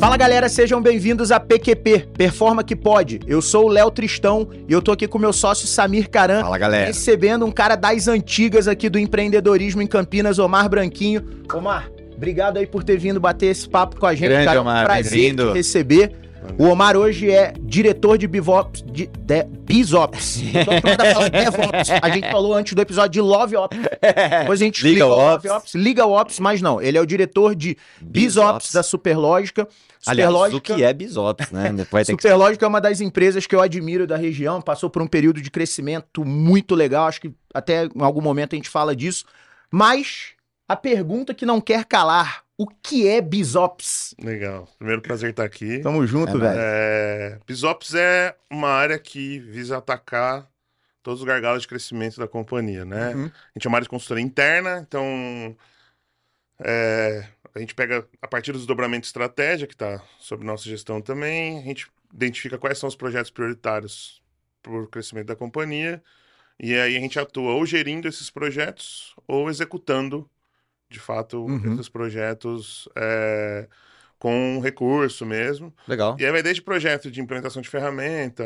Fala 0.00 0.16
galera, 0.16 0.48
sejam 0.48 0.80
bem-vindos 0.80 1.32
a 1.32 1.40
PQP, 1.40 2.10
Performa 2.16 2.62
que 2.62 2.76
Pode. 2.76 3.18
Eu 3.26 3.42
sou 3.42 3.66
o 3.66 3.68
Léo 3.68 3.90
Tristão 3.90 4.48
e 4.68 4.72
eu 4.72 4.80
tô 4.80 4.92
aqui 4.92 5.08
com 5.08 5.18
meu 5.18 5.32
sócio 5.32 5.66
Samir 5.66 6.08
Caran, 6.08 6.42
Fala, 6.42 6.56
galera. 6.56 6.86
recebendo 6.86 7.44
um 7.44 7.50
cara 7.50 7.74
das 7.74 8.06
antigas 8.06 8.68
aqui 8.68 8.88
do 8.88 8.96
empreendedorismo 8.98 9.82
em 9.82 9.88
Campinas, 9.88 10.38
Omar 10.38 10.68
Branquinho. 10.68 11.24
Omar, 11.52 11.90
obrigado 12.16 12.58
aí 12.58 12.66
por 12.66 12.84
ter 12.84 12.96
vindo 12.96 13.18
bater 13.18 13.46
esse 13.46 13.68
papo 13.68 13.98
com 13.98 14.06
a 14.06 14.14
gente, 14.14 14.28
Grande, 14.28 14.44
cara. 14.46 14.60
Omar, 14.60 14.84
prazer 14.84 15.34
receber. 15.52 16.12
O 16.58 16.64
Omar 16.64 16.96
hoje 16.96 17.30
é 17.30 17.52
diretor 17.60 18.18
de 18.18 18.26
Bivops, 18.26 18.82
de, 18.82 19.06
de 19.06 19.44
Bizops. 19.44 20.40
Acostumado 20.54 21.00
a 21.02 21.14
falar 21.14 21.28
DevOps. 21.30 21.90
A 22.02 22.10
gente 22.10 22.30
falou 22.30 22.54
antes 22.54 22.72
do 22.72 22.82
episódio 22.82 23.10
de 23.10 23.20
Love 23.20 23.56
Ops. 23.56 23.78
Depois 24.40 24.60
a 24.60 24.64
gente 24.64 24.76
explica 24.76 25.04
Legal 25.04 25.10
o 25.10 25.32
Love 25.32 25.48
Ops. 25.48 25.56
Ops, 25.56 25.74
Legal 25.74 26.12
Ops, 26.12 26.40
mas 26.40 26.62
não. 26.62 26.80
Ele 26.80 26.98
é 26.98 27.00
o 27.00 27.06
diretor 27.06 27.54
de 27.54 27.76
Bizops 28.00 28.52
Bizops. 28.52 28.72
da 28.72 28.82
Superlógica. 28.82 29.68
Aliás, 30.06 30.30
o 30.30 30.32
Superlógica, 30.32 30.74
que 30.74 30.82
é 30.82 30.92
Bisops, 30.92 31.50
né? 31.50 31.72
Vai 31.90 32.04
ter 32.04 32.16
que... 32.16 32.22
Superlógica 32.22 32.64
é 32.64 32.68
uma 32.68 32.80
das 32.80 33.00
empresas 33.00 33.46
que 33.46 33.54
eu 33.54 33.60
admiro 33.60 34.06
da 34.06 34.16
região, 34.16 34.60
passou 34.60 34.88
por 34.88 35.02
um 35.02 35.06
período 35.06 35.40
de 35.40 35.50
crescimento 35.50 36.24
muito 36.24 36.74
legal, 36.74 37.06
acho 37.06 37.20
que 37.20 37.32
até 37.52 37.84
em 37.84 38.02
algum 38.02 38.20
momento 38.20 38.54
a 38.54 38.56
gente 38.56 38.68
fala 38.68 38.94
disso. 38.94 39.24
Mas 39.70 40.30
a 40.68 40.76
pergunta 40.76 41.34
que 41.34 41.46
não 41.46 41.60
quer 41.60 41.84
calar, 41.84 42.42
o 42.58 42.66
que 42.66 43.06
é 43.08 43.20
Bizops? 43.20 44.14
Legal. 44.20 44.68
Primeiro 44.78 45.00
prazer 45.00 45.30
estar 45.30 45.44
aqui. 45.44 45.78
Tamo 45.78 46.04
junto, 46.06 46.36
É, 46.36 46.40
velho. 46.40 46.58
É, 46.60 47.40
Bisops 47.46 47.94
é 47.94 48.36
uma 48.50 48.68
área 48.68 48.98
que 48.98 49.38
visa 49.38 49.78
atacar 49.78 50.50
todos 51.02 51.20
os 51.20 51.26
gargalos 51.26 51.62
de 51.62 51.68
crescimento 51.68 52.18
da 52.18 52.26
companhia, 52.26 52.84
né? 52.84 53.14
Uhum. 53.14 53.26
A 53.26 53.52
gente 53.54 53.66
é 53.66 53.68
uma 53.68 53.76
área 53.78 53.84
de 53.84 53.88
consultoria 53.88 54.24
interna, 54.24 54.84
então 54.86 55.56
é, 56.58 57.28
a 57.54 57.60
gente 57.60 57.74
pega 57.74 58.06
a 58.20 58.26
partir 58.26 58.52
dos 58.52 58.66
dobramentos 58.66 59.06
de 59.06 59.10
estratégia, 59.10 59.66
que 59.66 59.74
está 59.74 60.02
sob 60.18 60.44
nossa 60.44 60.64
gestão 60.64 61.00
também, 61.00 61.58
a 61.60 61.62
gente 61.62 61.88
identifica 62.12 62.58
quais 62.58 62.78
são 62.78 62.88
os 62.88 62.96
projetos 62.96 63.30
prioritários 63.30 64.20
para 64.62 64.72
o 64.72 64.88
crescimento 64.88 65.28
da 65.28 65.36
companhia, 65.36 66.02
e 66.58 66.74
aí 66.74 66.96
a 66.96 67.00
gente 67.00 67.18
atua 67.18 67.52
ou 67.52 67.64
gerindo 67.64 68.08
esses 68.08 68.30
projetos 68.30 69.14
ou 69.28 69.48
executando, 69.48 70.28
de 70.90 70.98
fato, 70.98 71.44
Uhum. 71.44 71.74
esses 71.74 71.88
projetos 71.88 72.88
é, 72.96 73.66
com 74.18 74.58
recurso 74.62 75.24
mesmo. 75.26 75.72
Legal. 75.86 76.16
E 76.18 76.24
aí 76.24 76.32
vai 76.32 76.42
desde 76.42 76.62
projeto 76.62 77.10
de 77.10 77.20
implementação 77.20 77.62
de 77.62 77.68
ferramenta, 77.68 78.44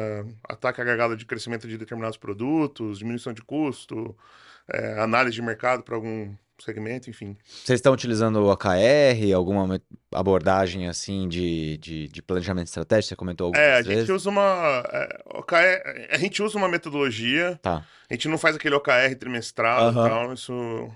ataque 0.49 0.81
à 0.81 0.85
gargalo 0.85 1.17
de 1.17 1.25
crescimento 1.25 1.67
de 1.69 1.79
determinados 1.79 2.17
produtos, 2.19 2.99
diminuição 2.99 3.33
de 3.33 3.43
custo, 3.43 4.17
é, 4.73 5.01
análise 5.01 5.35
de 5.35 5.43
mercado 5.43 5.83
para 5.83 5.95
algum 5.95 6.35
segmento, 6.59 7.11
enfim. 7.11 7.37
Vocês 7.45 7.79
estão 7.79 7.93
utilizando 7.93 8.37
o 8.37 8.53
OKR, 8.53 9.33
alguma 9.35 9.81
abordagem 10.13 10.87
assim 10.89 11.27
de, 11.29 11.77
de, 11.79 12.07
de 12.09 12.23
planejamento 12.23 12.69
estratégico? 12.69 13.09
Você 13.09 13.17
comentou 13.17 13.47
algumas 13.47 13.67
É, 13.67 13.73
a 13.79 13.83
vezes. 13.83 14.01
gente 14.07 14.13
usa 14.13 14.31
uma. 14.31 14.85
é, 14.93 15.23
OKR, 15.35 16.09
a 16.13 16.19
gente 16.19 16.41
usa 16.43 16.57
uma 16.59 16.69
metodologia, 16.69 17.59
Tá. 17.63 17.85
a 18.09 18.15
gente 18.15 18.29
não 18.29 18.39
faz 18.39 18.55
aquele 18.57 18.75
OKR 18.77 19.15
trimestral 19.19 19.89
Aham. 19.89 20.07
e 20.07 20.09
tal, 20.11 20.33
isso. 20.35 20.93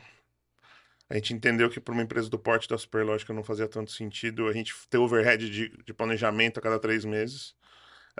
A 1.09 1.15
gente 1.15 1.33
entendeu 1.35 1.71
que 1.71 1.79
para 1.81 1.95
uma 1.95 2.03
empresa 2.03 2.29
do 2.29 2.39
porte 2.39 2.69
da 2.69 2.77
Superlógica 2.77 3.33
não 3.33 3.45
fazia 3.45 3.69
tanto 3.69 3.93
sentido 3.93 4.49
a 4.49 4.53
gente 4.53 4.75
ter 4.91 4.99
overhead 4.99 5.48
de, 5.48 5.69
de 5.85 5.95
planejamento 5.95 6.59
a 6.59 6.63
cada 6.63 6.79
três 6.79 7.05
meses. 7.05 7.55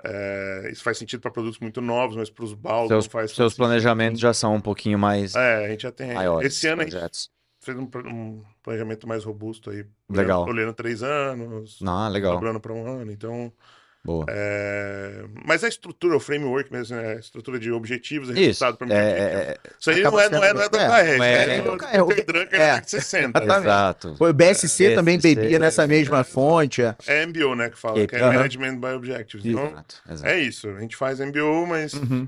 É, 0.03 0.69
isso 0.71 0.83
faz 0.83 0.97
sentido 0.97 1.19
para 1.21 1.31
produtos 1.31 1.59
muito 1.59 1.81
novos, 1.81 2.15
mas 2.15 2.29
para 2.29 2.43
os 2.45 2.53
baldes 2.53 2.89
Seus, 2.89 3.05
faz 3.07 3.31
seus 3.31 3.37
tanto 3.37 3.49
sentido. 3.51 3.57
planejamentos 3.65 4.19
já 4.19 4.33
são 4.33 4.55
um 4.55 4.61
pouquinho 4.61 4.97
mais 4.97 5.35
É, 5.35 5.65
a 5.65 5.69
gente 5.69 5.81
já 5.81 5.91
tem. 5.91 6.13
maiores. 6.13 6.53
Esse 6.55 6.67
ano 6.67 6.81
a 6.81 6.85
gente 6.85 6.91
projetos. 6.93 7.31
fez 7.61 7.77
um, 7.77 7.89
um 8.05 8.43
planejamento 8.63 9.07
mais 9.07 9.23
robusto 9.23 9.69
aí. 9.71 9.85
Legal. 10.09 10.43
Olhando, 10.43 10.57
olhando 10.57 10.73
três 10.73 11.03
anos, 11.03 11.79
Ah, 11.85 12.07
legal. 12.07 12.35
dobrando 12.35 12.59
para 12.59 12.73
um 12.73 12.87
ano. 12.87 13.11
Então, 13.11 13.51
Boa. 14.07 14.25
é, 14.29 15.25
mas 15.45 15.65
a 15.65 15.67
estrutura, 15.67 16.15
o 16.15 16.19
framework 16.19 16.71
mesmo, 16.71 16.95
né? 16.95 17.15
a 17.15 17.19
estrutura 17.19 17.59
de 17.59 17.69
objetivos 17.73 18.29
Isso. 18.29 18.37
resultado 18.39 18.77
para 18.77 18.87
É, 18.93 18.97
é, 18.97 19.01
é, 19.01 19.57
Isso 19.77 19.89
aí 19.91 20.01
não 20.01 20.17
é, 20.17 20.29
não 20.29 20.41
é, 20.43 20.53
não 20.53 20.61
é 20.61 20.63
sendo- 20.63 20.77
KR, 20.77 20.81
é- 20.87 21.17
é, 21.19 21.57
é 21.57 21.61
do 21.61 21.77
KR. 21.77 22.05
Peter 22.07 22.25
Drucker 22.25 22.61
É. 22.61 22.79
da 22.79 22.83
60. 22.83 23.39
Exatamente. 23.39 23.63
exato. 23.67 24.15
Foi 24.17 24.29
o 24.31 24.33
BSC 24.33 24.95
também 24.95 25.17
BSC, 25.17 25.35
bebia 25.35 25.59
nessa 25.59 25.85
mesma 25.85 26.23
fonte. 26.23 26.81
é. 26.81 26.95
É 27.05 27.23
MBO, 27.25 27.53
né, 27.53 27.69
que 27.69 27.77
fala, 27.77 28.07
que 28.07 28.15
é. 28.15 28.21
Management 28.21 28.77
by 28.79 28.87
Objectives. 28.95 29.45
Então, 29.45 29.73
é 30.23 30.39
isso. 30.39 30.69
A 30.69 30.79
gente 30.79 30.95
faz 30.95 31.19
MBO, 31.19 31.65
mas 31.67 31.93
Uhum. 31.93 32.25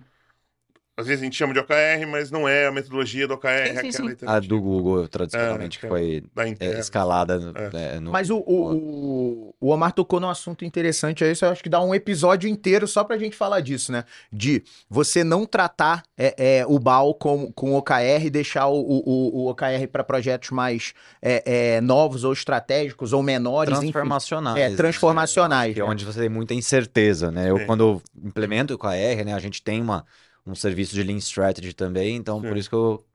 Às 0.99 1.07
vezes 1.07 1.21
a 1.21 1.25
gente 1.25 1.37
chama 1.37 1.53
de 1.53 1.59
OKR, 1.59 2.05
mas 2.07 2.29
não 2.29 2.47
é 2.47 2.67
a 2.67 2.71
metodologia 2.71 3.27
do 3.27 3.33
OKR, 3.35 3.47
Sim, 3.47 3.73
sim, 3.73 3.89
aquela 3.89 4.09
sim. 4.11 4.25
A 4.25 4.39
do 4.39 4.59
Google, 4.59 5.07
tradicionalmente, 5.07 5.77
É, 5.77 5.81
que 5.81 5.87
foi 5.87 6.23
da 6.35 6.47
é, 6.47 6.79
escalada 6.79 7.39
É. 7.73 7.95
é, 7.95 7.99
no... 7.99 8.11
Mas 8.11 8.29
o, 8.29 8.37
o, 8.37 9.55
o, 9.59 9.69
Omar 9.69 9.93
tocou 9.93 10.19
num 10.19 10.29
assunto 10.29 10.65
interessante 10.65 11.23
aí, 11.23 11.31
isso 11.31 11.45
eu 11.45 11.51
acho 11.51 11.63
que 11.63 11.69
dá 11.69 11.81
um 11.81 11.95
episódio 11.95 12.49
inteiro 12.49 12.87
só 12.87 13.03
pra 13.03 13.17
gente 13.17 13.35
falar 13.35 13.61
disso, 13.61 13.91
né? 13.91 14.03
De 14.31 14.63
você 14.89 15.23
não 15.23 15.45
tratar 15.45 16.03
é, 16.17 16.59
é, 16.59 16.65
o 16.67 16.77
BAL 16.77 17.13
com, 17.13 17.51
com 17.53 17.75
OKR 17.75 18.25
e 18.25 18.29
deixar 18.29 18.67
o, 18.67 18.79
o, 18.79 19.43
o 19.43 19.49
OKR 19.49 19.87
para 19.89 20.03
projetos 20.03 20.49
mais 20.49 20.93
é, 21.21 21.75
é, 21.75 21.81
novos 21.81 22.23
ou 22.23 22.33
estratégicos 22.33 23.13
ou 23.13 23.23
menores, 23.23 23.71
enfim. 23.77 23.91
transformacionais. 23.91 24.57
É, 24.57 24.69
né? 24.69 24.75
transformacionais. 24.75 25.73
Que 25.73 25.79
é 25.79 25.83
né? 25.83 25.89
onde 25.89 26.03
você 26.03 26.19
tem 26.19 26.29
muita 26.29 26.53
incerteza, 26.53 27.31
né? 27.31 27.49
Eu, 27.49 27.65
quando 27.65 28.01
implemento 28.21 28.73
o 28.73 28.77
KR, 28.77 29.23
né, 29.25 29.33
a 29.33 29.39
gente 29.39 29.61
tem 29.61 29.81
uma, 29.81 30.05
um 30.49 30.55
serviço 30.55 30.93
de 30.95 31.03
Lean 31.03 31.17
Strategy 31.17 31.73
também, 31.73 32.15
então 32.15 32.43
por 32.43 32.55
Sim. 32.55 32.59
isso 32.59 32.69
que 32.69 32.75
eu 32.75 33.05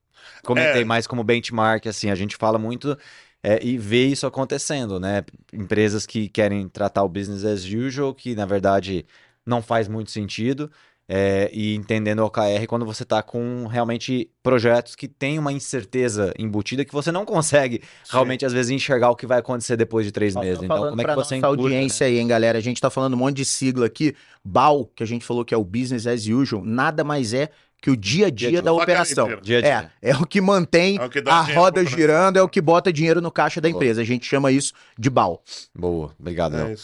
comentei 0.44 0.82
É. 0.82 0.84
mais 0.84 1.06
como 1.06 1.24
benchmark, 1.24 1.86
assim, 1.86 2.10
a 2.10 2.14
gente 2.14 2.36
fala 2.36 2.58
muito 2.58 2.96
é, 3.42 3.62
e 3.64 3.76
vê 3.78 4.06
isso 4.06 4.26
acontecendo, 4.26 4.98
né? 5.00 5.24
Empresas 5.52 6.06
que 6.06 6.28
querem 6.28 6.68
tratar 6.68 7.02
o 7.04 7.08
business 7.08 7.44
as 7.44 7.64
usual, 7.64 8.14
que 8.14 8.34
na 8.34 8.46
verdade 8.46 9.06
não 9.46 9.62
faz 9.62 9.88
muito 9.88 10.10
sentido, 10.10 10.70
é, 11.08 11.50
e 11.52 11.74
entendendo 11.74 12.20
o 12.20 12.24
OKR 12.24 12.66
quando 12.66 12.86
você 12.86 13.02
está 13.02 13.22
com 13.22 13.66
realmente 13.66 14.30
projetos 14.42 14.94
que 14.94 15.06
têm 15.06 15.38
uma 15.38 15.52
incerteza 15.52 16.32
embutida 16.38 16.84
que 16.84 16.92
você 16.92 17.12
não 17.12 17.24
consegue 17.24 17.82
realmente, 18.10 18.44
às 18.46 18.52
vezes, 18.52 18.70
enxergar 18.70 19.10
o 19.10 19.16
que 19.16 19.26
vai 19.26 19.38
acontecer 19.38 19.76
depois 19.76 20.06
de 20.06 20.12
três 20.12 20.34
meses. 20.34 20.62
Então, 20.62 20.90
como 20.90 21.00
é 21.00 21.04
que 21.04 21.14
você 21.14 21.36
nossa 21.36 21.36
né? 21.36 21.46
audiência 21.46 22.06
aí, 22.06 22.18
hein, 22.18 22.26
galera? 22.26 22.58
A 22.58 22.62
gente 22.62 22.80
tá 22.80 22.88
falando 22.88 23.14
um 23.14 23.18
monte 23.18 23.36
de 23.36 23.44
sigla 23.44 23.86
aqui. 23.86 24.14
BAL, 24.42 24.86
que 24.94 25.02
a 25.02 25.06
gente 25.06 25.24
falou 25.24 25.44
que 25.44 25.54
é 25.54 25.56
o 25.56 25.64
Business 25.64 26.06
as 26.06 26.26
Usual, 26.26 26.62
nada 26.64 27.02
mais 27.02 27.32
é 27.32 27.48
que 27.80 27.90
o 27.90 27.96
dia 27.96 28.28
a 28.28 28.30
dia, 28.30 28.48
Dia 28.48 28.58
a 28.60 28.62
da 28.62 28.70
dia. 28.70 28.82
operação. 28.82 29.26
Dia 29.42 29.60
dia. 29.60 29.90
É, 30.00 30.10
é 30.10 30.16
o 30.16 30.24
que 30.24 30.40
mantém 30.40 30.96
É 30.96 31.04
o 31.04 31.10
que 31.10 31.22
a 31.26 31.42
roda 31.42 31.84
girando, 31.84 32.38
é 32.38 32.42
o 32.42 32.48
que 32.48 32.60
bota 32.62 32.90
dinheiro 32.90 33.20
no 33.20 33.30
caixa 33.30 33.60
da 33.60 33.68
Boa. 33.68 33.76
empresa. 33.76 34.00
A 34.00 34.04
gente 34.04 34.24
chama 34.26 34.50
isso 34.50 34.72
de 34.98 35.10
BAL. 35.10 35.42
Boa, 35.74 36.14
obrigado, 36.18 36.56
É. 36.56 36.74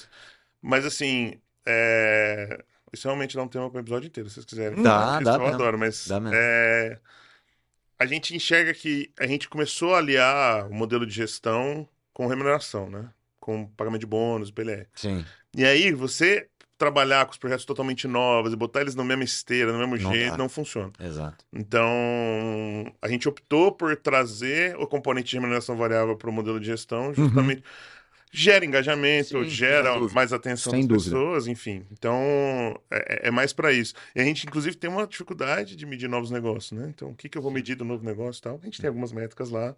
Mas 0.61 0.85
assim, 0.85 1.35
é... 1.67 2.63
isso 2.93 3.07
realmente 3.09 3.37
dá 3.37 3.43
um 3.43 3.49
tema 3.49 3.71
para 3.71 3.79
o 3.79 3.81
episódio 3.83 4.07
inteiro, 4.09 4.29
se 4.29 4.35
vocês 4.35 4.47
quiserem. 4.47 4.83
Dá, 4.83 5.15
Isso 5.17 5.25
dá 5.25 5.35
eu 5.35 5.41
mesmo. 5.41 5.55
adoro, 5.55 5.79
mas 5.79 6.07
Dá 6.09 6.19
mesmo. 6.21 6.37
é... 6.37 6.99
a 7.99 8.07
gente 8.07 8.35
enxerga 8.35 8.73
que 8.75 9.11
a 9.19 9.27
gente 9.27 9.49
começou 9.49 9.95
a 9.95 9.99
aliar 9.99 10.67
o 10.69 10.75
modelo 10.75 11.07
de 11.07 11.13
gestão 11.15 11.89
com 12.13 12.27
remuneração, 12.27 12.89
né? 12.91 13.09
Com 13.39 13.67
pagamento 13.67 14.01
de 14.01 14.07
bônus, 14.07 14.51
PLR. 14.51 14.87
Sim. 14.95 15.25
E 15.57 15.65
aí, 15.65 15.93
você 15.93 16.49
trabalhar 16.77 17.27
com 17.27 17.33
os 17.33 17.37
projetos 17.39 17.67
totalmente 17.67 18.09
novos 18.09 18.53
e 18.55 18.57
botar 18.57 18.81
eles 18.81 18.95
na 18.95 19.05
mesma 19.05 19.23
esteira, 19.25 19.71
no 19.71 19.79
mesmo 19.87 19.99
Não 20.03 20.13
jeito, 20.15 20.31
dá. 20.33 20.37
não 20.39 20.49
funciona. 20.49 20.91
Exato. 20.99 21.45
Então, 21.53 21.91
a 23.03 23.09
gente 23.09 23.29
optou 23.29 23.71
por 23.73 23.95
trazer 23.97 24.77
o 24.79 24.87
componente 24.87 25.29
de 25.31 25.37
remuneração 25.37 25.77
variável 25.77 26.17
para 26.17 26.31
o 26.31 26.33
modelo 26.33 26.59
de 26.59 26.67
gestão, 26.67 27.13
justamente 27.15 27.63
gera 28.31 28.65
engajamento, 28.65 29.39
Uhum. 29.39 29.45
Sim, 29.45 29.51
gera 29.51 29.99
mais 30.13 30.33
atenção 30.33 30.73
Sem 30.73 30.87
das 30.87 31.05
dúvida. 31.05 31.17
pessoas, 31.17 31.47
enfim. 31.47 31.85
Então, 31.91 32.21
é, 32.91 33.29
é 33.29 33.31
mais 33.31 33.53
para 33.53 33.73
isso. 33.73 33.95
E 34.15 34.21
a 34.21 34.25
gente, 34.25 34.47
inclusive, 34.47 34.77
tem 34.77 34.89
uma 34.89 35.07
dificuldade 35.07 35.75
de 35.75 35.85
medir 35.85 36.09
novos 36.09 36.31
negócios, 36.31 36.73
né? 36.79 36.89
Então, 36.89 37.11
o 37.11 37.15
que, 37.15 37.29
que 37.29 37.37
eu 37.37 37.43
vou 37.43 37.51
medir 37.51 37.75
do 37.75 37.85
novo 37.85 38.05
negócio 38.05 38.41
e 38.41 38.43
tal? 38.43 38.59
A 38.63 38.65
gente 38.65 38.81
tem 38.81 38.89
algumas 38.89 39.13
métricas 39.13 39.51
lá. 39.51 39.75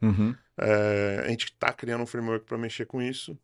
É, 0.59 1.23
a 1.25 1.29
gente 1.29 1.45
está 1.47 1.73
criando 1.73 2.03
um 2.03 2.07
framework 2.07 2.45
para 2.45 2.59
mexer 2.59 2.85
com 2.87 3.01
isso, 3.01 3.39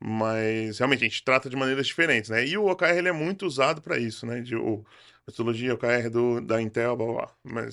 mas 0.00 0.78
realmente 0.78 1.04
a 1.04 1.08
gente 1.08 1.22
trata 1.22 1.50
de 1.50 1.56
maneiras 1.56 1.86
diferentes, 1.86 2.30
né? 2.30 2.46
E 2.46 2.56
o 2.56 2.66
OKR 2.66 2.96
ele 2.96 3.08
é 3.08 3.12
muito 3.12 3.46
usado 3.46 3.82
para 3.82 3.98
isso, 3.98 4.24
né? 4.26 4.40
De, 4.40 4.56
o, 4.56 4.84
metodologia 5.26 5.74
OKR 5.74 6.08
do, 6.10 6.40
da 6.40 6.62
Intel, 6.62 6.96
blá, 6.96 7.06
blá, 7.06 7.30
blá. 7.44 7.64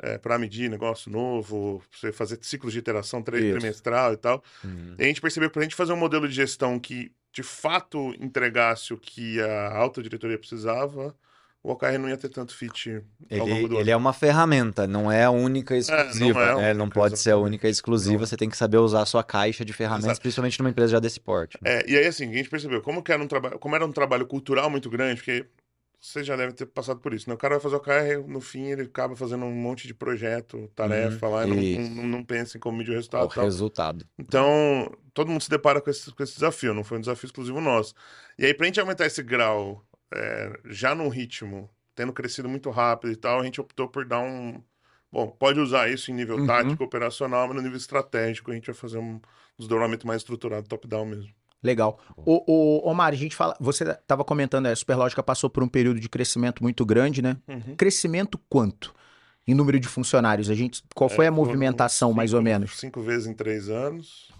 Mas 0.00 0.18
para 0.18 0.38
medir 0.38 0.70
negócio 0.70 1.10
novo, 1.10 1.82
você 1.90 2.12
fazer 2.12 2.38
ciclos 2.42 2.72
de 2.72 2.78
iteração 2.78 3.22
tri- 3.22 3.48
Isso. 3.48 3.58
trimestral 3.58 4.12
e 4.12 4.16
tal. 4.16 4.42
Uhum. 4.64 4.94
E 4.98 5.02
a 5.02 5.06
gente 5.06 5.20
percebeu 5.20 5.48
que 5.48 5.54
para 5.54 5.60
a 5.62 5.64
gente 5.64 5.74
fazer 5.74 5.92
um 5.92 5.96
modelo 5.96 6.28
de 6.28 6.34
gestão 6.34 6.78
que 6.78 7.10
de 7.32 7.42
fato 7.42 8.14
entregasse 8.20 8.92
o 8.92 8.98
que 8.98 9.40
a 9.40 9.74
alta 9.76 10.02
diretoria 10.02 10.38
precisava, 10.38 11.14
o 11.62 11.70
OKR 11.72 11.96
não 11.98 12.08
ia 12.08 12.16
ter 12.16 12.28
tanto 12.28 12.54
fit 12.54 12.90
ao 13.30 13.38
longo 13.38 13.52
Ele, 13.52 13.64
ele 13.76 13.80
ano. 13.82 13.90
é 13.90 13.96
uma 13.96 14.12
ferramenta, 14.12 14.86
não 14.86 15.10
é 15.10 15.24
a 15.24 15.30
única 15.30 15.76
exclusiva. 15.76 16.52
não 16.52 16.60
é 16.60 16.62
né? 16.62 16.74
Não 16.74 16.84
única, 16.84 17.00
pode 17.00 17.18
ser 17.18 17.30
a 17.30 17.36
única 17.36 17.68
exclusiva, 17.68 18.18
Não. 18.18 18.26
você 18.26 18.36
tem 18.36 18.50
que 18.50 18.56
saber 18.56 18.78
usar 18.78 19.02
a 19.02 19.06
sua 19.06 19.22
caixa 19.22 19.64
de 19.64 19.72
ferramentas, 19.72 20.06
Exato. 20.10 20.20
principalmente 20.22 20.58
numa 20.58 20.70
empresa 20.70 20.92
já 20.92 20.98
desse 21.00 21.20
porte. 21.20 21.56
né? 21.62 21.78
É, 21.78 21.90
e 21.90 21.96
aí, 21.96 22.06
assim, 22.06 22.28
a 22.30 22.34
gente 22.34 22.50
percebeu 22.50 22.82
como, 22.82 23.00
que 23.02 23.12
era 23.12 23.22
um 23.22 23.28
como 23.60 23.76
era 23.76 23.86
um 23.86 23.92
trabalho 23.92 24.26
cultural 24.26 24.68
muito 24.68 24.90
grande, 24.90 25.20
porque 25.22 25.46
vocês 26.02 26.26
já 26.26 26.36
devem 26.36 26.54
ter 26.54 26.66
passado 26.66 27.00
por 27.00 27.14
isso, 27.14 27.28
né? 27.28 27.34
O 27.34 27.38
cara 27.38 27.54
vai 27.54 27.62
fazer 27.62 27.76
o 27.76 27.78
OKR, 27.78 28.26
no 28.28 28.40
fim 28.40 28.64
ele 28.66 28.82
acaba 28.82 29.16
fazendo 29.16 29.44
um 29.46 29.54
monte 29.54 29.86
de 29.86 29.94
projeto, 29.94 30.68
tarefa 30.74 31.26
Uhum, 31.26 31.32
lá, 31.32 31.44
e 31.44 31.46
não, 31.46 31.56
não, 31.96 32.06
não 32.08 32.24
pensa 32.24 32.56
em 32.58 32.60
como 32.60 32.78
medir 32.78 32.90
o 32.92 32.94
O 32.94 32.96
resultado 32.96 33.28
tal. 33.28 33.44
resultado. 33.44 34.04
Então, 34.18 34.90
todo 35.14 35.30
mundo 35.30 35.42
se 35.42 35.50
depara 35.50 35.80
com 35.80 35.90
esse, 35.90 36.12
com 36.12 36.22
esse 36.22 36.34
desafio, 36.34 36.74
não 36.74 36.84
foi 36.84 36.98
um 36.98 37.00
desafio 37.00 37.26
exclusivo 37.26 37.60
nosso. 37.60 37.94
E 38.38 38.44
aí, 38.46 38.54
pra 38.54 38.66
gente 38.66 38.80
aumentar 38.80 39.06
esse 39.06 39.22
grau, 39.22 39.86
é, 40.14 40.60
já 40.66 40.94
num 40.94 41.08
ritmo, 41.08 41.70
tendo 41.94 42.12
crescido 42.12 42.48
muito 42.48 42.70
rápido 42.70 43.12
e 43.12 43.16
tal, 43.16 43.40
a 43.40 43.44
gente 43.44 43.60
optou 43.60 43.88
por 43.88 44.04
dar 44.06 44.20
um. 44.20 44.62
Bom, 45.10 45.28
pode 45.30 45.60
usar 45.60 45.90
isso 45.90 46.10
em 46.10 46.14
nível 46.14 46.38
Uhum. 46.38 46.46
tático, 46.46 46.84
operacional, 46.84 47.46
mas 47.46 47.56
no 47.56 47.62
nível 47.62 47.76
estratégico 47.76 48.50
a 48.50 48.54
gente 48.54 48.66
vai 48.66 48.74
fazer 48.74 48.98
um 48.98 49.20
desdobramento 49.58 50.06
mais 50.06 50.22
estruturado, 50.22 50.66
top-down 50.68 51.04
mesmo. 51.06 51.34
Legal. 51.62 51.98
O, 52.16 52.42
o, 52.84 52.88
Omar, 52.90 53.12
a 53.12 53.16
gente 53.16 53.36
fala. 53.36 53.56
Você 53.60 53.84
estava 53.84 54.24
comentando, 54.24 54.64
né, 54.64 54.72
a 54.72 54.76
Superlógica 54.76 55.22
passou 55.22 55.48
por 55.48 55.62
um 55.62 55.68
período 55.68 56.00
de 56.00 56.08
crescimento 56.08 56.62
muito 56.62 56.84
grande, 56.84 57.22
né? 57.22 57.36
Crescimento 57.76 58.38
quanto? 58.48 58.94
Em 59.46 59.54
número 59.54 59.78
de 59.78 59.88
funcionários. 59.88 60.50
A 60.50 60.54
gente, 60.54 60.82
qual 60.94 61.08
foi 61.08 61.24
É, 61.24 61.28
a 61.28 61.32
foram 61.32 61.44
movimentação, 61.44 62.12
mais 62.12 62.32
ou 62.32 62.38
cinco- 62.40 62.44
menos? 62.44 62.78
Cinco 62.78 63.00
vezes 63.02 63.26
em 63.26 63.34
três 63.34 63.68
anos. 63.68 64.30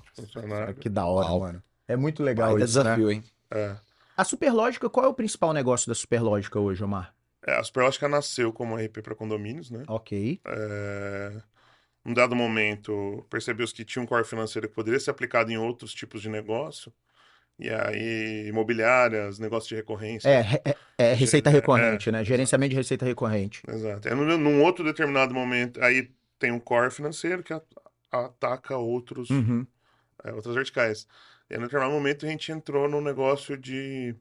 Que 0.80 0.88
da 0.88 1.06
hora, 1.06 1.28
Uau. 1.28 1.40
mano. 1.40 1.62
É 1.88 1.96
muito 1.96 2.22
legal 2.22 2.50
isso, 2.58 2.58
né? 2.58 2.64
desafio, 2.84 3.10
hein? 3.10 3.24
É. 3.50 3.76
A 4.16 4.24
Superlógica, 4.24 4.88
qual 4.90 5.06
é 5.06 5.08
o 5.08 5.14
principal 5.14 5.52
negócio 5.52 5.88
da 5.88 5.94
Superlógica 5.94 6.58
hoje, 6.60 6.82
Omar? 6.84 7.14
É, 7.46 7.54
a 7.56 7.62
Superlógica 7.64 8.08
nasceu 8.08 8.52
como 8.52 8.76
RP 8.78 9.02
para 9.02 9.14
condomínios, 9.14 9.70
né? 9.70 9.82
Ok. 9.88 10.40
É, 10.46 11.42
num 12.04 12.14
dado 12.14 12.36
momento, 12.36 13.24
percebeu-se 13.30 13.74
que 13.74 13.84
tinha 13.84 14.02
um 14.02 14.06
core 14.06 14.24
financeiro 14.24 14.69
que 14.69 14.74
poderia 14.74 15.00
ser 15.00 15.10
aplicado 15.10 15.50
em 15.50 15.56
outros 15.56 15.92
tipos 15.92 16.22
de 16.22 16.28
negócio. 16.28 16.92
E 17.62 17.70
aí, 17.70 18.49
imobiliárias, 18.49 19.38
negócio 19.38 19.69
de 19.69 19.76
recorrência. 19.76 20.29
É, 20.29 20.41
é, 20.64 20.76
é- 20.99 21.11
é 21.12 21.14
receita 21.14 21.49
É, 21.49 21.53
recorrente, 21.53 22.11
né? 22.11 22.25
Gerenciamento 22.25 22.70
de 22.70 22.76
receita 22.76 23.05
recorrente. 23.05 23.62
Exato. 23.69 24.09
É 24.09 24.14
num, 24.14 24.37
num 24.37 24.62
outro 24.62 24.85
determinado 24.85 25.32
momento, 25.32 25.81
aí 25.82 26.11
tem 26.38 26.50
um 26.50 26.59
core 26.59 26.91
financeiro 26.91 27.43
que 27.43 27.55
ataca 28.11 28.76
outros, 28.76 29.31
Uhum. 29.31 29.64
é, 30.25 30.32
outras 30.32 30.55
verticais. 30.56 31.06
E 31.49 31.55
aí, 31.55 31.61
num 31.61 31.67
determinado 31.67 31.94
momento, 31.94 32.26
a 32.26 32.29
gente 32.29 32.50
entrou 32.50 32.88
num 32.88 33.00
negócio 33.00 33.56
de. 33.56 34.15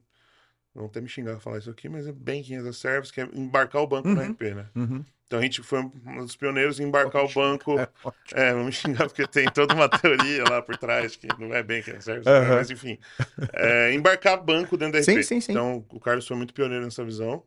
Vão 0.74 0.86
até 0.86 1.00
me 1.00 1.08
xingar 1.08 1.38
falar 1.38 1.58
isso 1.58 1.70
aqui, 1.70 1.88
mas 1.88 2.06
é 2.06 2.12
Banking 2.12 2.56
as 2.56 2.64
a 2.66 2.72
Service, 2.72 3.12
que 3.12 3.20
é 3.20 3.28
embarcar 3.34 3.82
o 3.82 3.86
banco 3.86 4.08
Uhum. 4.08 4.30
RP, 4.32 4.42
né? 4.54 4.66
Uhum. 4.74 5.04
Então 5.26 5.38
a 5.38 5.42
gente 5.42 5.62
foi 5.62 5.80
um 5.80 6.24
dos 6.24 6.36
pioneiros 6.36 6.78
em 6.78 6.84
embarcar 6.84 7.24
o 7.24 7.28
banco. 7.32 7.78
É, 7.78 7.88
ótimo. 8.04 8.40
É, 8.40 8.52
vamos 8.52 8.74
xingar 8.74 9.06
porque 9.08 9.26
tem 9.26 9.46
toda 9.50 9.74
uma 9.74 9.88
teoria 9.88 10.44
lá 10.44 10.60
por 10.62 10.76
trás 10.76 11.16
que 11.16 11.26
não 11.38 11.54
é 11.54 11.62
bem 11.62 11.82
que 11.82 11.98
serve, 12.02 12.24
né? 12.24 12.36
Aham. 12.38 12.56
mas 12.56 12.70
enfim. 12.70 12.98
É, 13.54 13.92
embarcar 13.94 14.42
banco 14.42 14.76
dentro 14.76 14.92
da 14.94 14.98
RP. 15.00 15.04
Sim, 15.04 15.22
sim, 15.22 15.40
sim. 15.40 15.52
Então 15.52 15.84
o 15.88 16.00
Carlos 16.00 16.26
foi 16.26 16.36
muito 16.36 16.52
pioneiro 16.52 16.84
nessa 16.84 17.04
visão. 17.04 17.42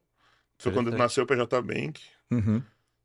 Foi 0.57 0.71
quando 0.71 0.89
nasceu 0.91 1.23
o 1.25 1.27
PJ 1.27 1.61
Bank. 1.61 2.01
Uhum. 2.31 2.61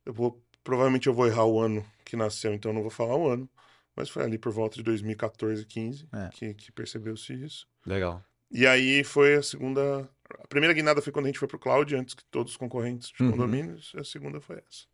Eu 0.06 0.12
vou, 0.14 0.42
provavelmente 0.64 1.06
eu 1.08 1.14
vou 1.14 1.26
errar 1.26 1.44
o 1.44 1.60
ano 1.60 1.84
que 2.04 2.16
nasceu, 2.16 2.54
então 2.54 2.72
não 2.72 2.80
vou 2.80 2.90
falar 2.90 3.16
o 3.16 3.28
ano. 3.28 3.48
Mas 3.96 4.08
foi 4.08 4.22
ali 4.24 4.38
por 4.38 4.50
volta 4.52 4.76
de 4.76 4.82
2014, 4.82 5.66
15 5.66 6.08
É. 6.12 6.28
que, 6.32 6.54
que 6.54 6.72
percebeu-se 6.72 7.34
isso. 7.34 7.66
Legal. 7.84 8.24
E 8.50 8.66
aí 8.66 9.04
foi 9.04 9.34
a 9.36 9.42
segunda. 9.42 10.08
A 10.42 10.46
primeira 10.48 10.74
guinada 10.74 11.00
foi 11.00 11.12
quando 11.12 11.26
a 11.26 11.28
gente 11.28 11.38
foi 11.38 11.48
pro 11.48 11.58
cloud, 11.58 11.94
antes 11.94 12.14
que 12.14 12.24
todos 12.24 12.52
os 12.52 12.56
concorrentes 12.56 13.08
de 13.10 13.22
Uhum. 13.22 13.30
condomínios. 13.32 13.92
E 13.94 14.00
a 14.00 14.04
segunda 14.04 14.40
foi 14.40 14.56
essa. 14.56 14.86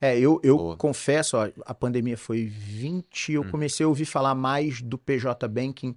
É, 0.00 0.18
eu, 0.18 0.40
eu 0.42 0.56
Boa. 0.56 0.76
confesso, 0.76 1.36
ó, 1.36 1.48
a 1.66 1.74
pandemia 1.74 2.16
foi 2.16 2.46
20, 2.46 3.32
eu 3.32 3.42
Hum. 3.42 3.50
comecei 3.50 3.84
a 3.84 3.88
ouvir 3.88 4.06
falar 4.06 4.34
mais 4.34 4.80
do 4.80 4.96
PJ 4.96 5.46
Banking 5.46 5.94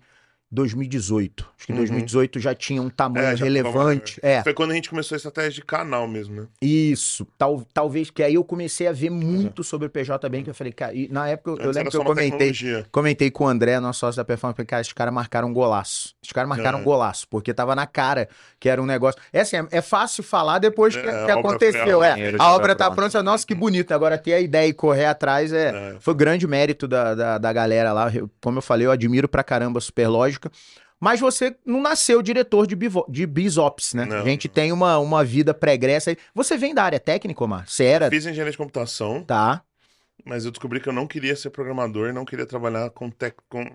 2018. 0.53 1.45
Acho 1.57 1.65
que 1.67 1.71
Uhum. 1.73 1.77
2018 1.79 2.39
já 2.39 2.53
tinha 2.53 2.81
um 2.81 2.89
tamanho 2.89 3.25
É, 3.27 3.35
já 3.35 3.45
relevante. 3.45 4.19
É, 4.21 4.43
Foi 4.43 4.53
quando 4.53 4.71
a 4.71 4.75
gente 4.75 4.89
começou 4.89 5.15
a 5.15 5.17
estratégia 5.17 5.51
de 5.51 5.61
canal 5.63 6.07
mesmo, 6.07 6.41
né? 6.41 6.47
isso. 6.61 7.25
Tal, 7.37 7.65
talvez 7.73 8.09
que 8.09 8.21
aí 8.21 8.35
eu 8.35 8.43
comecei 8.43 8.87
a 8.87 8.91
ver 8.91 9.09
muito 9.09 9.63
sobre 9.63 9.87
o 9.87 9.89
PJ 9.89 10.27
Banking. 10.29 10.49
Eu 10.49 10.53
falei, 10.53 10.73
cara, 10.73 10.93
e 10.93 11.07
na 11.09 11.27
época 11.27 11.51
eu- 11.51 11.57
eu 11.67 11.71
lembro 11.71 11.91
que 11.91 11.97
eu 11.97 12.03
comentei, 12.03 12.51
tecnologia. 12.51 12.85
comentei 12.91 13.31
com 13.31 13.45
o 13.45 13.47
André, 13.47 13.79
nosso 13.79 13.99
sócio 13.99 14.17
da 14.17 14.25
Performance, 14.25 14.55
falei, 14.57 14.67
cara, 14.67 14.81
esses 14.81 14.93
caras 14.93 15.13
marcaram 15.13 15.47
um 15.49 15.53
golaço. 15.53 16.13
Os 16.23 16.31
caras 16.31 16.49
marcaram 16.49 16.77
É. 16.79 16.81
um 16.81 16.83
golaço, 16.83 17.27
porque 17.29 17.53
tava 17.53 17.75
na 17.75 17.87
cara 17.87 18.27
que 18.59 18.69
era 18.69 18.81
um 18.81 18.85
negócio. 18.85 19.19
É 19.31 19.41
assim, 19.41 19.57
é, 19.57 19.67
é 19.71 19.81
fácil 19.81 20.23
falar 20.23 20.59
depois 20.59 20.95
que, 20.95 21.01
É, 21.01 21.03
que 21.25 21.31
obra 21.31 21.33
aconteceu. 21.39 22.03
É, 22.03 22.13
dinheiro 22.13 22.37
a 22.41 22.53
obra 22.53 22.75
tá 22.75 22.85
pronto. 22.85 22.95
pronta, 23.11 23.23
nossa, 23.23 23.45
que 23.45 23.55
bonito. 23.55 23.91
Agora 23.93 24.17
ter 24.17 24.33
a 24.33 24.39
ideia 24.39 24.67
e 24.67 24.73
correr 24.73 25.05
atrás 25.05 25.51
é, 25.53 25.69
É. 25.69 25.95
foi 25.99 26.13
grande 26.13 26.45
mérito 26.47 26.87
da, 26.87 27.15
da, 27.15 27.37
da 27.37 27.53
galera 27.53 27.91
lá. 27.93 28.11
Eu- 28.13 28.29
Como 28.41 28.57
eu 28.57 28.61
falei, 28.61 28.85
eu 28.87 28.91
admiro 28.91 29.27
pra 29.27 29.43
caramba 29.43 29.77
a 29.77 29.81
Superlógica. 29.81 30.42
Mas 30.99 31.19
você 31.19 31.55
não 31.65 31.81
nasceu 31.81 32.21
diretor 32.21 32.65
de, 32.65 32.75
bivo, 32.75 33.05
de 33.09 33.25
BizOps, 33.25 33.93
né? 33.93 34.05
Não. 34.05 34.17
A 34.17 34.23
gente 34.23 34.47
tem 34.47 34.71
uma, 34.71 34.97
uma 34.99 35.23
vida 35.23 35.53
pregressa 35.53 36.11
aí. 36.11 36.17
Você 36.33 36.57
vem 36.57 36.73
da 36.73 36.83
área 36.83 36.99
técnica, 36.99 37.43
Omar? 37.43 37.67
Você 37.67 37.83
era. 37.83 38.09
Fiz 38.09 38.25
engenharia 38.25 38.51
de 38.51 38.57
computação, 38.57 39.21
Tá. 39.23 39.61
mas 40.23 40.45
eu 40.45 40.51
descobri 40.51 40.79
que 40.79 40.87
eu 40.87 40.93
não 40.93 41.05
queria 41.05 41.35
ser 41.35 41.49
programador, 41.49 42.13
não 42.13 42.23
queria 42.23 42.45
trabalhar 42.45 42.89
com, 42.91 43.09
tec... 43.09 43.35
com... 43.49 43.65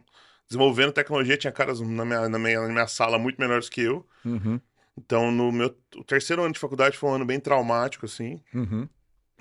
desenvolvendo 0.48 0.90
tecnologia. 0.92 1.36
Tinha 1.36 1.52
caras 1.52 1.80
na 1.80 2.04
minha, 2.04 2.28
na, 2.30 2.38
minha, 2.38 2.60
na 2.62 2.68
minha 2.68 2.86
sala 2.86 3.18
muito 3.18 3.38
menores 3.38 3.68
que 3.68 3.82
eu. 3.82 4.06
Uhum, 4.24 4.58
Então, 4.96 5.30
no 5.30 5.52
meu 5.52 5.76
o 5.96 6.04
terceiro 6.04 6.42
ano 6.42 6.54
de 6.54 6.58
faculdade 6.58 6.96
foi 6.96 7.10
um 7.10 7.14
ano 7.14 7.26
bem 7.26 7.38
traumático, 7.38 8.06
assim. 8.06 8.40
uhum. 8.54 8.88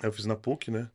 Eu 0.02 0.12
fiz 0.12 0.26
na 0.26 0.36
PUC, 0.36 0.70
né? 0.70 0.88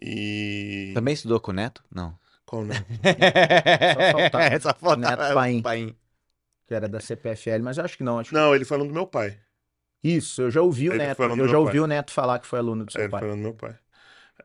E. 0.00 0.92
Também 0.94 1.14
estudou 1.14 1.40
com 1.40 1.50
o 1.50 1.54
Neto? 1.54 1.82
Não. 1.92 2.16
Qual, 2.50 2.64
né? 2.64 2.74
Só 2.74 4.18
faltava. 4.18 4.44
Essa 4.52 4.74
foto 4.74 4.98
Neto 4.98 5.22
é 5.22 5.30
o 5.30 5.34
Paim. 5.34 5.62
Paim. 5.62 5.96
Que 6.66 6.74
era 6.74 6.88
da 6.88 6.98
CPFL, 6.98 7.62
mas 7.62 7.78
eu 7.78 7.84
acho 7.84 7.96
que 7.96 8.02
não. 8.02 8.18
Acho... 8.18 8.34
Não, 8.34 8.52
ele 8.52 8.64
foi 8.64 8.76
aluno 8.76 8.90
do 8.90 8.94
meu 8.94 9.06
pai. 9.06 9.38
Isso, 10.02 10.42
eu 10.42 10.50
já 10.50 10.60
ouvi 10.60 10.88
o 10.88 10.92
Ele 10.94 10.98
Neto. 10.98 11.16
foi 11.16 11.30
Eu 11.30 11.46
já 11.46 11.58
ouvi 11.60 11.72
pai. 11.72 11.80
o 11.80 11.86
Neto 11.86 12.12
falar 12.12 12.40
que 12.40 12.46
foi 12.48 12.58
aluno 12.58 12.84
do 12.84 12.90
seu 12.90 13.02
ele 13.02 13.10
foi 13.10 13.20
pai. 13.20 13.28
aluno 13.28 13.42
do 13.42 13.48
meu 13.50 13.54
pai. 13.54 13.70
O 13.70 13.76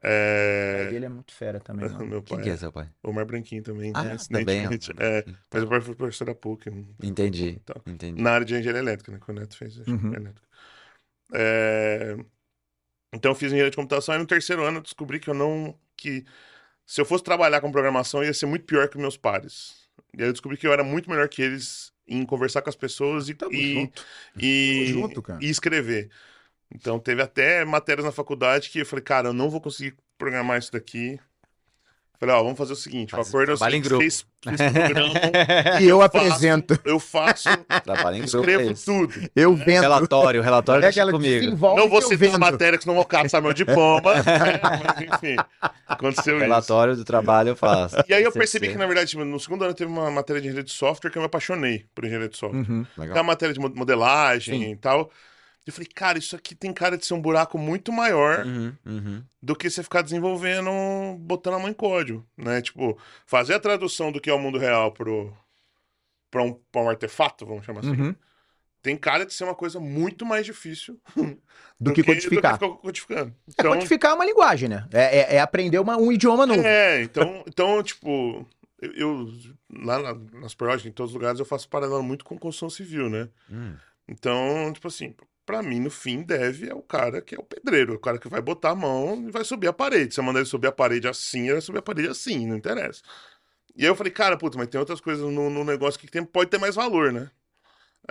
É... 0.03 0.77
pai 0.83 0.93
dele 0.93 1.05
é 1.05 1.09
muito 1.09 1.33
fera 1.33 1.59
também. 1.59 1.89
meu 2.05 2.21
Quem 2.21 2.37
pai. 2.37 2.43
que 2.43 2.49
é 2.51 2.57
seu 2.57 2.71
pai? 2.71 2.87
O 3.01 3.11
Mar 3.11 3.25
Branquinho 3.25 3.63
também. 3.63 3.91
Ah, 3.95 4.03
né? 4.03 4.17
também. 4.29 4.65
É, 4.99 5.25
mas 5.51 5.63
o 5.63 5.67
pai 5.67 5.81
foi 5.81 5.95
professor 5.95 6.25
da 6.25 6.35
PUC. 6.35 6.69
não- 6.69 6.85
Entendi. 7.01 7.59
Então, 7.63 7.81
Entendi. 7.87 8.21
Na 8.21 8.31
área 8.33 8.45
de 8.45 8.53
engenharia 8.55 8.81
elétrica, 8.81 9.11
né? 9.11 9.19
Que 9.19 9.31
o 9.31 9.33
Neto 9.33 9.57
fez 9.57 9.77
Uhum. 9.77 9.95
engenharia 9.95 10.19
elétrica. 10.19 10.47
É, 11.33 12.15
Então 13.13 13.31
eu 13.31 13.35
fiz 13.35 13.47
engenharia 13.47 13.71
de 13.71 13.77
computação 13.77 14.13
e 14.15 14.17
no 14.19 14.27
terceiro 14.27 14.63
ano 14.63 14.77
eu 14.79 14.81
descobri 14.83 15.19
que 15.19 15.29
eu 15.29 15.33
não. 15.33 15.77
que 15.97 16.25
se 16.85 17.01
eu 17.01 17.05
fosse 17.05 17.23
trabalhar 17.23 17.61
com 17.61 17.71
programação 17.71 18.23
ia 18.23 18.33
ser 18.33 18.45
muito 18.45 18.65
pior 18.65 18.87
que 18.89 18.97
meus 18.97 19.17
pares. 19.17 19.87
E 20.13 20.21
aí 20.21 20.27
eu 20.27 20.31
descobri 20.33 20.57
que 20.57 20.67
eu 20.67 20.73
era 20.73 20.83
muito 20.83 21.09
melhor 21.09 21.27
que 21.29 21.41
eles 21.41 21.93
em 22.07 22.25
conversar 22.25 22.61
com 22.61 22.69
as 22.69 22.75
pessoas 22.75 23.29
e, 23.29 23.33
Tamo 23.33 23.53
e, 23.53 23.73
junto. 23.73 24.05
e, 24.37 24.85
Tamo 24.85 25.01
junto, 25.01 25.21
cara. 25.21 25.39
e 25.43 25.49
escrever. 25.49 26.09
Então 26.73 26.99
teve 26.99 27.21
até 27.21 27.63
matérias 27.65 28.05
na 28.05 28.11
faculdade 28.11 28.69
que 28.69 28.79
eu 28.79 28.85
falei, 28.85 29.03
cara, 29.03 29.29
eu 29.29 29.33
não 29.33 29.49
vou 29.49 29.61
conseguir 29.61 29.95
programar 30.17 30.59
isso 30.59 30.71
daqui. 30.71 31.19
Falei, 32.25 32.35
ó, 32.39 32.43
vamos 32.43 32.57
fazer 32.57 32.73
o 32.73 32.75
seguinte, 32.75 33.13
o 33.13 33.17
Faz- 33.17 33.29
acordo 33.29 33.51
é 33.51 33.53
o 33.53 33.57
seguinte, 33.57 33.89
vocês, 33.89 34.25
vocês 34.43 34.71
programam, 34.71 35.13
E 35.81 35.85
eu 35.87 35.99
faço- 35.99 36.17
apresento. 36.17 36.79
eu 36.83 36.99
faço, 36.99 37.49
Trabalho 37.83 38.17
em 38.17 38.21
grupo. 38.21 38.37
é 38.37 38.39
escrevo 38.39 38.71
isso. 38.71 38.85
tudo. 38.85 39.29
Eu 39.35 39.55
vendo. 39.55 39.81
Relatório, 39.81 40.41
o 40.41 40.43
relatório 40.43 40.83
É 40.85 40.89
aquela 40.89 41.11
comigo. 41.11 41.51
Não 41.51 41.87
vou 41.87 41.99
eu 41.99 42.01
citar 42.01 42.17
vendo. 42.17 42.39
matéria, 42.39 42.77
que 42.77 42.83
senão 42.83 42.95
vou 42.95 43.05
caçar 43.05 43.41
meu 43.41 43.53
diploma. 43.53 44.15
né? 44.15 44.23
Mas 44.63 45.01
enfim, 45.23 45.35
aconteceu 45.87 46.35
isso. 46.35 46.43
Relatório 46.43 46.95
do 46.95 47.03
trabalho 47.03 47.49
eu 47.49 47.55
faço. 47.55 47.95
E 48.07 48.13
aí 48.13 48.23
eu 48.23 48.31
percebi 48.31 48.69
que, 48.69 48.77
na 48.77 48.85
verdade, 48.87 49.09
tipo, 49.11 49.23
no 49.23 49.39
segundo 49.39 49.63
ano 49.63 49.73
teve 49.73 49.91
uma 49.91 50.09
matéria 50.09 50.41
de 50.41 50.47
engenharia 50.47 50.63
de 50.65 50.71
software 50.71 51.11
que 51.11 51.17
eu 51.17 51.21
me 51.21 51.27
apaixonei 51.27 51.85
por 51.93 52.03
engenharia 52.05 52.29
de 52.29 52.37
software. 52.37 52.59
Uhum. 52.59 52.83
Tem 52.95 53.01
Legal. 53.03 53.17
uma 53.17 53.23
matéria 53.23 53.53
de 53.53 53.59
mo- 53.59 53.71
modelagem 53.75 54.59
Sim. 54.63 54.71
e 54.71 54.75
tal. 54.75 55.11
Eu 55.65 55.73
falei, 55.73 55.87
cara, 55.93 56.17
isso 56.19 56.35
aqui 56.35 56.53
tem 56.53 56.71
cara 56.71 56.95
de 56.97 57.05
ser 57.05 57.13
um 57.15 57.21
buraco 57.21 57.57
muito 57.57 57.91
maior 57.91 58.45
Uhum, 58.45 58.73
uhum. 58.85 59.23
do 59.41 59.55
que 59.55 59.67
você 59.69 59.81
ficar 59.81 60.03
desenvolvendo, 60.03 60.69
botando 61.19 61.55
a 61.55 61.59
mão 61.59 61.69
em 61.69 61.73
código, 61.73 62.23
né? 62.37 62.61
Tipo, 62.61 62.97
fazer 63.25 63.55
a 63.55 63.59
tradução 63.59 64.11
do 64.11 64.21
que 64.21 64.29
é 64.29 64.33
o 64.33 64.37
mundo 64.39 64.59
real 64.59 64.91
pro, 64.91 65.35
pra, 66.29 66.43
um, 66.43 66.53
pra 66.71 66.81
um 66.83 66.89
artefato, 66.89 67.45
vamos 67.47 67.65
chamar 67.65 67.79
assim. 67.79 67.99
Uhum. 67.99 68.15
Tem 68.83 68.95
cara 68.95 69.25
de 69.25 69.33
ser 69.33 69.45
uma 69.45 69.55
coisa 69.55 69.79
muito 69.79 70.23
mais 70.23 70.45
difícil 70.45 70.99
Do 71.79 71.91
que 71.93 72.03
codificar. 72.03 72.59
Do 72.59 72.75
que 72.75 72.81
codificando. 72.83 73.31
É, 73.31 73.51
Então, 73.51 73.71
codificar 73.73 74.11
é 74.11 74.13
uma 74.13 74.25
linguagem, 74.25 74.69
né? 74.69 74.87
É, 74.93 75.17
é- 75.19 75.35
é 75.37 75.39
aprender 75.39 75.79
uma- 75.79 75.97
um 75.97 76.11
idioma 76.11 76.45
novo. 76.45 76.61
É, 76.61 77.01
então, 77.01 77.43
então 77.47 77.81
tipo, 77.81 78.47
eu, 78.79 78.93
eu- 78.93 79.29
lá 79.83 79.97
na, 79.99 80.13
nas 80.39 80.53
projets, 80.53 80.85
em 80.85 80.91
todos 80.91 81.09
os 81.11 81.15
lugares, 81.15 81.39
eu 81.39 81.45
faço 81.45 81.67
paralelo 81.67 82.03
muito 82.03 82.23
com 82.23 82.37
construção 82.37 82.69
civil, 82.69 83.09
né? 83.09 83.27
Hum. 83.49 83.73
Então, 84.07 84.71
tipo 84.71 84.87
assim, 84.87 85.15
pra 85.45 85.61
mim, 85.61 85.79
no 85.79 85.89
fim, 85.89 86.23
deve 86.23 86.69
é 86.69 86.73
o 86.73 86.81
cara 86.81 87.21
que 87.21 87.35
é 87.35 87.39
o 87.39 87.43
pedreiro, 87.43 87.93
o 87.93 87.99
cara 87.99 88.17
que 88.17 88.27
vai 88.27 88.41
botar 88.41 88.71
a 88.71 88.75
mão 88.75 89.27
e 89.27 89.31
vai 89.31 89.43
subir 89.43 89.67
a 89.67 89.73
parede. 89.73 90.13
Se 90.13 90.19
eu 90.19 90.23
mandar 90.23 90.39
ele 90.39 90.47
subir 90.49 90.67
a 90.67 90.71
parede 90.71 91.07
assim, 91.07 91.43
ele 91.43 91.53
vai 91.53 91.61
subir 91.61 91.79
a 91.79 91.81
parede 91.81 92.07
assim, 92.09 92.47
não 92.47 92.57
interessa. 92.57 93.01
E 93.75 93.83
aí 93.83 93.89
eu 93.89 93.95
falei, 93.95 94.11
cara, 94.11 94.37
puta, 94.37 94.57
mas 94.57 94.67
tem 94.67 94.79
outras 94.79 95.01
coisas 95.01 95.23
no, 95.23 95.49
no 95.49 95.63
negócio 95.63 95.99
que 95.99 96.07
tem, 96.07 96.23
pode 96.25 96.49
ter 96.49 96.57
mais 96.57 96.75
valor, 96.75 97.11
né? 97.11 97.29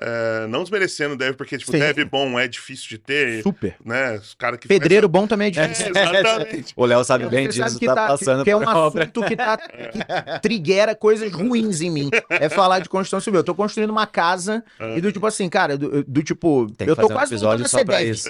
É, 0.01 0.47
não 0.49 0.63
desmerecendo 0.63 1.15
o 1.15 1.17
dev, 1.17 1.35
porque, 1.37 1.57
tipo, 1.57 1.71
Sim. 1.71 1.79
dev 1.79 1.99
bom 2.11 2.39
é 2.39 2.49
difícil 2.49 2.89
de 2.89 2.99
ter, 2.99 3.43
Super. 3.43 3.77
né? 3.85 4.15
Os 4.17 4.35
caras 4.35 4.59
que 4.59 4.67
Pedreiro 4.67 5.09
bom 5.09 5.27
também 5.27 5.53
é 5.55 5.61
É, 5.61 5.69
difícil. 5.69 5.93
exatamente. 5.95 6.73
O 6.77 6.85
Léo 6.85 7.05
sabe 7.05 7.27
bem 7.29 7.47
Você 7.47 7.53
disso, 7.53 7.69
sabe 7.69 7.79
que, 7.79 7.87
tá, 7.87 7.95
tá, 7.95 8.07
passando 8.09 8.43
que 8.45 8.51
é 8.51 8.57
um 8.57 8.69
assunto 8.69 9.25
que, 9.25 9.37
tá, 9.37 9.57
que 10.37 10.41
triguera 10.43 10.95
coisas 10.97 11.33
ruins 11.33 11.81
em 11.81 11.91
mim. 11.91 12.11
É 12.29 12.49
falar 12.49 12.81
de 12.81 12.89
construção 12.89 13.21
civil. 13.21 13.41
Eu 13.41 13.45
tô 13.45 13.55
construindo 13.55 13.91
uma 13.91 14.07
casa 14.07 14.65
e 14.97 15.01
do 15.01 15.13
tipo 15.13 15.27
assim, 15.27 15.49
cara, 15.49 15.79
do, 15.79 16.03
do 16.03 16.23
tipo, 16.23 16.67
Tem 16.77 16.87
que 16.87 16.91
eu 16.91 16.97
tô 16.97 17.03
fazer 17.03 17.13
um 17.15 17.17
quase 17.17 17.33
episódio 17.35 17.69
só 17.69 17.85
pra 17.85 18.03
isso. 18.03 18.29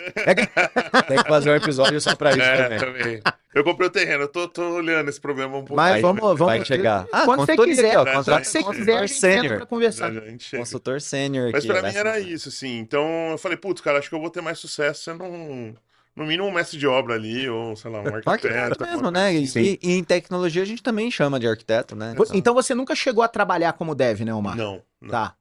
Tem 1.08 1.16
que 1.22 1.28
fazer 1.28 1.50
um 1.50 1.54
episódio 1.54 2.00
só 2.00 2.14
pra 2.14 2.30
isso 2.36 2.40
É, 2.42 2.78
também. 2.78 2.78
também. 2.78 3.22
Eu 3.54 3.62
comprei 3.62 3.86
o 3.88 3.90
terreno, 3.90 4.24
eu 4.24 4.28
tô, 4.28 4.48
tô 4.48 4.62
olhando 4.74 5.08
esse 5.08 5.20
problema 5.20 5.56
um 5.56 5.64
pouco. 5.64 5.76
Mas 5.76 6.02
vamos, 6.02 6.20
vamos. 6.20 6.38
vai 6.38 6.64
chegar. 6.64 7.06
Ah, 7.12 7.24
quando 7.24 7.46
você 7.46 7.56
quiser, 7.56 7.96
aqui, 7.96 7.96
ó, 7.96 8.12
contrato 8.16 8.44
você 8.44 8.62
quiser, 8.64 8.98
a 8.98 9.06
gente 9.06 9.20
sênior. 9.20 9.56
pra 9.58 9.66
conversar. 9.66 10.12
Já, 10.12 10.20
já, 10.20 10.26
a 10.26 10.30
gente 10.30 10.44
chega. 10.44 10.62
Consultor 10.62 11.00
sênior 11.00 11.50
Mas 11.52 11.64
pra 11.64 11.82
mim 11.82 11.94
era 11.94 12.18
isso, 12.18 12.48
assim. 12.48 12.78
Então 12.78 13.30
eu 13.30 13.38
falei, 13.38 13.56
putz, 13.56 13.80
cara, 13.80 13.98
acho 13.98 14.08
que 14.08 14.14
eu 14.14 14.20
vou 14.20 14.30
ter 14.30 14.40
mais 14.40 14.58
sucesso 14.58 15.04
sendo 15.04 15.22
um, 15.22 15.72
no 16.16 16.26
mínimo 16.26 16.48
um 16.48 16.52
mestre 16.52 16.78
de 16.78 16.86
obra 16.86 17.14
ali, 17.14 17.48
ou 17.48 17.76
sei 17.76 17.90
lá, 17.90 18.00
um 18.00 18.06
arquiteto. 18.08 18.48
Arquiteto 18.48 18.82
mesmo, 18.82 19.10
né? 19.10 19.32
E, 19.34 19.44
assim. 19.44 19.60
e- 19.60 19.78
e 19.82 19.92
em 19.98 20.02
tecnologia 20.02 20.62
a 20.62 20.66
gente 20.66 20.82
também 20.82 21.10
chama 21.10 21.38
de 21.38 21.46
arquiteto, 21.46 21.94
né? 21.94 22.14
Então 22.34 22.54
você 22.54 22.74
nunca 22.74 22.94
chegou 22.96 23.22
a 23.22 23.28
trabalhar 23.28 23.72
como 23.74 23.94
dev, 23.94 24.20
né, 24.22 24.34
Omar? 24.34 24.56
Não, 24.56 24.82
não. 25.00 25.10
Tá. 25.10 25.34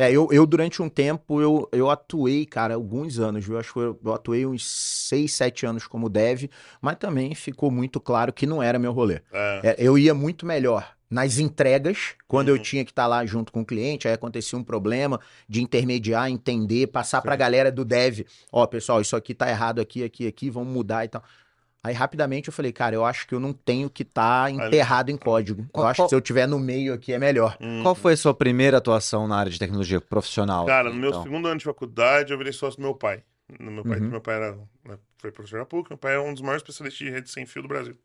É, 0.00 0.10
eu, 0.10 0.28
eu 0.32 0.46
durante 0.46 0.80
um 0.80 0.88
tempo, 0.88 1.40
eu, 1.42 1.68
eu 1.72 1.90
atuei, 1.90 2.46
cara, 2.46 2.74
alguns 2.74 3.18
anos, 3.18 3.44
viu? 3.44 3.58
Acho 3.58 3.72
que 3.74 3.78
eu, 3.80 4.00
eu 4.02 4.14
atuei 4.14 4.46
uns 4.46 4.64
6, 4.64 5.32
7 5.32 5.66
anos 5.66 5.86
como 5.86 6.08
dev, 6.08 6.44
mas 6.80 6.96
também 6.96 7.34
ficou 7.34 7.70
muito 7.70 8.00
claro 8.00 8.32
que 8.32 8.46
não 8.46 8.62
era 8.62 8.78
meu 8.78 8.92
rolê. 8.92 9.20
É, 9.32 9.60
É, 9.62 9.76
eu 9.78 9.98
ia 9.98 10.14
muito 10.14 10.46
melhor 10.46 10.96
nas 11.10 11.38
entregas, 11.38 12.14
quando 12.28 12.48
eu 12.48 12.54
Uhum. 12.54 12.62
tinha 12.62 12.84
que 12.84 12.92
estar 12.92 13.06
lá 13.06 13.26
junto 13.26 13.52
com 13.52 13.60
o 13.62 13.66
cliente, 13.66 14.06
aí 14.08 14.14
acontecia 14.14 14.58
um 14.58 14.62
problema 14.62 15.20
de 15.48 15.60
intermediar, 15.60 16.30
entender, 16.30 16.86
passar 16.86 17.20
pra 17.20 17.34
galera 17.36 17.70
do 17.70 17.84
dev, 17.84 18.20
ó, 18.52 18.64
pessoal, 18.66 19.00
isso 19.00 19.16
aqui 19.16 19.34
tá 19.34 19.50
errado 19.50 19.80
aqui, 19.80 20.04
aqui, 20.04 20.26
aqui, 20.26 20.48
vamos 20.48 20.72
mudar 20.72 21.04
e 21.04 21.08
tal. 21.08 21.22
Aí 21.82 21.94
rapidamente 21.94 22.48
eu 22.48 22.52
falei, 22.52 22.72
cara, 22.72 22.94
eu 22.94 23.04
acho 23.04 23.26
que 23.26 23.34
eu 23.34 23.40
não 23.40 23.52
tenho 23.54 23.88
que 23.88 24.02
estar 24.02 24.50
enterrado 24.50 25.10
em 25.10 25.16
código. 25.16 25.62
Eu 25.62 25.68
Qual- 25.72 25.86
acho 25.86 25.96
qual- 25.98 26.06
que 26.08 26.10
se 26.10 26.14
eu 26.14 26.20
tiver 26.20 26.46
no 26.46 26.58
meio 26.58 26.92
aqui 26.92 27.12
é 27.12 27.18
melhor. 27.18 27.56
hum. 27.60 27.82
Qual 27.82 27.94
foi 27.94 28.12
a 28.12 28.16
sua 28.18 28.34
primeira 28.34 28.76
atuação 28.76 29.26
na 29.26 29.36
área 29.36 29.50
de 29.50 29.58
tecnologia 29.58 29.98
profissional? 30.00 30.66
Cara, 30.66 30.90
no 30.90 30.96
meu 30.96 31.08
então? 31.08 31.22
segundo 31.22 31.48
ano 31.48 31.58
de 31.58 31.64
faculdade, 31.64 32.32
eu 32.32 32.38
virei 32.38 32.52
sócio 32.52 32.78
do 32.78 32.82
meu 32.82 32.94
pai. 32.94 33.24
No 33.58 33.70
meu 33.70 33.82
pai, 33.82 33.98
Uhum. 33.98 34.10
meu 34.10 34.20
pai 34.20 34.34
era, 34.36 34.56
né, 34.84 34.98
foi 35.18 35.32
professor 35.32 35.58
da 35.58 35.64
PUC, 35.66 35.90
meu 35.90 35.98
pai 35.98 36.14
é 36.16 36.20
um 36.20 36.32
dos 36.32 36.42
maiores 36.42 36.60
especialistas 36.62 36.98
de 37.06 37.10
rede 37.10 37.30
sem 37.30 37.46
fio 37.46 37.62
do 37.62 37.68
Brasil. 37.68 37.96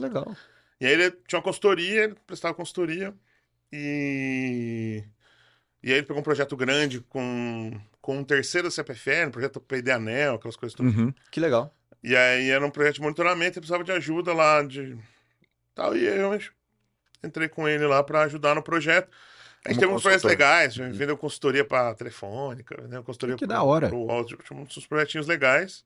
Legal. 0.00 0.36
E 0.80 0.84
aí 0.86 0.92
ele 0.92 1.10
tinha 1.26 1.38
uma 1.38 1.42
consultoria, 1.44 2.04
ele 2.04 2.16
prestava 2.26 2.54
consultoria 2.54 3.14
e... 3.72 5.04
E 5.82 5.90
aí 5.92 5.98
ele 5.98 6.06
pegou 6.06 6.20
um 6.20 6.24
projeto 6.24 6.56
grande 6.56 7.00
com, 7.02 7.78
com 8.00 8.18
um 8.18 8.24
terceiro 8.24 8.70
CPFL, 8.70 9.28
um 9.28 9.30
projeto 9.30 9.60
PD 9.60 9.92
Anel, 9.92 10.34
aquelas 10.34 10.56
coisas 10.56 10.74
todas. 10.74 10.92
Uhum. 10.94 11.12
Que 11.30 11.38
legal. 11.38 11.72
E 12.02 12.16
aí 12.16 12.50
era 12.50 12.64
um 12.64 12.70
projeto 12.70 12.96
de 12.96 13.02
monitoramento, 13.02 13.58
ele 13.58 13.60
precisava 13.60 13.84
de 13.84 13.92
ajuda 13.92 14.32
lá, 14.32 14.62
de 14.62 14.96
tal, 15.74 15.96
e 15.96 16.04
eu 16.04 16.38
entrei 17.24 17.48
com 17.48 17.68
ele 17.68 17.86
lá 17.86 18.02
para 18.02 18.22
ajudar 18.22 18.54
no 18.54 18.62
projeto. 18.62 19.08
A 19.64 19.70
gente 19.70 19.78
Como 19.78 19.80
teve 19.80 19.92
uns 19.92 20.02
projetos 20.02 20.24
legais, 20.24 20.74
já 20.74 20.88
vendeu 20.88 21.16
consultoria 21.18 21.64
para 21.64 21.94
telefônica, 21.94 22.80
vendeu 22.82 23.02
consultoria 23.04 23.36
Que 23.36 23.46
pro- 23.46 23.48
da 23.54 23.62
hora. 23.62 23.88
pro 23.88 24.10
áudio, 24.10 24.38
tinha 24.38 24.60
uns 24.60 24.86
projetinhos 24.86 25.26
legais. 25.26 25.84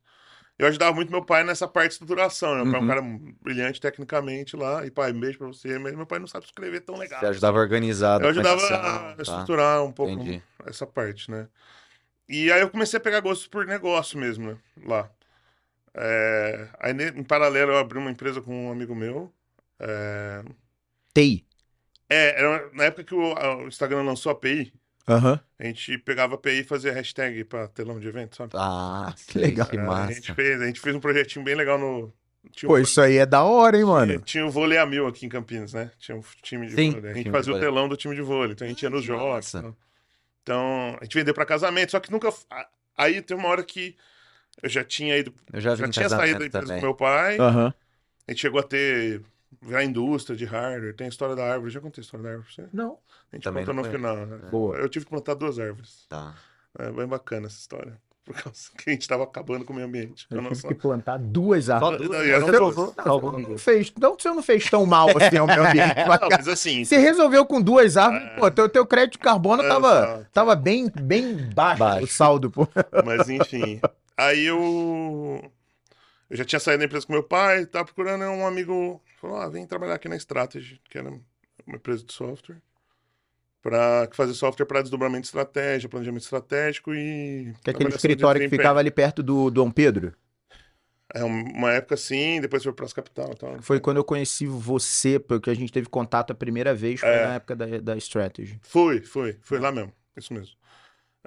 Eu 0.58 0.68
ajudava 0.68 0.94
muito 0.94 1.10
meu 1.12 1.24
pai 1.24 1.44
nessa 1.44 1.68
parte 1.68 1.88
de 1.88 1.94
estruturação, 1.94 2.50
né? 2.52 2.56
Meu 2.58 2.66
pai 2.70 2.80
é 2.80 2.82
um 2.82 2.86
Uhum. 2.86 2.88
cara 2.88 3.02
brilhante 3.42 3.80
tecnicamente 3.80 4.56
lá, 4.56 4.86
e 4.86 4.90
pai, 4.90 5.12
um 5.12 5.20
beijo 5.20 5.38
pra 5.38 5.48
você, 5.48 5.78
mas 5.78 5.94
meu 5.96 6.06
pai 6.06 6.18
não 6.18 6.26
sabe 6.28 6.46
escrever 6.46 6.80
tão 6.82 6.96
legal. 6.96 7.20
Você 7.20 7.26
ajudava 7.26 7.58
a 7.58 7.60
organizar 7.62 8.20
Eu 8.20 8.28
ajudava 8.28 8.62
a 8.62 9.16
tá? 9.16 9.22
estruturar 9.22 9.82
um 9.84 9.92
pouco 9.92 10.12
Entendi. 10.14 10.42
essa 10.66 10.86
parte, 10.86 11.30
né? 11.30 11.48
E 12.28 12.50
aí 12.52 12.60
eu 12.60 12.70
comecei 12.70 12.98
a 12.98 13.00
pegar 13.02 13.20
gosto 13.20 13.50
por 13.50 13.66
negócio 13.66 14.18
mesmo, 14.18 14.52
né? 14.52 14.58
Lá. 14.84 15.10
É, 15.94 16.68
Aí, 16.78 16.92
em 16.92 17.24
paralelo, 17.24 17.72
eu 17.72 17.78
abri 17.78 17.98
uma 17.98 18.10
empresa 18.10 18.40
com 18.40 18.66
um 18.68 18.72
amigo 18.72 18.94
meu. 18.94 19.32
É, 19.78 20.42
TI. 21.14 21.44
é, 22.08 22.40
era 22.40 22.70
na 22.72 22.84
época 22.84 23.04
que 23.04 23.14
o, 23.14 23.32
a- 23.32 23.56
o 23.58 23.68
Instagram 23.68 24.02
lançou 24.02 24.30
a 24.30 24.32
API, 24.34 24.72
Aham. 25.08 25.40
a 25.58 25.64
gente 25.64 25.98
pegava 25.98 26.34
a 26.34 26.36
API 26.36 26.60
e 26.60 26.64
fazia 26.64 26.92
hashtag 26.92 27.44
pra 27.44 27.66
telão 27.68 27.98
de 27.98 28.06
evento, 28.06 28.36
sabe? 28.36 28.52
Ah, 28.54 29.14
Que 29.26 29.38
legal. 29.38 29.66
Que 29.66 29.76
É, 29.76 29.80
a, 29.80 29.84
massa. 29.84 30.12
gente 30.14 30.34
fez, 30.34 30.60
a 30.60 30.66
gente 30.66 30.80
fez 30.80 30.94
um 30.94 31.00
projetinho 31.00 31.44
bem 31.44 31.54
legal 31.54 31.78
no. 31.78 32.12
Tinha 32.52 32.68
Pô, 32.68 32.76
um- 32.76 32.78
isso 32.80 33.00
aí 33.00 33.16
é 33.16 33.26
da 33.26 33.42
hora, 33.42 33.76
hein, 33.76 33.84
mano? 33.84 34.20
Tinha 34.20 34.46
o 34.46 34.50
vôlei 34.50 34.78
a 34.78 34.86
mil 34.86 35.06
aqui 35.06 35.26
em 35.26 35.28
Campinas, 35.28 35.72
né? 35.74 35.90
Tinha 35.98 36.16
um 36.16 36.22
time 36.42 36.66
de 36.68 36.74
Sim, 36.74 36.92
vôlei. 36.92 37.10
A 37.10 37.14
gente 37.14 37.30
fazia 37.30 37.52
o 37.54 37.60
telão 37.60 37.88
do 37.88 37.96
time 37.96 38.14
de 38.14 38.22
vôlei. 38.22 38.52
Então 38.52 38.66
a 38.66 38.68
gente 38.68 38.82
ia 38.82 38.90
nos 38.90 39.00
que 39.02 39.06
jogos. 39.08 39.48
e 39.48 39.60
tal. 39.60 39.76
Então, 40.42 40.96
a 41.00 41.04
gente 41.04 41.14
vendeu 41.14 41.34
pra 41.34 41.44
casamento, 41.44 41.90
só 41.92 42.00
que 42.00 42.10
nunca. 42.10 42.32
Aí 42.96 43.20
teve 43.22 43.38
uma 43.40 43.48
hora 43.50 43.62
que 43.62 43.96
eu 44.62 44.68
já 44.68 44.84
tinha 44.84 45.16
ido. 45.16 45.32
Eu 45.52 45.60
já 45.60 45.74
Já 45.74 45.88
tinha 45.88 46.08
saído 46.08 46.38
da 46.40 46.46
empresa 46.46 46.66
também. 46.66 46.80
com 46.80 46.86
meu 46.86 46.94
pai. 46.94 47.38
Aham. 47.38 47.74
A 48.28 48.30
gente 48.32 48.40
chegou 48.40 48.60
a 48.60 48.62
ter. 48.62 49.22
Virar 49.62 49.84
indústria 49.84 50.36
de 50.36 50.44
hardware. 50.44 50.94
Tem 50.94 51.06
a 51.06 51.10
história 51.10 51.34
da 51.34 51.44
árvore. 51.44 51.70
Já 51.72 51.80
contei 51.80 52.00
a 52.00 52.04
história 52.04 52.22
da 52.24 52.30
árvore 52.30 52.46
pra 52.54 52.64
você? 52.64 52.70
Não. 52.72 52.96
A 53.32 53.36
gente 53.36 53.42
Também 53.44 53.64
conta 53.64 53.74
não 53.74 53.82
no 53.82 53.90
final. 53.90 54.16
né? 54.24 54.38
Boa. 54.50 54.76
Eu 54.76 54.88
tive 54.88 55.04
que 55.04 55.10
plantar 55.10 55.34
duas 55.34 55.58
árvores. 55.58 56.06
Tá. 56.08 56.34
É 56.78 56.90
bem 56.90 57.06
bacana 57.06 57.46
essa 57.46 57.58
história. 57.58 57.98
Por 58.24 58.34
causa 58.40 58.58
que 58.78 58.88
a 58.88 58.92
gente 58.92 59.08
tava 59.08 59.24
acabando 59.24 59.64
com 59.64 59.72
o 59.72 59.76
meio 59.76 59.88
ambiente. 59.88 60.26
Eu 60.30 60.36
Eu 60.36 60.42
não 60.42 60.50
tive 60.50 60.60
só- 60.62 60.68
que 60.68 60.74
plantar 60.76 61.18
duas 61.18 61.64
Só 61.64 61.74
árvores. 61.74 61.98
duas. 62.06 62.10
Não, 62.10 62.24
e 62.24 62.38
duas. 62.40 62.50
provou? 62.56 63.38
Não 63.40 63.58
fez, 63.58 63.92
não, 64.00 64.14
você 64.16 64.28
não 64.28 64.42
fez 64.42 64.70
tão 64.70 64.86
mal 64.86 65.08
assim 65.20 65.36
ao 65.36 65.46
meio 65.48 65.66
ambiente. 65.66 65.94
Não, 66.20 66.28
mas 66.30 66.46
assim. 66.48 66.84
Você 66.84 66.96
resolveu 66.98 67.44
com 67.44 67.60
duas 67.60 67.96
árvores, 67.96 68.24
É. 68.28 68.36
pô, 68.36 68.50
teu, 68.52 68.68
teu 68.68 68.86
crédito 68.86 69.14
de 69.14 69.18
carbono 69.18 69.62
tava, 69.64 70.28
tava 70.32 70.54
bem, 70.54 70.88
bem 71.02 71.50
baixo, 71.52 71.78
Baixo. 71.80 72.04
o 72.04 72.06
saldo, 72.08 72.50
pô. 72.50 72.68
Mas 73.04 73.28
enfim. 73.28 73.80
Aí 74.20 74.44
eu. 74.44 75.50
Eu 76.28 76.36
já 76.36 76.44
tinha 76.44 76.60
saído 76.60 76.80
da 76.80 76.84
empresa 76.84 77.06
com 77.06 77.12
meu 77.12 77.22
pai, 77.22 77.64
tava 77.64 77.86
procurando, 77.86 78.22
um 78.24 78.46
amigo 78.46 79.02
falou: 79.18 79.38
ah, 79.38 79.48
vem 79.48 79.66
trabalhar 79.66 79.94
aqui 79.94 80.08
na 80.08 80.16
Strategy, 80.16 80.80
que 80.88 80.98
era 80.98 81.08
uma 81.66 81.76
empresa 81.76 82.04
de 82.04 82.12
software, 82.12 82.60
para 83.62 84.08
fazer 84.12 84.34
software 84.34 84.66
para 84.66 84.82
desdobramento 84.82 85.22
de 85.22 85.28
estratégia, 85.28 85.88
planejamento 85.88 86.22
estratégico 86.22 86.94
e. 86.94 87.54
Que 87.64 87.70
é 87.70 87.72
aquele 87.72 87.88
de 87.88 87.96
escritório 87.96 88.40
que 88.42 88.48
ficava 88.48 88.78
ali 88.78 88.90
perto 88.90 89.22
do 89.22 89.50
Dom 89.50 89.70
Pedro. 89.70 90.14
É 91.12 91.24
uma 91.24 91.72
época 91.72 91.94
assim, 91.94 92.40
depois 92.40 92.62
foi 92.62 92.72
para 92.72 92.84
as 92.84 92.92
capital 92.92 93.32
e 93.32 93.36
tal. 93.36 93.62
Foi 93.62 93.80
quando 93.80 93.96
eu 93.96 94.04
conheci 94.04 94.46
você, 94.46 95.18
porque 95.18 95.50
a 95.50 95.54
gente 95.54 95.72
teve 95.72 95.88
contato 95.88 96.30
a 96.30 96.34
primeira 96.34 96.72
vez, 96.72 97.00
foi 97.00 97.08
É. 97.08 97.26
na 97.26 97.34
época 97.34 97.56
da, 97.56 97.66
da 97.80 97.96
Strategy. 97.96 98.60
Foi, 98.62 99.00
foi, 99.00 99.36
foi 99.42 99.58
lá 99.58 99.72
mesmo, 99.72 99.92
isso 100.16 100.32
mesmo. 100.32 100.54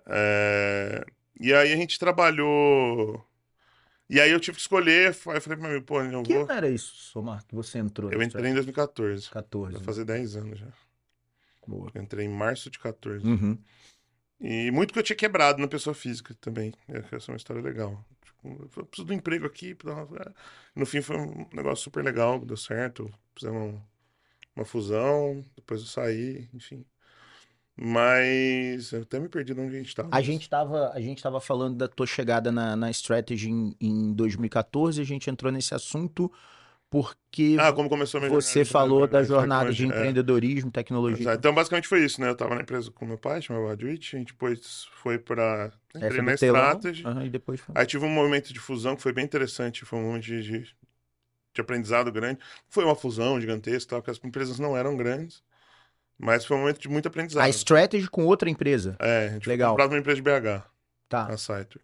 É, 0.07 1.03
E 1.39 1.53
aí 1.53 1.73
a 1.73 1.75
gente 1.75 1.97
trabalhou. 1.99 3.23
E 4.09 4.19
aí 4.19 4.31
eu 4.31 4.39
tive 4.39 4.55
que 4.57 4.61
escolher, 4.61 5.07
aí 5.27 5.35
eu 5.37 5.41
falei 5.41 5.57
pra 5.57 5.69
mim, 5.69 5.81
pô, 5.81 6.01
eu 6.01 6.23
Que 6.23 6.33
vou. 6.33 6.43
ano 6.43 6.51
era 6.51 6.69
isso, 6.69 6.93
Somar, 6.95 7.45
que 7.47 7.55
você 7.55 7.79
entrou? 7.79 8.11
Eu 8.11 8.21
entrei 8.21 8.51
em 8.51 8.53
2014. 8.53 9.23
Strategy? 9.23 9.33
14. 9.33 9.71
Vai 9.73 9.79
né? 9.81 9.85
fazer 9.85 10.05
10 10.05 10.35
anos 10.35 10.59
já. 10.59 10.67
Boa. 11.65 11.89
Eu 11.93 12.01
entrei 12.01 12.25
em 12.25 12.29
março 12.29 12.69
de 12.69 12.77
14. 12.77 13.25
Uhum. 13.25 13.57
E 14.39 14.69
muito 14.71 14.93
que 14.93 14.99
eu 14.99 15.03
tinha 15.03 15.15
quebrado 15.15 15.61
na 15.61 15.67
pessoa 15.67 15.93
física 15.93 16.35
também. 16.41 16.73
Essa 16.87 17.31
é 17.31 17.33
uma 17.33 17.37
história 17.37 17.61
legal. 17.61 18.05
Tipo, 18.23 18.69
eu 18.77 18.85
preciso 18.85 19.07
de 19.07 19.13
um 19.13 19.15
emprego 19.15 19.45
aqui. 19.45 19.75
No 20.75 20.85
fim 20.85 21.01
foi 21.01 21.17
um 21.17 21.47
negócio 21.53 21.83
super 21.85 22.03
legal, 22.03 22.39
deu 22.43 22.57
certo. 22.57 23.09
Fizemos 23.35 23.73
um- 23.73 23.81
uma 24.55 24.65
fusão, 24.65 25.43
depois 25.55 25.79
eu 25.81 25.87
saí, 25.87 26.49
enfim. 26.53 26.85
Mas 27.75 28.91
eu 28.91 29.01
até 29.01 29.19
me 29.19 29.27
perdi 29.27 29.53
de 29.53 29.59
onde 29.59 29.75
a 29.75 29.79
gente 29.79 29.95
tava. 29.95 30.09
A 30.11 30.21
gente 30.21 30.47
tava, 30.47 30.91
a 30.93 31.01
gente 31.01 31.21
tava 31.23 31.41
falando 31.41 31.75
da 31.75 31.87
tua 31.87 32.05
chegada 32.05 32.51
na, 32.51 32.75
na 32.75 32.91
Strategy 32.91 33.49
em, 33.49 33.75
em 33.81 34.13
2014, 34.13 35.01
a 35.01 35.03
gente 35.03 35.29
entrou 35.29 35.51
nesse 35.51 35.73
assunto 35.73 36.31
porque 36.93 37.57
Ah, 37.59 37.73
como 37.73 37.89
começou 37.89 38.23
a 38.23 38.29
você 38.29 38.63
falou 38.63 39.07
da 39.07 39.23
jornada 39.23 39.73
de 39.73 39.83
é. 39.83 39.87
empreendedorismo, 39.87 40.69
tecnologia. 40.69 41.23
Exato. 41.23 41.39
Então, 41.39 41.51
basicamente 41.51 41.87
foi 41.87 42.05
isso, 42.05 42.21
né? 42.21 42.29
Eu 42.29 42.35
tava 42.35 42.53
na 42.53 42.61
empresa 42.61 42.91
com 42.91 43.03
meu 43.03 43.17
pai, 43.17 43.41
chamava 43.41 43.71
Adwitch, 43.71 44.13
a 44.13 44.19
gente 44.19 44.31
depois 44.33 44.85
foi. 45.01 45.15
Entrei 45.15 45.73
Essa 45.93 46.21
na 46.21 46.33
Strategy. 46.35 47.03
aham, 47.03 47.25
e 47.25 47.31
depois 47.31 47.59
foi. 47.59 47.73
Aí 47.75 47.87
tive 47.87 48.05
um 48.05 48.09
momento 48.09 48.53
de 48.53 48.59
fusão 48.59 48.95
que 48.95 49.01
foi 49.01 49.11
bem 49.11 49.25
interessante, 49.25 49.83
foi 49.85 49.97
um 49.97 50.03
momento 50.03 50.25
de, 50.25 50.43
de, 50.43 50.75
de 51.51 51.61
aprendizado 51.61 52.11
grande. 52.11 52.39
Foi 52.69 52.85
uma 52.85 52.93
fusão 52.93 53.41
gigantesca, 53.41 53.89
tal, 53.89 54.03
que 54.03 54.11
as 54.11 54.23
empresas 54.23 54.59
não 54.59 54.77
eram 54.77 54.95
grandes, 54.95 55.43
mas 56.17 56.45
foi 56.45 56.57
um 56.57 56.61
momento 56.61 56.79
de 56.79 56.87
muito 56.89 57.07
aprendizado. 57.07 57.43
A 57.43 57.49
Strategy 57.49 58.07
com 58.09 58.25
outra 58.25 58.49
empresa. 58.49 58.95
É, 58.99 59.27
a 59.27 59.29
gente 59.33 59.47
Legal. 59.49 59.75
foi 59.75 59.87
uma 59.87 59.97
empresa 59.97 60.15
de 60.15 60.21
BH, 60.21 60.63
Tá. 61.09 61.25
a 61.27 61.37
Siteware. 61.37 61.81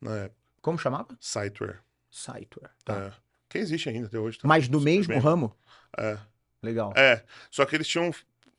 Na 0.00 0.16
época, 0.18 0.34
Como 0.62 0.78
chamava? 0.78 1.08
Siteware. 1.20 1.78
Siteware. 2.10 2.70
Tá. 2.84 2.94
É. 2.96 3.12
Que 3.48 3.58
existe 3.58 3.88
ainda 3.88 4.06
até 4.06 4.18
hoje. 4.18 4.38
tá 4.38 4.48
Mas 4.48 4.66
do 4.68 4.80
mesmo 4.80 5.12
bem. 5.14 5.22
ramo? 5.22 5.54
É. 5.98 6.18
Legal. 6.62 6.92
é, 6.96 7.22
só 7.50 7.64
que 7.66 7.76
eles 7.76 7.86
tinham 7.86 8.10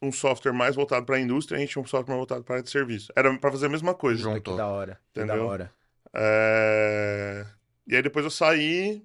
um 0.02 0.12
software 0.12 0.54
mais 0.54 0.76
voltado 0.76 1.06
para 1.06 1.16
a 1.16 1.20
indústria, 1.20 1.58
a 1.58 1.60
gente 1.60 1.72
tinha 1.72 1.82
um 1.82 1.86
software 1.88 2.10
mais 2.14 2.20
voltado 2.20 2.44
para 2.44 2.54
a 2.54 2.56
área 2.58 2.64
de 2.64 2.70
serviço. 2.70 3.12
Era 3.16 3.36
para 3.40 3.52
fazer 3.52 3.66
a 3.66 3.70
mesma 3.70 3.94
coisa. 3.96 4.22
Junto. 4.22 4.52
Que 4.52 4.58
da 4.58 4.68
hora. 4.68 5.00
Que 5.14 5.20
da 5.22 5.26
Entendeu? 5.26 5.46
hora. 5.48 5.72
É, 6.14 7.46
E 7.88 7.96
aí 7.96 8.02
depois 8.02 8.24
eu 8.26 8.32
saí 8.32 9.04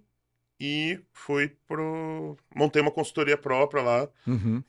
e 0.60 1.00
fui 1.12 1.56
pro. 1.66 2.36
Montei 2.54 2.80
uma 2.82 2.90
consultoria 2.90 3.36
própria 3.38 3.82
lá 3.82 4.08
Uhum. 4.26 4.62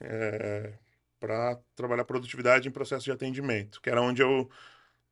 Para 1.22 1.56
trabalhar 1.76 2.04
produtividade 2.04 2.68
em 2.68 2.72
processo 2.72 3.04
de 3.04 3.12
atendimento, 3.12 3.80
que 3.80 3.88
era 3.88 4.02
onde 4.02 4.20
eu 4.22 4.50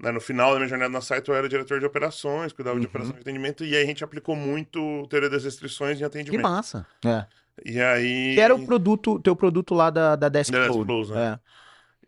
né, 0.03 0.11
no 0.11 0.21
final 0.21 0.53
da 0.53 0.57
minha 0.57 0.69
jornada 0.69 0.91
na 0.91 1.01
site, 1.03 1.29
eu 1.29 1.35
era 1.35 1.49
diretor 1.49 1.79
de 1.79 1.85
operações, 1.87 2.53
cuidava 2.53 2.75
Uhum. 2.75 2.81
de 2.81 2.87
operações 2.87 3.15
de 3.17 3.21
atendimento, 3.21 3.65
e 3.65 3.77
aí 3.77 3.83
a 3.83 3.87
gente 3.87 4.03
aplicou 4.03 4.35
muito 4.35 5.07
teoria 5.09 5.29
das 5.29 5.45
restrições 5.45 5.97
em 5.97 5.99
Que 5.99 6.05
atendimento. 6.05 6.43
massa. 6.43 6.87
É. 7.05 7.27
E 7.65 7.81
aí. 7.81 8.35
Que 8.35 8.41
era 8.41 8.55
o 8.55 8.65
produto, 8.65 9.21
teu 9.21 9.37
produto 9.37 9.75
lá 9.75 9.91
da, 9.91 10.17
da 10.17 10.29
Desk 10.31 10.51
Da 10.51 10.67
Desk. 10.67 10.73
Cloud, 10.73 11.13
né? 11.13 11.35
É. 11.35 11.39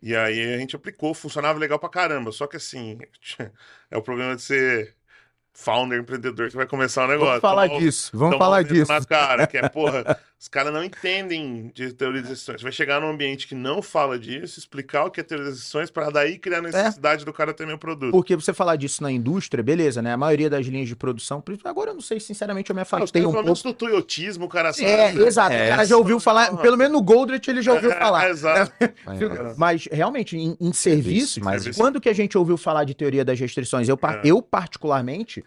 E 0.01 0.15
aí 0.15 0.53
a 0.55 0.57
gente 0.57 0.75
aplicou, 0.75 1.13
funcionava 1.13 1.57
legal 1.59 1.79
pra 1.79 1.87
caramba. 1.87 2.31
Só 2.31 2.47
que 2.47 2.57
assim, 2.57 2.97
é 3.91 3.97
o 3.97 4.01
problema 4.01 4.35
de 4.35 4.41
ser 4.41 4.95
founder, 5.53 5.99
empreendedor, 5.99 6.49
que 6.49 6.55
vai 6.55 6.65
começar 6.65 7.05
o 7.05 7.07
negócio. 7.07 7.39
Vamos 7.39 7.41
falar 7.41 7.67
Tomar 7.67 7.79
disso, 7.79 8.17
vamos 8.17 8.37
falar 8.37 8.63
disso. 8.63 8.91
Na 8.91 9.05
cara, 9.05 9.45
que 9.47 9.57
é, 9.57 9.69
porra, 9.69 10.19
os 10.43 10.49
caras 10.49 10.73
não 10.73 10.83
entendem 10.83 11.71
de 11.73 11.93
teoria 11.93 12.19
das 12.19 12.31
decisões. 12.31 12.59
Você 12.59 12.63
vai 12.63 12.71
chegar 12.73 12.99
num 12.99 13.07
ambiente 13.09 13.47
que 13.47 13.55
não 13.55 13.81
fala 13.81 14.19
disso, 14.19 14.59
explicar 14.59 15.05
o 15.05 15.09
que 15.09 15.21
é 15.21 15.23
teoria 15.23 15.45
das 15.45 15.55
decisões, 15.55 15.89
pra 15.89 16.09
daí 16.09 16.37
criar 16.37 16.57
a 16.57 16.61
necessidade 16.63 17.23
do 17.23 17.31
cara 17.31 17.53
ter 17.53 17.65
meu 17.65 17.77
produto. 17.77 18.11
Porque 18.11 18.35
você 18.35 18.53
falar 18.53 18.75
disso 18.75 19.01
na 19.01 19.09
indústria, 19.09 19.63
beleza, 19.63 20.01
né? 20.01 20.11
A 20.11 20.17
maioria 20.17 20.49
das 20.49 20.65
linhas 20.65 20.89
de 20.89 20.97
produção, 20.97 21.39
por 21.39 21.53
isso- 21.53 21.65
agora 21.65 21.91
eu 21.91 21.93
não 21.93 22.01
sei, 22.01 22.19
sinceramente, 22.19 22.69
eu 22.69 22.75
me 22.75 22.81
Ah, 22.81 22.83
afastei 22.83 23.21
um 23.21 23.23
pelo 23.23 23.31
pouco. 23.35 23.45
menos 23.45 23.63
do 23.63 23.73
toyotismo, 23.73 24.43
o 24.43 24.49
cara 24.49 24.73
sabe. 24.73 24.85
É, 24.85 25.13
exato. 25.25 25.53
É, 25.53 25.67
o 25.67 25.69
cara 25.69 25.85
já 25.85 25.95
ouviu 25.95 26.19
falar, 26.19 26.47
só- 26.51 26.57
pelo 26.57 26.75
menos 26.75 26.91
no 26.91 27.01
Goldrich 27.01 27.49
ele 27.49 27.61
já 27.61 27.71
ouviu 27.73 27.91
falar. 27.91 28.27
É, 28.27 28.29
exato. 28.29 28.73
É. 29.07 29.53
Mas 29.57 29.87
realmente, 29.89 30.35
em, 30.37 30.57
em 30.59 30.73
serviços, 30.73 31.37
mas- 31.37 31.63
Serviço. 31.63 31.79
quando 31.79 32.01
que 32.01 32.09
a 32.09 32.13
gente 32.13 32.37
ouviu 32.37 32.57
falar 32.57 32.83
de 32.83 32.93
teoria 32.93 33.23
das 33.23 33.39
restrições? 33.39 33.87
Eu, 33.87 33.97
É. 34.03 34.21
eu 34.25 34.41
particularmente, 34.41 35.41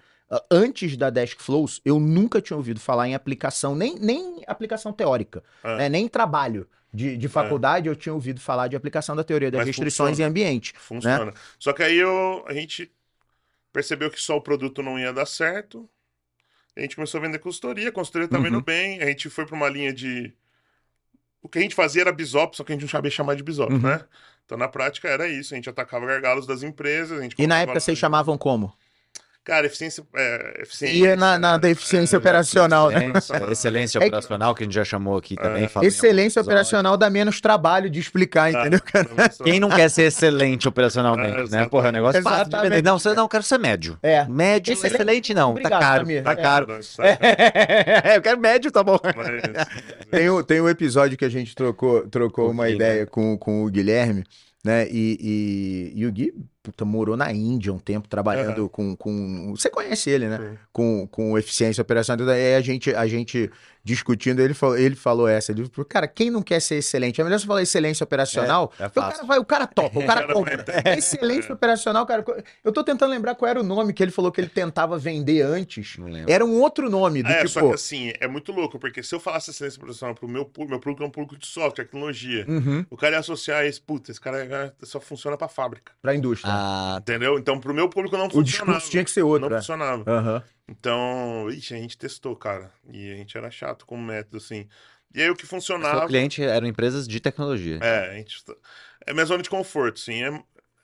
antes 0.51 0.97
da 0.97 1.09
Desk 1.11 1.41
Flows, 1.43 1.81
eu 1.85 2.01
nunca 2.01 2.41
tinha 2.41 2.57
ouvido 2.57 2.81
falar 2.81 3.09
em 3.09 3.15
aplicação, 3.15 3.75
nem, 3.77 3.97
nem 3.99 4.43
aplicação 4.47 4.93
teórica, 4.93 5.43
É. 5.63 5.77
né? 5.77 5.89
nem 5.89 6.05
em 6.07 6.09
trabalho 6.09 6.69
de, 6.93 7.17
de 7.17 7.29
faculdade 7.29 7.89
eu 7.89 7.95
tinha 7.95 8.13
ouvido 8.15 8.41
falar 8.41 8.69
de 8.69 8.77
aplicação 8.77 9.15
da 9.15 9.23
teoria 9.23 9.51
das 9.51 9.59
Mas 9.61 9.67
restrições 9.69 10.11
funciona. 10.13 10.27
em 10.27 10.31
ambiente. 10.31 10.73
Funciona. 10.79 11.33
Só 11.59 11.73
que 11.73 11.83
aí 11.83 11.97
eu, 11.97 12.45
a 12.49 12.53
gente 12.55 12.91
percebeu 13.73 14.11
que 14.11 14.21
só 14.21 14.37
o 14.37 14.41
produto 14.41 14.83
não 14.83 14.99
ia 14.99 15.13
dar 15.13 15.27
certo. 15.27 15.89
A 16.75 16.81
gente 16.81 16.95
começou 16.97 17.19
a 17.19 17.23
vender 17.23 17.39
consultoria, 17.39 17.89
a 17.91 17.93
consultoria 17.93 18.29
tá 18.29 18.37
Uhum. 18.39 18.43
vendo 18.45 18.61
bem. 18.63 19.03
A 19.03 19.07
gente 19.07 19.29
foi 19.31 19.47
para 19.47 19.55
uma 19.55 19.69
linha 19.69 19.93
de. 19.93 20.33
O 21.43 21.49
que 21.49 21.59
a 21.59 21.63
gente 21.63 21.75
fazia 21.75 22.03
era 22.03 22.13
bisop, 22.13 22.57
só 22.57 22.65
que 22.65 22.73
a 22.73 22.75
gente 22.75 22.83
não 22.83 22.89
sabia 22.89 23.11
chamar 23.11 23.35
de 23.37 23.43
bisop, 23.43 23.73
Uhum. 23.73 23.79
né? 23.81 24.05
Então 24.45 24.57
na 24.59 24.69
prática 24.69 25.09
era 25.09 25.29
isso. 25.29 25.55
A 25.55 25.57
gente 25.57 25.69
atacava 25.71 26.05
gargalos 26.07 26.47
das 26.47 26.63
empresas. 26.63 27.29
E 27.39 27.47
na 27.47 27.59
época 27.61 27.75
lá- 27.75 27.81
vocês 27.81 27.97
chamavam 27.99 28.37
como? 28.39 28.73
Cara, 29.47 29.65
eficiência. 29.67 30.03
É, 30.17 30.63
eficiência 30.63 30.97
Ia 30.97 31.15
na, 31.15 31.39
na 31.39 31.57
deficiência 31.57 32.19
operacional, 32.19 32.91
né? 32.91 33.13
Excelência, 33.15 33.47
excelência 33.53 33.99
É 34.01 34.05
operacional, 34.05 34.53
que 34.57 34.65
a 34.65 34.67
gente 34.67 34.75
já 34.75 34.85
chamou 34.85 35.17
aqui 35.17 35.37
também. 35.37 35.63
É. 35.83 35.87
Excelência 35.87 36.43
operacional 36.43 36.97
dá 36.97 37.09
menos 37.09 37.41
trabalho 37.41 37.89
de 37.89 38.01
explicar, 38.01 38.47
Ah, 38.47 38.51
entendeu, 38.51 38.81
cara? 38.83 39.09
Quem 39.45 39.61
não 39.61 39.71
quer 39.71 39.89
ser 39.89 40.03
excelente 40.03 40.67
É, 40.67 40.69
operacionalmente, 40.69 41.49
né? 41.53 41.65
Porra, 41.69 41.91
o 41.91 41.93
negócio 41.93 42.19
é 42.19 42.23
fácil 42.23 42.39
de 42.39 42.49
Exatamente. 42.51 42.71
vender. 42.71 42.83
Não, 42.91 42.99
você 42.99 43.15
não, 43.15 43.23
eu 43.23 43.29
quero 43.29 43.45
ser 43.45 43.59
médio. 43.59 43.97
É. 44.03 44.25
Médio, 44.25 44.73
Excelente. 44.73 44.95
excelente, 44.97 45.35
não. 45.35 45.51
Obrigado, 45.53 45.71
tá 45.71 45.79
caro, 45.79 46.01
Samir. 46.01 46.23
tá 46.25 46.33
É. 46.33 46.37
caro. 46.37 46.67
É, 48.03 48.17
eu 48.19 48.23
quero 48.23 48.41
médio, 48.41 48.73
tá 48.73 48.83
bom. 48.83 48.99
Mas- 49.05 49.67
Tem 50.11 50.29
um, 50.29 50.43
tem 50.43 50.61
um 50.61 50.69
episódio 50.69 51.17
que 51.17 51.25
a 51.25 51.29
gente 51.29 51.55
trocou, 51.55 52.09
trocou 52.09 52.51
uma 52.51 52.67
Gui, 52.67 52.75
ideia 52.75 53.07
com, 53.07 53.39
com 53.39 53.65
o 53.65 53.71
Guilherme, 53.71 54.25
né? 54.65 54.89
E, 54.91 55.93
e, 55.95 56.01
e 56.01 56.07
o 56.07 56.11
Gui 56.13 56.33
puta, 56.67 56.85
morou 56.85 57.17
na 57.17 57.33
Índia 57.33 57.73
um 57.73 57.79
tempo 57.79 58.09
trabalhando 58.09 58.69
com, 58.69 58.97
com. 58.97 59.55
Você 59.57 59.71
conhece 59.71 60.11
ele, 60.11 60.29
né? 60.29 60.39
Sim. 60.39 60.59
Com, 60.73 61.07
com 61.07 61.39
eficiência 61.39 61.81
operacional. 61.81 62.27
Daí 62.27 62.57
a 62.57 62.61
gente, 62.61 62.93
a 62.93 63.07
gente 63.07 63.49
discutindo, 63.85 64.41
ele 64.41 64.53
falou, 64.53 64.77
ele 64.77 64.97
falou 64.97 65.29
essa. 65.29 65.53
Ele 65.53 65.65
falou, 65.73 65.87
cara, 65.89 66.09
quem 66.09 66.29
não 66.29 66.43
quer 66.43 66.61
ser 66.61 66.75
excelente? 66.77 67.21
É 67.21 67.25
melhor 67.25 67.39
você 67.39 67.47
falar 67.47 67.63
excelência 67.63 68.03
operacional. 68.03 68.73
É, 68.81 68.83
é 68.83 68.87
o 68.89 68.91
cara 68.91 69.25
vai, 69.25 69.39
o 69.39 69.45
cara 69.45 69.67
topa, 69.69 70.01
o 70.01 70.03
cara 70.07 70.33
compra. 70.33 70.65
Excelência 70.99 71.55
operacional, 71.55 72.05
cara. 72.05 72.25
Eu 72.65 72.73
tô 72.73 72.83
tentando 72.83 73.11
lembrar 73.11 73.37
qual 73.37 73.49
era 73.49 73.61
o 73.61 73.63
nome 73.63 73.93
que 73.93 74.03
ele 74.03 74.11
falou 74.11 74.33
que 74.33 74.41
ele 74.41 74.49
tentava 74.49 74.99
vender 74.99 75.43
antes. 75.43 75.97
Não 75.99 76.09
lembro. 76.09 76.33
Era 76.33 76.45
um 76.45 76.61
outro 76.61 76.91
nome, 76.91 77.23
do 77.23 77.29
É, 77.29 77.47
só 77.47 77.61
tipo. 77.61 77.69
que 77.69 77.75
assim, 77.77 78.13
é 78.19 78.27
muito 78.27 78.51
louco, 78.51 78.77
porque 78.77 79.05
se 79.05 79.15
eu 79.15 79.21
falasse 79.21 79.51
excelência 79.53 79.79
profissional 79.79 80.17
pro 80.17 80.27
meu 80.27 80.45
público, 80.45 80.71
meu 80.73 80.81
público 80.81 81.05
é 81.05 81.07
um 81.07 81.11
público 81.11 81.39
de 81.39 81.47
software, 81.47 81.85
tecnologia. 81.85 82.45
Uhum, 82.49 82.85
O 82.91 82.97
cara 82.97 83.15
ia 83.15 83.21
associar 83.21 83.65
isso, 83.67 83.81
puta, 83.83 84.11
esse 84.11 84.21
cara 84.21 84.39
é- 84.45 84.73
só 84.85 84.99
funciona 85.01 85.37
pra 85.37 85.47
fábrica. 85.47 85.93
pra 86.03 86.13
indústria. 86.15 86.53
Ah, 86.53 86.56
Entendeu? 87.01 87.39
Então, 87.39 87.59
pro 87.61 87.75
meu 87.75 87.89
público 87.89 88.17
não 88.17 88.27
o 88.27 88.31
funcionava. 88.31 88.73
discurso 88.73 88.91
tinha 88.91 89.05
que 89.05 89.11
ser 89.11 89.23
outro. 89.23 89.43
Não 89.49 89.51
né? 89.51 89.57
funcionava. 89.59 90.05
Aham. 90.11 90.43
Então, 90.69 91.49
ixi, 91.51 91.75
a 91.75 91.79
gente 91.79 91.97
testou, 91.97 92.35
cara. 92.35 92.73
E 92.93 93.13
a 93.13 93.17
gente 93.17 93.37
era 93.37 93.51
chato 93.51 93.87
como 93.87 94.03
método, 94.03 94.39
assim. 94.39 94.69
E 95.15 95.23
aí 95.23 95.31
o 95.31 95.37
que 95.37 95.47
funcionava. 95.47 96.07
cliente 96.07 96.43
eram 96.43 96.67
empresas 96.67 97.07
de 97.07 97.21
tecnologia. 97.21 97.79
É, 97.81 98.11
a 98.11 98.15
gente. 98.15 98.37
É 99.07 99.13
minha 99.13 99.25
zona 99.25 99.43
de 99.43 99.49
conforto, 99.49 100.01
sim. 100.01 100.23
É, 100.25 100.29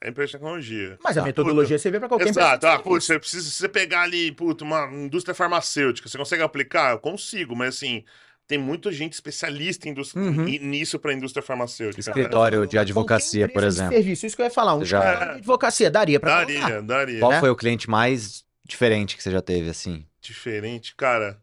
é 0.03 0.09
empresa 0.09 0.29
de 0.29 0.33
tecnologia. 0.33 0.99
Mas 1.03 1.19
a 1.19 1.21
Tá. 1.21 1.27
metodologia 1.27 1.79
você 1.79 1.91
vê 1.91 1.99
pra 1.99 2.09
qualquer 2.09 2.29
Exato. 2.29 2.57
empresa. 2.57 2.75
Ah, 2.75 2.79
putz, 2.79 3.05
você 3.05 3.19
precisa 3.19 3.45
se 3.51 3.57
você 3.57 3.69
pegar 3.69 4.03
ali, 4.03 4.33
puta, 4.33 4.65
uma 4.65 4.87
indústria 4.93 5.35
farmacêutica, 5.35 6.09
você 6.09 6.17
consegue 6.17 6.43
aplicar? 6.43 6.93
Eu 6.93 6.99
consigo, 6.99 7.55
mas 7.57 7.75
assim, 7.77 8.05
tem 8.47 8.59
muita 8.59 8.93
gente 8.93 9.13
especialista 9.15 9.89
em 9.89 9.93
indústria, 9.93 10.23
Uhum. 10.23 10.45
nisso 10.45 10.99
para 10.99 11.13
indústria 11.15 11.43
farmacêutica. 11.43 12.01
Escritório 12.01 12.67
de 12.67 12.77
advocacia, 12.79 13.49
por 13.49 13.63
exemplo. 13.65 13.93
Serviço, 13.95 14.27
isso 14.27 14.37
que 14.37 14.43
eu 14.43 14.47
ia 14.47 14.51
falar. 14.51 14.75
Um 14.75 14.85
Já- 14.85 15.35
advocacia 15.35 15.91
daria 15.91 16.21
pra 16.21 16.45
colocar. 16.45 16.61
Daria, 16.61 16.83
daria. 16.83 17.19
Qual 17.21 17.31
né? 17.33 17.41
foi 17.41 17.51
o 17.51 17.57
cliente 17.57 17.89
mais 17.89 18.45
diferente 18.65 19.17
que 19.17 19.23
você 19.23 19.31
já 19.31 19.41
teve, 19.41 19.71
assim? 19.71 20.07
Diferente, 20.21 20.95
cara. 20.95 21.41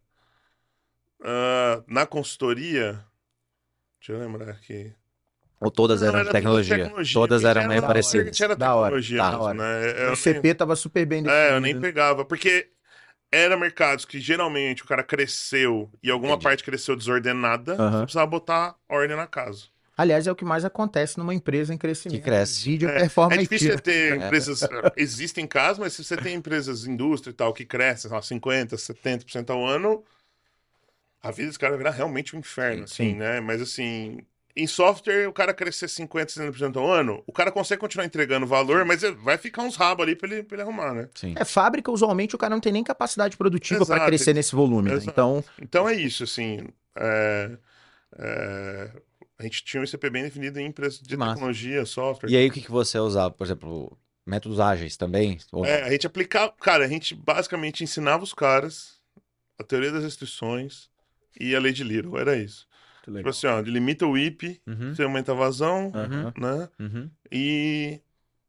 ah, 1.23 1.83
na 1.87 2.05
consultoria. 2.05 3.03
Deixa 3.99 4.13
eu 4.13 4.19
lembrar 4.19 4.49
aqui. 4.51 4.93
Ou 5.59 5.69
todas 5.69 6.01
eram 6.01 6.19
era 6.19 6.25
de 6.27 6.31
tecnologia? 6.31 6.77
tecnologia. 6.77 7.13
Todas 7.13 7.43
eram 7.43 7.59
Era 7.61 7.67
meio 7.69 7.81
da- 7.81 7.87
parecidas. 7.87 8.39
Era 8.39 8.55
Da 8.55 8.73
hora. 8.75 8.95
Tá. 8.95 9.31
mesmo, 9.31 9.53
né? 9.55 9.91
Eu 10.03 10.03
O 10.03 10.07
nem- 10.07 10.15
CP 10.15 10.53
tava 10.55 10.75
super 10.77 11.05
bem 11.05 11.23
É, 11.27 11.47
eu 11.49 11.53
nem 11.59 11.73
definido. 11.73 11.81
pegava, 11.81 12.23
porque 12.23 12.69
era 13.31 13.55
mercados 13.57 14.05
que 14.05 14.19
geralmente 14.19 14.83
o 14.83 14.85
cara 14.85 15.03
cresceu 15.03 15.89
e 16.01 16.09
alguma 16.09 16.33
Entendi. 16.33 16.43
parte 16.43 16.63
cresceu 16.63 16.95
desordenada, 16.95 17.73
Aham. 17.73 17.91
você 17.99 18.03
precisava 18.03 18.27
botar 18.27 18.75
ordem 18.87 19.15
na 19.15 19.27
casa. 19.27 19.65
Aliás, 19.95 20.25
é 20.27 20.31
o 20.31 20.35
que 20.35 20.45
mais 20.45 20.63
acontece 20.63 21.17
numa 21.17 21.33
empresa 21.33 21.73
em 21.73 21.77
crescimento. 21.77 22.17
Que 22.19 22.23
cresce. 22.23 22.63
Vídeo 22.63 22.87
É, 22.89 22.99
performance. 22.99 23.37
É 23.37 23.41
difícil 23.43 23.71
você 23.73 23.77
ter 23.79 24.13
É. 24.21 24.25
empresas. 24.25 24.61
Existem 24.95 25.45
casos, 25.45 25.77
mas 25.79 25.91
se 25.93 26.03
você 26.03 26.15
tem 26.15 26.35
empresas, 26.35 26.85
indústria 26.87 27.31
e 27.31 27.33
tal, 27.33 27.53
que 27.53 27.65
crescem, 27.65 28.09
sei 28.09 28.11
lá, 28.11 28.21
50%, 28.21 28.77
70% 28.77 29.49
ao 29.49 29.65
ano, 29.65 30.03
a 31.21 31.31
vida 31.31 31.47
desse 31.47 31.59
cara 31.59 31.71
vai 31.71 31.79
virar 31.79 31.91
realmente 31.91 32.33
um 32.35 32.39
inferno, 32.39 32.87
Sim, 32.87 33.03
assim, 33.03 33.11
sim. 33.11 33.15
né? 33.17 33.39
Mas 33.41 33.61
assim. 33.61 34.19
Em 34.61 34.67
software, 34.67 35.27
o 35.27 35.33
cara 35.33 35.53
crescer 35.53 35.85
50%, 35.87 36.25
60% 36.53 36.77
ao 36.77 36.91
ano, 36.91 37.23
o 37.25 37.31
cara 37.31 37.51
consegue 37.51 37.79
continuar 37.79 38.05
entregando 38.05 38.45
valor, 38.45 38.83
mas 38.85 39.01
vai 39.23 39.37
ficar 39.37 39.63
uns 39.63 39.75
rabos 39.75 40.03
ali 40.03 40.15
pra 40.15 40.27
ele, 40.29 40.43
pra 40.43 40.55
ele 40.55 40.61
arrumar, 40.63 40.93
né? 40.93 41.09
Sim. 41.15 41.33
É, 41.37 41.45
fábrica, 41.45 41.89
usualmente, 41.91 42.35
o 42.35 42.37
cara 42.37 42.53
não 42.53 42.59
tem 42.59 42.73
nem 42.73 42.83
capacidade 42.83 43.37
produtiva 43.37 43.85
para 43.85 44.05
crescer 44.05 44.33
nesse 44.33 44.53
volume. 44.55 44.91
né? 44.91 44.99
Então, 45.03 45.43
Então 45.61 45.87
é 45.87 45.95
isso, 45.95 46.23
assim. 46.23 46.67
é, 46.97 47.57
é, 48.17 48.91
a 49.37 49.43
gente 49.43 49.63
tinha 49.63 49.79
um 49.79 49.83
ICP 49.83 50.09
bem 50.09 50.23
definido 50.23 50.59
em 50.59 50.65
empresas 50.67 50.99
de 50.99 51.15
massa. 51.15 51.35
tecnologia, 51.35 51.85
software. 51.85 52.29
E 52.29 52.35
aí, 52.35 52.47
o 52.47 52.51
que, 52.51 52.61
que 52.61 52.71
você 52.71 52.99
usava? 52.99 53.31
Por 53.31 53.45
exemplo, 53.45 53.97
métodos 54.25 54.59
ágeis 54.59 54.97
também? 54.97 55.37
Ou? 55.51 55.65
É, 55.65 55.83
a 55.83 55.91
gente 55.91 56.05
aplicava. 56.05 56.53
Cara, 56.59 56.83
a 56.83 56.87
gente 56.87 57.15
basicamente 57.15 57.83
ensinava 57.83 58.23
os 58.23 58.33
caras 58.33 58.99
a 59.57 59.63
teoria 59.63 59.91
das 59.91 60.03
restrições 60.03 60.89
e 61.39 61.55
a 61.55 61.59
lei 61.59 61.71
de 61.71 61.83
Little. 61.83 62.17
Era 62.17 62.35
isso. 62.35 62.67
Tipo 63.03 63.29
assim, 63.29 63.47
ó, 63.47 63.59
limita 63.61 64.05
o 64.05 64.17
IP, 64.17 64.61
Uhum, 64.67 64.93
você 64.95 65.03
aumenta 65.03 65.31
a 65.31 65.35
vazão, 65.35 65.91
Aham. 65.93 66.33
né? 66.37 66.69
uhum, 66.79 67.09
E 67.31 67.99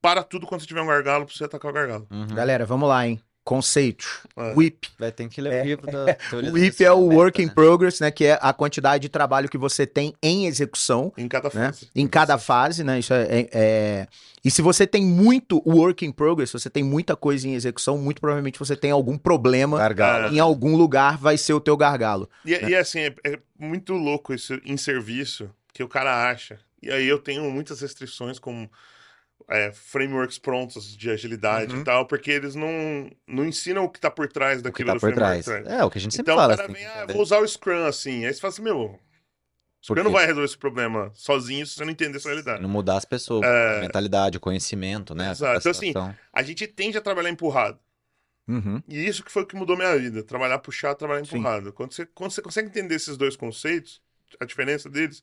para 0.00 0.22
tudo 0.22 0.46
quando 0.46 0.60
você 0.60 0.66
tiver 0.66 0.80
um 0.82 0.86
gargalo 0.86 1.26
pra 1.26 1.34
você 1.34 1.44
atacar 1.44 1.70
o 1.70 1.74
gargalo. 1.74 2.06
uhum. 2.10 2.26
galera, 2.34 2.64
vamos 2.66 2.88
lá, 2.88 3.06
hein? 3.06 3.20
Conceito. 3.44 4.06
É. 4.36 4.54
WIP. 4.54 4.88
Vai 4.98 5.10
ter 5.10 5.28
que 5.28 5.40
ler 5.40 5.62
o 5.62 5.64
livro 5.64 5.86
da 5.90 6.14
teoria 6.30 6.50
O 6.50 6.54
WIP 6.54 6.84
é 6.84 6.92
o 6.92 6.98
Work 7.00 7.42
in 7.42 7.46
né? 7.46 7.52
Progress, 7.54 8.00
né? 8.00 8.10
Que 8.10 8.26
é 8.26 8.38
a 8.40 8.52
quantidade 8.52 9.02
de 9.02 9.08
trabalho 9.08 9.48
que 9.48 9.58
você 9.58 9.86
tem 9.86 10.14
em 10.22 10.46
execução. 10.46 11.12
Em 11.16 11.26
cada 11.26 11.50
né? 11.54 11.66
fase. 11.66 11.88
Em 11.94 12.06
cada 12.06 12.38
fase, 12.38 12.84
né? 12.84 12.98
Isso 12.98 13.12
é, 13.12 13.22
é- 13.22 13.48
é- 13.52 14.08
E 14.44 14.50
se 14.50 14.62
você 14.62 14.86
tem 14.86 15.04
muito 15.04 15.62
work 15.66 16.04
in 16.04 16.12
progress, 16.12 16.50
se 16.50 16.58
você 16.58 16.70
tem 16.70 16.84
muita 16.84 17.16
coisa 17.16 17.48
em 17.48 17.54
execução, 17.54 17.98
muito 17.98 18.20
provavelmente 18.20 18.58
você 18.58 18.76
tem 18.76 18.90
algum 18.90 19.18
problema 19.18 19.78
Gargalo. 19.78 20.34
em 20.34 20.38
algum 20.38 20.76
lugar, 20.76 21.16
vai 21.18 21.36
ser 21.36 21.52
o 21.54 21.60
teu 21.60 21.76
gargalo. 21.76 22.28
E, 22.44 22.52
e 22.52 22.74
assim, 22.76 23.00
é, 23.00 23.14
é 23.24 23.38
muito 23.58 23.94
louco 23.94 24.32
isso 24.32 24.60
em 24.64 24.76
serviço 24.76 25.50
que 25.72 25.82
o 25.82 25.88
cara 25.88 26.30
acha. 26.30 26.58
E 26.82 26.90
aí 26.90 27.06
eu 27.06 27.18
tenho 27.18 27.50
muitas 27.50 27.80
restrições 27.80 28.38
como 28.38 28.70
é, 29.48 29.72
frameworks 29.72 30.38
prontos 30.38 30.96
de 30.96 31.10
agilidade 31.10 31.74
Uhum. 31.74 31.80
e 31.80 31.84
tal, 31.84 32.06
porque 32.06 32.30
eles 32.30 32.54
não, 32.54 33.10
não 33.26 33.44
ensinam 33.44 33.84
o 33.84 33.88
que 33.88 34.00
tá 34.00 34.10
por 34.10 34.28
trás 34.30 34.58
O 34.60 34.62
que 34.62 34.68
daquilo 34.70 34.88
tá 34.88 34.94
do 34.94 35.00
por 35.00 35.12
framework. 35.12 35.44
trás. 35.44 35.64
né? 35.64 35.78
É, 35.78 35.84
o 35.84 35.90
que 35.90 35.98
a 35.98 36.00
gente 36.00 36.14
sempre 36.14 36.32
Então 36.32 36.40
fala. 36.42 36.54
o 36.54 36.56
cara 36.56 36.70
assim, 36.70 36.78
vem, 36.78 36.86
ah, 36.86 36.96
entender. 36.98 37.12
vou 37.14 37.22
usar 37.22 37.38
o 37.38 37.46
Scrum 37.48 37.84
assim. 37.86 38.24
Aí 38.24 38.32
você 38.34 38.40
fala 38.40 38.52
assim, 38.52 38.62
meu, 38.62 38.98
Scrum 39.82 40.02
não 40.04 40.10
vai 40.12 40.26
resolver 40.26 40.44
esse 40.44 40.58
problema 40.58 41.10
sozinho 41.14 41.66
se 41.66 41.74
você 41.74 41.84
não 41.84 41.90
entender 41.92 42.16
essa 42.18 42.28
realidade. 42.28 42.60
Não 42.62 42.68
mudar 42.68 42.96
as 42.96 43.04
pessoas, 43.04 43.46
É. 43.46 43.78
a 43.78 43.80
mentalidade, 43.80 44.36
o 44.36 44.40
conhecimento, 44.40 45.14
né? 45.14 45.30
Exato. 45.30 45.58
Então, 45.58 45.70
assim. 45.70 45.92
A 46.32 46.42
gente 46.42 46.66
tende 46.66 46.98
a 46.98 47.00
trabalhar 47.00 47.30
empurrado. 47.30 47.78
Uhum. 48.48 48.82
E 48.88 49.06
isso 49.06 49.22
que 49.24 49.30
foi 49.30 49.42
o 49.42 49.46
que 49.46 49.54
mudou 49.56 49.76
minha 49.76 49.96
vida. 49.96 50.22
Trabalhar 50.24 50.58
puxado, 50.58 50.98
trabalhar 50.98 51.24
Sim. 51.24 51.36
empurrado. 51.38 51.72
Quando 51.72 51.92
você, 51.92 52.04
quando 52.06 52.30
você 52.32 52.42
consegue 52.42 52.68
entender 52.68 52.96
esses 52.96 53.16
dois 53.16 53.36
conceitos, 53.36 54.02
a 54.38 54.44
diferença 54.44 54.88
deles. 54.88 55.22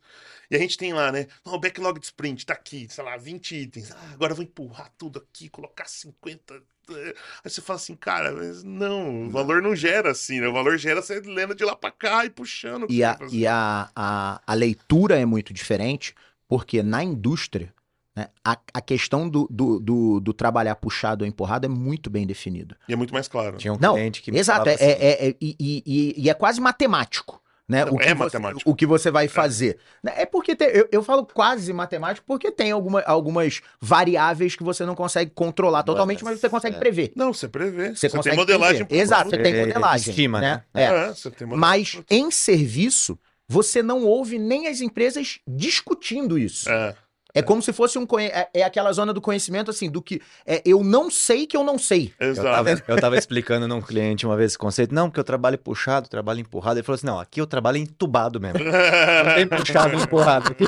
E 0.49 0.55
a 0.55 0.59
gente 0.59 0.77
tem 0.77 0.93
lá, 0.93 1.11
né? 1.11 1.27
Não, 1.45 1.53
o 1.53 1.59
backlog 1.59 1.99
de 1.99 2.05
sprint 2.05 2.45
tá 2.45 2.53
aqui, 2.53 2.87
sei 2.89 3.03
lá, 3.03 3.17
20 3.17 3.55
itens. 3.55 3.91
Ah, 3.91 4.11
agora 4.13 4.31
eu 4.31 4.35
vou 4.35 4.43
empurrar 4.43 4.91
tudo 4.97 5.19
aqui, 5.19 5.49
colocar 5.49 5.85
50. 5.85 6.61
Aí 6.89 7.13
você 7.43 7.61
fala 7.61 7.77
assim, 7.77 7.95
cara, 7.95 8.31
mas 8.31 8.63
não, 8.63 9.27
o 9.27 9.29
valor 9.29 9.61
não 9.61 9.75
gera 9.75 10.11
assim, 10.11 10.39
né? 10.39 10.47
O 10.47 10.53
valor 10.53 10.77
gera 10.77 11.01
você 11.01 11.19
lendo 11.19 11.53
de 11.53 11.63
lá 11.63 11.75
pra 11.75 11.91
cá 11.91 12.25
e 12.25 12.29
puxando. 12.29 12.87
E, 12.89 13.03
a, 13.03 13.17
e 13.31 13.45
a, 13.45 13.89
a, 13.95 14.41
a 14.45 14.53
leitura 14.53 15.19
é 15.19 15.25
muito 15.25 15.53
diferente, 15.53 16.15
porque 16.47 16.81
na 16.81 17.03
indústria, 17.03 17.73
né, 18.15 18.29
a, 18.43 18.57
a 18.73 18.81
questão 18.81 19.27
do, 19.27 19.47
do, 19.51 19.79
do, 19.79 20.19
do, 20.21 20.33
trabalhar 20.33 20.75
puxado 20.75 21.25
ou 21.25 21.27
empurrado 21.27 21.65
é 21.65 21.69
muito 21.69 22.09
bem 22.09 22.25
definido. 22.25 22.75
E 22.87 22.93
é 22.93 22.95
muito 22.95 23.13
mais 23.13 23.27
claro. 23.27 23.57
Tinha 23.57 23.73
um 23.73 23.77
não, 23.77 23.95
cliente 23.95 24.21
que 24.21 24.31
me 24.31 24.39
Exato, 24.39 24.69
é, 24.69 24.73
assim. 24.73 24.83
é, 24.85 25.27
é, 25.27 25.35
e, 25.41 25.55
e, 25.59 26.23
e 26.23 26.29
é 26.29 26.33
quase 26.33 26.61
matemático 26.61 27.41
né? 27.67 27.83
Não, 27.85 27.93
o 27.93 28.01
é 28.01 28.07
você, 28.07 28.15
matemático. 28.15 28.69
O 28.69 28.75
que 28.75 28.85
você 28.85 29.11
vai 29.11 29.25
é. 29.25 29.27
fazer. 29.27 29.77
É, 30.05 30.21
é 30.21 30.25
porque 30.25 30.55
tem, 30.55 30.69
eu, 30.69 30.87
eu 30.91 31.03
falo 31.03 31.25
quase 31.25 31.73
matemático 31.73 32.25
porque 32.25 32.49
tem 32.49 32.71
alguma, 32.71 33.01
algumas 33.01 33.61
variáveis 33.81 34.55
que 34.55 34.63
você 34.63 34.85
não 34.85 34.95
consegue 34.95 35.31
controlar 35.31 35.83
totalmente, 35.83 36.23
mas, 36.23 36.33
mas 36.33 36.41
você 36.41 36.49
consegue 36.49 36.77
é. 36.77 36.79
prever. 36.79 37.11
Não, 37.15 37.33
você 37.33 37.47
prevê. 37.47 37.89
Você, 37.89 38.07
você 38.07 38.09
consegue 38.09 38.35
tem 38.35 38.45
modelagem. 38.45 38.85
Prever. 38.85 39.01
Exato, 39.01 39.29
você 39.29 39.37
tem 39.37 39.53
é, 39.53 39.65
modelagem. 39.65 40.09
Estima, 40.09 40.39
né? 40.39 40.63
né? 40.73 40.83
É. 40.83 41.07
você 41.09 41.29
tem 41.29 41.47
Mas 41.47 41.99
em 42.09 42.31
serviço, 42.31 43.19
você 43.47 43.83
não 43.83 44.05
ouve 44.05 44.39
nem 44.39 44.67
as 44.67 44.79
empresas 44.79 45.39
discutindo 45.47 46.37
isso. 46.37 46.69
É. 46.69 46.95
É 47.37 47.41
como 47.43 47.61
se 47.61 47.71
fosse 47.71 47.99
um. 47.99 48.07
É, 48.19 48.49
é 48.53 48.63
aquela 48.63 48.91
zona 48.91 49.13
do 49.13 49.21
conhecimento, 49.21 49.69
assim, 49.69 49.89
do 49.89 50.01
que. 50.01 50.19
É, 50.45 50.61
eu 50.65 50.83
não 50.83 51.11
sei 51.11 51.45
que 51.45 51.55
eu 51.55 51.63
não 51.63 51.77
sei. 51.77 52.11
Exato. 52.19 52.47
Eu 52.47 52.53
tava, 52.53 52.83
eu 52.87 52.99
tava 52.99 53.17
explicando 53.17 53.67
num 53.67 53.79
cliente 53.79 54.25
uma 54.25 54.35
vez 54.35 54.51
esse 54.51 54.57
conceito. 54.57 54.93
Não, 54.93 55.07
porque 55.07 55.19
eu 55.19 55.23
trabalho 55.23 55.57
puxado, 55.57 56.09
trabalho 56.09 56.39
empurrado. 56.39 56.79
Ele 56.79 56.83
falou 56.83 56.95
assim: 56.95 57.05
não, 57.05 57.19
aqui 57.19 57.39
eu 57.39 57.45
trabalho 57.45 57.77
entubado 57.77 58.39
mesmo. 58.39 58.59
Não 58.59 59.35
tem 59.35 59.47
puxado 59.47 59.95
empurrado. 60.01 60.51
Aqui, 60.51 60.65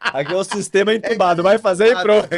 aqui 0.00 0.32
é 0.32 0.36
o 0.36 0.44
sistema 0.44 0.94
entubado. 0.94 1.42
Vai 1.42 1.56
fazer 1.58 1.96
e 1.96 2.02
pronto. 2.02 2.28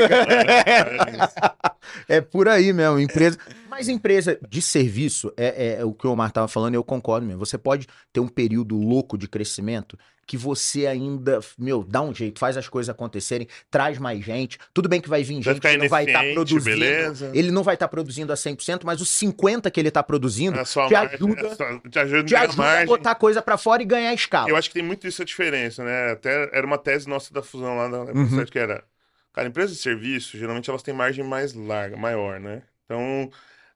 é 2.08 2.20
por 2.20 2.48
aí 2.48 2.72
mesmo. 2.72 3.00
Empresa. 3.00 3.38
Mas 3.68 3.88
empresa 3.88 4.38
de 4.48 4.62
serviço, 4.62 5.32
é, 5.36 5.78
é, 5.80 5.84
o 5.84 5.92
que 5.92 6.06
o 6.06 6.12
Omar 6.12 6.28
estava 6.28 6.46
falando, 6.46 6.76
eu 6.76 6.84
concordo 6.84 7.26
mesmo. 7.26 7.44
Você 7.44 7.58
pode 7.58 7.88
ter 8.12 8.20
um 8.20 8.28
período 8.28 8.76
louco 8.76 9.18
de 9.18 9.26
crescimento 9.26 9.98
que 10.26 10.36
você 10.36 10.86
ainda, 10.86 11.40
meu, 11.58 11.84
dá 11.84 12.00
um 12.02 12.14
jeito, 12.14 12.38
faz 12.38 12.56
as 12.56 12.68
coisas 12.68 12.88
acontecerem, 12.88 13.48
traz 13.70 13.98
mais 13.98 14.24
gente. 14.24 14.58
Tudo 14.72 14.88
bem 14.88 15.00
que 15.00 15.08
vai 15.08 15.22
vir 15.22 15.42
gente 15.42 15.60
que 15.60 15.76
não 15.76 15.88
vai 15.88 16.04
estar 16.04 16.22
tá 16.22 16.32
produzindo. 16.32 16.64
Beleza. 16.64 17.30
Ele 17.34 17.50
não 17.50 17.62
vai 17.62 17.74
estar 17.74 17.86
tá 17.86 17.90
produzindo 17.90 18.32
a 18.32 18.36
100%, 18.36 18.82
mas 18.84 19.00
os 19.00 19.08
50 19.10 19.70
que 19.70 19.80
ele 19.80 19.88
está 19.88 20.02
produzindo 20.02 20.54
te 20.54 20.60
ajuda, 20.60 20.60
é 20.60 21.54
só, 21.54 21.78
te 21.88 21.98
ajuda, 21.98 22.22
te 22.24 22.36
ajuda 22.36 22.80
a 22.80 22.86
botar 22.86 23.14
coisa 23.14 23.42
para 23.42 23.56
fora 23.56 23.82
e 23.82 23.86
ganhar 23.86 24.12
escala. 24.14 24.48
Eu 24.48 24.56
acho 24.56 24.68
que 24.68 24.74
tem 24.74 24.82
muito 24.82 25.06
isso 25.06 25.22
a 25.22 25.24
diferença, 25.24 25.84
né? 25.84 26.12
Até 26.12 26.50
era 26.52 26.66
uma 26.66 26.78
tese 26.78 27.08
nossa 27.08 27.32
da 27.32 27.42
fusão 27.42 27.76
lá 27.76 27.88
na 27.88 27.98
uhum. 27.98 28.44
que 28.44 28.58
era, 28.58 28.84
cara, 29.32 29.48
empresas 29.48 29.76
de 29.76 29.82
serviço, 29.82 30.38
geralmente 30.38 30.68
elas 30.68 30.82
têm 30.82 30.94
margem 30.94 31.24
mais 31.24 31.54
larga, 31.54 31.96
maior, 31.96 32.40
né? 32.40 32.62
Então, 32.84 33.30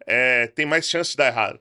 é, 0.07 0.47
tem 0.49 0.67
mais 0.67 0.89
chance 0.89 1.11
de 1.11 1.17
dar 1.17 1.27
errado. 1.27 1.61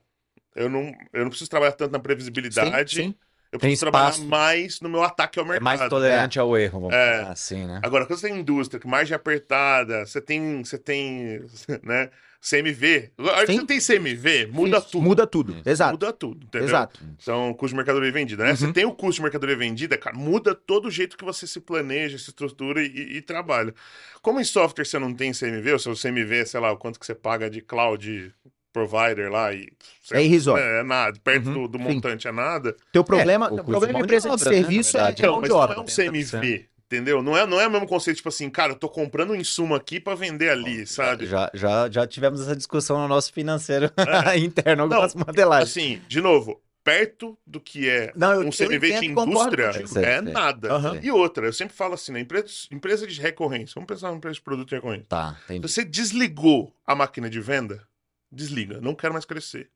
Eu 0.55 0.69
não, 0.69 0.91
eu 1.13 1.21
não 1.21 1.29
preciso 1.29 1.49
trabalhar 1.49 1.73
tanto 1.73 1.91
na 1.91 1.99
previsibilidade. 1.99 2.95
Sim, 2.95 3.03
sim. 3.03 3.15
Eu 3.51 3.59
preciso 3.59 3.85
tem 3.85 3.91
trabalhar 3.91 4.11
espaço. 4.11 4.27
mais 4.27 4.81
no 4.81 4.89
meu 4.89 5.03
ataque 5.03 5.39
ao 5.39 5.45
mercado. 5.45 5.61
É 5.61 5.77
mais 5.77 5.89
tolerante 5.89 6.37
é. 6.37 6.41
ao 6.41 6.57
erro, 6.57 6.81
vamos 6.81 6.95
é. 6.95 7.19
falar 7.19 7.31
assim, 7.31 7.65
né? 7.65 7.79
Agora, 7.83 8.05
quando 8.05 8.19
você 8.19 8.27
tem 8.27 8.39
indústria, 8.39 8.79
com 8.79 8.89
margem 8.89 9.15
apertada, 9.15 10.05
você 10.05 10.19
tem, 10.19 10.63
você 10.63 10.77
tem, 10.77 11.41
né, 11.83 12.09
CMV. 12.41 13.11
A 13.17 13.45
que 13.45 13.53
você 13.53 13.65
tem 13.65 13.79
CMV, 13.79 14.47
muda 14.47 14.79
Sim. 14.79 14.87
tudo. 14.91 15.03
Muda 15.03 15.27
tudo, 15.27 15.61
exato. 15.65 15.91
Muda 15.93 16.13
tudo, 16.13 16.45
entendeu? 16.45 16.67
Exato. 16.67 16.99
Então, 17.21 17.53
custo 17.53 17.69
de 17.69 17.75
mercadoria 17.75 18.11
vendida, 18.11 18.43
né? 18.43 18.51
Uhum. 18.51 18.55
Você 18.55 18.73
tem 18.73 18.85
o 18.85 18.93
custo 18.93 19.15
de 19.15 19.23
mercadoria 19.23 19.55
vendida, 19.55 19.97
cara, 19.97 20.15
muda 20.15 20.53
todo 20.53 20.87
o 20.87 20.91
jeito 20.91 21.17
que 21.17 21.25
você 21.25 21.47
se 21.47 21.59
planeja, 21.59 22.17
se 22.17 22.29
estrutura 22.29 22.81
e, 22.81 23.17
e 23.17 23.21
trabalha. 23.21 23.73
Como 24.21 24.39
em 24.39 24.43
software 24.43 24.85
você 24.85 24.99
não 24.99 25.13
tem 25.13 25.31
CMV, 25.31 25.73
ou 25.73 25.79
seu 25.79 25.93
CMV, 25.95 26.45
sei 26.45 26.59
lá, 26.59 26.71
o 26.71 26.77
quanto 26.77 26.99
que 26.99 27.05
você 27.05 27.15
paga 27.15 27.49
de 27.49 27.61
cloud 27.61 28.33
provider 28.77 29.31
lá 29.31 29.53
e 29.53 29.67
é 30.11 30.23
irrisório. 30.23 30.63
É, 30.63 30.79
é 30.79 30.83
nada, 30.83 31.19
perto 31.23 31.47
uhum, 31.47 31.53
do, 31.53 31.67
do, 31.67 31.79
montante 31.79 32.27
é 32.27 32.31
nada. 32.31 32.75
Teu 32.91 33.03
problema, 33.03 33.47
é, 33.47 33.53
o 33.53 33.63
problema 33.63 33.99
de 33.99 34.05
empresa 34.05 34.29
de, 34.29 34.33
obra, 34.33 34.49
de 34.49 34.55
né, 34.55 34.61
serviço 34.61 34.97
né, 34.97 35.07
é 35.07 35.11
então, 35.11 35.41
mas 35.41 35.49
não 35.49 35.63
é 35.63 35.79
um 35.79 35.85
CMV. 35.85 36.65
Entendeu? 36.85 37.21
Não 37.21 37.37
é, 37.37 37.45
não 37.45 37.59
é 37.59 37.67
o 37.67 37.71
mesmo 37.71 37.85
conceito, 37.85 38.17
tipo 38.17 38.29
assim, 38.29 38.49
cara, 38.49 38.71
eu 38.71 38.77
tô 38.77 38.87
comprando 38.87 39.31
um 39.31 39.35
insumo 39.35 39.75
aqui 39.75 39.99
para 39.99 40.15
vender 40.15 40.49
ali, 40.49 40.87
sabe? 40.87 41.25
Já, 41.25 41.51
já, 41.53 41.89
já 41.89 42.07
tivemos 42.07 42.39
essa 42.39 42.55
discussão 42.55 42.97
no 42.97 43.09
nosso 43.09 43.33
financeiro 43.33 43.91
é. 43.97 44.37
interno, 44.39 44.83
algumas 44.83 45.13
modelagens. 45.13 45.69
Assim, 45.69 46.01
de 46.07 46.21
novo, 46.21 46.61
perto 46.87 47.37
do 47.45 47.59
que 47.59 47.89
é 47.89 48.13
não, 48.15 48.31
eu, 48.31 48.47
um 48.47 48.49
CMV 48.49 49.01
de 49.01 49.05
indústria 49.07 49.73
é 49.97 50.21
nada. 50.21 50.77
Uhum. 50.77 50.99
E 51.03 51.11
outra, 51.11 51.45
eu 51.45 51.51
sempre 51.51 51.75
falo 51.75 51.95
assim, 51.95 52.13
né? 52.13 52.21
Empresa, 52.21 52.47
empresa 52.71 53.05
de 53.05 53.19
recorrência, 53.19 53.73
vamos 53.75 53.89
pensar 53.89 54.07
numa 54.07 54.17
empresa 54.19 54.35
de 54.35 54.41
produto 54.41 54.69
de 54.69 54.75
recorrência. 54.75 55.07
Tá, 55.09 55.37
entendi. 55.43 55.67
Você 55.67 55.83
desligou 55.83 56.73
a 56.85 56.95
máquina 56.95 57.29
de 57.29 57.41
venda, 57.41 57.85
desliga, 58.31 58.79
não 58.81 58.95
quero 58.95 59.13
mais 59.13 59.25
crescer. 59.25 59.69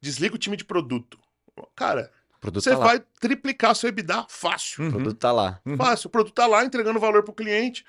Desliga 0.00 0.34
o 0.34 0.38
time 0.38 0.56
de 0.56 0.64
produto. 0.64 1.18
Cara, 1.74 2.10
você 2.40 2.70
tá 2.70 2.76
vai 2.76 3.02
triplicar 3.20 3.74
seu 3.74 3.88
EBITDA 3.88 4.26
fácil. 4.28 4.82
Uhum. 4.82 4.88
O 4.88 4.92
produto 4.92 5.18
tá 5.18 5.32
lá. 5.32 5.60
Uhum. 5.66 5.76
Fácil. 5.76 6.06
O 6.06 6.10
produto 6.10 6.34
tá 6.34 6.46
lá 6.46 6.64
entregando 6.64 7.00
valor 7.00 7.24
pro 7.24 7.32
cliente. 7.32 7.84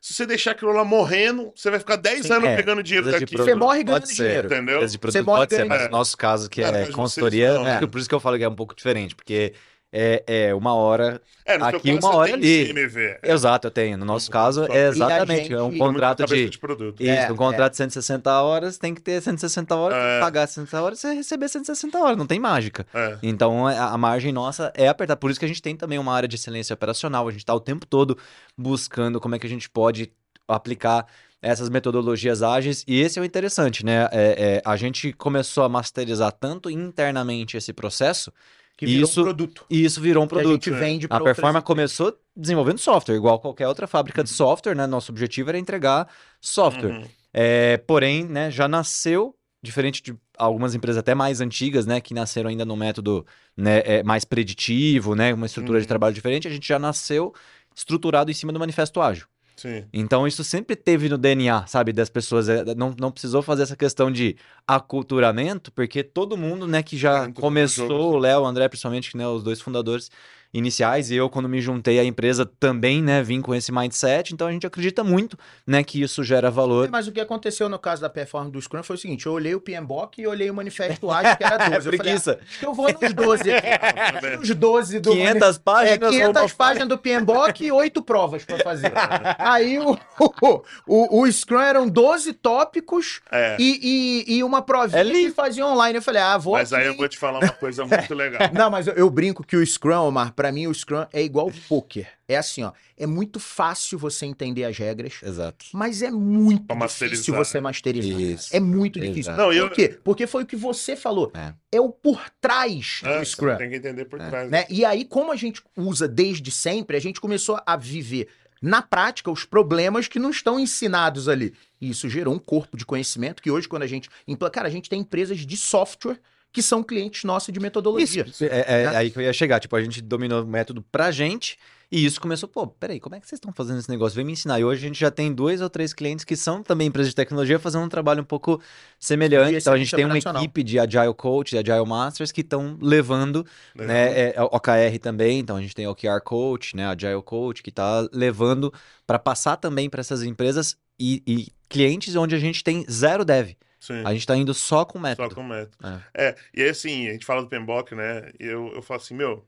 Se 0.00 0.12
você 0.12 0.26
deixar 0.26 0.50
aquilo 0.50 0.72
lá 0.72 0.84
morrendo, 0.84 1.52
você 1.54 1.70
vai 1.70 1.78
ficar 1.78 1.94
10 1.94 2.26
Sim, 2.26 2.32
anos 2.32 2.48
é. 2.48 2.56
pegando 2.56 2.82
dinheiro 2.82 3.08
daqui. 3.08 3.36
Você 3.36 3.54
morre 3.54 3.84
ganhando 3.84 4.04
dinheiro. 4.04 4.46
Entendeu? 4.48 4.84
De 4.84 4.98
produto 4.98 5.12
você 5.12 5.22
morre 5.22 5.40
pode 5.42 5.54
ser, 5.54 5.64
mas 5.64 5.82
no 5.84 5.90
nosso 5.90 6.16
caso, 6.16 6.50
que 6.50 6.60
é, 6.60 6.82
é 6.82 6.86
consultoria, 6.86 7.50
é. 7.50 7.86
por 7.86 8.00
isso 8.00 8.08
que 8.08 8.14
eu 8.14 8.18
falo 8.18 8.36
que 8.36 8.42
é 8.42 8.48
um 8.48 8.54
pouco 8.56 8.74
diferente, 8.74 9.14
porque 9.14 9.54
é, 9.92 10.24
é 10.26 10.54
uma 10.54 10.74
hora 10.74 11.20
é, 11.44 11.54
aqui, 11.54 11.92
uma 11.92 12.16
hora 12.16 12.32
ali. 12.32 12.72
CMV, 12.72 13.18
é. 13.22 13.32
Exato, 13.32 13.66
eu 13.66 13.70
tenho. 13.70 13.98
No 13.98 14.06
nosso 14.06 14.30
caso, 14.30 14.64
é 14.70 14.88
exatamente. 14.88 15.42
Gente... 15.42 15.54
É 15.54 15.62
um 15.62 15.76
contrato 15.76 16.24
de. 16.24 16.48
de 16.48 16.58
produto. 16.58 17.02
Isso, 17.02 17.10
é, 17.10 17.30
um 17.30 17.36
contrato 17.36 17.72
de 17.72 17.76
160 17.76 18.42
horas, 18.42 18.78
tem 18.78 18.94
que 18.94 19.02
ter 19.02 19.20
160 19.20 19.76
horas, 19.76 19.98
é. 19.98 20.20
pagar 20.20 20.46
160 20.46 20.82
horas 20.82 21.04
e 21.04 21.14
receber 21.14 21.48
160 21.48 21.98
horas, 21.98 22.16
não 22.16 22.26
tem 22.26 22.40
mágica. 22.40 22.86
É. 22.94 23.18
Então 23.22 23.66
a, 23.66 23.90
a, 23.90 23.98
margem 23.98 24.32
nossa 24.32 24.72
é 24.74 24.88
apertar. 24.88 25.16
Por 25.16 25.30
isso 25.30 25.38
que 25.38 25.44
a 25.44 25.48
gente 25.48 25.60
tem 25.60 25.76
também 25.76 25.98
uma 25.98 26.14
área 26.14 26.28
de 26.28 26.36
excelência 26.36 26.72
operacional. 26.72 27.28
A 27.28 27.30
gente 27.30 27.40
está 27.40 27.54
o 27.54 27.60
tempo 27.60 27.84
todo 27.86 28.16
buscando 28.56 29.20
como 29.20 29.34
é 29.34 29.38
que 29.38 29.46
a 29.46 29.50
gente 29.50 29.68
pode 29.68 30.10
aplicar 30.48 31.06
essas 31.42 31.68
metodologias 31.68 32.40
ágeis, 32.40 32.84
e 32.86 33.00
esse 33.00 33.18
é 33.18 33.22
o 33.22 33.24
interessante, 33.24 33.84
né? 33.84 34.08
É, 34.12 34.60
é, 34.62 34.62
a 34.64 34.76
gente 34.76 35.12
começou 35.12 35.64
a 35.64 35.68
masterizar 35.68 36.30
tanto 36.30 36.70
internamente 36.70 37.56
esse 37.56 37.72
processo 37.72 38.32
que 38.76 38.86
virou 38.86 39.04
isso, 39.04 39.20
um 39.20 39.24
produto. 39.24 39.64
E 39.70 39.84
isso 39.84 40.00
virou 40.00 40.24
um 40.24 40.26
produto. 40.26 40.62
Que 40.62 40.70
a 40.70 40.72
gente 40.72 40.80
vende 40.80 41.06
A 41.10 41.20
Performa 41.20 41.62
começou 41.62 42.16
desenvolvendo 42.34 42.78
software, 42.78 43.16
igual 43.16 43.38
qualquer 43.38 43.68
outra 43.68 43.86
fábrica 43.86 44.24
de 44.24 44.30
uhum. 44.30 44.36
software, 44.36 44.74
né? 44.74 44.86
Nosso 44.86 45.12
objetivo 45.12 45.50
era 45.50 45.58
entregar 45.58 46.08
software. 46.40 46.92
Uhum. 46.92 47.04
É, 47.32 47.78
porém, 47.78 48.24
né, 48.24 48.50
já 48.50 48.68
nasceu, 48.68 49.34
diferente 49.62 50.02
de 50.02 50.14
algumas 50.36 50.74
empresas 50.74 50.98
até 50.98 51.14
mais 51.14 51.40
antigas, 51.40 51.86
né, 51.86 52.00
que 52.00 52.12
nasceram 52.12 52.50
ainda 52.50 52.64
no 52.64 52.76
método 52.76 53.24
né, 53.56 53.82
é, 53.84 54.02
mais 54.02 54.24
preditivo, 54.24 55.14
né, 55.14 55.32
uma 55.32 55.46
estrutura 55.46 55.78
uhum. 55.78 55.82
de 55.82 55.88
trabalho 55.88 56.14
diferente, 56.14 56.46
a 56.46 56.50
gente 56.50 56.66
já 56.66 56.78
nasceu 56.78 57.32
estruturado 57.74 58.30
em 58.30 58.34
cima 58.34 58.52
do 58.52 58.60
manifesto 58.60 59.00
ágil. 59.00 59.26
Sim. 59.56 59.84
Então 59.92 60.26
isso 60.26 60.42
sempre 60.42 60.74
teve 60.74 61.08
no 61.08 61.18
DNA, 61.18 61.66
sabe, 61.66 61.92
das 61.92 62.08
pessoas. 62.08 62.48
É, 62.48 62.74
não, 62.74 62.94
não 62.98 63.10
precisou 63.10 63.42
fazer 63.42 63.62
essa 63.62 63.76
questão 63.76 64.10
de 64.10 64.36
aculturamento, 64.66 65.70
porque 65.72 66.02
todo 66.02 66.36
mundo, 66.36 66.66
né, 66.66 66.82
que 66.82 66.96
já 66.96 67.30
começou, 67.32 68.14
o 68.14 68.18
Léo, 68.18 68.42
o 68.42 68.46
André, 68.46 68.68
principalmente, 68.68 69.16
né, 69.16 69.26
os 69.26 69.42
dois 69.42 69.60
fundadores, 69.60 70.10
iniciais 70.52 71.10
e 71.10 71.16
eu 71.16 71.30
quando 71.30 71.48
me 71.48 71.60
juntei 71.60 71.98
à 71.98 72.04
empresa 72.04 72.44
também, 72.44 73.02
né, 73.02 73.22
vim 73.22 73.40
com 73.40 73.54
esse 73.54 73.72
mindset, 73.72 74.34
então 74.34 74.46
a 74.46 74.52
gente 74.52 74.66
acredita 74.66 75.02
muito, 75.02 75.38
né, 75.66 75.82
que 75.82 76.00
isso 76.02 76.22
gera 76.22 76.50
valor. 76.50 76.88
Mas 76.90 77.06
o 77.06 77.12
que 77.12 77.20
aconteceu 77.20 77.68
no 77.68 77.78
caso 77.78 78.02
da 78.02 78.10
performance 78.10 78.52
do 78.52 78.60
Scrum 78.60 78.82
foi 78.82 78.96
o 78.96 78.98
seguinte, 78.98 79.26
eu 79.26 79.32
olhei 79.32 79.54
o 79.54 79.60
PMBOK 79.60 80.20
e 80.20 80.26
olhei 80.26 80.50
o 80.50 80.54
manifesto 80.54 81.10
ágil 81.10 81.36
que 81.36 81.44
era 81.44 81.70
12. 81.70 81.88
é 81.88 81.96
preguiça. 81.96 82.38
Eu, 82.60 82.74
falei, 82.74 82.94
ah, 82.94 83.04
eu 83.04 83.14
vou 83.14 83.26
nos 83.26 83.42
12 83.42 83.52
aqui. 83.52 84.36
nos 84.38 84.54
12 84.54 85.00
do 85.00 85.10
500 85.10 85.58
páginas, 85.58 86.14
é, 86.14 86.18
500 86.18 86.52
páginas 86.52 86.88
do 86.88 86.98
PMBOK 86.98 87.64
e 87.64 87.72
8 87.72 88.02
provas 88.02 88.44
para 88.44 88.58
fazer. 88.58 88.92
Aí 89.38 89.78
o, 89.78 89.98
o, 90.18 90.62
o, 90.86 91.22
o, 91.22 91.32
Scrum 91.32 91.60
eram 91.60 91.88
12 91.88 92.32
tópicos 92.34 93.20
é. 93.30 93.56
e, 93.58 94.24
e, 94.28 94.36
e, 94.36 94.44
uma 94.44 94.62
provinha 94.62 95.02
é 95.02 95.10
que 95.10 95.30
fazia 95.30 95.66
online. 95.66 95.96
Eu 95.96 96.02
falei, 96.02 96.20
ah, 96.20 96.36
vou 96.36 96.54
Mas 96.54 96.72
aqui... 96.72 96.82
aí 96.82 96.88
eu 96.88 96.96
vou 96.96 97.08
te 97.08 97.18
falar 97.18 97.38
uma 97.38 97.52
coisa 97.52 97.84
muito 97.84 98.14
legal. 98.14 98.42
Não, 98.52 98.70
mas 98.70 98.86
eu, 98.86 98.94
eu 98.94 99.10
brinco 99.10 99.44
que 99.44 99.56
o 99.56 99.66
Scrum, 99.66 100.08
Omar, 100.08 100.32
para 100.42 100.50
mim 100.50 100.66
o 100.66 100.74
Scrum 100.74 101.06
é 101.12 101.22
igual 101.22 101.52
poker. 101.68 102.08
É 102.26 102.36
assim, 102.36 102.64
ó, 102.64 102.72
é 102.98 103.06
muito 103.06 103.38
fácil 103.38 103.96
você 103.96 104.26
entender 104.26 104.64
as 104.64 104.76
regras. 104.76 105.20
Exato. 105.22 105.66
Mas 105.72 106.02
é 106.02 106.10
muito 106.10 106.66
difícil 106.74 107.32
você 107.32 107.60
masterizar. 107.60 108.20
Isso. 108.20 108.56
É 108.56 108.58
muito 108.58 108.98
Exato. 108.98 109.08
difícil. 109.12 109.36
Não, 109.36 109.52
eu... 109.52 109.68
Por 109.68 109.76
quê? 109.76 110.00
Porque 110.02 110.26
foi 110.26 110.42
o 110.42 110.46
que 110.46 110.56
você 110.56 110.96
falou. 110.96 111.30
É, 111.32 111.54
é 111.76 111.80
o 111.80 111.90
por 111.90 112.28
trás 112.40 113.02
é, 113.04 113.20
do 113.20 113.24
Scrum. 113.24 113.56
Tem 113.56 113.70
que 113.70 113.76
entender 113.76 114.04
por 114.06 114.20
é. 114.20 114.28
trás. 114.28 114.50
Né? 114.50 114.66
E 114.68 114.84
aí, 114.84 115.04
como 115.04 115.30
a 115.30 115.36
gente 115.36 115.62
usa 115.76 116.08
desde 116.08 116.50
sempre, 116.50 116.96
a 116.96 117.00
gente 117.00 117.20
começou 117.20 117.60
a 117.64 117.76
viver 117.76 118.26
na 118.60 118.82
prática 118.82 119.30
os 119.30 119.44
problemas 119.44 120.08
que 120.08 120.18
não 120.18 120.30
estão 120.30 120.58
ensinados 120.58 121.28
ali. 121.28 121.54
E 121.80 121.88
isso 121.90 122.08
gerou 122.08 122.34
um 122.34 122.38
corpo 122.40 122.76
de 122.76 122.84
conhecimento 122.84 123.40
que 123.40 123.50
hoje, 123.50 123.68
quando 123.68 123.84
a 123.84 123.86
gente. 123.86 124.10
Cara, 124.52 124.66
a 124.66 124.72
gente 124.72 124.90
tem 124.90 125.02
empresas 125.02 125.38
de 125.38 125.56
software 125.56 126.18
que 126.52 126.62
são 126.62 126.82
clientes 126.82 127.24
nossos 127.24 127.52
de 127.52 127.58
metodologia. 127.58 128.26
Isso, 128.28 128.44
é, 128.44 128.64
é 128.66 128.90
né? 128.90 128.96
aí 128.96 129.10
que 129.10 129.18
eu 129.18 129.22
ia 129.22 129.32
chegar. 129.32 129.58
Tipo, 129.58 129.74
a 129.76 129.82
gente 129.82 130.02
dominou 130.02 130.42
o 130.42 130.46
método 130.46 130.82
pra 130.92 131.10
gente 131.10 131.58
e 131.92 132.06
isso 132.06 132.18
começou, 132.18 132.48
pô, 132.48 132.66
peraí, 132.66 132.98
como 132.98 133.14
é 133.14 133.20
que 133.20 133.26
vocês 133.26 133.36
estão 133.36 133.52
fazendo 133.52 133.78
esse 133.78 133.90
negócio? 133.90 134.16
Vem 134.16 134.24
me 134.24 134.32
ensinar. 134.32 134.58
E 134.58 134.64
hoje 134.64 134.82
a 134.82 134.88
gente 134.88 134.98
já 134.98 135.10
tem 135.10 135.30
dois 135.30 135.60
ou 135.60 135.68
três 135.68 135.92
clientes 135.92 136.24
que 136.24 136.34
são 136.34 136.62
também 136.62 136.88
empresas 136.88 137.10
de 137.10 137.14
tecnologia 137.14 137.58
fazendo 137.58 137.84
um 137.84 137.88
trabalho 137.88 138.22
um 138.22 138.24
pouco 138.24 138.62
semelhante. 138.98 139.58
Então 139.58 139.74
a 139.74 139.76
gente 139.76 139.94
tem 139.94 140.06
uma 140.06 140.16
equipe 140.16 140.62
de 140.62 140.78
Agile 140.78 141.12
Coach, 141.14 141.50
de 141.50 141.58
Agile 141.58 141.86
Masters 141.86 142.32
que 142.32 142.40
estão 142.40 142.78
levando, 142.80 143.46
né, 143.74 144.30
é, 144.30 144.34
é 144.36 144.42
OKR 144.42 144.98
também. 145.02 145.40
Então 145.40 145.56
a 145.56 145.60
gente 145.60 145.74
tem 145.74 145.86
o 145.86 145.90
OKR 145.90 146.22
Coach, 146.24 146.74
né, 146.74 146.86
Agile 146.86 147.22
Coach, 147.22 147.62
que 147.62 147.68
está 147.68 148.08
levando 148.10 148.72
para 149.06 149.18
passar 149.18 149.58
também 149.58 149.90
para 149.90 150.00
essas 150.00 150.22
empresas 150.22 150.78
e, 150.98 151.22
e 151.26 151.48
clientes 151.68 152.16
onde 152.16 152.34
a 152.34 152.38
gente 152.38 152.64
tem 152.64 152.86
zero 152.90 153.22
dev. 153.22 153.50
Sim. 153.82 154.04
A 154.06 154.14
gente 154.14 154.24
tá 154.24 154.36
indo 154.36 154.54
só 154.54 154.84
com 154.84 154.96
método. 154.96 155.28
Só 155.28 155.34
com 155.34 155.42
método. 155.42 155.76
É. 156.14 156.28
é, 156.28 156.36
e 156.54 156.62
aí 156.62 156.68
assim, 156.68 157.08
a 157.08 157.12
gente 157.14 157.26
fala 157.26 157.42
do 157.42 157.48
PMBOK, 157.48 157.96
né? 157.96 158.30
E 158.38 158.46
eu, 158.46 158.72
eu 158.74 158.80
falo 158.80 159.00
assim, 159.00 159.12
meu, 159.12 159.44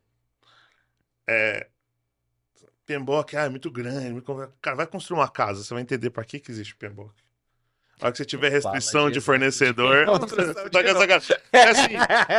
é, 1.24 1.68
PMBOK, 2.84 3.36
ah, 3.36 3.44
é 3.44 3.48
muito 3.48 3.70
grande. 3.70 4.10
Muito... 4.10 4.52
Cara, 4.60 4.74
vai 4.74 4.88
construir 4.88 5.20
uma 5.20 5.30
casa, 5.30 5.62
você 5.62 5.72
vai 5.72 5.84
entender 5.84 6.10
para 6.10 6.24
que, 6.24 6.40
que 6.40 6.50
existe 6.50 6.74
PMBOK. 6.74 7.14
A 8.00 8.06
hora 8.06 8.12
que 8.12 8.18
você 8.18 8.24
tiver 8.24 8.50
restrição 8.50 9.10
de 9.10 9.20
fornecedor. 9.20 10.06
Tá 10.06 10.80
é 11.52 11.68
assim, 11.68 11.94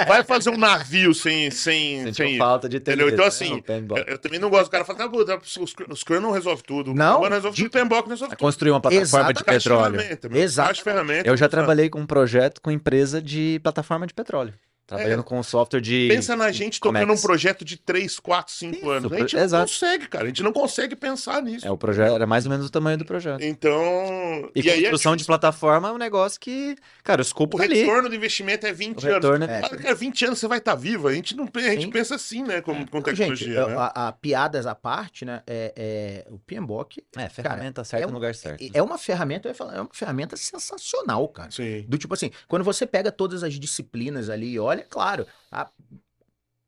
vai 0.07 0.23
fazer 0.23 0.49
um 0.49 0.57
navio 0.57 1.13
sem. 1.13 1.49
sem, 1.49 2.13
sem 2.13 2.37
falta 2.37 2.67
de 2.67 2.79
tempo. 2.79 3.07
Então, 3.07 3.25
assim, 3.25 3.63
eu, 3.67 4.03
eu, 4.07 4.17
também 4.17 4.39
não 4.39 4.49
gosto 4.49 4.65
do 4.65 4.71
cara 4.71 4.83
falar, 4.83 5.05
ah, 5.05 5.39
os, 5.41 5.57
os 5.89 5.99
Scrum 5.99 6.19
não 6.19 6.31
resolve 6.31 6.61
tudo. 6.63 6.93
Não. 6.93 7.21
Não 7.21 7.29
resolve 7.29 7.57
tudo, 7.57 7.67
o 7.67 7.69
PMBOK 7.69 8.09
resolve 8.09 8.35
tudo. 8.35 8.39
Construir 8.39 8.71
uma 8.71 8.81
plataforma 8.81 9.33
de 9.33 9.43
petróleo. 9.43 9.99
Exato. 10.33 10.81
Eu 11.23 11.37
já 11.37 11.47
trabalhei 11.47 11.89
com 11.89 11.99
um 11.99 12.05
projeto 12.05 12.61
com 12.61 12.69
empresa 12.69 13.21
de 13.21 13.59
plataforma 13.63 14.05
de 14.05 14.13
petróleo. 14.13 14.53
Trabalhando 14.87 15.21
é. 15.21 15.23
com 15.23 15.41
software 15.41 15.81
de. 15.81 16.07
Pensa 16.09 16.35
na 16.35 16.51
gente 16.51 16.79
tocando 16.79 17.11
um 17.11 17.17
projeto 17.17 17.65
de 17.65 17.75
3, 17.75 18.19
4, 18.19 18.53
5 18.53 18.89
anos. 18.89 19.11
A 19.11 19.17
gente 19.17 19.35
Exato. 19.35 19.61
não 19.61 19.67
consegue, 19.67 20.07
cara. 20.07 20.23
A 20.25 20.27
gente 20.27 20.43
não 20.43 20.53
consegue 20.53 20.95
pensar 20.95 21.41
nisso. 21.41 21.67
É, 21.67 21.71
o 21.71 21.77
projeto 21.77 22.13
era 22.13 22.27
mais 22.27 22.45
ou 22.45 22.51
menos 22.51 22.67
o 22.67 22.69
tamanho 22.69 22.97
do 22.97 23.05
projeto. 23.05 23.41
Então. 23.41 24.49
E, 24.53 24.59
e 24.59 24.81
construção 24.81 25.13
é 25.13 25.15
de 25.15 25.25
plataforma 25.25 25.89
é 25.89 25.91
um 25.91 25.97
negócio 25.97 26.39
que. 26.39 26.75
Cara, 27.03 27.21
o 27.21 27.23
escopo 27.23 27.57
O 27.57 27.59
tá 27.59 27.65
retorno 27.65 28.01
ali. 28.01 28.09
do 28.09 28.15
investimento 28.15 28.67
é 28.67 28.73
20 28.73 29.07
anos. 29.07 29.49
É... 29.49 29.61
Cara, 29.61 29.95
20 29.95 30.25
anos 30.25 30.39
você 30.39 30.47
vai 30.47 30.59
estar 30.59 30.73
tá 30.73 30.77
vivo. 30.77 31.07
A 31.07 31.13
gente, 31.13 31.35
não, 31.35 31.49
a 31.53 31.59
gente 31.59 31.87
pensa 31.87 32.15
assim, 32.15 32.43
né? 32.43 32.61
Com, 32.61 32.73
é. 32.73 32.85
com 32.85 33.01
tecnologia. 33.01 33.47
Gente, 33.47 33.67
né? 33.67 33.75
a, 33.75 34.07
a, 34.07 34.11
piadas 34.11 34.67
à 34.67 34.75
parte, 34.75 35.25
né? 35.25 35.41
É, 35.47 35.73
é 35.75 36.27
o 36.29 36.37
PMBOK. 36.37 37.03
É, 37.17 37.29
ferramenta 37.29 37.81
cara, 37.81 37.85
certa 37.85 38.05
é 38.05 38.07
um, 38.07 38.11
no 38.11 38.15
lugar 38.15 38.35
certo. 38.35 38.63
É 38.73 38.81
uma 38.81 38.97
ferramenta, 38.97 39.47
eu 39.47 39.51
ia 39.51 39.55
falar, 39.55 39.75
é 39.75 39.81
uma 39.81 39.89
ferramenta 39.91 40.35
sensacional, 40.37 41.27
cara. 41.29 41.49
Sim. 41.51 41.85
Do 41.87 41.97
tipo 41.97 42.13
assim, 42.13 42.31
quando 42.47 42.63
você 42.63 42.85
pega 42.85 43.11
todas 43.11 43.43
as 43.43 43.55
disciplinas 43.55 44.29
ali, 44.29 44.59
olha, 44.59 44.74
claro 44.83 45.25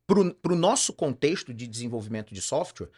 para 0.06 0.52
o 0.52 0.56
nosso 0.56 0.92
contexto 0.92 1.52
de 1.52 1.66
desenvolvimento 1.66 2.32
de 2.32 2.40
software, 2.40 2.88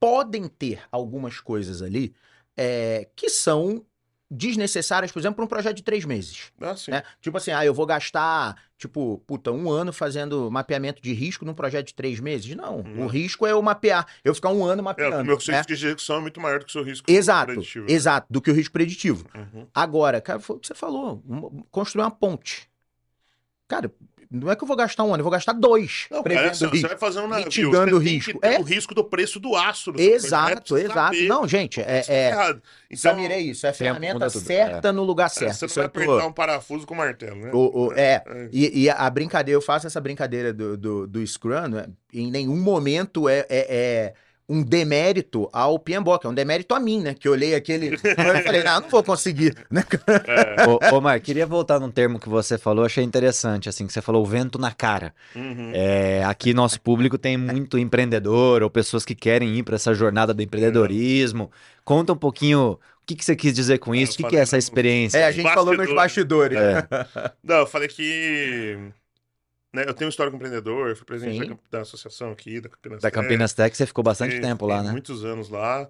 podem 0.00 0.48
ter 0.48 0.82
algumas 0.90 1.40
coisas 1.40 1.80
ali 1.80 2.12
é, 2.56 3.08
que 3.14 3.28
são 3.28 3.84
desnecessárias, 4.28 5.12
por 5.12 5.20
exemplo, 5.20 5.36
para 5.36 5.44
um 5.44 5.48
projeto 5.48 5.76
de 5.76 5.84
três 5.84 6.04
meses. 6.04 6.52
Ah, 6.60 6.74
né? 6.88 7.04
Tipo 7.20 7.36
assim, 7.36 7.52
ah, 7.52 7.64
eu 7.64 7.72
vou 7.72 7.86
gastar, 7.86 8.56
tipo, 8.76 9.22
puta, 9.24 9.52
um 9.52 9.70
ano 9.70 9.92
fazendo 9.92 10.50
mapeamento 10.50 11.00
de 11.00 11.12
risco 11.12 11.44
num 11.44 11.54
projeto 11.54 11.86
de 11.86 11.94
três 11.94 12.18
meses. 12.18 12.52
Não, 12.56 12.80
hum. 12.80 13.04
o 13.04 13.06
risco 13.06 13.46
é 13.46 13.54
o 13.54 13.62
mapear. 13.62 14.04
Eu 14.24 14.34
ficar 14.34 14.50
um 14.50 14.64
ano 14.64 14.82
mapeando. 14.82 15.14
É, 15.14 15.22
o 15.22 15.24
meu 15.24 15.36
risco 15.36 15.52
né? 15.52 15.62
de 15.62 15.72
execução 15.72 16.16
é 16.16 16.20
muito 16.20 16.40
maior 16.40 16.58
do 16.58 16.64
que 16.64 16.70
o 16.70 16.72
seu 16.72 16.82
risco 16.82 17.08
exato, 17.08 17.52
preditivo. 17.52 17.86
Exato, 17.88 18.26
do 18.28 18.40
que 18.42 18.50
o 18.50 18.54
risco 18.54 18.72
preditivo. 18.72 19.24
Uhum. 19.32 19.68
Agora, 19.72 20.20
cara, 20.20 20.40
foi 20.40 20.56
o 20.56 20.58
que 20.58 20.66
você 20.66 20.74
falou, 20.74 21.22
construir 21.70 22.02
uma 22.02 22.10
ponte. 22.10 22.68
Cara, 23.68 23.92
não 24.30 24.50
é 24.50 24.56
que 24.56 24.62
eu 24.62 24.68
vou 24.68 24.76
gastar 24.76 25.04
um 25.04 25.08
ano, 25.08 25.20
eu 25.20 25.24
vou 25.24 25.30
gastar 25.30 25.52
dois. 25.52 26.06
Não, 26.10 26.22
cara, 26.22 26.54
você, 26.54 26.66
risco, 26.66 26.88
vai 26.88 26.98
fazer 26.98 27.20
um 27.20 27.28
navio, 27.28 27.44
mitigando 27.46 27.96
o 27.96 27.98
risco. 27.98 28.38
É 28.42 28.58
o 28.58 28.62
risco 28.62 28.94
do 28.94 29.04
preço 29.04 29.38
do 29.38 29.54
aço. 29.54 29.92
Exato, 29.96 30.76
exato. 30.76 31.14
Saber. 31.16 31.28
Não, 31.28 31.46
gente, 31.46 31.80
é. 31.80 32.04
é... 32.08 32.56
Então, 32.90 33.18
é 33.18 33.40
isso. 33.40 33.66
É 33.66 33.70
a 33.70 33.72
ferramenta 33.72 34.28
certa 34.30 34.88
é. 34.88 34.92
no 34.92 35.02
lugar 35.04 35.28
certo. 35.28 35.54
Você 35.54 35.66
não 35.66 35.74
vai 35.74 35.84
apertar 35.86 36.26
um 36.26 36.32
parafuso 36.32 36.86
com 36.86 36.94
martelo, 36.94 37.36
né? 37.36 37.50
O, 37.52 37.86
o, 37.86 37.92
é. 37.92 38.22
é. 38.26 38.48
E, 38.52 38.84
e, 38.84 38.90
a 38.90 39.08
brincadeira, 39.10 39.56
eu 39.56 39.62
faço 39.62 39.86
essa 39.86 40.00
brincadeira 40.00 40.52
do, 40.52 40.76
do, 40.76 41.06
do 41.06 41.26
Scrum, 41.26 41.68
né? 41.68 41.86
em 42.12 42.30
nenhum 42.30 42.56
momento 42.56 43.28
é, 43.28 43.40
é, 43.40 43.46
é 43.50 44.14
um 44.48 44.62
demérito 44.62 45.48
ao 45.52 45.78
PMBOK, 45.78 46.26
é 46.26 46.28
um 46.28 46.34
demérito 46.34 46.74
a 46.74 46.80
mim, 46.80 47.00
né? 47.00 47.14
Que 47.14 47.26
eu 47.26 47.32
olhei 47.32 47.54
aquele. 47.54 47.94
eu 47.94 48.42
falei, 48.44 48.62
não, 48.62 48.80
não 48.80 48.88
vou 48.88 49.02
conseguir, 49.02 49.54
né? 49.70 49.84
É. 50.26 50.66
Ô, 50.68 50.96
ô, 50.96 51.00
Mar, 51.00 51.18
queria 51.20 51.46
voltar 51.46 51.80
num 51.80 51.90
termo 51.90 52.20
que 52.20 52.28
você 52.28 52.56
falou, 52.56 52.84
achei 52.84 53.02
interessante, 53.02 53.68
assim, 53.68 53.86
que 53.86 53.92
você 53.92 54.00
falou 54.00 54.22
o 54.22 54.26
vento 54.26 54.58
na 54.58 54.70
cara. 54.70 55.12
Uhum. 55.34 55.72
É, 55.74 56.22
aqui 56.24 56.54
nosso 56.54 56.80
público 56.80 57.18
tem 57.18 57.36
muito 57.36 57.76
empreendedor 57.76 58.62
ou 58.62 58.70
pessoas 58.70 59.04
que 59.04 59.14
querem 59.14 59.56
ir 59.56 59.62
para 59.64 59.74
essa 59.74 59.92
jornada 59.92 60.32
do 60.32 60.42
empreendedorismo. 60.42 61.50
Conta 61.84 62.12
um 62.12 62.16
pouquinho 62.16 62.72
o 62.72 63.06
que, 63.06 63.14
que 63.14 63.24
você 63.24 63.36
quis 63.36 63.52
dizer 63.52 63.78
com 63.78 63.94
isso? 63.94 64.14
o 64.14 64.16
que, 64.16 64.24
que 64.24 64.36
é 64.36 64.40
essa 64.40 64.58
experiência? 64.58 65.18
É, 65.18 65.24
a 65.24 65.30
gente 65.30 65.44
bastidores. 65.44 65.76
falou 65.76 65.86
nos 65.86 65.94
bastidores. 65.94 66.58
É. 66.58 66.88
Não, 67.42 67.56
eu 67.58 67.66
falei 67.66 67.86
que 67.88 68.76
né? 69.76 69.84
Eu 69.86 69.94
tenho 69.94 70.08
um 70.08 70.10
histórico 70.10 70.36
empreendedor, 70.36 70.96
fui 70.96 71.04
presidente 71.04 71.48
da, 71.48 71.56
da, 71.70 71.80
associação 71.82 72.32
aqui, 72.32 72.60
da 72.60 72.68
Campinas 72.68 73.02
Da 73.02 73.10
Campinas 73.10 73.52
Tech, 73.52 73.76
você 73.76 73.86
ficou 73.86 74.02
bastante 74.02 74.40
tempo 74.40 74.66
lá, 74.66 74.82
né? 74.82 74.90
Muitos 74.90 75.24
anos 75.24 75.48
lá. 75.48 75.88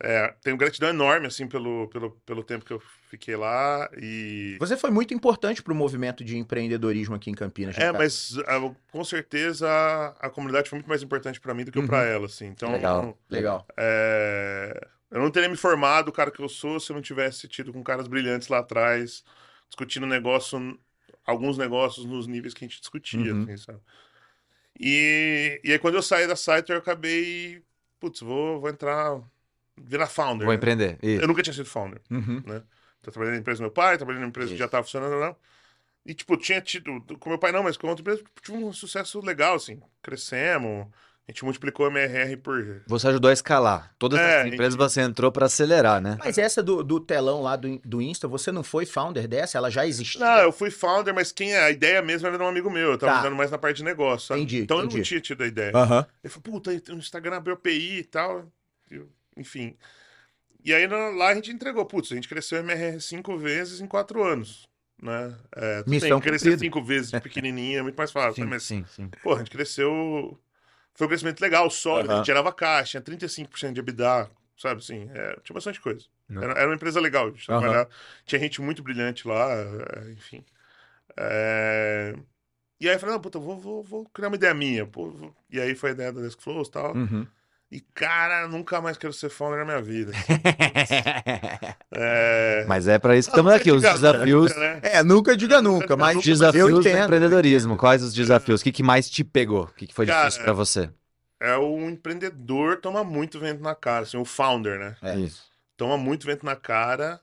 É, 0.00 0.32
tenho 0.42 0.56
gratidão 0.56 0.90
enorme, 0.90 1.26
assim, 1.26 1.48
pelo, 1.48 1.88
pelo, 1.88 2.12
pelo 2.24 2.44
tempo 2.44 2.64
que 2.64 2.72
eu 2.72 2.80
fiquei 3.10 3.34
lá 3.34 3.88
e... 3.96 4.56
Você 4.60 4.76
foi 4.76 4.90
muito 4.90 5.12
importante 5.12 5.60
para 5.60 5.72
o 5.72 5.76
movimento 5.76 6.22
de 6.22 6.38
empreendedorismo 6.38 7.16
aqui 7.16 7.30
em 7.30 7.34
Campinas. 7.34 7.76
É, 7.76 7.90
mas 7.90 8.36
uh, 8.36 8.76
com 8.92 9.02
certeza 9.02 9.68
a 10.20 10.30
comunidade 10.30 10.68
foi 10.68 10.78
muito 10.78 10.88
mais 10.88 11.02
importante 11.02 11.40
para 11.40 11.52
mim 11.52 11.64
do 11.64 11.72
que 11.72 11.80
uhum. 11.80 11.86
para 11.86 12.04
ela, 12.04 12.26
assim. 12.26 12.46
Então, 12.46 12.70
legal, 12.70 13.18
legal. 13.28 13.66
É... 13.76 14.86
Eu 15.10 15.20
não 15.20 15.30
teria 15.30 15.48
me 15.48 15.56
formado 15.56 16.08
o 16.08 16.12
cara 16.12 16.30
que 16.30 16.40
eu 16.40 16.48
sou 16.48 16.78
se 16.78 16.92
eu 16.92 16.94
não 16.94 17.02
tivesse 17.02 17.48
tido 17.48 17.72
com 17.72 17.82
caras 17.82 18.06
brilhantes 18.06 18.46
lá 18.46 18.58
atrás, 18.58 19.24
discutindo 19.68 20.06
negócio 20.06 20.78
alguns 21.28 21.58
negócios 21.58 22.06
nos 22.06 22.26
níveis 22.26 22.54
que 22.54 22.64
a 22.64 22.68
gente 22.68 22.80
discutia, 22.80 23.34
uhum. 23.34 23.42
assim, 23.42 23.56
sabe? 23.58 23.80
E, 24.80 25.60
e 25.62 25.72
aí, 25.72 25.78
quando 25.78 25.96
eu 25.96 26.02
saí 26.02 26.26
da 26.26 26.36
site, 26.36 26.70
eu 26.70 26.78
acabei. 26.78 27.62
Putz, 28.00 28.20
vou, 28.20 28.60
vou 28.60 28.70
entrar. 28.70 29.20
Virar 29.76 30.06
founder. 30.06 30.46
Vou 30.46 30.48
né? 30.48 30.54
empreender. 30.54 30.98
Isso. 31.02 31.22
Eu 31.22 31.28
nunca 31.28 31.42
tinha 31.42 31.52
sido 31.52 31.66
founder. 31.66 32.00
Uhum. 32.10 32.42
Né? 32.46 32.62
Então, 33.00 33.12
trabalhei 33.12 33.34
na 33.34 33.40
empresa 33.40 33.58
do 33.58 33.62
meu 33.62 33.70
pai, 33.70 33.96
trabalhei 33.96 34.20
na 34.20 34.26
empresa 34.26 34.46
Isso. 34.46 34.54
que 34.54 34.58
já 34.58 34.64
estava 34.64 34.82
funcionando, 34.82 35.20
não. 35.20 35.36
E, 36.06 36.14
tipo, 36.14 36.36
tinha 36.36 36.60
tido. 36.60 37.00
Com 37.20 37.28
meu 37.28 37.38
pai, 37.38 37.52
não, 37.52 37.62
mas 37.62 37.76
com 37.76 37.88
outra 37.88 38.00
empresa, 38.00 38.24
tive 38.42 38.56
um 38.58 38.72
sucesso 38.72 39.20
legal, 39.20 39.56
assim. 39.56 39.80
Crescemos 40.02 40.86
a 41.28 41.30
gente 41.30 41.44
multiplicou 41.44 41.84
a 41.84 41.90
MRR 41.90 42.38
por. 42.38 42.82
Você 42.86 43.06
ajudou 43.08 43.28
a 43.28 43.34
escalar. 43.34 43.94
Todas 43.98 44.18
é, 44.18 44.40
as 44.40 44.46
empresas 44.46 44.72
gente... 44.72 44.80
você 44.80 45.02
entrou 45.02 45.30
para 45.30 45.44
acelerar, 45.44 46.00
né? 46.00 46.16
Mas 46.18 46.38
essa 46.38 46.62
do, 46.62 46.82
do 46.82 46.98
telão 46.98 47.42
lá 47.42 47.54
do, 47.54 47.78
do 47.84 48.00
Insta, 48.00 48.26
você 48.26 48.50
não 48.50 48.62
foi 48.62 48.86
founder 48.86 49.28
dessa? 49.28 49.58
Ela 49.58 49.70
já 49.70 49.86
existia? 49.86 50.24
Não, 50.24 50.38
eu 50.38 50.50
fui 50.50 50.70
founder, 50.70 51.14
mas 51.14 51.30
quem 51.30 51.52
é? 51.52 51.64
a 51.64 51.70
ideia 51.70 52.00
mesmo 52.00 52.26
era 52.26 52.38
de 52.38 52.42
um 52.42 52.48
amigo 52.48 52.70
meu. 52.70 52.92
Eu 52.92 52.98
tava 52.98 53.12
tá. 53.12 53.20
andando 53.20 53.36
mais 53.36 53.50
na 53.50 53.58
parte 53.58 53.76
de 53.76 53.84
negócio. 53.84 54.28
Sabe? 54.28 54.40
Entendi. 54.40 54.62
Então 54.62 54.78
entendi. 54.78 54.94
eu 54.94 54.98
não 54.98 55.04
tinha 55.04 55.20
tido 55.20 55.44
a 55.44 55.46
ideia. 55.46 55.72
Uhum. 55.76 56.04
Ele 56.24 56.32
falou, 56.32 56.42
puta, 56.42 56.70
o 56.70 56.94
Instagram 56.96 57.36
abriu 57.36 57.54
API 57.56 57.98
e 57.98 58.04
tal. 58.04 58.50
Enfim. 59.36 59.76
E 60.64 60.72
aí 60.72 60.86
lá 60.86 61.28
a 61.28 61.34
gente 61.34 61.50
entregou. 61.50 61.84
Putz, 61.84 62.10
a 62.10 62.14
gente 62.14 62.28
cresceu 62.28 62.56
a 62.56 62.62
MRR 62.62 63.02
cinco 63.02 63.36
vezes 63.36 63.82
em 63.82 63.86
quatro 63.86 64.24
anos. 64.24 64.66
Né? 65.00 65.36
É, 65.54 65.84
Missão 65.86 66.18
bem, 66.18 66.28
crescer 66.28 66.58
cinco 66.58 66.82
vezes 66.82 67.10
pequenininha 67.20 67.80
é 67.80 67.82
muito 67.82 67.96
mais 67.96 68.10
fácil. 68.10 68.36
Sim, 68.36 68.40
né? 68.44 68.46
mas, 68.48 68.62
sim, 68.62 68.84
sim. 68.88 69.10
Pô, 69.22 69.34
a 69.34 69.38
gente 69.38 69.50
cresceu 69.50 70.38
foi 70.98 71.06
um 71.06 71.10
crescimento 71.10 71.40
legal, 71.40 71.70
sólido, 71.70 72.12
uhum. 72.12 72.24
gerava 72.24 72.52
caixa, 72.52 73.00
tinha 73.00 73.16
35% 73.16 73.72
de 73.72 73.78
EBITDA, 73.78 74.28
sabe 74.56 74.80
assim, 74.80 75.08
é, 75.14 75.38
tinha 75.44 75.54
bastante 75.54 75.80
coisa. 75.80 76.04
Era, 76.28 76.52
era, 76.54 76.66
uma 76.66 76.74
empresa 76.74 77.00
legal 77.00 77.30
de 77.30 77.46
trabalhar. 77.46 77.84
Uhum. 77.84 77.92
Tinha 78.26 78.40
gente 78.40 78.60
muito 78.60 78.82
brilhante 78.82 79.26
lá, 79.26 79.48
é, 79.48 80.10
enfim. 80.10 80.44
É... 81.16 82.14
E 82.80 82.88
aí 82.88 82.96
eu 82.96 82.98
falei, 82.98 83.14
não, 83.14 83.22
puta, 83.22 83.38
vou, 83.38 83.56
vou, 83.56 83.82
vou 83.82 84.04
criar 84.06 84.26
uma 84.26 84.34
ideia 84.34 84.52
minha. 84.52 84.84
Pô, 84.84 85.32
e 85.48 85.60
aí 85.60 85.76
foi 85.76 85.90
a 85.90 85.92
ideia 85.92 86.12
da 86.12 86.20
Desk 86.20 86.42
Flows 86.42 86.66
e 86.66 86.70
tal. 86.72 86.94
Uhum. 86.94 87.26
E, 87.70 87.80
cara, 87.80 88.48
nunca 88.48 88.80
mais 88.80 88.96
quero 88.96 89.12
ser 89.12 89.28
founder 89.28 89.58
na 89.58 89.64
minha 89.66 89.82
vida. 89.82 90.12
é... 91.92 92.64
Mas 92.66 92.88
é 92.88 92.98
para 92.98 93.14
isso 93.14 93.28
que 93.28 93.32
estamos 93.32 93.52
aqui, 93.52 93.70
os 93.70 93.82
desafios. 93.82 94.50
Nunca, 94.50 94.60
né? 94.60 94.80
É, 94.82 95.02
nunca 95.02 95.36
diga 95.36 95.60
nunca, 95.60 95.94
mas 95.94 96.16
os 96.16 96.24
desafios 96.24 96.70
do 96.70 96.88
empreendedorismo. 96.88 97.76
Quais 97.76 98.02
os 98.02 98.14
desafios? 98.14 98.62
O 98.62 98.64
que, 98.64 98.72
que 98.72 98.82
mais 98.82 99.10
te 99.10 99.22
pegou? 99.22 99.64
O 99.64 99.74
que, 99.74 99.86
que 99.86 99.94
foi 99.94 100.06
cara, 100.06 100.20
difícil 100.20 100.44
para 100.44 100.54
você? 100.54 100.90
É 101.38 101.56
o 101.58 101.88
empreendedor 101.90 102.78
toma 102.78 103.04
muito 103.04 103.38
vento 103.38 103.62
na 103.62 103.74
cara, 103.74 104.04
assim, 104.04 104.16
o 104.16 104.24
founder, 104.24 104.78
né? 104.78 104.96
É 105.02 105.16
isso. 105.18 105.44
Toma 105.76 105.98
muito 105.98 106.26
vento 106.26 106.46
na 106.46 106.56
cara 106.56 107.20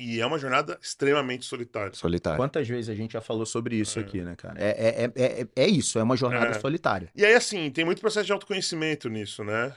e 0.00 0.18
é 0.18 0.24
uma 0.24 0.38
jornada 0.38 0.78
extremamente 0.82 1.44
solitária. 1.44 1.92
Solitária. 1.92 2.38
Quantas 2.38 2.66
vezes 2.66 2.88
a 2.88 2.94
gente 2.94 3.12
já 3.12 3.20
falou 3.20 3.44
sobre 3.44 3.76
isso 3.76 3.98
é. 3.98 4.02
aqui, 4.02 4.22
né, 4.22 4.34
cara? 4.34 4.58
É, 4.58 5.04
é, 5.04 5.12
é, 5.14 5.46
é, 5.54 5.66
isso, 5.66 5.98
é 5.98 6.02
uma 6.02 6.16
jornada 6.16 6.58
solitária. 6.58 7.10
E 7.14 7.24
aí, 7.24 7.34
assim, 7.34 7.70
tem 7.70 7.84
muito 7.84 8.00
processo 8.00 8.24
de 8.24 8.32
autoconhecimento 8.32 9.10
nisso, 9.10 9.44
né? 9.44 9.74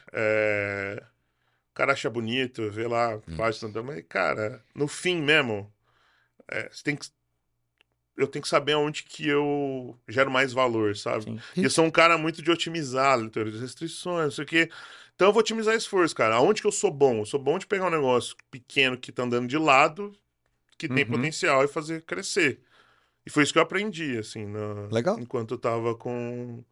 O 1.72 1.74
cara 1.74 1.92
acha 1.92 2.10
bonito, 2.10 2.72
vê 2.72 2.88
lá, 2.88 3.20
faz, 3.36 3.62
hum. 3.62 3.72
mas, 3.84 4.06
cara, 4.08 4.64
no 4.74 4.88
fim 4.88 5.22
mesmo, 5.22 5.70
você 6.72 6.84
tem 6.84 6.96
que 6.96 7.08
eu 8.16 8.28
tenho 8.28 8.44
que 8.44 8.50
saber 8.50 8.76
onde 8.76 9.04
que 9.04 9.28
eu 9.28 9.98
gero 10.08 10.30
mais 10.30 10.54
valor, 10.54 10.96
sabe? 10.96 11.24
Sim. 11.26 11.40
E 11.58 11.64
eu 11.64 11.70
sou 11.70 11.84
um 11.84 11.92
cara 11.92 12.18
muito 12.18 12.42
de 12.42 12.52
otimizar, 12.52 13.20
de 13.28 13.58
restrições, 13.60 14.26
não 14.26 14.32
sei 14.32 14.44
o 14.44 14.48
quê. 14.48 14.70
Então 15.16 15.28
eu 15.28 15.34
vou 15.34 15.42
otimizar 15.42 15.76
esforço, 15.76 16.16
cara. 16.16 16.36
Aonde 16.36 16.62
que 16.62 16.68
eu 16.68 16.72
sou 16.72 16.92
bom? 16.92 17.20
Eu 17.20 17.26
sou 17.26 17.40
bom 17.40 17.58
de 17.58 17.68
pegar 17.68 17.88
um 17.88 17.92
negócio 17.92 18.36
pequeno 18.50 18.98
que 18.98 19.12
tá 19.12 19.24
andando 19.24 19.48
de 19.48 19.58
lado, 19.58 20.14
que 20.78 20.88
tem 20.88 21.04
uhum. 21.04 21.12
potencial 21.12 21.64
e 21.64 21.68
fazer 21.68 22.04
crescer. 22.04 22.62
E 23.26 23.30
foi 23.30 23.44
isso 23.44 23.54
que 23.54 23.60
eu 23.60 23.64
aprendi, 23.64 24.18
assim, 24.18 24.46
na... 24.46 24.88
Legal. 24.92 25.18
enquanto 25.20 25.54
eu 25.54 25.58
tava 25.58 25.96
com, 25.96 26.64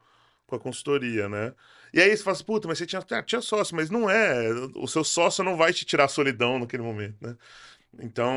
com 0.46 0.56
a 0.56 0.60
consultoria, 0.60 1.30
né? 1.30 1.54
E 1.94 2.02
aí 2.02 2.16
você 2.16 2.24
fala 2.24 2.36
assim, 2.36 2.44
puta, 2.44 2.68
mas 2.68 2.78
você 2.78 2.86
tinha, 2.86 3.02
tinha 3.24 3.42
sócio, 3.42 3.76
mas 3.76 3.90
não 3.90 4.10
é. 4.10 4.50
O 4.76 4.88
seu 4.88 5.04
sócio 5.04 5.44
não 5.44 5.56
vai 5.56 5.72
te 5.72 5.86
tirar 5.86 6.06
a 6.06 6.10
solidão 6.10 6.60
naquele 6.60 6.84
momento, 6.84 7.18
né? 7.22 7.38
Então, 8.00 8.32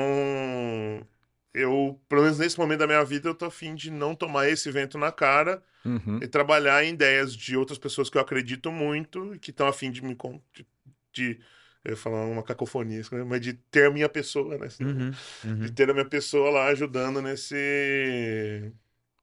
eu, 1.54 2.00
pelo 2.08 2.22
menos 2.22 2.38
nesse 2.38 2.58
momento 2.58 2.80
da 2.80 2.86
minha 2.86 3.04
vida, 3.04 3.28
eu 3.28 3.34
tô 3.34 3.44
afim 3.44 3.74
de 3.74 3.90
não 3.90 4.14
tomar 4.14 4.48
esse 4.48 4.70
vento 4.70 4.98
na 4.98 5.12
cara 5.12 5.62
uhum. 5.84 6.18
e 6.20 6.26
trabalhar 6.26 6.84
em 6.84 6.92
ideias 6.92 7.34
de 7.34 7.56
outras 7.56 7.78
pessoas 7.78 8.10
que 8.10 8.18
eu 8.18 8.22
acredito 8.22 8.72
muito 8.72 9.34
e 9.34 9.38
que 9.38 9.50
estão 9.50 9.68
afim 9.68 9.90
de 9.90 10.02
me 10.02 10.16
de, 10.52 10.66
de 11.12 11.40
eu 11.84 11.92
ia 11.92 11.96
falar 11.96 12.24
uma 12.24 12.42
cacofonia, 12.42 13.02
né? 13.12 13.24
mas 13.24 13.40
de 13.40 13.52
ter 13.52 13.86
a 13.86 13.90
minha 13.90 14.08
pessoa, 14.08 14.56
né? 14.56 14.68
Uhum, 14.80 15.12
uhum. 15.44 15.58
De 15.60 15.70
ter 15.70 15.88
a 15.90 15.92
minha 15.92 16.04
pessoa 16.04 16.50
lá 16.50 16.66
ajudando 16.68 17.20
nesse 17.20 18.72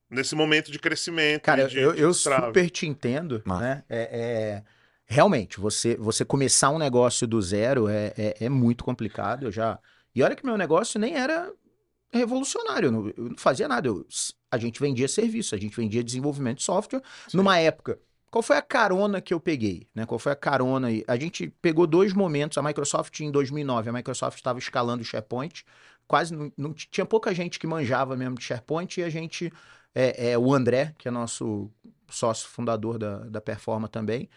nesse 0.09 0.35
momento 0.35 0.71
de 0.71 0.77
crescimento. 0.77 1.43
Cara, 1.43 1.67
de, 1.67 1.79
eu, 1.79 1.93
de 1.93 2.01
eu 2.01 2.13
super 2.13 2.69
te 2.69 2.85
entendo, 2.85 3.41
né? 3.45 3.83
É, 3.89 4.09
é, 4.11 4.63
realmente, 5.05 5.59
você, 5.59 5.95
você 5.95 6.23
começar 6.23 6.69
um 6.69 6.77
negócio 6.77 7.25
do 7.25 7.41
zero 7.41 7.87
é, 7.87 8.13
é, 8.17 8.35
é, 8.41 8.49
muito 8.49 8.83
complicado. 8.83 9.45
Eu 9.47 9.51
já. 9.51 9.79
E 10.13 10.21
olha 10.21 10.35
que 10.35 10.45
meu 10.45 10.57
negócio 10.57 10.99
nem 10.99 11.15
era 11.15 11.51
revolucionário, 12.13 12.87
eu 12.87 12.91
não, 12.91 13.07
eu 13.09 13.29
não 13.29 13.37
fazia 13.37 13.67
nada. 13.67 13.87
Eu, 13.87 14.05
a 14.49 14.57
gente 14.57 14.79
vendia 14.79 15.07
serviço, 15.07 15.55
a 15.55 15.57
gente 15.57 15.75
vendia 15.75 16.03
desenvolvimento 16.03 16.57
de 16.57 16.63
software. 16.63 17.01
Sim. 17.27 17.37
Numa 17.37 17.57
época 17.57 17.99
qual 18.31 18.41
foi 18.41 18.55
a 18.55 18.61
carona 18.61 19.19
que 19.19 19.33
eu 19.33 19.41
peguei? 19.41 19.89
Né? 19.93 20.05
Qual 20.05 20.17
foi 20.17 20.31
a 20.31 20.35
carona? 20.35 20.87
A 21.05 21.17
gente 21.17 21.49
pegou 21.61 21.85
dois 21.85 22.13
momentos. 22.13 22.57
A 22.57 22.63
Microsoft, 22.63 23.19
em 23.19 23.29
2009, 23.29 23.89
a 23.89 23.93
Microsoft 23.93 24.37
estava 24.37 24.57
escalando 24.57 25.01
o 25.01 25.05
SharePoint. 25.05 25.65
Quase 26.07 26.33
não, 26.33 26.51
não, 26.57 26.73
tinha 26.73 27.05
pouca 27.05 27.35
gente 27.35 27.59
que 27.59 27.67
manjava 27.67 28.15
mesmo 28.15 28.35
de 28.35 28.43
SharePoint. 28.45 29.01
E 29.01 29.03
a 29.03 29.09
gente, 29.09 29.51
é, 29.93 30.31
é, 30.31 30.37
o 30.37 30.53
André, 30.53 30.95
que 30.97 31.09
é 31.09 31.11
nosso 31.11 31.69
sócio 32.09 32.47
fundador 32.47 32.97
da, 32.97 33.17
da 33.17 33.41
Performa 33.41 33.89
também. 33.89 34.29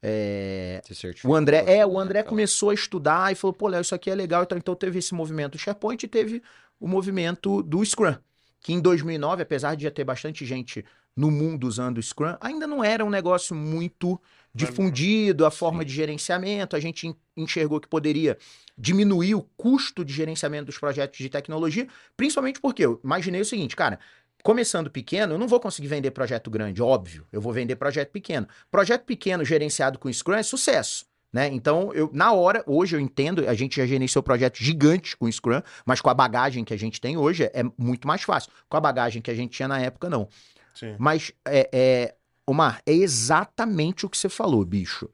É, 0.00 0.80
o 1.24 1.34
André, 1.34 1.64
é, 1.66 1.84
o 1.84 1.98
André 1.98 2.22
começou 2.22 2.70
a 2.70 2.74
estudar 2.74 3.32
e 3.32 3.34
falou: 3.34 3.52
pô, 3.52 3.68
Léo, 3.68 3.80
isso 3.80 3.94
aqui 3.94 4.10
é 4.10 4.14
legal. 4.14 4.44
Então, 4.44 4.56
então 4.56 4.74
teve 4.74 4.98
esse 4.98 5.14
movimento 5.14 5.52
do 5.52 5.58
SharePoint 5.58 6.04
e 6.04 6.08
teve 6.08 6.42
o 6.78 6.86
movimento 6.86 7.62
do 7.62 7.84
Scrum. 7.84 8.14
Que 8.60 8.72
em 8.72 8.80
2009, 8.80 9.42
apesar 9.42 9.74
de 9.74 9.84
já 9.84 9.90
ter 9.90 10.04
bastante 10.04 10.44
gente 10.44 10.84
no 11.16 11.30
mundo 11.30 11.66
usando 11.66 11.98
o 11.98 12.02
Scrum, 12.02 12.36
ainda 12.40 12.66
não 12.66 12.82
era 12.82 13.04
um 13.04 13.10
negócio 13.10 13.54
muito 13.54 14.20
difundido, 14.54 15.44
a 15.44 15.50
forma 15.50 15.80
Sim. 15.80 15.86
de 15.86 15.94
gerenciamento. 15.94 16.76
A 16.76 16.80
gente 16.80 17.14
enxergou 17.36 17.80
que 17.80 17.88
poderia 17.88 18.38
diminuir 18.76 19.34
o 19.34 19.42
custo 19.56 20.04
de 20.04 20.12
gerenciamento 20.12 20.66
dos 20.66 20.78
projetos 20.78 21.18
de 21.18 21.28
tecnologia, 21.28 21.88
principalmente 22.16 22.60
porque 22.60 22.84
eu 22.84 23.00
imaginei 23.02 23.40
o 23.40 23.44
seguinte, 23.44 23.74
cara. 23.74 23.98
Começando 24.42 24.90
pequeno, 24.90 25.34
eu 25.34 25.38
não 25.38 25.48
vou 25.48 25.60
conseguir 25.60 25.88
vender 25.88 26.10
projeto 26.12 26.50
grande, 26.50 26.80
óbvio. 26.80 27.26
Eu 27.32 27.40
vou 27.40 27.52
vender 27.52 27.76
projeto 27.76 28.10
pequeno. 28.10 28.46
Projeto 28.70 29.04
pequeno 29.04 29.44
gerenciado 29.44 29.98
com 29.98 30.12
Scrum 30.12 30.34
é 30.34 30.42
sucesso. 30.42 31.06
Né? 31.32 31.48
Então, 31.48 31.92
eu, 31.92 32.08
na 32.12 32.32
hora, 32.32 32.62
hoje 32.66 32.96
eu 32.96 33.00
entendo, 33.00 33.46
a 33.46 33.54
gente 33.54 33.76
já 33.76 33.86
gerenciou 33.86 34.22
projetos 34.22 34.60
gigantes 34.60 35.14
com 35.14 35.30
Scrum, 35.30 35.60
mas 35.84 36.00
com 36.00 36.08
a 36.08 36.14
bagagem 36.14 36.64
que 36.64 36.72
a 36.72 36.78
gente 36.78 37.00
tem 37.00 37.16
hoje 37.16 37.50
é 37.52 37.62
muito 37.76 38.08
mais 38.08 38.22
fácil. 38.22 38.50
Com 38.68 38.76
a 38.76 38.80
bagagem 38.80 39.20
que 39.20 39.30
a 39.30 39.34
gente 39.34 39.52
tinha 39.52 39.68
na 39.68 39.78
época, 39.80 40.08
não. 40.08 40.28
Sim. 40.74 40.94
Mas, 40.98 41.32
é, 41.46 41.68
é, 41.72 42.14
Omar, 42.46 42.80
é 42.86 42.92
exatamente 42.92 44.06
o 44.06 44.08
que 44.08 44.16
você 44.16 44.28
falou, 44.28 44.64
bicho. 44.64 45.10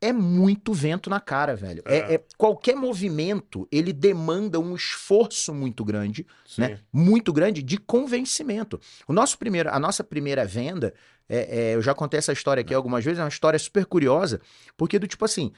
É 0.00 0.12
muito 0.12 0.72
vento 0.72 1.10
na 1.10 1.20
cara, 1.20 1.54
velho. 1.54 1.82
É. 1.84 1.98
É, 1.98 2.14
é 2.14 2.24
qualquer 2.38 2.74
movimento, 2.74 3.68
ele 3.70 3.92
demanda 3.92 4.58
um 4.58 4.74
esforço 4.74 5.52
muito 5.52 5.84
grande, 5.84 6.26
Sim. 6.46 6.62
né? 6.62 6.78
Muito 6.92 7.32
grande 7.32 7.62
de 7.62 7.76
convencimento. 7.76 8.80
O 9.06 9.12
nosso 9.12 9.38
primeiro, 9.38 9.70
a 9.70 9.78
nossa 9.78 10.02
primeira 10.02 10.44
venda, 10.46 10.94
é, 11.28 11.58
é, 11.58 11.74
eu 11.74 11.82
já 11.82 11.94
contei 11.94 12.18
essa 12.18 12.32
história 12.32 12.62
aqui 12.62 12.72
algumas 12.72 13.04
vezes, 13.04 13.18
é 13.20 13.22
uma 13.22 13.28
história 13.28 13.58
super 13.58 13.84
curiosa, 13.84 14.40
porque 14.76 14.98
do 14.98 15.06
tipo 15.06 15.24
assim, 15.24 15.52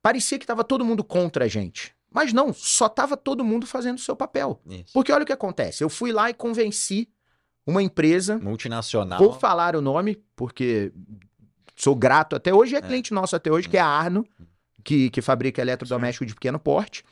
parecia 0.00 0.38
que 0.38 0.46
tava 0.46 0.62
todo 0.62 0.84
mundo 0.84 1.02
contra 1.02 1.46
a 1.46 1.48
gente. 1.48 1.94
Mas 2.10 2.32
não, 2.32 2.52
só 2.54 2.88
tava 2.88 3.16
todo 3.16 3.44
mundo 3.44 3.66
fazendo 3.66 3.98
o 3.98 4.00
seu 4.00 4.16
papel. 4.16 4.60
Isso. 4.66 4.92
Porque 4.94 5.12
olha 5.12 5.24
o 5.24 5.26
que 5.26 5.32
acontece. 5.32 5.84
Eu 5.84 5.90
fui 5.90 6.10
lá 6.10 6.30
e 6.30 6.34
convenci 6.34 7.08
uma 7.66 7.82
empresa. 7.82 8.38
Multinacional. 8.38 9.18
Vou 9.18 9.32
falar 9.32 9.76
o 9.76 9.82
nome, 9.82 10.22
porque 10.34 10.90
sou 11.78 11.94
grato 11.94 12.34
até 12.34 12.52
hoje, 12.52 12.74
é, 12.74 12.78
é. 12.78 12.82
cliente 12.82 13.14
nosso 13.14 13.36
até 13.36 13.50
hoje, 13.50 13.68
que 13.68 13.76
é 13.76 13.80
a 13.80 13.86
Arno, 13.86 14.26
que, 14.82 15.08
que 15.10 15.22
fabrica 15.22 15.62
eletrodoméstico 15.62 16.26
de 16.26 16.34
pequeno 16.34 16.58
porte. 16.58 17.04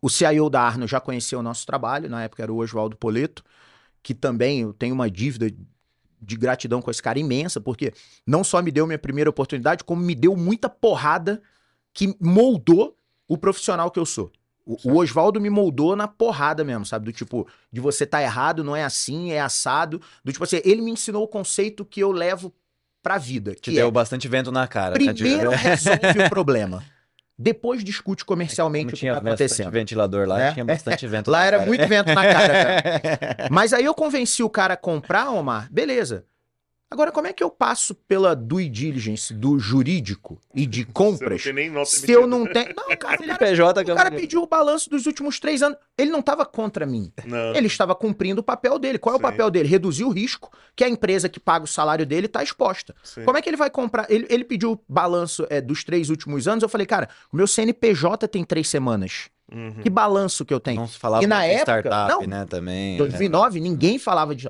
O 0.00 0.08
CIO 0.08 0.48
da 0.48 0.62
Arno 0.62 0.86
já 0.86 1.00
conheceu 1.00 1.40
o 1.40 1.42
nosso 1.42 1.66
trabalho, 1.66 2.08
na 2.08 2.22
época 2.22 2.42
era 2.42 2.52
o 2.52 2.58
Oswaldo 2.58 2.96
Poleto, 2.96 3.44
que 4.02 4.14
também 4.14 4.60
eu 4.60 4.72
tenho 4.72 4.94
uma 4.94 5.10
dívida 5.10 5.50
de 6.20 6.36
gratidão 6.36 6.80
com 6.80 6.90
esse 6.90 7.02
cara 7.02 7.18
imensa, 7.18 7.60
porque 7.60 7.92
não 8.26 8.42
só 8.42 8.62
me 8.62 8.70
deu 8.70 8.86
minha 8.86 8.98
primeira 8.98 9.28
oportunidade, 9.28 9.84
como 9.84 10.02
me 10.02 10.14
deu 10.14 10.34
muita 10.36 10.68
porrada 10.68 11.42
que 11.92 12.16
moldou 12.20 12.96
o 13.26 13.36
profissional 13.36 13.90
que 13.90 13.98
eu 13.98 14.06
sou. 14.06 14.32
O, 14.64 14.92
o 14.92 14.98
Oswaldo 14.98 15.40
me 15.40 15.50
moldou 15.50 15.94
na 15.94 16.08
porrada 16.08 16.64
mesmo, 16.64 16.86
sabe? 16.86 17.06
Do 17.06 17.12
tipo, 17.12 17.46
de 17.72 17.80
você 17.80 18.06
tá 18.06 18.22
errado, 18.22 18.64
não 18.64 18.74
é 18.74 18.84
assim, 18.84 19.30
é 19.32 19.40
assado. 19.40 20.00
Do 20.24 20.32
tipo 20.32 20.44
assim, 20.44 20.60
ele 20.64 20.80
me 20.80 20.90
ensinou 20.90 21.22
o 21.24 21.28
conceito 21.28 21.84
que 21.84 22.00
eu 22.00 22.12
levo 22.12 22.52
pra 23.08 23.16
vida. 23.16 23.54
Que 23.54 23.62
Te 23.62 23.72
deu 23.72 23.88
é, 23.88 23.90
bastante 23.90 24.28
vento 24.28 24.52
na 24.52 24.68
cara. 24.68 24.92
Tá 24.98 25.14
primeiro 25.14 25.50
tá 25.50 25.56
resolve 25.56 26.20
o 26.26 26.28
problema. 26.28 26.84
Depois 27.38 27.82
discute 27.82 28.24
comercialmente 28.24 28.90
é, 28.90 28.94
o 28.94 28.98
que 28.98 29.06
tá 29.06 29.30
acontecendo. 29.30 29.70
ventilador 29.70 30.26
lá, 30.28 30.42
é? 30.42 30.52
tinha 30.52 30.64
bastante 30.64 31.06
vento 31.08 31.30
Lá 31.30 31.44
era 31.44 31.58
cara. 31.58 31.68
muito 31.68 31.86
vento 31.86 32.08
na 32.08 32.22
cara, 32.22 32.80
cara. 32.82 33.48
Mas 33.50 33.72
aí 33.72 33.84
eu 33.84 33.94
convenci 33.94 34.42
o 34.42 34.50
cara 34.50 34.74
a 34.74 34.76
comprar, 34.76 35.30
Omar, 35.30 35.68
beleza. 35.70 36.24
Agora, 36.90 37.12
como 37.12 37.26
é 37.26 37.34
que 37.34 37.44
eu 37.44 37.50
passo 37.50 37.94
pela 37.94 38.34
due 38.34 38.66
diligence 38.66 39.34
do 39.34 39.58
jurídico 39.58 40.40
e 40.54 40.64
de 40.64 40.86
compras 40.92 41.42
Você 41.42 41.48
não 41.50 41.56
tem 41.56 41.64
nem 41.64 41.70
nota 41.70 41.90
se 41.90 42.10
eu 42.10 42.26
não 42.26 42.46
tenho... 42.46 42.74
Não, 42.74 42.96
cara, 42.96 43.20
o 43.20 43.38
cara, 43.38 43.92
o 43.92 43.96
cara 43.96 44.10
pediu 44.10 44.42
o 44.42 44.46
balanço 44.46 44.88
dos 44.88 45.04
últimos 45.04 45.38
três 45.38 45.62
anos. 45.62 45.76
Ele 45.98 46.10
não 46.10 46.20
estava 46.20 46.46
contra 46.46 46.86
mim. 46.86 47.12
Não. 47.26 47.54
Ele 47.54 47.66
estava 47.66 47.94
cumprindo 47.94 48.40
o 48.40 48.44
papel 48.44 48.78
dele. 48.78 48.98
Qual 48.98 49.14
é 49.14 49.18
Sim. 49.18 49.24
o 49.24 49.28
papel 49.28 49.50
dele? 49.50 49.68
Reduzir 49.68 50.04
o 50.04 50.10
risco 50.10 50.50
que 50.74 50.82
a 50.82 50.88
empresa 50.88 51.28
que 51.28 51.38
paga 51.38 51.64
o 51.64 51.68
salário 51.68 52.06
dele 52.06 52.26
está 52.26 52.42
exposta. 52.42 52.94
Sim. 53.02 53.24
Como 53.24 53.36
é 53.36 53.42
que 53.42 53.50
ele 53.50 53.56
vai 53.56 53.68
comprar? 53.68 54.10
Ele, 54.10 54.26
ele 54.30 54.44
pediu 54.44 54.72
o 54.72 54.80
balanço 54.88 55.46
é, 55.50 55.60
dos 55.60 55.84
três 55.84 56.08
últimos 56.08 56.48
anos. 56.48 56.62
Eu 56.62 56.68
falei, 56.70 56.86
cara, 56.86 57.08
o 57.30 57.36
meu 57.36 57.46
CNPJ 57.46 58.26
tem 58.28 58.44
três 58.44 58.66
semanas. 58.66 59.28
Uhum. 59.52 59.82
Que 59.82 59.90
balanço 59.90 60.44
que 60.44 60.52
eu 60.52 60.60
tenho? 60.60 60.80
Não 60.80 60.88
se 60.88 60.98
falava 60.98 61.24
e 61.24 61.26
na 61.26 61.44
época, 61.44 61.80
startup, 61.80 62.12
não, 62.12 62.26
né, 62.26 62.46
também. 62.46 62.98
2009, 62.98 63.58
é. 63.58 63.62
ninguém 63.62 63.98
falava 63.98 64.34
de... 64.34 64.48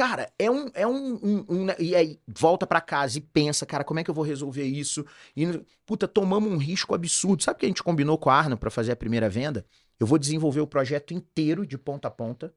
Cara, 0.00 0.32
é 0.38 0.50
um. 0.50 0.70
É 0.72 0.86
um, 0.86 1.14
um, 1.22 1.44
um 1.46 1.66
e 1.78 1.94
aí, 1.94 2.18
volta 2.26 2.66
para 2.66 2.80
casa 2.80 3.18
e 3.18 3.20
pensa, 3.20 3.66
cara, 3.66 3.84
como 3.84 4.00
é 4.00 4.02
que 4.02 4.08
eu 4.08 4.14
vou 4.14 4.24
resolver 4.24 4.64
isso? 4.64 5.04
E, 5.36 5.46
puta, 5.84 6.08
tomamos 6.08 6.50
um 6.50 6.56
risco 6.56 6.94
absurdo. 6.94 7.42
Sabe 7.42 7.58
o 7.58 7.60
que 7.60 7.66
a 7.66 7.68
gente 7.68 7.82
combinou 7.82 8.16
com 8.16 8.30
a 8.30 8.34
Arno 8.34 8.56
para 8.56 8.70
fazer 8.70 8.92
a 8.92 8.96
primeira 8.96 9.28
venda? 9.28 9.62
Eu 9.98 10.06
vou 10.06 10.18
desenvolver 10.18 10.62
o 10.62 10.66
projeto 10.66 11.12
inteiro 11.12 11.66
de 11.66 11.76
ponta 11.76 12.08
a 12.08 12.10
ponta. 12.10 12.50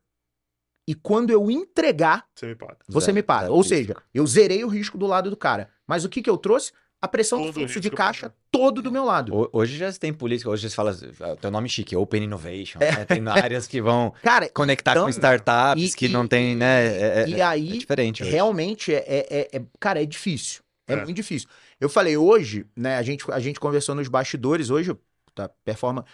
E 0.87 0.95
quando 0.95 1.31
eu 1.31 1.51
entregar, 1.51 2.25
você 2.33 2.47
me 2.47 2.55
paga. 2.55 2.77
Você 2.87 3.05
Zero, 3.07 3.15
me 3.15 3.23
paga. 3.23 3.51
Ou 3.51 3.61
seja, 3.61 3.93
eu 4.13 4.25
zerei 4.25 4.63
o 4.63 4.69
risco 4.69 4.97
do 4.97 5.05
lado 5.05 5.29
do 5.29 5.35
cara. 5.35 5.69
Mas 5.85 6.05
o 6.05 6.09
que, 6.09 6.21
que 6.21 6.29
eu 6.29 6.37
trouxe? 6.37 6.71
A 7.03 7.07
pressão 7.09 7.39
todo 7.39 7.47
do 7.47 7.53
fluxo 7.53 7.81
de 7.81 7.89
caixa 7.89 8.33
todo 8.49 8.81
do 8.81 8.89
meu 8.89 9.03
lado. 9.03 9.49
Hoje 9.51 9.75
já 9.75 9.91
tem 9.91 10.13
política, 10.13 10.49
hoje 10.49 10.69
você 10.69 10.73
fala, 10.73 10.95
ah, 11.19 11.35
teu 11.35 11.51
nome 11.51 11.67
chique, 11.67 11.97
Open 11.97 12.23
Innovation, 12.23 12.79
é. 12.81 12.93
né? 12.93 13.03
Tem 13.03 13.21
áreas 13.27 13.67
que 13.67 13.81
vão 13.81 14.13
Cara, 14.23 14.47
conectar 14.47 14.91
então, 14.91 15.03
com 15.03 15.09
startups, 15.09 15.93
e, 15.93 15.97
que 15.97 16.05
e, 16.05 16.09
não 16.09 16.25
tem, 16.25 16.55
né? 16.55 16.85
É, 16.85 17.23
é 17.23 17.27
e 17.27 17.41
aí, 17.41 17.73
é 17.73 17.77
diferente. 17.77 18.23
Hoje. 18.23 18.31
Realmente, 18.31 18.93
é, 18.93 19.03
é, 19.05 19.49
é, 19.51 19.61
cara, 19.81 20.01
é 20.01 20.05
difícil. 20.05 20.63
É, 20.87 20.95
muito 20.95 21.13
difícil. 21.13 21.49
Eu 21.77 21.89
falei 21.89 22.15
hoje, 22.15 22.65
né? 22.73 22.95
A 22.95 23.01
gente, 23.01 23.29
a 23.29 23.39
gente 23.41 23.59
conversou 23.59 23.95
nos 23.95 24.07
bastidores, 24.07 24.69
hoje, 24.69 24.95
tá, 25.35 25.49
performa. 25.65 26.05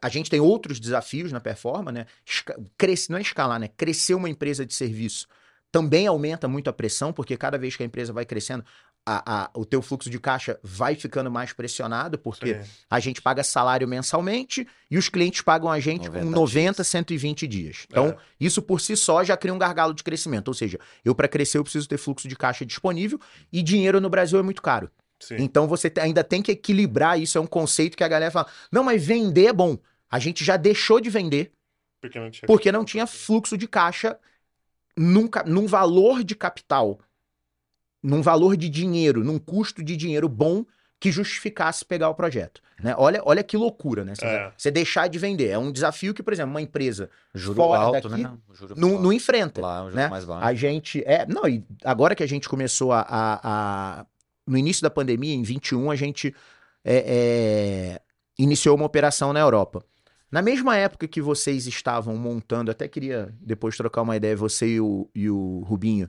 A 0.00 0.08
gente 0.08 0.30
tem 0.30 0.40
outros 0.40 0.80
desafios 0.80 1.30
na 1.30 1.40
performa, 1.40 1.92
né? 1.92 2.06
Esca... 2.24 2.58
Cresce, 2.78 3.10
não 3.10 3.18
é 3.18 3.20
escalar, 3.20 3.60
né? 3.60 3.68
Crescer 3.76 4.14
uma 4.14 4.30
empresa 4.30 4.64
de 4.64 4.72
serviço 4.72 5.28
também 5.72 6.06
aumenta 6.06 6.46
muito 6.46 6.68
a 6.68 6.72
pressão, 6.72 7.14
porque 7.14 7.34
cada 7.34 7.56
vez 7.56 7.74
que 7.74 7.82
a 7.82 7.86
empresa 7.86 8.12
vai 8.12 8.26
crescendo, 8.26 8.62
a, 9.04 9.44
a, 9.44 9.50
o 9.54 9.64
teu 9.64 9.82
fluxo 9.82 10.08
de 10.08 10.18
caixa 10.20 10.58
vai 10.62 10.94
ficando 10.94 11.30
mais 11.30 11.52
pressionado, 11.52 12.16
porque 12.18 12.54
Sim. 12.54 12.70
a 12.88 13.00
gente 13.00 13.20
paga 13.20 13.42
salário 13.42 13.86
mensalmente 13.88 14.66
e 14.90 14.96
os 14.96 15.08
clientes 15.08 15.42
pagam 15.42 15.70
a 15.70 15.80
gente 15.80 16.06
90 16.06 16.24
com 16.24 16.30
90, 16.30 16.76
dias. 16.76 16.86
120 16.86 17.46
dias. 17.48 17.86
Então, 17.90 18.08
é. 18.08 18.16
isso 18.40 18.62
por 18.62 18.80
si 18.80 18.96
só 18.96 19.24
já 19.24 19.36
cria 19.36 19.52
um 19.52 19.58
gargalo 19.58 19.92
de 19.92 20.04
crescimento. 20.04 20.48
Ou 20.48 20.54
seja, 20.54 20.78
eu 21.04 21.14
para 21.14 21.26
crescer 21.26 21.58
eu 21.58 21.64
preciso 21.64 21.88
ter 21.88 21.98
fluxo 21.98 22.28
de 22.28 22.36
caixa 22.36 22.64
disponível 22.64 23.20
e 23.52 23.62
dinheiro 23.62 24.00
no 24.00 24.08
Brasil 24.08 24.38
é 24.38 24.42
muito 24.42 24.62
caro. 24.62 24.90
Sim. 25.18 25.36
Então 25.38 25.66
você 25.66 25.92
ainda 26.00 26.22
tem 26.22 26.42
que 26.42 26.52
equilibrar 26.52 27.20
isso, 27.20 27.38
é 27.38 27.40
um 27.40 27.46
conceito 27.46 27.96
que 27.96 28.04
a 28.04 28.08
galera 28.08 28.30
fala: 28.30 28.46
"Não, 28.70 28.84
mas 28.84 29.04
vender 29.04 29.46
é 29.46 29.52
bom". 29.52 29.78
A 30.10 30.18
gente 30.18 30.44
já 30.44 30.56
deixou 30.56 31.00
de 31.00 31.08
vender 31.10 31.52
Porque 32.00 32.18
não 32.18 32.30
tinha, 32.30 32.46
porque 32.46 32.72
não 32.72 32.84
tinha 32.84 33.06
fluxo 33.06 33.56
de 33.56 33.66
caixa 33.66 34.18
num, 34.96 35.28
num 35.46 35.66
valor 35.66 36.22
de 36.22 36.34
capital, 36.34 36.98
num 38.02 38.20
valor 38.22 38.56
de 38.56 38.68
dinheiro, 38.68 39.22
num 39.22 39.38
custo 39.38 39.82
de 39.82 39.96
dinheiro 39.96 40.28
bom 40.28 40.64
que 40.98 41.10
justificasse 41.10 41.84
pegar 41.84 42.08
o 42.10 42.14
projeto. 42.14 42.60
Né? 42.82 42.94
Olha, 42.96 43.20
olha 43.24 43.42
que 43.42 43.56
loucura, 43.56 44.04
né? 44.04 44.14
Você, 44.14 44.24
É. 44.24 44.52
você 44.56 44.70
deixar 44.70 45.08
de 45.08 45.18
vender. 45.18 45.48
É 45.48 45.58
um 45.58 45.70
desafio 45.72 46.14
que, 46.14 46.22
por 46.22 46.32
exemplo, 46.32 46.50
uma 46.52 46.62
empresa 46.62 47.10
Juro 47.34 47.56
Fora 47.56 47.80
alto, 47.80 48.08
daqui, 48.08 48.22
né? 48.22 48.32
Juro 48.52 48.74
não, 48.76 48.90
alto. 48.92 49.02
não 49.02 49.12
enfrenta. 49.12 49.60
Lá, 49.60 49.90
né? 49.90 50.08
mais 50.08 50.24
baixo. 50.24 50.46
A 50.46 50.54
gente. 50.54 51.02
É, 51.06 51.26
não, 51.26 51.46
e 51.48 51.64
agora 51.84 52.14
que 52.14 52.22
a 52.22 52.26
gente 52.28 52.48
começou 52.48 52.92
a. 52.92 53.00
a- 53.00 53.40
a- 53.42 54.06
no 54.46 54.56
início 54.58 54.82
da 54.82 54.90
pandemia, 54.90 55.34
em 55.34 55.42
21, 55.42 55.90
a 55.90 55.96
gente 55.96 56.34
é, 56.84 57.04
é, 57.96 58.00
iniciou 58.38 58.74
uma 58.76 58.86
operação 58.86 59.32
na 59.32 59.38
Europa. 59.40 59.84
Na 60.30 60.42
mesma 60.42 60.76
época 60.76 61.06
que 61.06 61.20
vocês 61.20 61.66
estavam 61.66 62.16
montando, 62.16 62.70
até 62.70 62.88
queria 62.88 63.32
depois 63.40 63.76
trocar 63.76 64.02
uma 64.02 64.16
ideia, 64.16 64.34
você 64.36 64.66
e 64.66 64.80
o, 64.80 65.08
e 65.14 65.28
o 65.30 65.60
Rubinho 65.66 66.08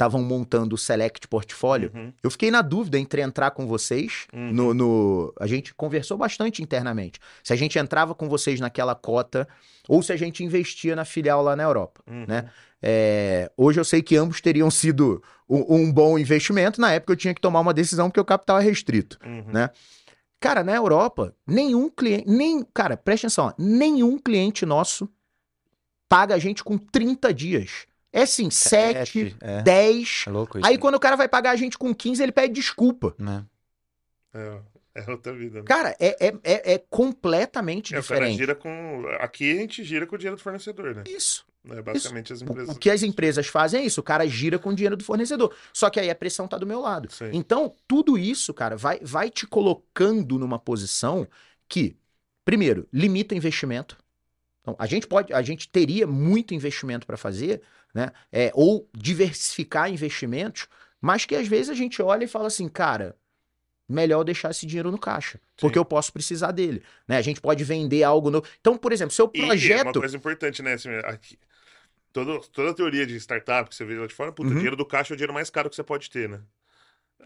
estavam 0.00 0.22
montando 0.22 0.74
o 0.74 0.78
Select 0.78 1.28
Portfólio. 1.28 1.90
Uhum, 1.94 2.12
Eu 2.22 2.30
fiquei 2.30 2.50
na 2.50 2.62
dúvida 2.62 2.98
entre 2.98 3.20
entrar 3.20 3.50
com 3.50 3.66
vocês 3.66 4.26
uhum. 4.32 4.52
no, 4.52 4.74
no- 4.74 5.34
A 5.38 5.46
gente 5.46 5.74
conversou 5.74 6.16
bastante 6.16 6.62
internamente. 6.62 7.20
Se 7.44 7.52
a 7.52 7.56
gente 7.56 7.78
entrava 7.78 8.14
com 8.14 8.26
vocês 8.28 8.58
naquela 8.60 8.94
cota 8.94 9.46
ou 9.86 10.02
se 10.02 10.12
a 10.12 10.16
gente 10.16 10.42
investia 10.42 10.96
na 10.96 11.04
filial 11.04 11.42
lá 11.42 11.54
na 11.54 11.62
Europa. 11.64 12.00
Uhum. 12.08 12.24
né? 12.26 12.48
É, 12.82 13.50
hoje 13.58 13.78
eu 13.78 13.84
sei 13.84 14.00
que 14.00 14.16
ambos 14.16 14.40
teriam 14.40 14.70
sido 14.70 15.22
um, 15.46 15.74
um 15.76 15.92
bom 15.92 16.18
investimento. 16.18 16.80
Na 16.80 16.92
época 16.92 17.12
eu 17.12 17.16
tinha 17.16 17.34
que 17.34 17.40
tomar 17.40 17.60
uma 17.60 17.74
decisão 17.74 18.08
porque 18.08 18.20
o 18.20 18.24
capital 18.24 18.58
é 18.58 18.62
restrito. 18.62 19.18
Uhum. 19.24 19.44
né? 19.52 19.68
Cara, 20.40 20.64
na 20.64 20.74
Europa, 20.74 21.34
nenhum 21.46 21.90
cliente. 21.90 22.24
Nem, 22.26 22.64
cara, 22.72 22.96
presta 22.96 23.26
atenção, 23.26 23.46
ó, 23.48 23.52
nenhum 23.58 24.18
cliente 24.18 24.64
nosso 24.64 25.06
paga 26.08 26.34
a 26.34 26.38
gente 26.38 26.64
com 26.64 26.78
30 26.78 27.32
dias. 27.34 27.86
É 28.12 28.22
assim, 28.22 28.50
7, 28.50 29.30
Sete, 29.30 29.36
é. 29.40 29.62
10. 29.62 30.24
É 30.26 30.30
louco 30.30 30.58
isso. 30.58 30.66
Aí 30.66 30.74
né? 30.74 30.80
quando 30.80 30.96
o 30.96 31.00
cara 31.00 31.16
vai 31.16 31.28
pagar 31.28 31.50
a 31.52 31.56
gente 31.56 31.78
com 31.78 31.94
15, 31.94 32.22
ele 32.22 32.32
pede 32.32 32.54
desculpa. 32.54 33.14
Né? 33.18 33.44
É, 34.34 34.60
é 34.96 35.10
outra 35.10 35.32
vida. 35.32 35.58
né? 35.60 35.64
Cara, 35.64 35.96
é, 36.00 36.26
é, 36.28 36.34
é, 36.42 36.72
é 36.74 36.78
completamente 36.78 37.94
É, 37.94 37.98
o 37.98 38.00
diferente. 38.00 38.36
gira 38.38 38.54
com. 38.54 39.04
Aqui 39.20 39.52
a 39.52 39.60
gente 39.60 39.84
gira 39.84 40.06
com 40.06 40.14
o 40.16 40.18
dinheiro 40.18 40.36
do 40.36 40.42
fornecedor, 40.42 40.94
né? 40.94 41.04
Isso. 41.06 41.44
É 41.68 41.82
basicamente 41.82 42.32
as 42.32 42.40
O, 42.40 42.44
empresas. 42.44 42.74
o 42.74 42.78
que 42.78 42.90
as 42.90 43.02
empresas 43.02 43.46
fazem 43.46 43.82
é 43.82 43.84
isso, 43.84 44.00
o 44.00 44.04
cara 44.04 44.26
gira 44.26 44.58
com 44.58 44.70
o 44.70 44.74
dinheiro 44.74 44.96
do 44.96 45.04
fornecedor. 45.04 45.54
Só 45.74 45.90
que 45.90 46.00
aí 46.00 46.08
a 46.08 46.14
pressão 46.14 46.48
tá 46.48 46.56
do 46.56 46.66
meu 46.66 46.80
lado. 46.80 47.12
Sim. 47.12 47.30
Então, 47.34 47.74
tudo 47.86 48.16
isso, 48.16 48.54
cara, 48.54 48.76
vai, 48.76 48.98
vai 49.02 49.28
te 49.30 49.46
colocando 49.46 50.38
numa 50.38 50.58
posição 50.58 51.28
que, 51.68 51.96
primeiro, 52.46 52.88
limita 52.92 53.34
investimento. 53.34 53.98
Então, 54.62 54.74
a 54.78 54.86
gente 54.86 55.06
pode, 55.06 55.32
a 55.34 55.42
gente 55.42 55.68
teria 55.68 56.06
muito 56.06 56.54
investimento 56.54 57.06
para 57.06 57.18
fazer, 57.18 57.60
né? 57.94 58.10
É, 58.32 58.50
ou 58.54 58.88
diversificar 58.96 59.90
investimentos, 59.90 60.66
mas 61.00 61.24
que 61.24 61.34
às 61.34 61.48
vezes 61.48 61.70
a 61.70 61.74
gente 61.74 62.02
olha 62.02 62.24
e 62.24 62.28
fala 62.28 62.46
assim, 62.48 62.68
cara, 62.68 63.16
melhor 63.88 64.24
deixar 64.24 64.50
esse 64.50 64.66
dinheiro 64.66 64.90
no 64.90 64.98
caixa, 64.98 65.40
porque 65.58 65.74
Sim. 65.74 65.80
eu 65.80 65.84
posso 65.84 66.12
precisar 66.12 66.52
dele, 66.52 66.82
né? 67.08 67.16
A 67.16 67.22
gente 67.22 67.40
pode 67.40 67.64
vender 67.64 68.02
algo 68.04 68.30
novo. 68.30 68.46
Então, 68.60 68.76
por 68.76 68.92
exemplo, 68.92 69.12
seu 69.14 69.30
E 69.34 69.40
uma 69.40 69.48
projeto, 69.48 70.00
coisa 70.00 70.16
importante, 70.16 70.62
né? 70.62 70.74
aqui, 71.06 71.38
toda, 72.12 72.40
toda 72.52 72.70
a 72.70 72.74
teoria 72.74 73.06
de 73.06 73.16
startup 73.16 73.68
que 73.68 73.74
você 73.76 73.84
vê 73.84 73.98
lá 73.98 74.06
de 74.06 74.14
fora, 74.14 74.32
puta, 74.32 74.48
Uhum. 74.48 74.54
o 74.54 74.56
dinheiro 74.56 74.76
do 74.76 74.86
caixa 74.86 75.12
é 75.12 75.14
o 75.14 75.16
dinheiro 75.16 75.34
mais 75.34 75.50
caro 75.50 75.70
que 75.70 75.76
você 75.76 75.84
pode 75.84 76.10
ter, 76.10 76.28
né? 76.28 76.40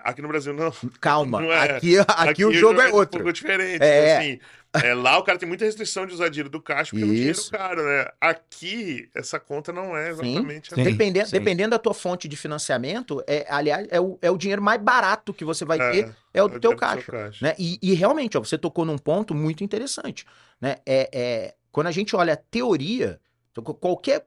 Aqui 0.03 0.21
no 0.23 0.29
Brasil 0.29 0.53
não. 0.53 0.73
calma, 1.01 1.41
Não 1.41 1.53
é. 1.53 1.77
aqui, 1.77 1.97
aqui, 1.99 2.45
o 2.45 2.53
jogo 2.53 2.81
é 2.81 2.91
Um 2.91 2.95
outro. 2.95 3.21
pouco 3.21 3.33
diferente. 3.33 3.83
É. 3.83 4.17
Assim, 4.19 4.41
é, 4.83 4.93
lá 4.93 5.17
o 5.19 5.23
cara 5.23 5.39
tem 5.39 5.49
muita 5.49 5.65
restrição 5.65 6.05
de 6.05 6.13
usar 6.13 6.29
dinheiro 6.29 6.51
do 6.51 6.61
caixa 6.61 6.91
porque 6.91 7.05
é 7.05 7.07
um 7.07 7.11
dinheiro 7.15 7.31
Isso. 7.39 7.51
caro, 7.51 7.83
né? 7.85 8.09
Aqui, 8.21 9.09
essa 9.15 9.39
conta 9.39 9.73
não 9.73 9.97
é 9.97 10.11
exatamente 10.11 10.75
Sim. 10.75 10.81
a 10.81 10.85
Dependendo, 10.85 11.27
sim. 11.29 11.39
dependendo 11.39 11.71
da 11.71 11.79
tua 11.79 11.95
fonte 11.95 12.27
de 12.27 12.37
financiamento, 12.37 13.23
é, 13.27 13.47
aliás, 13.49 13.87
é 13.91 14.01
o, 14.01 14.19
é 14.21 14.31
o 14.31 14.37
dinheiro 14.37 14.61
mais 14.61 14.83
barato 14.83 15.33
que 15.33 15.45
você 15.45 15.65
vai 15.65 15.79
É, 15.81 15.91
ter, 15.91 16.17
é 16.35 16.43
o 16.43 16.49
do 16.49 16.59
teu 16.59 16.73
do 16.73 16.77
caixa. 16.77 17.11
caixa. 17.13 17.39
Né? 17.47 17.55
E, 17.59 17.79
e 17.81 17.95
realmente, 17.95 18.37
ó, 18.37 18.41
você 18.43 18.59
tocou 18.59 18.85
num 18.85 18.99
ponto 18.99 19.33
muito 19.35 19.63
interessante. 19.63 20.27
Né? 20.61 20.77
É, 20.85 21.09
é, 21.13 21.55
quando 21.71 21.87
a 21.87 21.93
gente 21.93 22.15
olha 22.17 22.33
a 22.33 22.37
teoria, 22.37 23.21
então, 23.53 23.63
qualquer. 23.63 24.27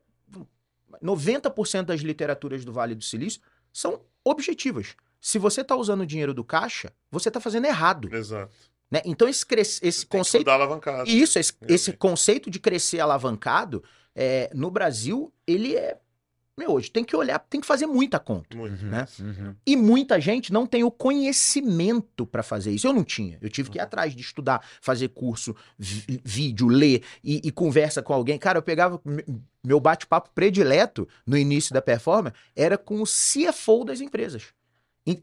90% 1.04 1.84
das 1.84 2.02
literaturas 2.02 2.66
do 2.66 2.74
Vale 2.74 2.96
do 2.96 3.04
Silício 3.04 3.42
são 3.72 4.02
objetivas. 4.24 4.96
Se 5.28 5.38
você 5.38 5.60
está 5.60 5.76
usando 5.76 6.02
o 6.02 6.06
dinheiro 6.06 6.34
do 6.34 6.42
caixa, 6.44 6.94
você 7.12 7.28
está 7.30 7.42
fazendo 7.42 7.66
errado. 7.66 8.08
Exato. 8.16 8.56
Né? 8.90 9.02
Então, 9.04 9.28
esse, 9.28 9.46
cres- 9.46 9.80
esse 9.84 10.00
Tem 10.06 10.10
que 10.10 10.18
conceito. 10.20 10.42
mudar 10.44 10.54
a 10.54 10.56
alavancada. 10.56 11.10
Isso, 11.10 11.38
esse, 11.38 11.52
É, 11.68 11.74
esse 11.74 11.92
conceito 11.92 12.50
de 12.50 12.60
crescer 12.60 13.02
alavancado, 13.02 13.84
é, 14.16 14.50
no 14.54 14.72
Brasil, 14.72 15.34
ele 15.46 15.76
é. 15.76 15.98
Meu, 16.58 16.72
hoje 16.72 16.90
tem 16.90 17.04
que 17.04 17.16
olhar, 17.16 17.38
tem 17.40 17.60
que 17.62 17.68
fazer 17.68 17.86
muita 17.86 18.18
conta. 18.20 18.56
Muito. 18.58 18.82
Uhum, 18.84 18.90
né? 18.90 19.06
uhum. 19.20 19.56
E 19.66 19.76
muita 19.76 20.20
gente 20.20 20.52
não 20.54 20.66
tem 20.66 20.84
o 20.84 20.90
conhecimento 20.90 22.26
para 22.26 22.42
fazer 22.42 22.72
isso. 22.72 22.88
Eu 22.88 22.94
não 22.94 23.04
tinha. 23.04 23.38
Eu 23.42 23.50
tive 23.50 23.70
que 23.70 23.78
ir 23.78 23.82
atrás 23.82 24.16
de 24.16 24.22
estudar, 24.22 24.66
fazer 24.82 25.10
curso, 25.10 25.56
vídeo, 25.78 26.68
ler 26.68 27.04
e, 27.24 27.42
e 27.44 27.52
conversa 27.52 28.02
com 28.02 28.14
alguém. 28.14 28.38
Cara, 28.40 28.58
eu 28.60 28.64
pegava. 28.64 29.00
me- 29.06 29.24
Meu 29.64 29.80
bate-papo 29.80 30.30
predileto 30.34 31.08
no 31.26 31.38
início 31.38 31.74
da 31.74 31.82
performance 31.82 32.36
era 32.56 32.78
com 32.78 33.02
o 33.02 33.06
CFO 33.06 33.84
das 33.84 34.00
empresas. 34.02 34.46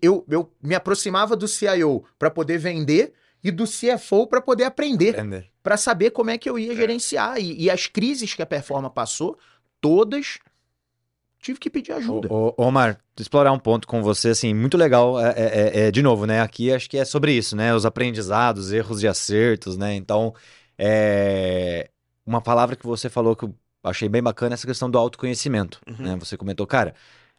Eu, 0.00 0.24
eu 0.30 0.50
me 0.62 0.74
aproximava 0.74 1.36
do 1.36 1.46
CIO 1.46 2.04
para 2.18 2.30
poder 2.30 2.58
vender 2.58 3.12
e 3.42 3.50
do 3.50 3.64
CFO 3.66 4.26
para 4.26 4.40
poder 4.40 4.64
aprender 4.64 5.14
para 5.62 5.76
saber 5.78 6.10
como 6.10 6.30
é 6.30 6.36
que 6.38 6.48
eu 6.48 6.58
ia 6.58 6.74
gerenciar. 6.74 7.38
E, 7.38 7.62
e 7.64 7.70
as 7.70 7.86
crises 7.86 8.34
que 8.34 8.42
a 8.42 8.46
Performa 8.46 8.90
passou, 8.90 9.38
todas 9.80 10.38
tive 11.40 11.58
que 11.58 11.68
pedir 11.70 11.92
ajuda. 11.92 12.28
Ô, 12.32 12.54
ô, 12.56 12.66
Omar, 12.66 12.98
explorar 13.18 13.52
um 13.52 13.58
ponto 13.58 13.86
com 13.86 14.02
você, 14.02 14.30
assim, 14.30 14.54
muito 14.54 14.76
legal. 14.76 15.20
É, 15.20 15.30
é- 15.30 15.42
é- 15.42 15.86
é, 15.86 15.90
de 15.90 16.02
novo, 16.02 16.26
né? 16.26 16.40
Aqui 16.40 16.72
acho 16.72 16.88
que 16.88 16.96
é 16.98 17.04
sobre 17.04 17.32
isso, 17.32 17.54
né? 17.54 17.74
Os 17.74 17.84
aprendizados, 17.84 18.72
erros 18.72 19.02
e 19.02 19.08
acertos, 19.08 19.76
né? 19.76 19.94
Então, 19.94 20.34
é... 20.78 21.90
uma 22.26 22.40
palavra 22.40 22.76
que 22.76 22.86
você 22.86 23.08
falou 23.10 23.36
que 23.36 23.44
eu 23.44 23.54
achei 23.82 24.08
bem 24.08 24.22
bacana 24.22 24.54
é 24.54 24.56
essa 24.56 24.66
questão 24.66 24.90
do 24.90 24.98
autoconhecimento, 24.98 25.80
Uhum. 25.86 25.96
né? 25.98 26.16
Você 26.16 26.36
comentou, 26.36 26.66
cara, 26.66 26.94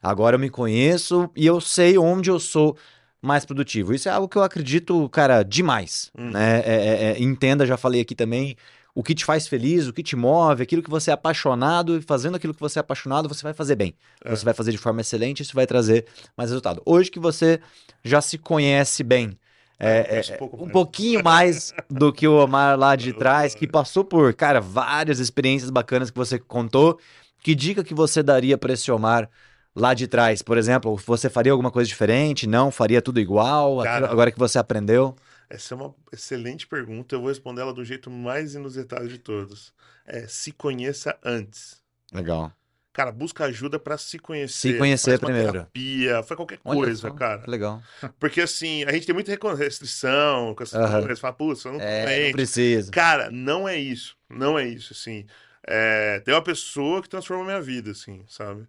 agora 0.09 0.35
eu 0.35 0.39
me 0.39 0.49
conheço 0.49 1.29
e 1.35 1.45
eu 1.45 1.59
sei 1.59 1.97
onde 1.97 2.29
eu 2.29 2.39
sou 2.39 2.77
mais 3.21 3.43
produtivo. 3.45 3.93
Isso 3.93 4.07
é 4.07 4.11
algo 4.11 4.27
que 4.29 4.37
eu 4.37 4.43
acredito, 4.43 5.09
cara, 5.09 5.41
demais, 5.43 6.11
Uhum. 6.17 6.29
né? 6.31 6.59
É- 6.65 6.73
é- 6.75 7.03
é, 7.13 7.21
entenda, 7.21 7.65
já 7.65 7.75
falei 7.75 8.01
aqui 8.01 8.13
também, 8.13 8.55
o 8.93 9.01
que 9.03 9.15
te 9.15 9.25
faz 9.25 9.47
feliz, 9.47 9.87
o 9.87 9.93
que 9.93 10.03
te 10.03 10.15
move, 10.15 10.61
aquilo 10.63 10.83
que 10.83 10.89
você 10.89 11.09
é 11.09 11.13
apaixonado, 11.13 11.97
e 11.97 12.01
fazendo 12.01 12.35
aquilo 12.35 12.53
que 12.53 12.59
você 12.59 12.79
é 12.79 12.81
apaixonado, 12.81 13.27
você 13.27 13.41
vai 13.43 13.53
fazer 13.53 13.75
bem. 13.75 13.95
É. 14.23 14.29
Você 14.29 14.45
vai 14.45 14.53
fazer 14.53 14.71
de 14.71 14.77
forma 14.77 15.01
excelente, 15.01 15.41
isso 15.41 15.55
vai 15.55 15.65
trazer 15.65 16.05
mais 16.37 16.49
resultado. 16.51 16.81
Hoje 16.85 17.09
que 17.09 17.19
você 17.19 17.59
já 18.03 18.21
se 18.21 18.37
conhece 18.37 19.03
bem, 19.03 19.37
É, 19.77 20.21
é, 20.21 20.31
é, 20.31 20.35
um 20.35 20.37
pouco 20.37 20.63
um 20.65 20.69
pouquinho 20.69 21.21
mais 21.21 21.73
do 21.89 22.13
que 22.13 22.25
o 22.25 22.37
Omar 22.41 22.79
lá 22.79 22.95
de 22.95 23.11
trás, 23.11 23.53
que 23.53 23.67
passou 23.67 24.05
por, 24.05 24.33
cara, 24.33 24.61
várias 24.61 25.19
experiências 25.19 25.69
bacanas 25.69 26.09
que 26.09 26.17
você 26.17 26.39
contou. 26.39 26.97
Que 27.43 27.53
dica 27.53 27.83
que 27.83 27.93
você 27.93 28.23
daria 28.23 28.57
para 28.57 28.71
esse 28.71 28.89
Omar 28.89 29.29
lá 29.75 29.93
de 29.93 30.07
trás? 30.07 30.41
Por 30.41 30.57
exemplo, 30.57 30.95
você 31.05 31.29
faria 31.29 31.51
alguma 31.51 31.71
coisa 31.71 31.87
diferente? 31.87 32.47
Não? 32.47 32.71
Faria 32.71 33.01
tudo 33.01 33.19
igual? 33.19 33.83
Cara, 33.83 34.09
agora 34.09 34.31
que 34.31 34.39
você 34.39 34.57
aprendeu? 34.57 35.15
Essa 35.49 35.73
é 35.73 35.77
uma 35.77 35.93
excelente 36.11 36.65
pergunta. 36.65 37.15
Eu 37.15 37.19
vou 37.19 37.29
responder 37.29 37.61
ela 37.61 37.73
do 37.73 37.83
jeito 37.83 38.09
mais 38.09 38.55
inusitado 38.55 39.07
de 39.07 39.17
todos. 39.17 39.73
É 40.05 40.27
se 40.27 40.51
conheça 40.51 41.17
antes. 41.23 41.83
Legal. 42.13 42.51
Cara, 42.95 43.11
busca 43.11 43.43
ajuda 43.43 43.77
pra 43.77 43.97
se 43.97 44.17
conhecer. 44.17 44.71
Se 44.71 44.77
conhecer 44.77 45.19
primeiro. 45.19 45.51
Terapia, 45.51 46.23
faz 46.23 46.37
qualquer 46.37 46.59
Olha 46.63 46.79
coisa, 46.79 47.09
só, 47.09 47.11
cara. 47.11 47.43
Legal. 47.45 47.83
Porque 48.17 48.39
assim, 48.39 48.85
a 48.85 48.91
gente 48.93 49.05
tem 49.05 49.13
muita 49.13 49.37
restrição 49.53 50.55
com 50.55 50.63
essas 50.63 50.79
Aham. 50.79 51.01
coisas. 51.01 51.19
Fala, 51.19 51.33
putz, 51.33 51.65
eu 51.65 51.73
não 51.73 51.81
É, 51.81 52.27
não 52.27 52.31
precisa. 52.31 52.89
Cara, 52.93 53.29
não 53.29 53.67
é 53.67 53.75
isso. 53.75 54.15
Não 54.29 54.57
é 54.57 54.65
isso, 54.65 54.93
assim. 54.93 55.25
É, 55.67 56.21
tem 56.21 56.33
uma 56.33 56.41
pessoa 56.41 57.01
que 57.01 57.09
transforma 57.09 57.43
a 57.43 57.47
minha 57.47 57.61
vida, 57.61 57.91
assim, 57.91 58.23
sabe? 58.29 58.65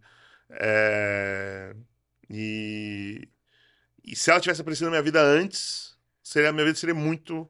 É, 0.51 1.75
e, 2.31 3.29
e 4.05 4.17
se 4.17 4.31
ela 4.31 4.41
tivesse 4.41 4.61
aparecido 4.61 4.87
na 4.87 4.93
minha 4.93 5.03
vida 5.03 5.21
antes, 5.21 5.97
seria, 6.23 6.51
a 6.51 6.53
minha 6.53 6.65
vida 6.65 6.79
seria 6.79 6.95
muito 6.95 7.49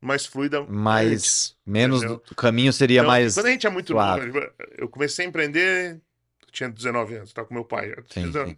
mais 0.00 0.26
fluida. 0.26 0.60
antes. 0.60 0.70
Mas 0.70 1.56
menos 1.64 2.02
do 2.02 2.22
o 2.30 2.34
caminho 2.34 2.72
seria 2.72 3.00
Então, 3.00 3.10
mais. 3.10 3.34
Quando 3.34 3.46
a 3.46 3.50
gente 3.50 3.66
é 3.66 3.70
muito 3.70 3.92
suave. 3.92 4.26
novo, 4.26 4.50
eu 4.76 4.88
comecei 4.88 5.24
a 5.24 5.28
empreender, 5.28 6.00
eu 6.46 6.52
tinha 6.52 6.68
19 6.68 7.16
anos, 7.16 7.32
tava 7.32 7.48
com 7.48 7.54
meu 7.54 7.64
pai. 7.64 7.94
Sim, 8.10 8.26
19 8.26 8.56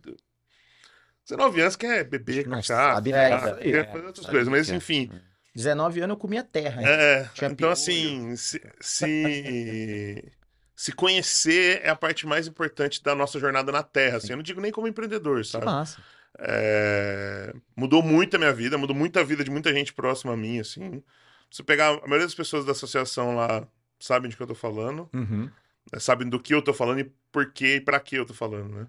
19 1.29 1.61
anos 1.61 1.77
que 1.77 1.87
é 1.87 2.05
beber, 2.05 2.47
Não 2.47 2.59
cachaça, 2.59 2.95
sabe 2.95 3.13
É, 3.13 3.31
É, 3.31 3.85
fazer 3.85 4.07
outras 4.07 4.27
coisas, 4.27 4.49
mas 4.49 4.71
é. 4.71 4.77
enfim. 4.77 5.11
19 5.55 6.01
anos 6.03 6.15
eu 6.15 6.21
comia 6.21 6.45
terra. 6.45 6.83
É, 6.83 7.29
então 7.51 7.71
assim, 7.71 8.37
se, 8.37 8.61
se, 8.81 10.33
se 10.77 10.93
conhecer 10.93 11.81
é 11.83 11.89
a 11.89 11.97
parte 11.97 12.27
mais 12.27 12.47
importante 12.47 13.03
da 13.03 13.15
nossa 13.15 13.41
jornada 13.41 13.73
na 13.73 13.83
Terra. 13.83 14.19
Assim, 14.19 14.31
eu 14.33 14.37
não 14.37 14.43
digo 14.43 14.61
nem 14.61 14.71
como 14.71 14.87
empreendedor, 14.87 15.41
Que 15.41 15.49
sabe? 15.49 15.65
massa. 15.65 16.01
É, 16.39 17.53
mudou 17.75 18.03
muito 18.03 18.37
a 18.37 18.39
minha 18.39 18.53
vida, 18.53 18.77
mudou 18.77 18.95
muito 18.95 19.19
a 19.19 19.23
vida 19.25 19.43
de 19.43 19.51
muita 19.51 19.73
gente 19.73 19.93
próxima 19.95 20.35
a 20.35 20.37
mim, 20.37 20.61
assim. 20.61 21.03
Se 21.51 21.63
eu 21.63 21.65
pegar 21.67 21.89
a 21.89 22.01
maioria 22.03 22.27
das 22.27 22.35
pessoas 22.35 22.65
da 22.67 22.73
associação 22.73 23.35
lá 23.35 23.67
sabem 23.99 24.29
de 24.29 24.37
que 24.37 24.43
eu 24.43 24.47
tô 24.47 24.55
falando. 24.55 25.09
Uhum. 25.15 25.51
né, 25.93 25.99
sabem 25.99 26.29
do 26.29 26.39
que 26.39 26.53
eu 26.55 26.61
tô 26.61 26.75
falando 26.75 27.01
e 27.01 27.13
por 27.33 27.53
que 27.53 27.77
e 27.77 27.81
pra 27.81 27.99
que 27.99 28.17
eu 28.17 28.27
tô 28.27 28.35
falando, 28.35 28.69
né? 28.75 28.87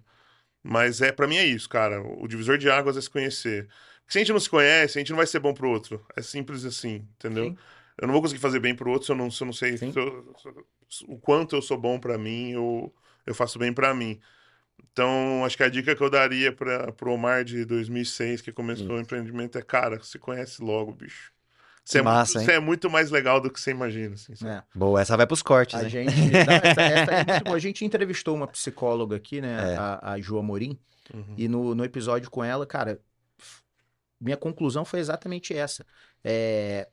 Mas 0.61 1.01
é, 1.01 1.11
para 1.13 1.27
mim 1.27 1.37
é 1.37 1.45
isso, 1.45 1.69
cara. 1.69 2.01
O 2.01 2.27
divisor 2.27 2.57
de 2.57 2.69
águas 2.69 2.97
é 2.97 3.01
se 3.01 3.09
conhecer. 3.09 3.67
Porque 4.01 4.11
se 4.13 4.17
a 4.17 4.21
gente 4.21 4.33
não 4.33 4.39
se 4.39 4.49
conhece, 4.49 4.97
a 4.97 4.99
gente 4.99 5.11
não 5.11 5.17
vai 5.17 5.27
ser 5.27 5.39
bom 5.39 5.53
pro 5.53 5.69
outro. 5.69 6.05
É 6.17 6.21
simples 6.21 6.65
assim, 6.65 7.07
entendeu? 7.15 7.45
Sim. 7.45 7.57
Eu 7.97 8.07
não 8.07 8.13
vou 8.13 8.21
conseguir 8.21 8.41
fazer 8.41 8.59
bem 8.59 8.75
pro 8.75 8.91
outro 8.91 9.05
se 9.05 9.11
eu 9.11 9.15
não, 9.15 9.31
se 9.31 9.41
eu 9.41 9.45
não 9.45 9.53
sei 9.53 9.77
se 9.77 9.85
eu, 9.87 10.35
se, 10.89 11.05
o 11.07 11.17
quanto 11.17 11.55
eu 11.55 11.61
sou 11.61 11.77
bom 11.77 11.99
para 11.99 12.17
mim 12.17 12.55
ou 12.55 12.93
eu 13.25 13.33
faço 13.33 13.57
bem 13.57 13.73
para 13.73 13.93
mim. 13.93 14.19
Então, 14.91 15.43
acho 15.45 15.57
que 15.57 15.63
a 15.63 15.69
dica 15.69 15.95
que 15.95 16.01
eu 16.01 16.09
daria 16.09 16.51
para 16.51 16.91
pro 16.91 17.11
Omar 17.11 17.43
de 17.43 17.65
2006, 17.65 18.41
que 18.41 18.51
começou 18.51 18.95
o 18.95 18.99
empreendimento, 18.99 19.57
é: 19.57 19.61
cara, 19.61 20.01
se 20.01 20.17
conhece 20.17 20.61
logo, 20.61 20.91
bicho. 20.91 21.31
Você, 21.83 22.01
Massa, 22.01 22.33
é, 22.33 22.41
muito, 22.41 22.45
você 22.45 22.51
é, 22.51 22.59
muito, 22.59 22.89
mais 22.89 23.11
legal 23.11 23.39
do 23.39 23.49
que 23.49 23.61
você 23.61 23.71
imagina. 23.71 24.15
Assim, 24.15 24.33
é. 24.45 24.61
Boa, 24.75 24.99
essa 24.99 25.15
vai 25.15 25.25
pros 25.25 25.41
cortes. 25.41 25.75
A, 25.75 25.87
gente, 25.87 26.13
não, 26.13 26.53
essa, 26.53 26.81
essa 26.81 27.11
é 27.45 27.47
a 27.53 27.59
gente 27.59 27.85
entrevistou 27.85 28.35
uma 28.35 28.47
psicóloga 28.47 29.15
aqui, 29.15 29.39
né? 29.39 29.73
É. 29.73 29.77
A, 29.77 29.99
a 30.01 30.19
Ju 30.19 30.37
Amorim. 30.37 30.77
Uhum. 31.13 31.35
E 31.37 31.47
no, 31.47 31.73
no 31.73 31.85
episódio 31.85 32.29
com 32.29 32.43
ela, 32.43 32.65
cara, 32.65 32.99
minha 34.19 34.35
conclusão 34.35 34.83
foi 34.83 34.99
exatamente 34.99 35.53
essa. 35.53 35.85
É, 36.23 36.89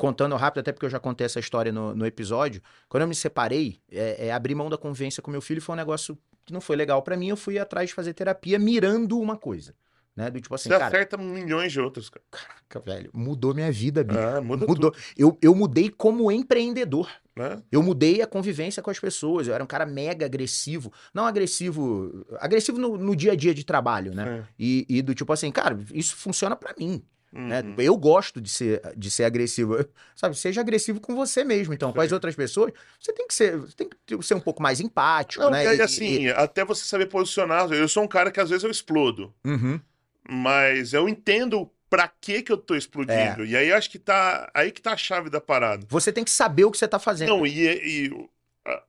contando 0.00 0.34
rápido, 0.34 0.60
até 0.60 0.72
porque 0.72 0.86
eu 0.86 0.90
já 0.90 0.98
contei 0.98 1.26
essa 1.26 1.38
história 1.38 1.70
no, 1.70 1.94
no 1.94 2.06
episódio. 2.06 2.62
Quando 2.88 3.02
eu 3.02 3.08
me 3.08 3.14
separei, 3.14 3.78
é, 3.92 4.28
é, 4.28 4.32
abrir 4.32 4.54
mão 4.54 4.70
da 4.70 4.78
convivência 4.78 5.22
com 5.22 5.30
meu 5.30 5.42
filho 5.42 5.60
foi 5.60 5.74
um 5.74 5.76
negócio 5.76 6.16
que 6.46 6.54
não 6.54 6.60
foi 6.60 6.74
legal 6.74 7.02
para 7.02 7.18
mim. 7.18 7.28
Eu 7.28 7.36
fui 7.36 7.58
atrás 7.58 7.90
de 7.90 7.94
fazer 7.94 8.14
terapia 8.14 8.58
mirando 8.58 9.20
uma 9.20 9.36
coisa. 9.36 9.74
Né? 10.16 10.30
Do 10.30 10.40
tipo 10.40 10.54
assim, 10.54 10.70
Você 10.70 10.74
cara, 10.74 10.86
acerta 10.86 11.18
milhões 11.18 11.70
de 11.70 11.78
outros, 11.78 12.08
cara. 12.08 12.24
Caraca, 12.30 12.80
velho, 12.80 13.10
mudou 13.12 13.54
minha 13.54 13.70
vida, 13.70 14.02
bicho. 14.02 14.18
Ah, 14.18 14.40
muda 14.40 14.66
mudou. 14.66 14.94
Eu, 15.14 15.36
eu 15.42 15.54
mudei 15.54 15.90
como 15.90 16.32
empreendedor. 16.32 17.10
É? 17.38 17.58
Eu 17.70 17.82
mudei 17.82 18.22
a 18.22 18.26
convivência 18.26 18.82
com 18.82 18.90
as 18.90 18.98
pessoas. 18.98 19.48
Eu 19.48 19.54
era 19.54 19.62
um 19.62 19.66
cara 19.66 19.84
mega 19.84 20.24
agressivo. 20.24 20.90
Não 21.12 21.26
agressivo. 21.26 22.26
Agressivo 22.38 22.78
no, 22.78 22.96
no 22.96 23.14
dia 23.14 23.32
a 23.32 23.36
dia 23.36 23.54
de 23.54 23.64
trabalho, 23.64 24.14
né? 24.14 24.46
É. 24.46 24.52
E, 24.58 24.86
e, 24.88 25.02
do 25.02 25.14
tipo 25.14 25.30
assim, 25.30 25.50
cara, 25.50 25.78
isso 25.92 26.16
funciona 26.16 26.56
para 26.56 26.74
mim. 26.78 27.02
Né? 27.32 27.60
Uhum. 27.60 27.68
Né? 27.68 27.74
Eu 27.78 27.96
gosto 27.96 28.40
de 28.40 28.50
ser, 28.50 28.82
de 28.96 29.10
ser 29.10 29.24
agressivo. 29.24 29.84
Sabe, 30.16 30.36
seja 30.36 30.60
agressivo 30.60 31.00
com 31.00 31.14
você 31.14 31.44
mesmo. 31.44 31.72
Então, 31.72 31.92
com 31.92 32.00
as 32.00 32.12
outras 32.12 32.34
pessoas, 32.34 32.72
você 32.98 33.12
tem 33.12 33.26
que 33.26 33.34
ser, 33.34 33.62
tem 33.74 33.88
que 33.88 34.22
ser 34.22 34.34
um 34.34 34.40
pouco 34.40 34.62
mais 34.62 34.80
empático, 34.80 35.44
Não, 35.44 35.50
né? 35.50 35.76
E, 35.76 35.80
assim, 35.80 36.24
e... 36.24 36.30
até 36.30 36.64
você 36.64 36.84
saber 36.84 37.06
posicionar. 37.06 37.70
Eu 37.72 37.88
sou 37.88 38.02
um 38.02 38.08
cara 38.08 38.30
que 38.30 38.40
às 38.40 38.50
vezes 38.50 38.64
eu 38.64 38.70
explodo. 38.70 39.32
Uhum. 39.44 39.80
Mas 40.28 40.92
eu 40.92 41.08
entendo 41.08 41.70
pra 41.88 42.08
que 42.08 42.42
que 42.42 42.52
eu 42.52 42.56
tô 42.56 42.74
explodindo. 42.74 43.44
É. 43.44 43.46
E 43.46 43.56
aí 43.56 43.72
acho 43.72 43.90
que 43.90 43.98
tá 43.98 44.50
aí 44.54 44.70
que 44.70 44.80
tá 44.80 44.92
a 44.92 44.96
chave 44.96 45.28
da 45.28 45.40
parada. 45.40 45.84
Você 45.88 46.12
tem 46.12 46.24
que 46.24 46.30
saber 46.30 46.64
o 46.64 46.70
que 46.70 46.78
você 46.78 46.86
tá 46.86 46.98
fazendo. 46.98 47.28
Não, 47.28 47.46
e, 47.46 48.06
e 48.06 48.10
o 48.10 48.28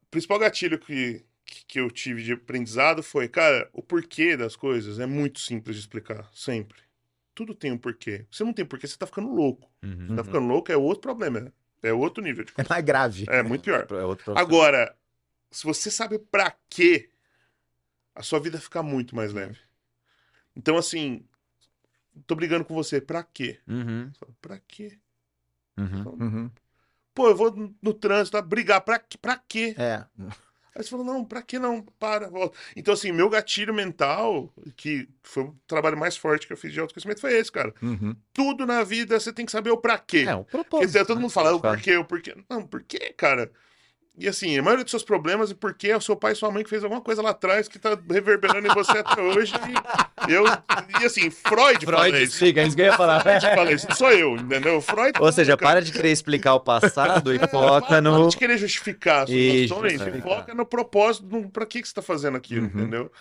principal 0.10 0.38
gatilho 0.38 0.78
que, 0.78 1.24
que 1.68 1.80
eu 1.80 1.90
tive 1.90 2.24
de 2.24 2.34
aprendizado 2.34 3.02
foi, 3.02 3.28
cara, 3.28 3.68
o 3.74 3.82
porquê 3.82 4.38
das 4.38 4.56
coisas 4.56 5.00
é 5.00 5.06
muito 5.06 5.40
simples 5.40 5.76
de 5.76 5.82
explicar, 5.82 6.30
sempre. 6.34 6.80
Tudo 7.34 7.56
tem 7.56 7.72
um 7.72 7.78
porquê. 7.78 8.26
Você 8.30 8.44
não 8.44 8.54
tem 8.54 8.66
porquê, 8.66 8.88
você 8.88 8.98
tá 8.98 9.06
ficando 9.06 9.34
louco. 9.34 9.72
Uhum. 9.84 10.08
Você 10.08 10.16
tá 10.16 10.24
ficando 10.24 10.48
louco 10.48 10.72
é 10.72 10.78
outro 10.78 11.02
problema, 11.02 11.52
é 11.82 11.94
outro 11.94 12.24
nível 12.24 12.44
de 12.44 12.52
coisa. 12.52 12.68
É 12.68 12.70
mais 12.70 12.84
grave. 12.84 13.26
É 13.30 13.42
muito 13.42 13.64
pior. 13.64 13.88
É 13.90 14.40
Agora, 14.40 14.96
se 15.50 15.64
você 15.64 15.90
sabe 15.90 16.20
pra 16.20 16.54
quê, 16.70 17.10
a 18.14 18.22
sua 18.22 18.40
vida 18.40 18.60
fica 18.60 18.84
muito 18.84 19.16
mais 19.16 19.34
leve. 19.34 19.58
Então, 20.56 20.78
assim, 20.78 21.26
tô 22.28 22.36
brigando 22.36 22.66
com 22.66 22.74
você, 22.74 23.00
pra 23.00 23.24
quê? 23.24 23.60
Uhum. 23.68 24.12
Pra 24.42 24.60
quê? 24.60 25.00
Uhum. 25.78 26.04
Uhum. 26.20 26.52
Pô, 27.14 27.28
eu 27.28 27.36
vou 27.36 27.76
no 27.82 27.94
trânsito 27.94 28.42
brigar, 28.42 28.82
pra, 28.82 29.02
pra 29.22 29.38
quê? 29.38 29.76
É. 29.78 30.06
Aí 30.76 30.84
você 30.84 30.90
falou, 30.90 31.06
não, 31.06 31.26
pra 31.26 31.42
que 31.42 31.60
não? 31.60 31.82
Para, 32.00 32.30
volta. 32.30 32.58
Então, 32.76 32.94
assim, 32.94 33.12
meu 33.12 33.30
gatilho 33.30 33.74
mental, 33.74 34.54
que 34.78 35.08
foi 35.22 35.44
o 35.44 35.56
trabalho 35.68 35.98
mais 35.98 36.16
forte 36.16 36.48
que 36.48 36.54
eu 36.54 36.58
fiz 36.58 36.72
de 36.72 36.80
autoconhecimento, 36.80 37.20
foi 37.20 37.34
esse, 37.34 37.52
cara. 37.52 37.74
Uhum. 37.82 38.16
Tudo 38.34 38.66
na 38.66 38.84
vida 38.84 39.20
você 39.20 39.34
tem 39.34 39.46
que 39.46 39.52
saber 39.52 39.72
o 39.72 39.78
pra 39.78 39.98
quê. 39.98 40.26
É, 40.28 40.36
o 40.36 40.46
propósito. 40.46 40.92
Porque 40.92 41.06
todo 41.06 41.18
né? 41.18 41.22
mundo 41.24 41.32
fala 41.32 41.54
o 41.54 41.60
porquê, 41.60 41.98
o 41.98 42.06
porquê. 42.06 42.36
Não, 42.50 42.66
por 42.66 42.82
quê, 42.84 43.14
cara? 43.18 43.52
E 44.18 44.28
assim, 44.28 44.58
a 44.58 44.62
maioria 44.62 44.84
dos 44.84 44.92
seus 44.92 45.04
problemas 45.04 45.52
é 45.52 45.54
porque 45.54 45.88
é 45.88 45.96
o 45.96 46.02
seu 46.02 46.16
pai 46.16 46.34
e 46.34 46.36
sua 46.36 46.52
mãe 46.52 46.64
que 46.64 46.70
fez 46.70 46.84
alguma 46.84 47.02
coisa 47.02 47.22
lá 47.22 47.30
atrás 47.30 47.68
que 47.68 47.80
tá 47.80 47.98
reverberando 48.10 48.68
em 48.68 48.74
você 48.74 48.98
até 48.98 49.22
hoje. 49.22 49.54
E 50.28 50.34
eu, 50.34 50.44
e 51.02 51.06
assim, 51.06 51.32
Freud, 51.32 51.86
Freud 51.86 51.86
fala 51.86 52.10
isso. 52.10 52.46
Isso 52.46 52.76
que 52.76 52.82
eu 52.82 52.86
ia 52.86 52.98
falar. 52.98 53.22
Freud 53.22 53.42
fala 53.42 53.72
isso, 53.72 53.88
sou 53.96 54.12
eu, 54.12 54.36
entendeu? 54.36 54.82
Freud. 54.82 55.14
Ou 55.20 55.32
seja, 55.32 55.56
cara. 55.56 55.72
para 55.72 55.82
de 55.82 55.94
querer 55.94 56.12
explicar 56.12 56.54
o 56.56 56.60
passado 56.60 57.34
e 57.34 57.38
é, 57.38 57.48
foca 57.48 57.88
para, 57.88 58.02
no. 58.02 58.20
Para 58.20 58.30
de 58.30 58.38
querer 58.38 58.58
justificar 58.58 59.24
as 59.24 59.30
situações 59.30 60.02
e 60.02 60.22
foca 60.22 60.54
no 60.54 60.66
propósito, 60.66 61.26
no, 61.26 61.50
pra 61.50 61.66
que, 61.66 61.82
que 61.82 61.88
você 61.88 61.94
tá 61.94 62.02
fazendo 62.02 62.36
aquilo, 62.36 62.64
uhum. 62.64 62.82
entendeu? 62.82 63.12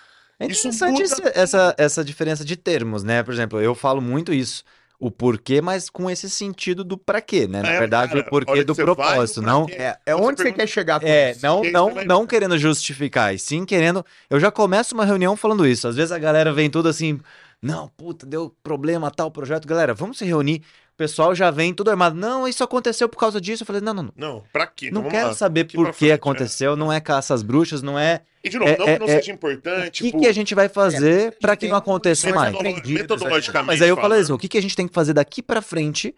É 0.40 0.46
interessante 0.46 1.02
muda... 1.02 1.32
essa, 1.34 1.74
essa 1.78 2.04
diferença 2.04 2.44
de 2.44 2.56
termos, 2.56 3.04
né? 3.04 3.22
Por 3.22 3.32
exemplo, 3.32 3.60
eu 3.60 3.74
falo 3.74 4.00
muito 4.00 4.32
isso 4.32 4.64
o 5.00 5.10
porquê, 5.10 5.62
mas 5.62 5.88
com 5.88 6.10
esse 6.10 6.28
sentido 6.28 6.84
do 6.84 6.98
para 6.98 7.22
quê, 7.22 7.48
né? 7.48 7.62
Na 7.62 7.70
é, 7.70 7.78
verdade, 7.78 8.12
cara, 8.12 8.20
o 8.20 8.28
porquê 8.28 8.62
do 8.62 8.74
propósito, 8.74 9.40
não 9.40 9.66
é, 9.70 9.96
é 10.04 10.14
onde 10.14 10.42
você, 10.42 10.52
quer 10.52 10.66
chegar 10.66 11.00
com 11.00 11.06
É, 11.06 11.30
isso. 11.30 11.40
não 11.42 11.62
não 11.64 11.94
não 12.04 12.26
querendo 12.26 12.58
justificar, 12.58 13.34
e 13.34 13.38
sim 13.38 13.64
querendo, 13.64 14.04
eu 14.28 14.38
já 14.38 14.50
começo 14.50 14.94
uma 14.94 15.06
reunião 15.06 15.34
falando 15.36 15.66
isso. 15.66 15.88
Às 15.88 15.96
vezes 15.96 16.12
a 16.12 16.18
galera 16.18 16.52
vem 16.52 16.68
tudo 16.68 16.88
assim, 16.90 17.18
não, 17.62 17.88
puta, 17.88 18.26
deu 18.26 18.54
problema 18.62 19.10
tal 19.10 19.30
projeto, 19.30 19.66
galera, 19.66 19.94
vamos 19.94 20.18
se 20.18 20.24
reunir 20.26 20.62
pessoal 21.00 21.34
já 21.34 21.50
vem 21.50 21.72
tudo 21.72 21.90
armado. 21.90 22.14
Não, 22.14 22.46
isso 22.46 22.62
aconteceu 22.62 23.08
por 23.08 23.16
causa 23.16 23.40
disso. 23.40 23.62
Eu 23.62 23.66
falei, 23.66 23.80
não, 23.80 23.94
não, 23.94 24.02
não. 24.02 24.12
Não, 24.14 24.44
pra 24.52 24.66
quê? 24.66 24.90
Não, 24.90 25.02
quero 25.04 25.28
lá. 25.28 25.34
saber 25.34 25.64
por 25.64 25.94
que 25.94 26.12
aconteceu, 26.12 26.74
é. 26.74 26.76
não 26.76 26.92
é 26.92 27.00
caça 27.00 27.32
às 27.32 27.42
bruxas, 27.42 27.80
não 27.80 27.98
é. 27.98 28.20
E 28.44 28.50
de 28.50 28.58
novo, 28.58 28.70
é, 28.70 28.76
não 28.76 28.86
que 28.86 28.98
não 28.98 29.06
é, 29.06 29.16
seja 29.16 29.32
importante. 29.32 30.02
O 30.02 30.04
que, 30.04 30.18
que 30.18 30.26
a 30.26 30.32
gente 30.32 30.54
vai 30.54 30.68
fazer 30.68 31.28
é, 31.28 31.30
para 31.30 31.56
que 31.56 31.68
não 31.68 31.76
aconteça 31.76 32.30
mais? 32.34 32.54
Metodologicamente. 32.84 33.66
Mas 33.66 33.80
aí 33.80 33.88
eu 33.88 33.96
falei 33.96 34.20
assim: 34.20 34.32
o 34.32 34.38
que, 34.38 34.46
que 34.46 34.58
a 34.58 34.62
gente 34.62 34.76
tem 34.76 34.86
que 34.86 34.92
fazer 34.92 35.14
daqui 35.14 35.42
para 35.42 35.62
frente 35.62 36.14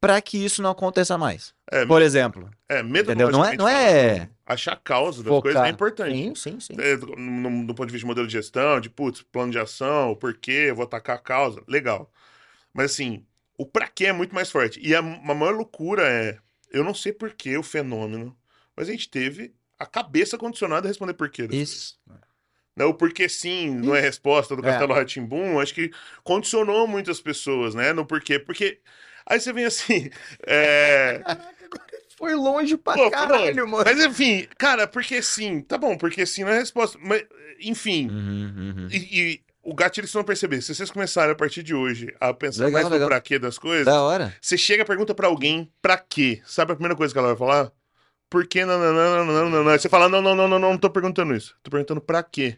para 0.00 0.18
que 0.22 0.42
isso 0.42 0.62
não 0.62 0.70
aconteça 0.70 1.18
mais? 1.18 1.52
É, 1.70 1.84
por 1.84 2.00
exemplo. 2.00 2.48
É, 2.70 2.80
entendeu? 2.80 3.30
Não 3.30 3.44
é, 3.44 3.56
não 3.56 3.68
é. 3.68 4.30
Achar 4.46 4.72
a 4.72 4.76
causa 4.76 5.22
das 5.22 5.28
Focar. 5.28 5.52
coisas 5.52 5.62
é 5.62 5.68
importante. 5.68 6.16
Sim, 6.16 6.34
sim, 6.34 6.60
sim. 6.60 6.74
É, 6.78 6.96
no, 6.96 7.66
do 7.66 7.74
ponto 7.74 7.86
de 7.86 7.92
vista 7.92 8.04
de 8.04 8.06
modelo 8.06 8.26
de 8.26 8.32
gestão, 8.32 8.80
de 8.80 8.88
putz, 8.88 9.20
plano 9.20 9.52
de 9.52 9.58
ação, 9.58 10.12
o 10.12 10.16
porquê, 10.16 10.68
eu 10.68 10.74
vou 10.74 10.84
atacar 10.84 11.16
a 11.16 11.20
causa. 11.20 11.62
Legal. 11.68 12.10
Mas 12.72 12.92
assim, 12.92 13.24
o 13.60 13.66
pra 13.66 13.86
quê 13.86 14.06
é 14.06 14.12
muito 14.12 14.34
mais 14.34 14.50
forte. 14.50 14.80
E 14.82 14.94
a, 14.94 15.00
a 15.00 15.34
maior 15.34 15.54
loucura 15.54 16.08
é, 16.08 16.38
eu 16.72 16.82
não 16.82 16.94
sei 16.94 17.12
por 17.12 17.34
que 17.34 17.58
o 17.58 17.62
fenômeno, 17.62 18.34
mas 18.74 18.88
a 18.88 18.90
gente 18.90 19.10
teve 19.10 19.52
a 19.78 19.84
cabeça 19.84 20.38
condicionada 20.38 20.86
a 20.86 20.88
responder 20.88 21.12
por 21.12 21.28
quê. 21.28 21.46
Isso. 21.50 22.00
Né, 22.74 22.86
o 22.86 22.94
porquê 22.94 23.28
sim 23.28 23.68
não 23.68 23.94
é 23.94 24.00
resposta 24.00 24.56
do 24.56 24.62
Castelo 24.62 24.94
é. 24.94 24.96
Ratimbum, 24.96 25.60
acho 25.60 25.74
que 25.74 25.90
condicionou 26.24 26.86
muitas 26.86 27.20
pessoas, 27.20 27.74
né, 27.74 27.92
no 27.92 28.06
porquê. 28.06 28.38
Porque 28.38 28.80
aí 29.26 29.38
você 29.38 29.52
vem 29.52 29.66
assim, 29.66 30.08
é... 30.46 31.20
Foi 32.16 32.34
longe 32.34 32.78
pra 32.78 32.94
Pô, 32.94 33.10
caralho, 33.10 33.68
mano. 33.68 33.84
Mas 33.84 34.02
enfim, 34.02 34.48
cara, 34.56 34.86
porque 34.86 35.20
sim, 35.20 35.60
tá 35.60 35.76
bom, 35.76 35.98
porque 35.98 36.24
sim 36.24 36.44
não 36.44 36.50
é 36.50 36.58
resposta. 36.60 36.98
Mas, 36.98 37.26
enfim. 37.60 38.08
Uhum, 38.08 38.54
uhum. 38.56 38.88
E, 38.90 38.96
e, 38.96 39.44
o 39.62 39.74
gatilho 39.74 40.06
que 40.06 40.10
vocês 40.10 40.14
vão 40.14 40.24
perceber, 40.24 40.62
se 40.62 40.74
vocês 40.74 40.90
começarem 40.90 41.32
a 41.32 41.36
partir 41.36 41.62
de 41.62 41.74
hoje 41.74 42.14
a 42.18 42.32
pensar 42.32 42.64
legal, 42.66 42.88
mais 42.88 43.00
no 43.00 43.06
pra 43.06 43.20
quê 43.20 43.38
das 43.38 43.58
coisas, 43.58 43.84
da 43.84 44.02
hora. 44.02 44.34
você 44.40 44.56
chega 44.56 44.82
e 44.82 44.86
pergunta 44.86 45.14
para 45.14 45.26
alguém 45.26 45.70
pra 45.82 45.98
quê. 45.98 46.40
Sabe 46.46 46.72
a 46.72 46.74
primeira 46.74 46.96
coisa 46.96 47.12
que 47.12 47.18
ela 47.18 47.28
vai 47.28 47.36
falar? 47.36 47.72
Por 48.30 48.46
que 48.46 48.64
não, 48.64 48.78
não, 48.78 48.92
não, 48.92 49.16
não, 49.16 49.26
não, 49.26 49.50
não, 49.50 49.64
não. 49.64 49.72
Aí 49.72 49.78
você 49.78 49.88
fala, 49.88 50.08
não, 50.08 50.22
não, 50.22 50.34
não, 50.34 50.48
não, 50.48 50.58
não, 50.58 50.70
não 50.70 50.78
tô 50.78 50.88
perguntando 50.88 51.34
isso. 51.34 51.56
Tô 51.62 51.70
perguntando 51.70 52.00
pra 52.00 52.22
quê. 52.22 52.56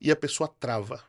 E 0.00 0.12
a 0.12 0.16
pessoa 0.16 0.48
trava. 0.60 1.02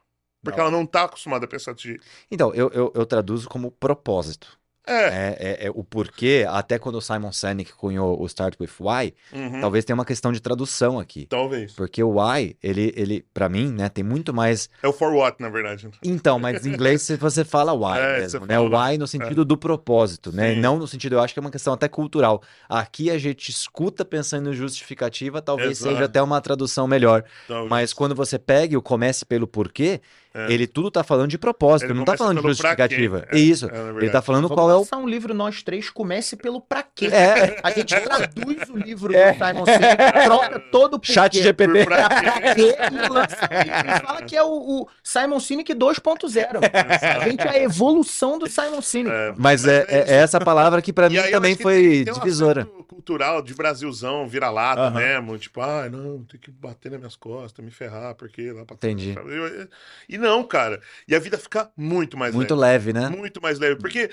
Porque 0.43 0.57
não. 0.57 0.67
ela 0.67 0.75
não 0.75 0.85
tá 0.85 1.03
acostumada 1.03 1.45
a 1.45 1.47
pensar 1.47 1.73
desse 1.73 1.89
jeito. 1.89 2.05
Então, 2.31 2.53
eu, 2.55 2.71
eu, 2.73 2.91
eu 2.95 3.05
traduzo 3.05 3.47
como 3.47 3.69
propósito. 3.69 4.58
É. 4.87 4.93
É, 4.93 5.37
é, 5.39 5.67
é. 5.67 5.71
o 5.73 5.83
porquê, 5.83 6.45
até 6.47 6.79
quando 6.79 6.95
o 6.95 7.01
Simon 7.01 7.31
Sinek 7.31 7.73
cunhou 7.73 8.19
o 8.19 8.25
Start 8.25 8.55
with 8.59 8.69
Why, 8.79 9.13
uhum. 9.31 9.61
talvez 9.61 9.85
tenha 9.85 9.93
uma 9.93 10.05
questão 10.05 10.31
de 10.31 10.39
tradução 10.39 10.99
aqui. 10.99 11.25
Talvez. 11.27 11.73
Porque 11.73 12.03
o 12.03 12.19
Why, 12.19 12.57
ele, 12.61 12.91
ele 12.95 13.25
para 13.33 13.47
mim, 13.47 13.71
né, 13.71 13.87
tem 13.89 14.03
muito 14.03 14.33
mais. 14.33 14.69
É 14.81 14.87
o 14.87 14.93
for 14.93 15.13
what, 15.13 15.39
na 15.39 15.49
verdade. 15.49 15.89
Então, 16.03 16.39
mas 16.39 16.65
em 16.65 16.71
inglês 16.71 17.07
você 17.19 17.45
fala 17.45 17.73
Why 17.73 17.99
é, 17.99 18.19
mesmo, 18.21 18.45
né? 18.45 18.59
O 18.59 18.69
Why 18.69 18.97
no 18.97 19.07
sentido 19.07 19.43
é. 19.43 19.45
do 19.45 19.57
propósito, 19.57 20.31
né? 20.31 20.55
Sim. 20.55 20.61
Não 20.61 20.77
no 20.77 20.87
sentido, 20.87 21.13
eu 21.13 21.19
acho 21.19 21.33
que 21.33 21.39
é 21.39 21.41
uma 21.41 21.51
questão 21.51 21.73
até 21.73 21.87
cultural. 21.87 22.41
Aqui 22.67 23.11
a 23.11 23.17
gente 23.17 23.49
escuta 23.49 24.03
pensando 24.03 24.49
em 24.49 24.53
justificativa, 24.53 25.41
talvez 25.41 25.71
Exato. 25.71 25.93
seja 25.93 26.05
até 26.05 26.21
uma 26.21 26.41
tradução 26.41 26.87
melhor. 26.87 27.23
Talvez. 27.47 27.69
Mas 27.69 27.93
quando 27.93 28.15
você 28.15 28.39
pega 28.39 28.77
o 28.77 28.81
comece 28.81 29.25
pelo 29.25 29.47
porquê, 29.47 30.01
é. 30.31 30.51
Ele 30.53 30.67
tudo 30.67 30.91
tá 30.91 31.03
falando 31.03 31.29
de 31.29 31.39
propósito, 31.39 31.87
ele 31.87 31.97
não 31.97 32.05
tá 32.05 32.15
falando 32.15 32.39
de 32.39 32.47
justificativa. 32.47 33.25
É, 33.31 33.39
Isso. 33.39 33.65
É, 33.65 33.89
ele 33.97 34.11
tá 34.11 34.21
falando 34.21 34.47
Vamos 34.47 34.55
qual 34.55 34.69
é 34.69 34.75
o. 34.75 35.01
um 35.01 35.07
livro, 35.07 35.33
nós 35.33 35.63
três, 35.63 35.89
comece 35.89 36.35
pelo 36.35 36.61
pra 36.61 36.83
quê. 36.83 37.07
É. 37.07 37.59
A 37.63 37.71
gente 37.71 37.99
traduz 37.99 38.69
o 38.69 38.77
livro 38.77 39.15
é. 39.15 39.33
do 39.33 39.37
Simon 39.43 39.65
Sinek, 39.65 40.23
troca 40.25 40.59
todo 40.71 40.93
o 40.95 40.99
porquê. 40.99 41.13
Chat 41.13 41.41
GPT. 41.41 41.85
Pra 41.85 42.53
quê 42.53 42.75
e 42.91 43.09
lança. 43.09 43.49
E 43.51 44.05
fala 44.05 44.21
que 44.21 44.35
é 44.35 44.43
o, 44.43 44.81
o 44.81 44.87
Simon 45.03 45.39
Sinek 45.39 45.73
2.0. 45.73 46.59
A 47.21 47.27
gente 47.27 47.47
é 47.47 47.49
a 47.49 47.63
evolução 47.63 48.37
do 48.37 48.47
Simon 48.47 48.81
Sinek. 48.81 49.33
Mas 49.35 49.65
é, 49.65 49.85
é, 49.87 50.15
essa 50.17 50.39
palavra 50.39 50.79
que 50.79 50.93
pra 50.93 51.09
mim 51.09 51.17
também 51.31 51.55
foi 51.55 52.05
divisora 52.05 52.67
cultural 53.09 53.41
de 53.41 53.53
Brasilzão, 53.53 54.27
vira-lata 54.27 54.81
Aham. 54.81 54.99
mesmo. 54.99 55.37
Tipo, 55.37 55.61
ah, 55.61 55.89
não, 55.89 56.23
tem 56.23 56.39
que 56.39 56.51
bater 56.51 56.91
nas 56.91 56.99
minhas 56.99 57.15
costas, 57.15 57.63
me 57.63 57.71
ferrar, 57.71 58.13
porque 58.13 58.51
lá 58.51 58.65
pra 58.65 58.75
Entendi. 58.75 59.15
E 60.07 60.17
não, 60.19 60.43
cara. 60.43 60.81
E 61.07 61.15
a 61.15 61.19
vida 61.19 61.37
fica 61.37 61.71
muito 61.75 62.17
mais 62.17 62.35
Muito 62.35 62.53
leve. 62.53 62.91
leve, 62.91 62.99
né? 63.09 63.15
Muito 63.15 63.41
mais 63.41 63.57
leve. 63.59 63.77
Porque 63.77 64.11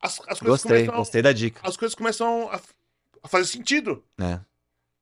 as, 0.00 0.12
as 0.26 0.38
coisas 0.40 0.40
Gostei, 0.40 0.70
começam, 0.80 0.96
gostei 0.96 1.22
da 1.22 1.32
dica. 1.32 1.60
as 1.62 1.76
coisas 1.76 1.94
começam 1.94 2.50
a, 2.50 2.60
a 3.22 3.28
fazer 3.28 3.46
sentido, 3.46 4.02
né? 4.18 4.40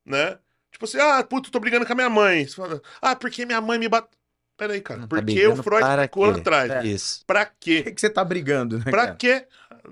né? 0.05 0.37
Tipo 0.71 0.85
assim, 0.85 0.97
ah, 0.99 1.23
puto, 1.23 1.51
tô 1.51 1.59
brigando 1.59 1.85
com 1.85 1.93
a 1.93 1.95
minha 1.95 2.09
mãe. 2.09 2.47
Você 2.47 2.55
fala, 2.55 2.81
ah, 3.01 3.15
porque 3.15 3.45
minha 3.45 3.61
mãe 3.61 3.77
me 3.79 3.87
bateu. 3.87 4.09
Peraí, 4.55 4.81
cara. 4.81 5.01
Tá 5.01 5.07
porque 5.07 5.25
brigando 5.25 5.59
o 5.61 5.63
Freud 5.63 5.81
para 5.81 6.03
ficou 6.03 6.25
lá 6.27 6.37
atrás. 6.37 6.71
É. 6.71 6.85
Isso. 6.85 7.23
Pra 7.25 7.45
Por 7.45 7.55
quê? 7.59 7.83
que, 7.83 7.91
que 7.91 8.01
você 8.01 8.09
tá 8.09 8.23
brigando, 8.23 8.77
né? 8.77 8.83
Pra 8.85 9.05
cara? 9.07 9.15
quê? 9.15 9.47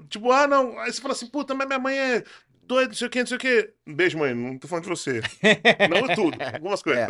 Tipo, 0.10 0.32
ah, 0.32 0.48
não. 0.48 0.78
Aí 0.80 0.92
você 0.92 1.02
fala 1.02 1.14
assim, 1.14 1.28
puta, 1.28 1.54
mas 1.54 1.68
minha 1.68 1.80
mãe 1.80 1.98
é 1.98 2.24
doida, 2.68 2.88
não 2.90 2.96
sei 2.96 3.08
o 3.08 3.10
quê, 3.10 3.20
não 3.20 3.28
sei 3.28 3.38
o 3.38 3.40
quê. 3.40 3.74
Beijo, 3.88 4.18
mãe, 4.18 4.34
não 4.34 4.58
tô 4.58 4.68
falando 4.68 4.84
de 4.86 4.90
você. 4.90 5.22
não 5.90 6.16
tudo, 6.16 6.38
algumas 6.54 6.82
coisas. 6.82 7.08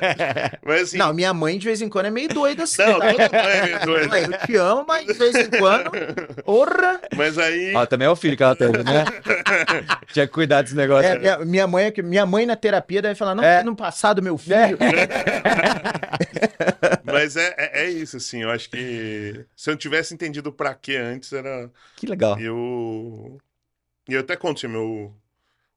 mas 0.64 0.82
assim, 0.82 0.98
Não, 0.98 1.12
minha 1.12 1.34
mãe 1.34 1.58
de 1.58 1.64
vez 1.66 1.80
em 1.82 1.88
quando 1.88 2.06
é 2.06 2.10
meio 2.10 2.28
doida 2.28 2.62
assim. 2.64 2.82
não, 2.82 3.00
tá? 3.00 3.10
toda 3.12 3.28
mãe 3.42 3.52
é 3.52 3.62
meio 3.64 3.80
doida. 3.80 4.08
Mãe, 4.08 4.22
eu 4.22 4.46
te 4.46 4.56
amo, 4.56 4.84
mas 4.86 5.06
de 5.06 5.12
vez 5.14 5.34
em 5.34 5.50
quando. 5.50 5.90
Porra! 6.44 7.00
Mas 7.16 7.38
aí. 7.38 7.74
Ó, 7.74 7.84
também 7.86 8.06
é 8.06 8.10
o 8.10 8.16
filho 8.16 8.36
que 8.36 8.42
ela 8.42 8.54
teve, 8.54 8.78
né? 8.84 9.04
Tinha 10.12 10.26
que 10.26 10.32
cuidar 10.32 10.62
desse 10.62 10.76
negócio. 10.76 11.08
É, 11.10 11.18
minha, 11.18 11.38
minha 11.38 11.66
mãe, 11.66 11.84
é 11.86 11.90
que- 11.90 12.02
minha 12.02 12.24
mãe 12.26 12.46
na 12.46 12.54
terapia 12.56 13.02
deve 13.02 13.14
falar: 13.16 13.34
não, 13.34 13.42
É. 13.42 13.62
no 13.64 13.74
passado, 13.74 14.22
meu 14.22 14.38
filho. 14.38 14.78
Mas 17.04 17.36
é, 17.36 17.54
é, 17.58 17.84
é 17.84 17.90
isso, 17.90 18.16
assim. 18.16 18.42
Eu 18.42 18.50
acho 18.50 18.70
que 18.70 19.44
se 19.56 19.68
eu 19.70 19.72
não 19.72 19.78
tivesse 19.78 20.14
entendido 20.14 20.50
o 20.50 20.52
pra 20.52 20.74
quê 20.74 20.96
antes, 20.96 21.32
era. 21.32 21.70
Que 21.96 22.06
legal. 22.06 22.38
Eu. 22.38 23.38
E 24.08 24.14
eu 24.14 24.20
até 24.20 24.36
conto 24.36 24.58
assim, 24.58 24.68
meu. 24.68 25.14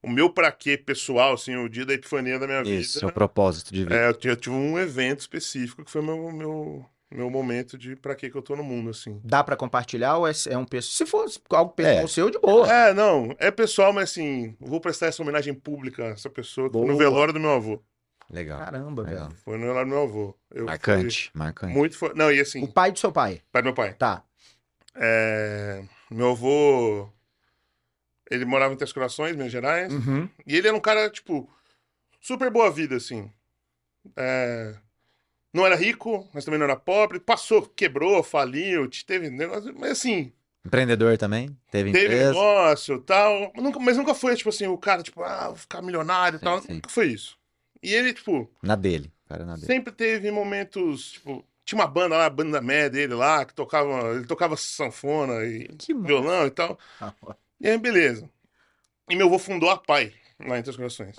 O 0.04 0.10
meu 0.10 0.30
pra 0.30 0.52
quê 0.52 0.78
pessoal, 0.78 1.34
assim, 1.34 1.56
o 1.56 1.68
dia 1.68 1.84
da 1.86 1.94
epifania 1.94 2.38
da 2.38 2.46
minha 2.46 2.62
Isso, 2.62 3.00
vida. 3.00 3.08
o 3.08 3.12
propósito 3.12 3.74
de 3.74 3.84
vida. 3.84 3.96
É, 3.96 4.08
eu 4.08 4.14
tive- 4.14 4.34
eu 4.34 4.38
tive 4.38 4.56
um 4.56 4.78
evento 4.78 5.22
específico 5.22 5.84
que 5.84 5.90
foi 5.90 6.02
meu, 6.04 6.32
meu, 6.32 6.86
meu 7.10 7.30
momento 7.32 7.76
de 7.76 7.96
pra 7.96 8.14
que 8.14 8.30
que 8.30 8.38
eu 8.38 8.42
tô 8.44 8.56
no 8.56 8.64
mundo, 8.64 8.92
assim. 8.92 9.20
Dá 9.24 9.44
pra 9.44 9.56
compartilhar 9.56 10.18
ou 10.18 10.28
é, 10.28 10.32
é 10.48 10.58
um 10.58 10.66
pessoal? 10.66 10.94
Se 10.96 11.06
fosse 11.08 11.40
algo 11.50 11.72
pessoal 11.74 12.04
É. 12.04 12.08
seu, 12.08 12.30
de 12.30 12.38
boa. 12.38 12.72
É, 12.72 12.94
não, 12.94 13.36
é 13.40 13.50
pessoal, 13.50 13.92
mas 13.92 14.12
assim, 14.12 14.56
eu 14.62 14.68
vou 14.68 14.80
prestar 14.80 15.08
essa 15.08 15.24
homenagem 15.24 15.56
pública 15.56 16.04
a 16.04 16.08
essa 16.10 16.30
pessoa 16.30 16.70
foi 16.72 16.82
no 16.82 16.88
Boa. 16.88 16.98
velório 16.98 17.34
do 17.34 17.40
meu 17.40 17.52
avô. 17.54 17.82
Legal. 18.30 18.60
Caramba, 18.60 19.02
Legal. 19.04 19.28
velho. 19.30 19.40
Foi 19.44 19.58
no 19.58 19.66
velório 19.66 19.90
do 19.90 19.96
meu 19.96 20.04
avô. 20.04 20.38
Eu 20.52 20.66
Marcante, 20.66 21.32
fui 21.32 21.40
marcante. 21.40 21.74
Muito 21.74 21.98
fo- 21.98 22.14
Não, 22.16 22.32
e 22.32 22.40
O 22.40 22.42
assim, 22.44 22.66
pai 22.68 22.92
do 22.92 23.00
seu 23.00 23.12
pai. 23.12 23.42
pai 23.52 23.62
do 23.64 23.66
meu 23.66 23.74
pai. 23.74 23.94
Tá. 23.96 24.24
É, 24.94 25.84
Meu 26.12 26.32
avô. 26.32 27.10
Ele 28.30 28.46
morava 28.46 28.74
em 28.74 28.78
Três 28.78 28.92
Corações, 28.92 29.36
Minas 29.36 29.52
Gerais. 29.52 29.94
Uhum. 29.94 30.28
E 30.46 30.56
ele 30.56 30.68
era 30.68 30.76
um 30.76 30.80
cara, 30.80 31.10
tipo, 31.10 31.50
super 32.20 32.50
boa 32.50 32.72
vida, 32.72 32.96
assim. 32.96 33.30
É, 34.16 34.76
Não 35.54 35.66
era 35.66 35.76
rico, 35.76 36.28
mas 36.34 36.44
também 36.46 36.60
não 36.60 36.66
era 36.66 36.76
pobre. 36.76 37.20
Passou, 37.20 37.62
quebrou, 37.68 38.22
faliu, 38.24 38.90
teve 39.06 39.30
negócio. 39.30 39.74
Mas 39.78 39.92
assim, 39.92 40.32
Empreendedor 40.66 41.16
também? 41.18 41.56
Teve, 41.70 41.92
teve 41.92 42.06
empresa? 42.06 42.30
negócio 42.30 43.00
tal. 43.02 43.52
Mas 43.54 43.64
nunca, 43.64 43.80
mas 43.80 43.98
nunca 43.98 44.14
foi, 44.16 44.36
tipo 44.36 44.50
assim, 44.50 44.66
o 44.68 44.78
cara, 44.78 45.04
tipo, 45.04 45.22
ah, 45.24 45.48
vou 45.50 45.56
ficar 45.56 45.82
milionário 45.82 46.38
e 46.38 46.40
tal. 46.40 46.60
sim. 46.62 46.74
Nunca 46.74 46.90
foi 46.90 47.08
isso. 47.08 47.38
E 47.84 47.94
ele, 47.94 48.14
tipo, 48.14 48.50
Na 48.64 48.76
dele. 48.76 49.12
Cara, 49.30 49.46
na 49.46 49.54
dele. 49.56 49.68
sempre 49.68 49.94
teve 49.94 50.32
momentos, 50.32 51.12
tipo. 51.14 51.46
Tinha 51.64 51.80
uma 51.82 51.88
banda 51.88 52.16
lá, 52.16 52.26
a 52.28 52.30
banda 52.30 52.62
Mé 52.62 52.90
dele 52.90 53.14
lá, 53.16 53.44
que 53.46 53.54
tocava. 53.54 54.16
Ele 54.16 54.26
tocava 54.26 54.56
sanfona 54.58 55.44
e 55.46 55.68
Que 55.78 55.94
massa. 55.94 56.08
violão 56.08 56.46
e 56.46 56.52
tal. 56.52 56.78
E 57.66 57.70
aí, 57.70 57.78
beleza. 57.80 58.30
E 59.10 59.16
meu 59.16 59.26
avô 59.26 59.40
fundou 59.40 59.70
a 59.72 59.78
PAI, 59.78 60.14
lá 60.40 60.60
em 60.60 60.62
Três 60.62 60.78
Corações. 60.78 61.18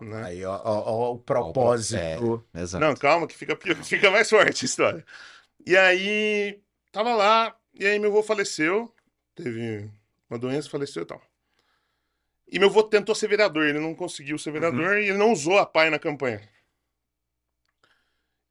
né? 0.00 0.22
Aí, 0.24 0.44
ó, 0.44 0.54
ó, 0.64 0.82
ó, 0.92 1.12
o 1.14 1.18
propósito. 1.18 2.44
Exato. 2.54 2.84
Não, 2.84 2.94
calma, 2.94 3.26
que 3.26 3.34
fica, 3.34 3.56
pior- 3.56 3.74
fica 3.82 4.08
mais 4.10 4.30
forte 4.30 4.64
a 4.64 4.66
história. 4.66 5.04
E 5.66 5.76
aí, 5.76 6.60
tava 6.92 7.14
lá, 7.16 7.56
e 7.74 7.84
aí 7.84 7.98
meu 7.98 8.10
avô 8.10 8.22
faleceu, 8.22 8.94
teve 9.34 9.90
uma 10.30 10.38
doença, 10.38 10.70
faleceu 10.70 11.02
e 11.02 11.06
tal. 11.06 11.20
E 12.46 12.58
meu 12.60 12.68
avô 12.68 12.82
tentou 12.84 13.14
ser 13.14 13.26
vereador, 13.28 13.64
ele 13.66 13.80
não 13.80 13.92
conseguiu 13.94 14.38
ser 14.38 14.50
vereador 14.52 14.98
e 14.98 15.08
ele 15.08 15.18
não 15.18 15.32
usou 15.32 15.58
a 15.58 15.66
PAI 15.66 15.90
na 15.90 15.98
campanha. 15.98 16.48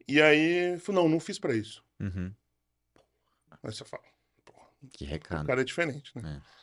E 0.07 0.21
aí, 0.21 0.77
falou, 0.79 1.03
não, 1.03 1.09
não 1.11 1.19
fiz 1.19 1.39
pra 1.39 1.53
isso. 1.55 1.81
Uhum. 1.99 2.33
Aí 3.63 3.71
você 3.71 3.85
fala, 3.85 4.03
Que 4.91 5.05
o 5.05 5.07
recado. 5.07 5.45
cara 5.47 5.61
é 5.61 5.63
diferente, 5.63 6.11
né? 6.17 6.41
É. 6.45 6.60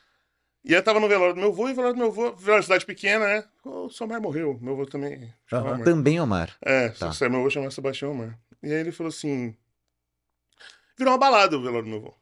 E 0.64 0.70
aí 0.74 0.78
eu 0.78 0.82
tava 0.82 1.00
no 1.00 1.08
velório 1.08 1.34
do 1.34 1.40
meu 1.40 1.50
avô, 1.50 1.68
e 1.68 1.72
o 1.72 1.74
velório 1.74 1.94
do 1.94 1.98
meu 1.98 2.08
avô, 2.08 2.32
velório 2.34 2.60
de 2.60 2.66
cidade 2.66 2.84
pequena, 2.84 3.26
né? 3.26 3.44
O 3.64 3.88
Somar 3.88 4.20
morreu, 4.20 4.58
meu 4.60 4.74
avô 4.74 4.86
também. 4.86 5.32
Aham. 5.52 5.74
Omar. 5.74 5.84
Também, 5.84 6.20
Omar. 6.20 6.56
É, 6.60 6.88
Tá. 6.90 7.12
só 7.12 7.28
meu 7.28 7.40
avô 7.40 7.50
chamava 7.50 7.70
Sebastião 7.70 8.12
Omar. 8.12 8.38
E 8.62 8.66
aí 8.72 8.80
ele 8.80 8.92
falou 8.92 9.08
assim. 9.08 9.56
Virou 10.96 11.12
uma 11.12 11.18
balada 11.18 11.56
o 11.56 11.62
velório 11.62 11.84
do 11.84 11.90
meu 11.90 11.98
avô. 11.98 12.14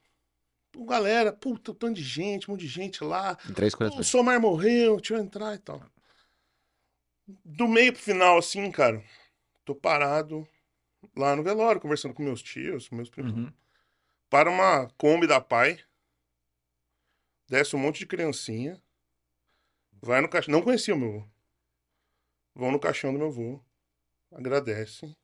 Pô, 0.70 0.84
galera, 0.84 1.32
puta, 1.32 1.72
um 1.72 1.74
tanto 1.74 1.94
de 1.96 2.02
gente, 2.02 2.48
um 2.48 2.52
monte 2.52 2.60
de 2.60 2.68
gente 2.68 3.02
lá. 3.02 3.34
Três 3.54 3.72
o 3.74 4.02
Somar 4.02 4.38
morreu, 4.38 4.96
deixa 4.96 5.14
eu 5.14 5.18
entrar 5.20 5.54
e 5.54 5.58
tal. 5.58 5.82
Do 7.44 7.66
meio 7.66 7.92
pro 7.92 8.02
final, 8.02 8.38
assim, 8.38 8.70
cara, 8.70 9.02
tô 9.64 9.74
parado 9.74 10.46
lá 11.16 11.34
no 11.34 11.42
velório, 11.42 11.80
conversando 11.80 12.14
com 12.14 12.22
meus 12.22 12.42
tios, 12.42 12.88
com 12.88 12.96
meus 12.96 13.08
primos. 13.08 13.32
Uhum. 13.32 13.52
Para 14.28 14.50
uma 14.50 14.88
Kombi 14.98 15.26
da 15.26 15.40
Pai. 15.40 15.78
Desce 17.48 17.76
um 17.76 17.78
monte 17.78 17.98
de 18.00 18.06
criancinha. 18.06 18.80
Vai 20.02 20.20
no 20.20 20.28
caixão. 20.28 20.52
Não 20.52 20.62
conhecia 20.62 20.94
o 20.94 20.98
meu 20.98 21.08
avô. 21.08 21.28
Vão 22.54 22.70
no 22.72 22.80
caixão 22.80 23.12
do 23.12 23.18
meu 23.18 23.28
avô. 23.28 23.60
Agradecem. 24.32 25.16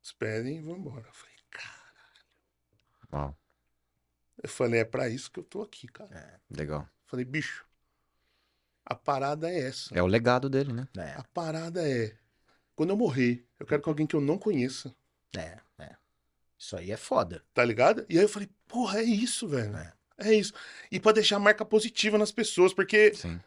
Despedem 0.00 0.58
e 0.58 0.60
vão 0.60 0.76
embora. 0.76 1.06
Eu 1.06 1.12
falei, 1.12 1.36
cara. 1.50 1.92
Uau, 3.12 3.38
Eu 4.42 4.48
falei, 4.48 4.80
é 4.80 4.84
pra 4.84 5.08
isso 5.08 5.30
que 5.30 5.38
eu 5.40 5.44
tô 5.44 5.62
aqui, 5.62 5.86
cara. 5.88 6.40
legal. 6.50 6.82
Eu 6.82 6.88
falei, 7.06 7.24
bicho. 7.24 7.66
A 8.84 8.94
parada 8.94 9.50
é 9.50 9.60
essa. 9.68 9.94
É 9.96 10.02
o 10.02 10.06
legado 10.06 10.50
dele, 10.50 10.72
né? 10.72 10.88
É, 10.96 11.12
A 11.12 11.24
parada 11.32 11.86
é. 11.88 12.16
Quando 12.74 12.90
eu 12.90 12.96
morrer, 12.96 13.46
eu 13.60 13.66
quero 13.66 13.82
que 13.82 13.88
alguém 13.88 14.06
que 14.06 14.16
eu 14.16 14.20
não 14.20 14.38
conheça. 14.38 14.94
é, 15.36 15.60
é. 15.78 15.96
Isso 16.58 16.76
aí 16.76 16.90
é 16.92 16.96
foda. 16.96 17.44
Tá 17.52 17.64
ligado? 17.64 18.06
E 18.08 18.16
aí 18.16 18.24
eu 18.24 18.28
falei, 18.28 18.48
porra, 18.68 19.00
é 19.00 19.02
isso, 19.04 19.48
velho. 19.48 19.76
É. 19.76 19.92
É 20.24 20.34
isso. 20.34 20.52
E 20.90 20.98
pra 21.00 21.12
deixar 21.12 21.38
marca 21.38 21.64
positiva 21.64 22.16
nas 22.18 22.32
pessoas, 22.32 22.72
porque 22.74 23.14
Sim. 23.14 23.40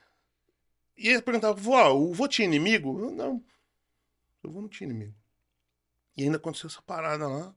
E 0.98 1.10
ele 1.10 1.22
perguntava, 1.22 1.54
vó, 1.54 1.94
o 1.94 2.14
vô 2.14 2.28
tinha 2.28 2.48
inimigo? 2.48 2.98
Eu, 3.00 3.12
não. 3.12 3.44
Eu 4.44 4.50
vô 4.50 4.62
não 4.62 4.70
tinha 4.70 4.90
inimigo. 4.90 5.14
E 6.16 6.24
ainda 6.24 6.38
aconteceu 6.38 6.68
essa 6.68 6.82
parada 6.82 7.28
lá. 7.28 7.54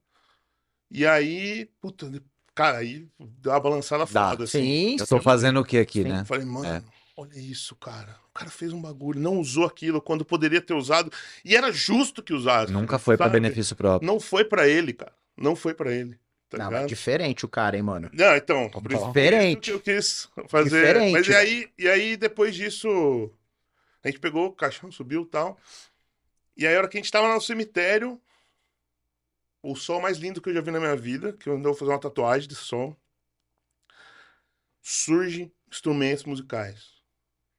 E 0.91 1.07
aí, 1.07 1.67
puta, 1.81 2.11
cara, 2.55 2.79
aí 2.79 3.07
deu 3.19 3.53
uma 3.53 3.61
balançada 3.61 4.05
Dá, 4.07 4.31
foda, 4.31 4.45
assim. 4.45 4.61
Sim, 4.61 4.97
Eu 4.99 5.07
tô 5.07 5.21
fazendo 5.21 5.61
o 5.61 5.65
que 5.65 5.79
aqui, 5.79 6.03
Sim. 6.03 6.09
né? 6.09 6.21
Eu 6.23 6.25
falei, 6.25 6.45
mano, 6.47 6.67
É. 6.67 6.83
olha 7.17 7.39
isso, 7.39 7.77
cara. 7.77 8.17
O 8.31 8.33
cara 8.39 8.51
fez 8.51 8.73
um 8.73 8.81
bagulho, 8.83 9.21
não 9.21 9.39
usou 9.39 9.65
aquilo 9.65 10.03
quando 10.03 10.25
poderia 10.25 10.61
ter 10.61 10.75
usado. 10.75 11.13
E 11.45 11.55
era 11.55 11.71
justo 11.71 12.23
que 12.23 12.33
usasse. 12.33 12.73
Nunca 12.73 12.99
foi 12.99 13.17
pra 13.17 13.27
sabe? 13.27 13.39
benefício 13.41 13.77
próprio. 13.77 14.05
Não 14.07 14.19
foi 14.19 14.45
pra 14.45 14.67
ele, 14.67 14.93
cara. 14.93 15.13
Não 15.37 15.55
foi 15.55 15.75
pra 15.75 15.93
ele. 15.93 16.19
Tá 16.49 16.57
Não, 16.57 16.71
mas 16.71 16.87
diferente 16.87 17.45
o 17.45 17.49
cara, 17.49 17.77
hein, 17.77 17.83
mano. 17.83 18.11
Não, 18.13 18.35
então, 18.35 18.71
Diferente. 18.89 19.71
eu 19.71 19.81
quis 19.81 20.29
fazer. 20.49 20.71
Diferente, 20.71 21.13
Mas 21.13 21.29
e 21.29 21.35
aí, 21.35 21.71
e 21.79 21.89
aí, 21.89 22.17
depois 22.17 22.55
disso, 22.55 23.31
a 24.03 24.09
gente 24.09 24.19
pegou 24.19 24.47
o 24.47 24.53
caixão, 24.53 24.91
subiu 24.91 25.23
e 25.23 25.27
tal. 25.27 25.59
E 26.57 26.67
aí, 26.67 26.75
a 26.75 26.79
hora 26.79 26.89
que 26.89 26.97
a 26.97 27.01
gente 27.01 27.13
tava 27.13 27.33
no 27.33 27.41
cemitério, 27.41 28.19
o 29.63 29.77
sol 29.77 30.01
mais 30.01 30.17
lindo 30.17 30.41
que 30.41 30.49
eu 30.49 30.55
já 30.55 30.63
vi 30.63 30.71
na 30.71 30.81
minha 30.81 30.97
vida, 30.97 31.35
que 31.35 31.49
eu 31.49 31.55
ainda 31.55 31.69
vou 31.69 31.77
fazer 31.77 31.93
uma 31.93 32.01
tatuagem 32.01 32.49
desse 32.49 32.63
sol, 32.63 32.97
surge 34.81 35.53
instrumentos 35.71 36.25
musicais. 36.25 36.97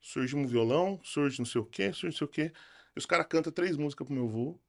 Surge 0.02 0.36
um 0.36 0.48
violão, 0.48 1.00
surge 1.04 1.38
não 1.38 1.46
sei 1.46 1.62
o 1.62 1.66
quê, 1.66 1.94
surge 1.94 2.08
não 2.08 2.18
sei 2.18 2.26
o 2.26 2.30
quê. 2.30 2.52
E 2.96 3.00
os 3.00 3.06
caras 3.06 3.28
cantam 3.30 3.52
três 3.52 3.78
músicas 3.78 4.08
pro 4.08 4.16
meu 4.16 4.26
avô. 4.26 4.60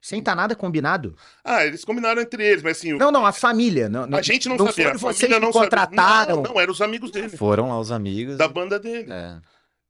Sem 0.00 0.22
tá 0.22 0.34
nada 0.34 0.54
combinado. 0.54 1.16
Ah, 1.44 1.66
eles 1.66 1.84
combinaram 1.84 2.22
entre 2.22 2.44
eles, 2.46 2.62
mas 2.62 2.78
assim, 2.78 2.92
Não, 2.92 3.10
não, 3.10 3.26
a 3.26 3.32
família. 3.32 3.88
Não, 3.88 4.04
a 4.16 4.22
gente 4.22 4.48
não, 4.48 4.56
não 4.56 4.66
sabia. 4.66 4.84
foram 4.84 4.94
a 4.96 4.98
vocês 4.98 5.30
não 5.30 5.38
sabia. 5.40 5.52
contrataram. 5.52 6.36
Não, 6.36 6.42
não, 6.54 6.60
eram 6.60 6.72
os 6.72 6.80
amigos 6.80 7.10
dele. 7.10 7.30
Foram 7.30 7.68
lá 7.68 7.80
os 7.80 7.90
amigos. 7.90 8.36
da 8.36 8.46
banda 8.48 8.78
dele. 8.78 9.12
É. 9.12 9.38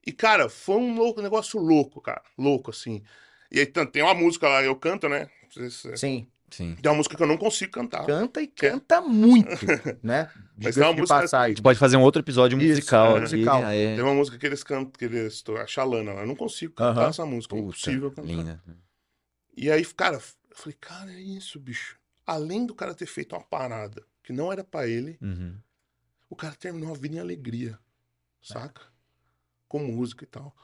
E, 0.06 0.12
cara, 0.12 0.48
foi 0.48 0.76
um 0.76 0.94
louco, 0.96 1.20
negócio 1.20 1.60
louco, 1.60 2.00
cara. 2.00 2.22
Louco, 2.38 2.70
assim. 2.70 3.02
E 3.52 3.60
aí 3.60 3.66
tem 3.66 4.02
uma 4.02 4.14
música 4.14 4.48
lá, 4.48 4.62
eu 4.62 4.74
canto, 4.74 5.08
né? 5.08 5.28
Sim, 5.96 6.26
Sim. 6.50 6.74
Tem 6.80 6.90
uma 6.90 6.96
música 6.96 7.14
que 7.14 7.22
eu 7.22 7.26
não 7.26 7.36
consigo 7.36 7.72
cantar. 7.72 8.06
canta 8.06 8.40
e 8.40 8.46
canta 8.46 9.02
muito, 9.02 9.50
né? 10.02 10.30
Mas 10.56 10.78
é 10.78 10.82
uma 10.84 10.94
música- 10.94 11.18
A 11.18 11.20
passagem. 11.20 11.48
gente 11.56 11.62
pode 11.62 11.78
fazer 11.78 11.98
um 11.98 12.02
outro 12.02 12.22
episódio 12.22 12.58
Isso, 12.58 12.68
musical 12.68 13.16
é, 13.18 13.20
musical. 13.20 13.62
Aí... 13.64 13.94
Tem 13.94 14.02
uma 14.02 14.14
música 14.14 14.38
que 14.38 14.46
eles 14.46 14.64
cantam, 14.64 14.90
que 14.90 15.04
eles. 15.04 15.44
A 15.62 15.66
Xalana 15.66 16.14
lá. 16.14 16.20
Eu 16.22 16.26
não 16.26 16.34
consigo 16.34 16.72
cantar 16.72 17.00
Aham. 17.02 17.08
essa 17.10 17.26
música. 17.26 17.54
É 17.54 17.58
Puta, 17.58 17.68
impossível 17.68 18.10
cantar. 18.10 18.26
linda. 18.26 18.62
E 19.58 19.70
aí, 19.70 19.84
cara, 19.84 20.16
eu 20.16 20.56
falei, 20.56 20.76
cara, 20.80 21.12
é 21.12 21.20
isso, 21.20 21.58
bicho. 21.58 21.98
Além 22.26 22.64
do 22.64 22.74
cara 22.74 22.94
ter 22.94 23.06
feito 23.06 23.34
uma 23.34 23.42
parada 23.42 24.04
que 24.22 24.32
não 24.32 24.52
era 24.52 24.62
pra 24.62 24.86
ele, 24.86 25.18
Uhum. 25.20 25.56
o 26.30 26.36
cara 26.36 26.54
terminou 26.54 26.92
a 26.94 26.96
vida 26.96 27.16
em 27.16 27.20
alegria. 27.20 27.78
Saca? 28.40 28.82
com 29.68 29.80
música 29.80 30.24
e 30.24 30.26
tal. 30.26 30.54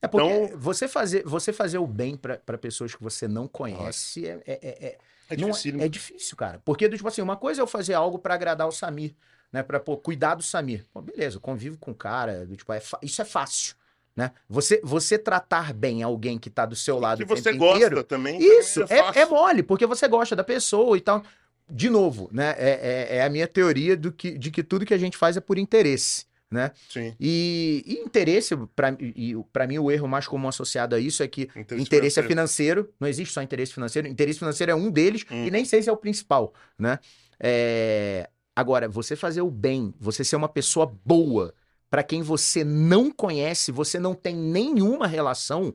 É 0.00 0.08
porque 0.08 0.26
então, 0.26 0.58
você, 0.58 0.88
fazer, 0.88 1.22
você 1.24 1.52
fazer 1.52 1.78
o 1.78 1.86
bem 1.86 2.16
para 2.16 2.56
pessoas 2.56 2.94
que 2.94 3.02
você 3.02 3.28
não 3.28 3.46
conhece 3.46 4.26
é, 4.26 4.42
é, 4.46 4.52
é, 4.52 4.86
é, 4.86 4.98
é, 5.28 5.36
difícil, 5.36 5.80
é, 5.80 5.88
difícil, 5.88 6.36
cara. 6.36 6.62
Porque, 6.64 6.88
tipo 6.88 7.06
assim, 7.06 7.20
uma 7.20 7.36
coisa 7.36 7.60
é 7.60 7.62
eu 7.62 7.66
fazer 7.66 7.94
algo 7.94 8.18
para 8.18 8.34
agradar 8.34 8.66
o 8.66 8.72
Samir, 8.72 9.14
né? 9.52 9.62
Pra 9.62 9.78
pô, 9.78 9.96
cuidar 9.98 10.36
do 10.36 10.42
Samir. 10.42 10.86
Pô, 10.92 11.02
beleza, 11.02 11.38
convivo 11.40 11.76
com 11.76 11.90
o 11.90 11.94
cara, 11.94 12.46
tipo, 12.46 12.72
é 12.72 12.80
isso 13.02 13.20
é 13.20 13.24
fácil. 13.24 13.76
Né? 14.18 14.32
Você, 14.48 14.80
você 14.82 15.16
tratar 15.16 15.72
bem 15.72 16.02
alguém 16.02 16.40
que 16.40 16.50
tá 16.50 16.66
do 16.66 16.74
seu 16.74 16.98
lado. 16.98 17.18
Que 17.18 17.24
você 17.24 17.52
gosta 17.52 17.76
inteiro, 17.76 18.02
também. 18.02 18.36
Isso, 18.42 18.82
é, 18.88 19.20
é, 19.20 19.24
mole, 19.24 19.62
porque 19.62 19.86
você 19.86 20.08
gosta 20.08 20.34
da 20.34 20.42
pessoa 20.42 20.96
e 20.96 21.00
tal. 21.00 21.22
De 21.70 21.88
novo, 21.88 22.28
né? 22.32 22.52
É, 22.58 22.70
é, 23.12 23.16
é, 23.18 23.24
a 23.24 23.30
minha 23.30 23.46
teoria 23.46 23.96
do 23.96 24.10
que, 24.10 24.36
de 24.36 24.50
que 24.50 24.64
tudo 24.64 24.84
que 24.84 24.92
a 24.92 24.98
gente 24.98 25.16
faz 25.16 25.36
é 25.36 25.40
por 25.40 25.56
interesse 25.56 26.26
né? 26.50 26.72
Sim. 26.88 27.14
E, 27.20 27.84
e 27.86 27.94
interesse, 28.04 28.56
para 29.52 29.66
mim, 29.66 29.78
o 29.78 29.90
erro 29.90 30.08
mais 30.08 30.26
comum 30.26 30.48
associado 30.48 30.96
a 30.96 30.98
isso 30.98 31.22
é 31.22 31.28
que 31.28 31.42
interesse, 31.54 31.82
interesse 31.82 32.20
é 32.20 32.22
financeiro, 32.22 32.90
não 32.98 33.06
existe 33.06 33.34
só 33.34 33.42
interesse 33.42 33.72
financeiro, 33.72 34.08
interesse 34.08 34.38
financeiro 34.38 34.72
é 34.72 34.74
um 34.74 34.90
deles 34.90 35.26
hum. 35.30 35.44
e 35.46 35.50
nem 35.50 35.64
sei 35.64 35.82
se 35.82 35.90
é 35.90 35.92
o 35.92 35.96
principal, 35.96 36.54
né? 36.78 36.98
É... 37.38 38.28
Agora, 38.56 38.88
você 38.88 39.14
fazer 39.14 39.42
o 39.42 39.50
bem, 39.50 39.94
você 40.00 40.24
ser 40.24 40.36
uma 40.36 40.48
pessoa 40.48 40.92
boa 41.04 41.54
para 41.90 42.02
quem 42.02 42.22
você 42.22 42.64
não 42.64 43.10
conhece, 43.10 43.72
você 43.72 43.98
não 43.98 44.14
tem 44.14 44.36
nenhuma 44.36 45.06
relação, 45.06 45.74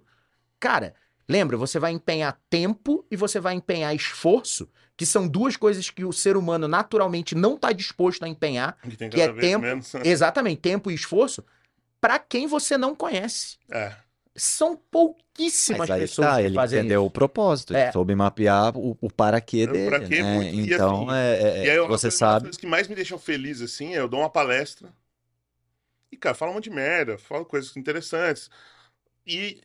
cara, 0.60 0.94
lembra, 1.28 1.58
você 1.58 1.80
vai 1.80 1.92
empenhar 1.92 2.40
tempo 2.50 3.06
e 3.10 3.16
você 3.16 3.40
vai 3.40 3.56
empenhar 3.56 3.96
esforço 3.96 4.70
que 4.96 5.06
são 5.06 5.28
duas 5.28 5.58
coisas 5.58 5.90
que 5.90 6.06
o 6.06 6.14
ser 6.14 6.38
humano 6.38 6.68
naturalmente 6.68 7.34
não 7.34 7.56
está 7.56 7.72
disposto 7.72 8.24
a 8.24 8.30
empenhar, 8.30 8.78
que, 8.82 9.10
que 9.10 9.22
é 9.22 9.34
tempo, 9.34 9.66
menos. 9.66 9.94
exatamente, 10.04 10.62
tempo 10.62 10.92
e 10.92 10.94
esforço, 10.94 11.44
para 12.00 12.20
quem 12.20 12.46
você 12.46 12.78
não 12.78 12.96
conhece. 12.96 13.58
É. 13.72 13.94
São 14.36 14.76
pouquíssimas 14.76 15.90
pessoas 15.90 16.28
tá, 16.28 16.36
que 16.38 16.44
ele 16.44 16.56
fazem 16.56 16.80
entendeu 16.80 17.02
isso. 17.02 17.08
o 17.08 17.12
propósito, 17.12 17.76
é. 17.76 17.92
soube 17.92 18.14
mapear 18.14 18.78
o, 18.78 18.98
o 19.02 19.10
para 19.10 19.42
quê 19.42 19.66
dele, 19.66 19.90
para 19.90 20.00
quê, 20.00 20.22
né? 20.22 20.52
Então, 20.54 21.10
assim, 21.10 21.18
é, 21.18 21.62
é, 21.62 21.66
e 21.66 21.70
aí, 21.72 21.88
você 21.88 22.12
sabe... 22.12 22.50
As 22.50 22.58
que 22.58 22.68
mais 22.68 22.88
me 22.88 22.96
deixam 22.96 23.18
feliz, 23.18 23.62
assim, 23.62 23.96
é 23.96 24.00
eu 24.00 24.08
dou 24.08 24.20
uma 24.20 24.30
palestra 24.30 24.90
e, 26.14 26.18
cara, 26.18 26.36
fala 26.36 26.52
um 26.52 26.56
monte 26.56 26.66
de 26.66 26.76
merda, 26.76 27.18
fala 27.18 27.44
coisas 27.44 27.76
interessantes 27.76 28.50
e 29.26 29.62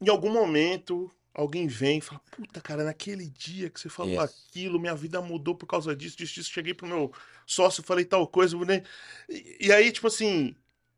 em 0.00 0.08
algum 0.08 0.30
momento 0.30 1.10
alguém 1.34 1.66
vem 1.66 1.98
e 1.98 2.00
fala: 2.00 2.20
Puta, 2.30 2.60
cara, 2.60 2.84
naquele 2.84 3.28
dia 3.28 3.70
que 3.70 3.80
você 3.80 3.88
falou 3.88 4.20
yes. 4.20 4.22
aquilo, 4.22 4.80
minha 4.80 4.94
vida 4.94 5.20
mudou 5.20 5.54
por 5.54 5.66
causa 5.66 5.94
disso, 5.94 6.16
disso, 6.16 6.34
disso. 6.34 6.50
Cheguei 6.50 6.74
pro 6.74 6.86
meu 6.86 7.12
sócio, 7.46 7.82
falei 7.82 8.04
tal 8.04 8.26
coisa. 8.26 8.56
Né? 8.58 8.82
E, 9.28 9.66
e, 9.66 9.72
aí, 9.72 9.92
tipo 9.92 10.06
assim, 10.06 10.54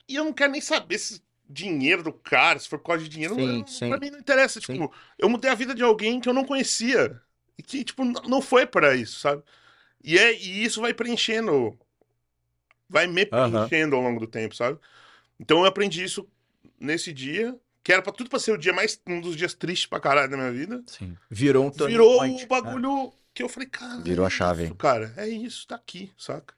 e 0.09 0.16
eu 0.16 0.24
não 0.24 0.32
quero 0.32 0.53
nem 0.53 0.61
saber 0.61 0.99
se 0.99 1.22
dinheiro 1.49 2.03
do 2.03 2.12
cara, 2.12 2.59
se 2.59 2.68
for 2.68 2.78
por 2.78 2.86
causa 2.86 3.05
de 3.05 3.11
dinheiro. 3.11 3.34
Sim, 3.34 3.47
não, 3.47 3.66
sim. 3.66 3.88
Pra 3.88 3.99
mim 3.99 4.11
não 4.11 4.18
interessa. 4.18 4.61
Tipo, 4.61 4.72
sim. 4.72 4.88
eu 5.18 5.28
mudei 5.28 5.51
a 5.51 5.55
vida 5.55 5.74
de 5.74 5.82
alguém 5.82 6.20
que 6.20 6.28
eu 6.28 6.34
não 6.34 6.45
conhecia. 6.45 7.20
E 7.59 7.62
que, 7.62 7.84
tipo, 7.84 8.05
não 8.05 8.41
foi 8.41 8.64
para 8.64 8.97
isso, 8.97 9.20
sabe? 9.20 9.43
E, 10.03 10.18
é, 10.18 10.32
e 10.32 10.64
isso 10.64 10.80
vai 10.80 10.95
preenchendo. 10.95 11.78
Vai 12.91 13.07
me 13.07 13.24
preenchendo 13.24 13.95
ao 13.97 14.03
longo 14.03 14.20
do 14.20 14.26
tempo, 14.26 14.55
sabe? 14.55 14.78
Então 15.38 15.61
eu 15.61 15.66
aprendi 15.66 16.03
isso 16.03 16.28
nesse 16.78 17.12
dia 17.12 17.57
que 17.82 17.93
era 17.93 18.03
pra 18.03 18.12
tudo 18.12 18.28
pra 18.28 18.38
ser 18.38 18.53
o 18.53 18.59
dia 18.59 18.72
mais. 18.72 19.01
um 19.07 19.20
dos 19.20 19.36
dias 19.36 19.55
tristes 19.55 19.86
pra 19.86 20.01
caralho 20.01 20.30
da 20.30 20.36
minha 20.36 20.53
vida. 20.53 20.82
Sim. 20.86 21.16
Virou 21.30 21.66
um 21.66 21.70
Virou 21.70 22.18
point. 22.18 22.45
o 22.45 22.47
bagulho 22.47 23.07
é. 23.07 23.11
que 23.32 23.43
eu 23.43 23.49
falei, 23.49 23.68
cara. 23.68 24.01
Virou 24.01 24.26
a 24.26 24.30
chave. 24.30 24.64
Isso, 24.64 24.74
cara, 24.74 25.14
é 25.16 25.28
isso, 25.28 25.66
tá 25.66 25.76
aqui, 25.76 26.12
saca? 26.18 26.55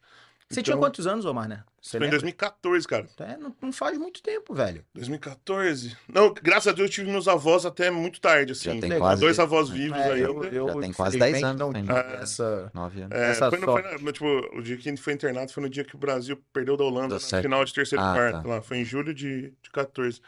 Você 0.53 0.61
então, 0.61 0.75
tinha 0.75 0.77
quantos 0.77 1.07
anos, 1.07 1.25
Omar, 1.25 1.49
né? 1.49 1.65
Você 1.81 1.97
foi 1.97 2.07
em 2.07 2.11
2014, 2.11 2.87
cara. 2.87 3.07
É, 3.21 3.37
não, 3.39 3.57
não, 3.61 3.73
faz 3.73 3.97
muito 3.97 4.23
tempo, 4.23 4.55
velho. 4.55 4.85
2014. 4.95 5.97
Não, 6.07 6.33
graças 6.33 6.69
a 6.69 6.73
Deus 6.73 6.91
eu 6.91 6.95
tive 6.95 7.11
meus 7.11 7.27
avós 7.27 7.65
até 7.65 7.91
muito 7.91 8.21
tarde, 8.21 8.53
assim. 8.53 8.75
Já 8.75 8.81
tem 8.81 8.99
quase... 8.99 9.21
Dois 9.21 9.39
avós 9.39 9.71
vivos 9.71 9.99
é, 9.99 10.13
aí. 10.13 10.21
Eu, 10.21 10.45
eu, 10.45 10.69
já 10.69 10.81
tem 10.81 10.93
quase 10.93 11.19
10 11.19 11.43
anos. 11.43 11.59
Não, 11.59 11.97
é, 11.97 12.23
essa... 12.23 12.71
9 12.75 13.03
anos. 13.03 13.19
É, 13.19 13.31
essa 13.31 13.49
foi, 13.49 13.59
no, 13.59 13.65
foi 13.67 14.13
tipo, 14.13 14.27
o 14.57 14.63
dia 14.63 14.77
que 14.77 14.89
a 14.89 14.93
gente 14.93 15.03
foi 15.03 15.15
internado 15.15 15.51
foi 15.51 15.63
no 15.63 15.71
dia 15.71 15.85
que 15.85 15.95
o 15.95 15.99
Brasil 15.99 16.41
perdeu 16.53 16.77
da 16.77 16.85
Holanda 16.85 17.15
no 17.15 17.21
final 17.21 17.65
de 17.65 17.73
terceiro 17.73 18.05
ah, 18.05 18.15
quarto. 18.15 18.43
Tá. 18.43 18.49
Lá. 18.49 18.63
Foi 18.63 18.77
em 18.77 18.85
julho 18.85 19.15
de, 19.15 19.53
de 19.63 19.71
14. 19.73 20.21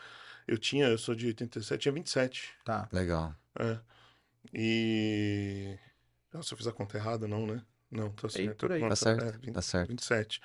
Eu 0.48 0.58
tinha, 0.58 0.86
eu 0.86 0.98
sou 0.98 1.14
de 1.14 1.26
87, 1.26 1.82
tinha 1.82 1.92
27. 1.92 2.50
Tá. 2.64 2.88
Legal. 2.90 3.34
É. 3.58 3.78
E. 4.52 5.78
Nossa, 6.32 6.54
eu 6.54 6.58
fiz 6.58 6.66
a 6.66 6.72
conta 6.72 6.96
errada, 6.96 7.28
não, 7.28 7.46
né? 7.46 7.62
Não, 7.95 8.11
tá 8.11 8.28
certo. 8.28 8.59
Por 8.59 8.72
aí. 8.72 8.80
Tá 8.80 8.97
certo. 8.97 9.24
É, 9.24 9.32
20, 9.32 9.53
tá 9.53 9.62
certo. 9.62 9.88
27. 9.88 10.40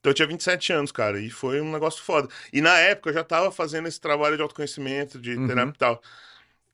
Então 0.00 0.10
eu 0.10 0.14
tinha 0.14 0.28
27 0.28 0.72
anos, 0.72 0.92
cara, 0.92 1.20
e 1.20 1.30
foi 1.30 1.60
um 1.60 1.70
negócio 1.70 2.02
foda. 2.02 2.28
E 2.52 2.60
na 2.60 2.76
época 2.78 3.10
eu 3.10 3.14
já 3.14 3.22
tava 3.24 3.52
fazendo 3.52 3.86
esse 3.86 4.00
trabalho 4.00 4.36
de 4.36 4.42
autoconhecimento, 4.42 5.20
de 5.20 5.36
uhum. 5.36 5.46
terapia 5.46 5.72
e 5.72 5.78
tal. 5.78 6.02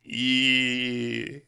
E... 0.05 1.43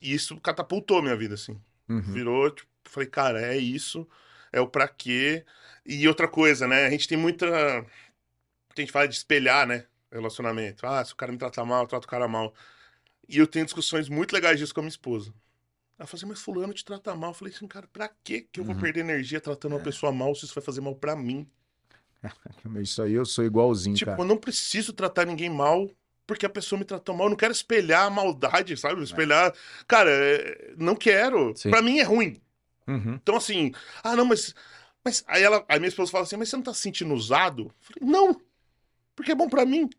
e 0.00 0.14
isso 0.14 0.38
catapultou 0.40 1.02
minha 1.02 1.16
vida, 1.16 1.34
assim. 1.34 1.60
Uhum. 1.88 2.00
Virou, 2.00 2.50
tipo, 2.50 2.68
falei, 2.84 3.08
cara, 3.08 3.40
é 3.42 3.56
isso, 3.56 4.08
é 4.52 4.60
o 4.60 4.68
pra 4.68 4.88
quê. 4.88 5.44
E 5.84 6.08
outra 6.08 6.26
coisa, 6.28 6.66
né? 6.66 6.86
A 6.86 6.90
gente 6.90 7.06
tem 7.08 7.18
muita. 7.18 7.46
A 7.80 8.80
gente 8.80 8.92
fala 8.92 9.08
de 9.08 9.14
espelhar, 9.14 9.66
né? 9.66 9.86
relacionamento. 10.10 10.86
Ah, 10.86 11.04
se 11.04 11.12
o 11.12 11.16
cara 11.16 11.32
me 11.32 11.38
trata 11.38 11.64
mal, 11.64 11.82
eu 11.82 11.88
trato 11.88 12.04
o 12.04 12.08
cara 12.08 12.26
mal. 12.28 12.54
E 13.28 13.38
eu 13.38 13.46
tenho 13.46 13.64
discussões 13.64 14.08
muito 14.08 14.32
legais 14.32 14.58
disso 14.58 14.74
com 14.74 14.80
a 14.80 14.82
minha 14.82 14.90
esposa. 14.90 15.32
Ela 15.98 16.06
falou 16.06 16.18
assim, 16.18 16.26
mas 16.26 16.40
fulano 16.40 16.72
te 16.72 16.84
trata 16.84 17.14
mal. 17.14 17.30
Eu 17.30 17.34
falei 17.34 17.52
assim, 17.52 17.66
cara, 17.66 17.88
pra 17.92 18.08
que 18.08 18.42
que 18.42 18.60
eu 18.60 18.64
vou 18.64 18.74
uhum. 18.74 18.80
perder 18.80 19.00
energia 19.00 19.40
tratando 19.40 19.72
uma 19.72 19.80
é. 19.80 19.84
pessoa 19.84 20.12
mal 20.12 20.34
se 20.34 20.44
isso 20.44 20.54
vai 20.54 20.62
fazer 20.62 20.80
mal 20.80 20.94
pra 20.94 21.16
mim? 21.16 21.46
Isso 22.82 23.00
aí 23.00 23.12
eu 23.12 23.24
sou 23.24 23.44
igualzinho, 23.44 23.94
tipo, 23.94 24.10
cara. 24.10 24.20
eu 24.20 24.26
não 24.26 24.36
preciso 24.36 24.92
tratar 24.92 25.24
ninguém 25.24 25.48
mal 25.48 25.88
porque 26.26 26.44
a 26.44 26.50
pessoa 26.50 26.76
me 26.76 26.84
tratou 26.84 27.14
mal. 27.14 27.26
Eu 27.26 27.30
não 27.30 27.36
quero 27.36 27.52
espelhar 27.52 28.06
a 28.06 28.10
maldade, 28.10 28.76
sabe? 28.76 29.02
Espelhar... 29.02 29.50
É. 29.50 29.52
Cara, 29.86 30.10
é, 30.10 30.74
não 30.76 30.96
quero. 30.96 31.56
Sim. 31.56 31.70
Pra 31.70 31.80
mim 31.80 32.00
é 32.00 32.02
ruim. 32.02 32.40
Uhum. 32.88 33.14
Então, 33.14 33.36
assim... 33.36 33.72
Ah, 34.02 34.16
não, 34.16 34.24
mas... 34.24 34.52
Mas 35.04 35.24
aí, 35.28 35.44
ela, 35.44 35.64
aí 35.68 35.78
minha 35.78 35.88
esposa 35.88 36.10
fala 36.10 36.24
assim, 36.24 36.36
mas 36.36 36.48
você 36.48 36.56
não 36.56 36.62
tá 36.64 36.74
se 36.74 36.80
sentindo 36.80 37.14
usado? 37.14 37.62
Eu 37.62 37.72
falei, 37.80 38.12
não 38.12 38.40
porque 39.18 39.32
é 39.32 39.34
bom 39.34 39.48
para 39.48 39.66
mim. 39.66 39.90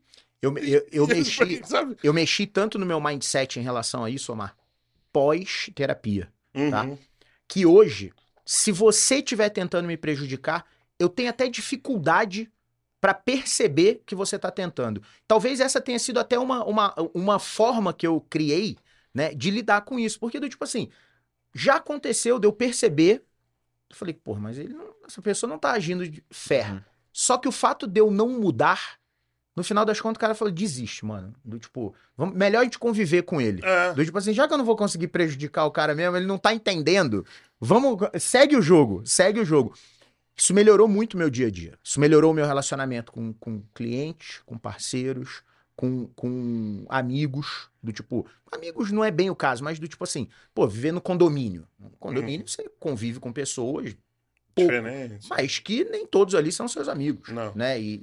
Eu, 0.41 0.57
eu, 0.57 0.87
eu 0.93 1.05
mexi, 1.11 1.61
eu 2.01 2.13
mexi 2.13 2.47
tanto 2.47 2.79
no 2.79 2.85
meu 2.85 3.01
mindset 3.01 3.59
em 3.59 3.63
relação 3.63 4.05
a 4.05 4.09
isso, 4.09 4.31
Omar, 4.31 4.55
pós-terapia, 5.12 6.32
tá? 6.53 6.60
uhum. 6.60 6.72
tá? 6.72 7.03
Que 7.47 7.66
hoje, 7.66 8.14
se 8.45 8.72
você 8.72 9.16
estiver 9.16 9.49
tentando 9.49 9.88
me 9.88 9.97
prejudicar, 9.97 10.66
eu 10.97 11.10
tenho 11.10 11.30
até 11.30 11.47
dificuldade 11.47 12.51
para 12.99 13.14
perceber 13.14 14.03
que 14.05 14.14
você 14.14 14.38
tá 14.38 14.51
tentando. 14.51 15.01
Talvez 15.28 15.60
essa 15.60 15.80
tenha 15.80 15.97
sido 15.97 16.20
até 16.20 16.38
uma, 16.38 16.66
uma, 16.66 16.93
uma 17.14 17.39
forma 17.39 17.93
que 17.93 18.05
eu 18.05 18.20
criei, 18.30 18.78
né, 19.14 19.34
de 19.34 19.49
lidar 19.49 19.82
com 19.82 19.97
isso. 19.97 20.20
Porque, 20.20 20.39
do 20.39 20.49
tipo 20.49 20.64
assim, 20.64 20.89
já 21.53 21.76
aconteceu 21.76 22.38
de 22.38 22.45
eu 22.45 22.51
perceber. 22.53 23.24
Eu 23.89 23.95
falei, 23.95 24.14
pô, 24.14 24.36
mas 24.36 24.57
ele 24.57 24.74
não, 24.74 24.93
essa 25.07 25.22
pessoa 25.22 25.49
não 25.49 25.57
tá 25.57 25.72
agindo 25.72 26.07
de 26.07 26.24
ferro. 26.30 26.76
Uhum. 26.76 26.84
Só 27.12 27.38
que 27.38 27.47
o 27.47 27.51
fato 27.51 27.88
de 27.88 27.99
eu 27.99 28.12
não 28.12 28.28
mudar 28.30 28.98
no 29.60 29.64
final 29.64 29.84
das 29.84 29.99
contas, 29.99 30.16
o 30.16 30.20
cara 30.22 30.34
falou: 30.34 30.53
desiste, 30.53 31.05
mano. 31.05 31.34
Do 31.43 31.60
tipo, 31.60 31.93
vamos, 32.16 32.34
melhor 32.34 32.62
a 32.62 32.64
gente 32.64 32.80
conviver 32.80 33.24
com 33.24 33.41
ele. 33.41 33.62
É. 33.62 33.93
Do 33.93 34.05
tipo 34.05 34.18
assim, 34.18 34.32
já 34.32 34.47
que 34.47 34.53
eu 34.53 34.57
não 34.57 34.64
vou 34.64 34.78
conseguir 34.78 35.10
prejudicar 35.10 35.66
o 35.66 35.72
cara 35.72 35.93
mesmo, 35.93 36.16
ele 36.16 36.26
não 36.26 36.38
tá 36.38 36.53
entendendo. 36.53 37.26
Vamos. 37.60 37.99
Segue 38.22 38.55
o 38.55 38.62
jogo, 38.62 39.01
segue 39.05 39.41
o 39.41 39.43
jogo. 39.43 39.74
Isso 40.34 40.53
melhorou 40.53 40.88
muito 40.88 41.16
o 41.16 41.18
meu 41.18 41.30
dia 41.30 41.47
a 41.47 41.51
dia. 41.51 41.78
Isso 41.84 41.99
melhorou 41.99 42.32
o 42.32 42.34
meu 42.34 42.45
relacionamento 42.45 43.12
com, 43.12 43.34
com 43.34 43.62
clientes, 43.76 44.39
com 44.45 44.57
parceiros, 44.57 45.43
com, 45.76 46.07
com 46.16 46.86
amigos. 46.88 47.68
Do 47.84 47.91
tipo, 47.91 48.26
amigos 48.49 48.93
não 48.93 49.03
é 49.03 49.12
bem 49.12 49.30
o 49.30 49.36
caso, 49.36 49.62
mas 49.62 49.78
do 49.78 49.89
tipo 49.89 50.05
assim, 50.05 50.30
pô, 50.53 50.66
viver 50.70 50.93
no 50.93 51.01
condomínio. 51.01 51.68
No 51.78 51.89
condomínio, 51.99 52.45
hum. 52.45 52.47
você 52.47 52.72
convive 52.80 53.20
com 53.20 53.34
pessoas 53.34 53.93
Diferente. 54.60 55.28
mas 55.30 55.60
que 55.60 55.84
nem 55.86 56.05
todos 56.05 56.36
ali 56.36 56.51
são 56.51 56.68
seus 56.68 56.88
amigos, 56.88 57.30
não. 57.30 57.53
né? 57.55 57.80
E, 57.80 57.99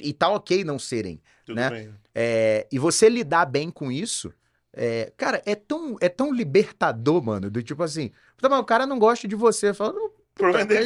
e, 0.00 0.08
e, 0.08 0.12
tá 0.12 0.28
ok 0.28 0.64
não 0.64 0.78
serem, 0.78 1.20
Tudo 1.44 1.56
né? 1.56 1.70
Bem. 1.70 1.94
É, 2.14 2.66
e 2.70 2.78
você 2.78 3.08
lidar 3.08 3.46
bem 3.46 3.70
com 3.70 3.90
isso, 3.90 4.32
é, 4.72 5.12
cara, 5.16 5.42
é 5.44 5.54
tão, 5.54 5.96
é 6.00 6.08
tão 6.08 6.32
libertador, 6.32 7.22
mano, 7.22 7.50
do 7.50 7.62
tipo 7.62 7.82
assim, 7.82 8.10
o 8.42 8.64
cara 8.64 8.86
não 8.86 8.98
gosta 8.98 9.26
de 9.26 9.34
você, 9.34 9.74
fala, 9.74 9.94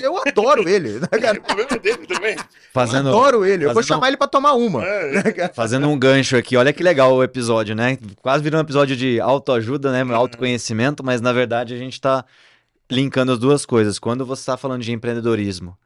eu 0.02 0.18
adoro 0.26 0.68
ele. 0.68 1.00
Né, 1.00 1.06
cara? 1.20 1.40
problema 1.40 1.78
dele 1.78 2.06
também. 2.06 2.36
Fazendo, 2.72 3.08
eu 3.08 3.18
adoro 3.18 3.44
ele. 3.44 3.64
Eu 3.64 3.72
vou 3.72 3.82
chamar 3.82 4.08
ele 4.08 4.16
pra 4.16 4.26
tomar 4.26 4.54
uma. 4.54 4.84
É, 4.84 5.12
né, 5.12 5.50
fazendo 5.54 5.88
um 5.88 5.98
gancho 5.98 6.36
aqui. 6.36 6.56
Olha 6.56 6.72
que 6.72 6.82
legal 6.82 7.14
o 7.14 7.22
episódio, 7.22 7.74
né? 7.74 7.96
Quase 8.20 8.42
virou 8.42 8.58
um 8.58 8.62
episódio 8.62 8.96
de 8.96 9.20
autoajuda, 9.20 9.92
né? 9.92 10.14
Autoconhecimento, 10.14 11.04
mas 11.04 11.20
na 11.20 11.32
verdade 11.32 11.74
a 11.74 11.78
gente 11.78 12.00
tá 12.00 12.24
linkando 12.90 13.32
as 13.32 13.38
duas 13.38 13.64
coisas. 13.66 13.98
Quando 13.98 14.24
você 14.24 14.40
está 14.40 14.56
falando 14.56 14.82
de 14.82 14.92
empreendedorismo, 14.92 15.76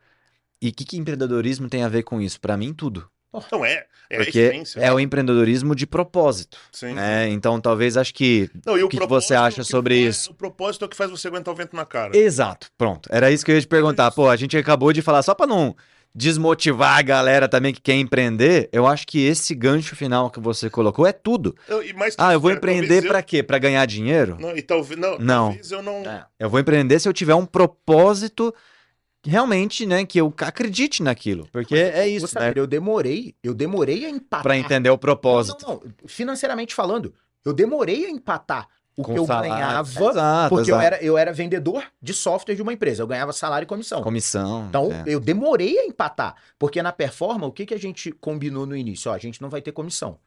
e 0.60 0.68
o 0.68 0.72
que, 0.72 0.84
que 0.84 0.96
empreendedorismo 0.96 1.68
tem 1.68 1.82
a 1.82 1.88
ver 1.88 2.02
com 2.02 2.20
isso? 2.20 2.40
Para 2.40 2.56
mim, 2.56 2.72
tudo. 2.72 3.08
Não 3.52 3.64
é, 3.64 3.86
é 4.08 4.16
Porque 4.16 4.38
essência, 4.38 4.80
é 4.80 4.90
o 4.90 4.98
empreendedorismo 4.98 5.74
de 5.74 5.86
propósito. 5.86 6.56
Sim. 6.72 6.94
Né? 6.94 7.28
Então, 7.28 7.60
talvez 7.60 7.96
acho 7.96 8.12
que. 8.14 8.50
Não, 8.64 8.74
o, 8.74 8.88
que, 8.88 8.98
que, 8.98 9.06
você 9.06 9.34
acha 9.34 9.62
sobre 9.62 9.98
isso? 9.98 10.30
O 10.30 10.34
propósito 10.34 10.84
é 10.84 10.86
o 10.86 10.88
que 10.88 10.96
faz 10.96 11.10
você 11.10 11.28
aguentar 11.28 11.52
o 11.52 11.56
vento 11.56 11.76
na 11.76 11.84
cara. 11.84 12.16
Exato. 12.16 12.68
Pronto. 12.78 13.08
Era 13.12 13.30
isso 13.30 13.44
que 13.44 13.50
eu 13.50 13.54
ia 13.54 13.60
te 13.60 13.68
perguntar. 13.68 14.10
Pô, 14.12 14.28
a 14.28 14.36
gente 14.36 14.56
acabou 14.56 14.92
de 14.94 15.02
falar, 15.02 15.22
só 15.22 15.34
para 15.34 15.46
não 15.46 15.76
desmotivar 16.14 16.98
a 16.98 17.02
galera 17.02 17.48
também 17.48 17.72
que 17.72 17.80
quer 17.80 17.94
empreender, 17.94 18.68
eu 18.72 18.86
acho 18.86 19.06
que 19.06 19.24
esse 19.24 19.54
gancho 19.54 19.94
final 19.94 20.30
que 20.30 20.40
você 20.40 20.68
colocou 20.68 21.06
é 21.06 21.12
tudo. 21.12 21.54
Eu, 21.68 21.82
e 21.82 21.92
mais 21.92 22.16
que 22.16 22.22
Ah, 22.22 22.32
eu 22.32 22.40
vou 22.40 22.50
cara, 22.50 22.58
empreender 22.58 22.88
talvez 22.88 23.06
pra 23.06 23.22
quê? 23.22 23.42
Pra 23.42 23.58
ganhar 23.58 23.84
dinheiro? 23.86 24.32
Eu, 24.32 24.48
não, 24.48 24.56
e 24.56 24.62
talvez, 24.62 24.98
não, 25.00 25.18
Não. 25.18 25.44
talvez 25.48 25.70
eu 25.70 25.82
não... 25.82 26.02
É, 26.04 26.24
Eu 26.38 26.50
vou 26.50 26.58
empreender 26.58 26.98
se 26.98 27.08
eu 27.08 27.12
tiver 27.12 27.34
um 27.34 27.46
propósito 27.46 28.52
realmente, 29.24 29.84
né, 29.84 30.04
que 30.06 30.20
eu 30.20 30.32
acredite 30.38 31.02
naquilo, 31.02 31.48
porque 31.52 31.74
é 31.74 32.08
isso, 32.08 32.26
né? 32.26 32.46
sabe, 32.46 32.60
eu 32.60 32.66
demorei, 32.66 33.34
eu 33.42 33.52
demorei 33.52 34.06
a 34.06 34.10
empatar. 34.10 34.42
Pra 34.42 34.56
entender 34.56 34.90
o 34.90 34.96
propósito. 34.98 35.64
Não, 35.66 35.74
não, 35.74 35.82
não. 35.84 35.92
Financeiramente 36.08 36.74
falando, 36.74 37.12
eu 37.44 37.52
demorei 37.52 38.06
a 38.06 38.10
empatar 38.10 38.66
o 38.98 39.02
Com 39.04 39.12
que 39.12 39.18
eu 39.20 39.26
salário. 39.26 39.50
ganhava, 39.50 39.88
Exato, 39.88 40.48
porque 40.48 40.72
eu 40.72 40.74
exato. 40.74 40.94
era, 40.94 41.04
eu 41.04 41.16
era 41.16 41.32
vendedor 41.32 41.84
de 42.02 42.12
software 42.12 42.56
de 42.56 42.62
uma 42.62 42.72
empresa. 42.72 43.00
Eu 43.00 43.06
ganhava 43.06 43.32
salário 43.32 43.64
e 43.64 43.68
comissão. 43.68 44.02
Comissão. 44.02 44.66
Então, 44.68 44.90
é. 44.90 45.04
eu 45.06 45.20
demorei 45.20 45.78
a 45.78 45.84
empatar. 45.86 46.34
Porque 46.58 46.82
na 46.82 46.90
performance, 46.90 47.48
o 47.48 47.52
que, 47.52 47.64
que 47.64 47.74
a 47.74 47.78
gente 47.78 48.10
combinou 48.10 48.66
no 48.66 48.76
início? 48.76 49.08
Ó, 49.08 49.14
a 49.14 49.18
gente 49.18 49.40
não 49.40 49.48
vai 49.48 49.62
ter 49.62 49.70
comissão. 49.70 50.18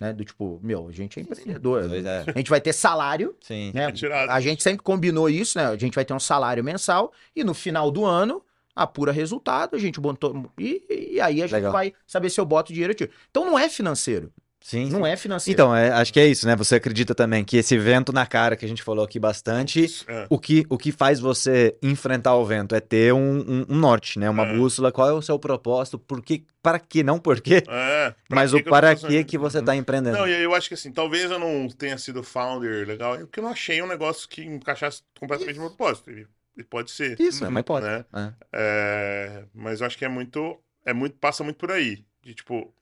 Né? 0.00 0.12
Do 0.12 0.24
tipo, 0.24 0.60
meu, 0.62 0.86
a 0.86 0.92
gente 0.92 1.18
é 1.18 1.22
empreendedor. 1.22 1.88
Pois 1.88 2.04
é. 2.04 2.24
A 2.28 2.38
gente 2.38 2.50
vai 2.50 2.60
ter 2.60 2.72
salário, 2.72 3.34
Sim. 3.40 3.72
né? 3.74 3.86
Retirado. 3.86 4.30
A 4.30 4.40
gente 4.40 4.62
sempre 4.62 4.84
combinou 4.84 5.28
isso, 5.28 5.58
né? 5.58 5.66
A 5.66 5.76
gente 5.76 5.96
vai 5.96 6.04
ter 6.04 6.14
um 6.14 6.20
salário 6.20 6.62
mensal 6.62 7.12
e 7.34 7.42
no 7.42 7.52
final 7.52 7.90
do 7.90 8.04
ano 8.04 8.44
apura 8.76 9.10
resultado, 9.10 9.74
a 9.74 9.78
gente 9.78 10.00
botou. 10.00 10.52
E, 10.56 11.14
e 11.14 11.20
aí 11.20 11.42
a 11.42 11.46
gente 11.46 11.54
Legal. 11.54 11.72
vai 11.72 11.92
saber 12.06 12.30
se 12.30 12.40
eu 12.40 12.46
boto 12.46 12.72
dinheiro 12.72 12.92
ou 12.92 12.96
tiro. 12.96 13.10
Então 13.28 13.44
não 13.44 13.58
é 13.58 13.68
financeiro. 13.68 14.32
Sim. 14.66 14.88
Não 14.88 15.06
é 15.06 15.14
financeiro. 15.14 15.54
Então, 15.54 15.76
é, 15.76 15.90
acho 15.90 16.10
que 16.10 16.18
é 16.18 16.26
isso, 16.26 16.46
né? 16.46 16.56
Você 16.56 16.76
acredita 16.76 17.14
também 17.14 17.44
que 17.44 17.58
esse 17.58 17.76
vento 17.76 18.14
na 18.14 18.24
cara 18.26 18.56
que 18.56 18.64
a 18.64 18.68
gente 18.68 18.82
falou 18.82 19.04
aqui 19.04 19.18
bastante, 19.20 19.84
É. 20.08 20.26
o 20.30 20.38
que, 20.38 20.64
o 20.70 20.78
que 20.78 20.90
faz 20.90 21.20
você 21.20 21.76
enfrentar 21.82 22.34
o 22.36 22.46
vento 22.46 22.74
é 22.74 22.80
ter 22.80 23.12
um, 23.12 23.40
um- 23.40 23.66
um 23.68 23.76
norte, 23.76 24.18
né? 24.18 24.30
Uma 24.30 24.46
É. 24.46 24.56
bússola, 24.56 24.90
qual 24.90 25.06
é 25.10 25.12
o 25.12 25.20
seu 25.20 25.38
propósito, 25.38 25.98
por 25.98 26.22
que, 26.22 26.46
para 26.62 26.78
que, 26.78 27.02
não 27.02 27.18
por 27.18 27.42
quê, 27.42 27.62
É, 27.68 28.14
mas 28.30 28.52
que 28.52 28.56
o 28.56 28.64
que 28.64 28.70
para 28.70 28.96
que 28.96 29.22
que 29.24 29.36
você 29.36 29.60
tá 29.60 29.76
empreendendo. 29.76 30.16
Não, 30.16 30.26
e 30.26 30.32
eu 30.42 30.54
acho 30.54 30.68
que 30.68 30.74
assim, 30.74 30.90
talvez 30.90 31.30
eu 31.30 31.38
não 31.38 31.68
tenha 31.68 31.98
sido 31.98 32.22
founder 32.22 32.88
legal, 32.88 33.18
porque 33.18 33.40
eu 33.40 33.44
não 33.44 33.50
achei 33.50 33.82
um 33.82 33.86
negócio 33.86 34.26
que 34.26 34.42
encaixasse 34.42 35.02
completamente 35.20 35.56
no 35.56 35.62
meu 35.64 35.70
propósito. 35.72 36.10
E 36.10 36.26
e 36.56 36.62
pode 36.62 36.90
ser. 36.92 37.20
Isso, 37.20 37.44
é 37.44 37.48
uma 37.48 37.58
hipótese. 37.60 37.90
Né? 37.90 38.04
É. 38.14 38.32
É, 38.78 39.44
mas 39.52 39.80
eu 39.80 39.86
acho 39.86 39.98
que 39.98 40.04
é 40.04 40.08
muito, 40.08 40.56
é 40.86 40.92
muito. 40.92 41.16
Passa 41.18 41.42
muito 41.44 41.56
por 41.56 41.70
aí. 41.70 42.04
De 42.22 42.32
tipo. 42.32 42.72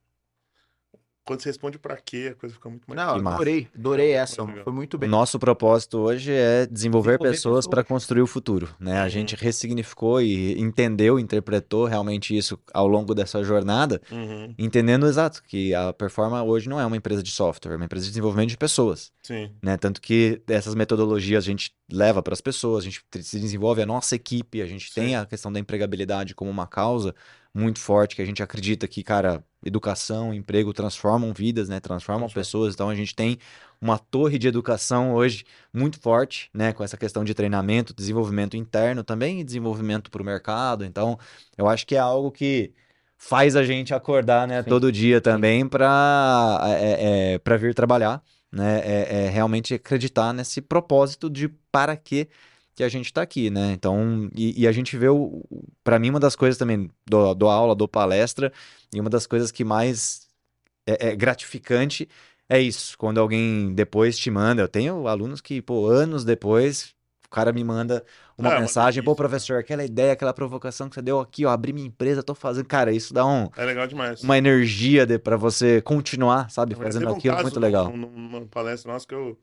Quando 1.25 1.41
você 1.41 1.51
responde 1.51 1.79
pra 1.79 1.97
quê, 1.97 2.31
a 2.33 2.35
coisa 2.35 2.55
fica 2.55 2.68
muito 2.68 2.85
mais. 2.89 2.97
Não, 3.01 3.23
massa. 3.23 3.37
adorei. 3.37 3.68
Adorei 3.77 4.11
essa. 4.11 4.45
Muito. 4.45 4.64
Foi 4.64 4.73
muito 4.73 4.99
bem. 4.99 5.09
nosso 5.09 5.39
propósito 5.39 5.99
hoje 5.99 6.33
é 6.33 6.66
desenvolver, 6.66 7.12
Desenvolver 7.12 7.18
pessoas 7.18 7.66
para 7.66 7.85
construir 7.85 8.23
o 8.23 8.27
futuro, 8.27 8.68
né? 8.81 9.01
A 9.01 9.05
Uhum. 9.05 9.09
gente 9.09 9.37
ressignificou 9.37 10.20
e 10.20 10.61
entendeu, 10.61 11.18
interpretou 11.20 11.85
realmente 11.85 12.37
isso 12.37 12.59
ao 12.75 12.89
longo 12.89 13.14
dessa 13.14 13.43
jornada, 13.45 14.01
Uhum, 14.11 14.53
entendendo 14.59 15.07
exato 15.07 15.43
que 15.45 15.73
a 15.75 15.93
Performa 15.93 16.43
hoje 16.43 16.68
não 16.68 16.81
é 16.81 16.85
uma 16.85 16.97
empresa 16.97 17.23
de 17.23 17.31
software, 17.31 17.75
é 17.75 17.77
uma 17.77 17.85
empresa 17.85 18.05
de 18.07 18.11
desenvolvimento 18.11 18.49
de 18.51 18.57
pessoas. 18.59 19.12
sim. 19.23 19.51
né? 19.62 19.77
Tanto 19.77 20.01
que 20.01 20.43
essas 20.49 20.75
metodologias 20.75 21.45
a 21.45 21.47
gente 21.47 21.73
leva 21.91 22.20
para 22.20 22.33
as 22.35 22.41
pessoas, 22.41 22.83
a 22.83 22.87
gente 22.87 23.01
se 23.20 23.39
desenvolve 23.39 23.81
a 23.81 23.87
nossa 23.87 24.16
equipe, 24.16 24.61
a 24.61 24.66
gente 24.66 24.93
tem 24.93 25.09
Sim. 25.11 25.14
a 25.14 25.25
questão 25.27 25.53
da 25.53 25.61
empregabilidade 25.61 26.35
como 26.35 26.51
uma 26.51 26.66
causa 26.66 27.14
muito 27.55 27.79
forte, 27.79 28.16
que 28.16 28.23
a 28.23 28.25
gente 28.25 28.43
acredita 28.43 28.89
que, 28.89 29.03
cara, 29.05 29.45
educação, 29.64 30.32
emprego 30.34 30.72
transformam 30.72 31.32
vidas, 31.32 31.68
né? 31.68 31.80
Transformam 31.80 32.22
Transforma. 32.22 32.44
pessoas. 32.44 32.74
Então 32.74 32.88
a 32.88 32.94
gente 32.94 33.14
tem 33.14 33.38
uma 33.80 33.98
torre 33.98 34.38
de 34.38 34.48
educação 34.48 35.12
hoje 35.12 35.44
muito 35.72 36.00
forte, 36.00 36.50
né? 36.52 36.72
Com 36.72 36.84
essa 36.84 36.96
questão 36.96 37.24
de 37.24 37.34
treinamento, 37.34 37.94
desenvolvimento 37.94 38.56
interno 38.56 39.02
também 39.02 39.40
e 39.40 39.44
desenvolvimento 39.44 40.10
para 40.10 40.22
o 40.22 40.24
mercado. 40.24 40.84
Então, 40.84 41.18
eu 41.56 41.68
acho 41.68 41.86
que 41.86 41.94
é 41.94 41.98
algo 41.98 42.30
que 42.30 42.72
faz 43.16 43.54
a 43.54 43.62
gente 43.62 43.94
acordar, 43.94 44.48
né, 44.48 44.62
Sim. 44.62 44.68
todo 44.68 44.90
dia 44.90 45.20
também 45.20 45.68
para 45.68 46.60
é, 46.64 47.38
para 47.38 47.56
vir 47.56 47.72
trabalhar 47.72 48.20
né? 48.52 48.80
É, 48.84 49.24
é 49.24 49.28
realmente 49.30 49.72
acreditar 49.74 50.32
nesse 50.34 50.60
propósito 50.60 51.30
de 51.30 51.48
para 51.48 51.96
que 51.96 52.28
que 52.75 52.83
a 52.85 52.89
gente 52.89 53.07
está 53.07 53.23
aqui, 53.23 53.51
né? 53.51 53.73
Então, 53.73 54.31
e, 54.35 54.62
e 54.62 54.66
a 54.68 54.73
gente 54.73 54.97
vê, 54.97 55.09
o, 55.09 55.43
para 55.85 55.99
mim, 55.99 56.11
uma 56.11 56.20
das 56.20 56.37
coisas 56.37 56.59
também, 56.59 56.91
do, 57.07 57.49
aula, 57.49 57.75
do 57.75 57.89
palestra, 57.89 58.53
e 58.93 59.01
uma 59.01 59.11
das 59.11 59.27
coisas 59.27 59.51
que 59.51 59.64
mais 59.64 60.29
é, 60.87 61.09
é 61.11 61.16
gratificante 61.16 62.09
é 62.49 62.61
isso, 62.61 62.99
quando 62.99 63.18
alguém 63.18 63.75
depois 63.75 64.18
te 64.18 64.31
manda, 64.31 64.62
eu 64.62 64.68
tenho 64.68 65.07
alunos 65.09 65.41
que, 65.41 65.62
pô, 65.62 65.87
anos 65.89 66.25
depois, 66.25 66.95
o 67.27 67.31
cara 67.31 67.53
me 67.53 67.64
manda 67.64 68.05
uma 68.37 68.51
É, 68.51 68.55
uma 68.55 68.61
mensagem, 68.61 69.03
pô, 69.03 69.14
professor, 69.14 69.59
aquela 69.59 69.85
ideia, 69.85 70.12
aquela 70.12 70.35
provocação 70.35 70.89
que 70.89 70.95
você 70.97 71.03
deu 71.03 71.18
aqui, 71.18 71.47
ó, 71.47 71.51
abri 71.51 71.73
minha 71.73 71.87
empresa, 71.87 72.23
tô 72.23 72.35
fazendo, 72.35 72.66
cara, 72.66 72.93
isso 72.93 73.14
dá 73.14 73.25
um, 73.25 73.49
É 73.57 73.64
legal 73.64 73.87
demais. 73.87 74.23
uma 74.23 74.37
energia 74.37 75.07
de, 75.07 75.18
para 75.18 75.37
você 75.37 75.81
continuar, 75.81 76.51
sabe, 76.51 76.75
verdade, 76.75 76.93
fazendo 76.95 77.12
um 77.14 77.16
aquilo, 77.18 77.43
muito 77.43 77.61
legal. 77.61 77.91
Numa 77.93 78.47
palestra 78.49 78.93
nossa 78.93 79.07
que 79.07 79.14
eu. 79.14 79.39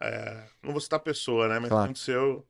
é, 0.00 0.46
não 0.62 0.72
vou 0.72 0.80
citar 0.80 1.00
pessoa, 1.00 1.48
né? 1.48 1.58
Mas 1.58 1.70
Claro. 1.70 1.84
aconteceu. 1.84 2.46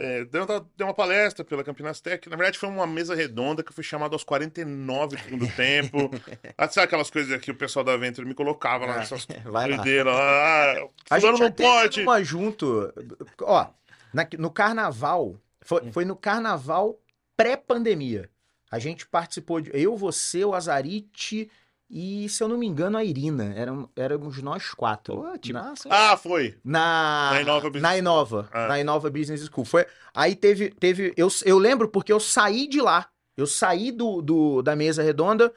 É, 0.00 0.24
deu, 0.26 0.46
deu 0.46 0.86
uma 0.86 0.94
palestra 0.94 1.44
pela 1.44 1.64
Campinas 1.64 2.00
Tech. 2.00 2.28
Na 2.30 2.36
verdade, 2.36 2.56
foi 2.56 2.68
uma 2.68 2.86
mesa 2.86 3.16
redonda 3.16 3.64
que 3.64 3.70
eu 3.70 3.74
fui 3.74 3.82
chamado 3.82 4.12
aos 4.12 4.22
49 4.22 5.16
do 5.16 5.22
segundo 5.22 5.48
tempo. 5.56 6.10
Ah, 6.56 6.68
Sabe 6.68 6.84
aquelas 6.84 7.10
coisas 7.10 7.40
que 7.40 7.50
o 7.50 7.54
pessoal 7.54 7.84
da 7.84 7.96
Venture 7.96 8.26
me 8.26 8.34
colocava 8.34 8.86
lá 8.86 8.98
nessas 8.98 9.26
Vai 9.44 9.68
lá. 9.68 9.76
doideiras 9.76 10.14
lá? 10.14 10.20
Ah, 10.20 10.88
A 11.10 11.20
fulano 11.20 11.36
gente 11.38 11.46
não 11.46 11.52
pode. 11.52 12.02
Uma 12.02 12.22
junto. 12.22 12.94
Ó, 13.42 13.66
na- 14.14 14.28
no 14.38 14.50
carnaval. 14.50 15.34
Foi, 15.62 15.82
Hum. 15.82 15.92
foi 15.92 16.04
no 16.04 16.14
carnaval 16.16 16.96
pré-pandemia. 17.36 18.28
A 18.70 18.78
gente 18.78 19.06
participou 19.06 19.60
de. 19.60 19.70
Eu, 19.72 19.96
você, 19.96 20.44
o 20.44 20.54
Azarite 20.54 21.50
e, 21.90 22.28
se 22.28 22.42
eu 22.42 22.48
não 22.48 22.58
me 22.58 22.66
engano, 22.66 22.96
a 22.98 23.04
Irina. 23.04 23.52
Eram, 23.56 23.88
éramos 23.96 24.42
nós 24.42 24.70
quatro. 24.70 25.16
Pô, 25.22 25.38
que 25.38 25.52
na, 25.52 25.62
massa. 25.62 25.88
Ah, 25.90 26.16
foi. 26.16 26.54
na, 26.64 27.30
Na 27.32 27.40
Inova 27.42 27.60
Business 27.70 27.82
na 27.82 27.98
Inova, 27.98 28.48
Ah. 28.52 28.66
na 28.68 28.80
Inova 28.80 29.10
Business 29.10 29.44
School. 29.46 29.64
Foi, 29.64 29.86
aí 30.14 30.34
teve. 30.36 30.70
teve 30.70 31.12
eu, 31.16 31.28
eu 31.44 31.58
lembro 31.58 31.88
porque 31.88 32.12
eu 32.12 32.20
saí 32.20 32.66
de 32.66 32.80
lá. 32.80 33.06
Eu 33.36 33.46
saí 33.46 33.90
do, 33.92 34.20
do- 34.20 34.62
da 34.62 34.74
mesa 34.76 35.02
redonda 35.02 35.52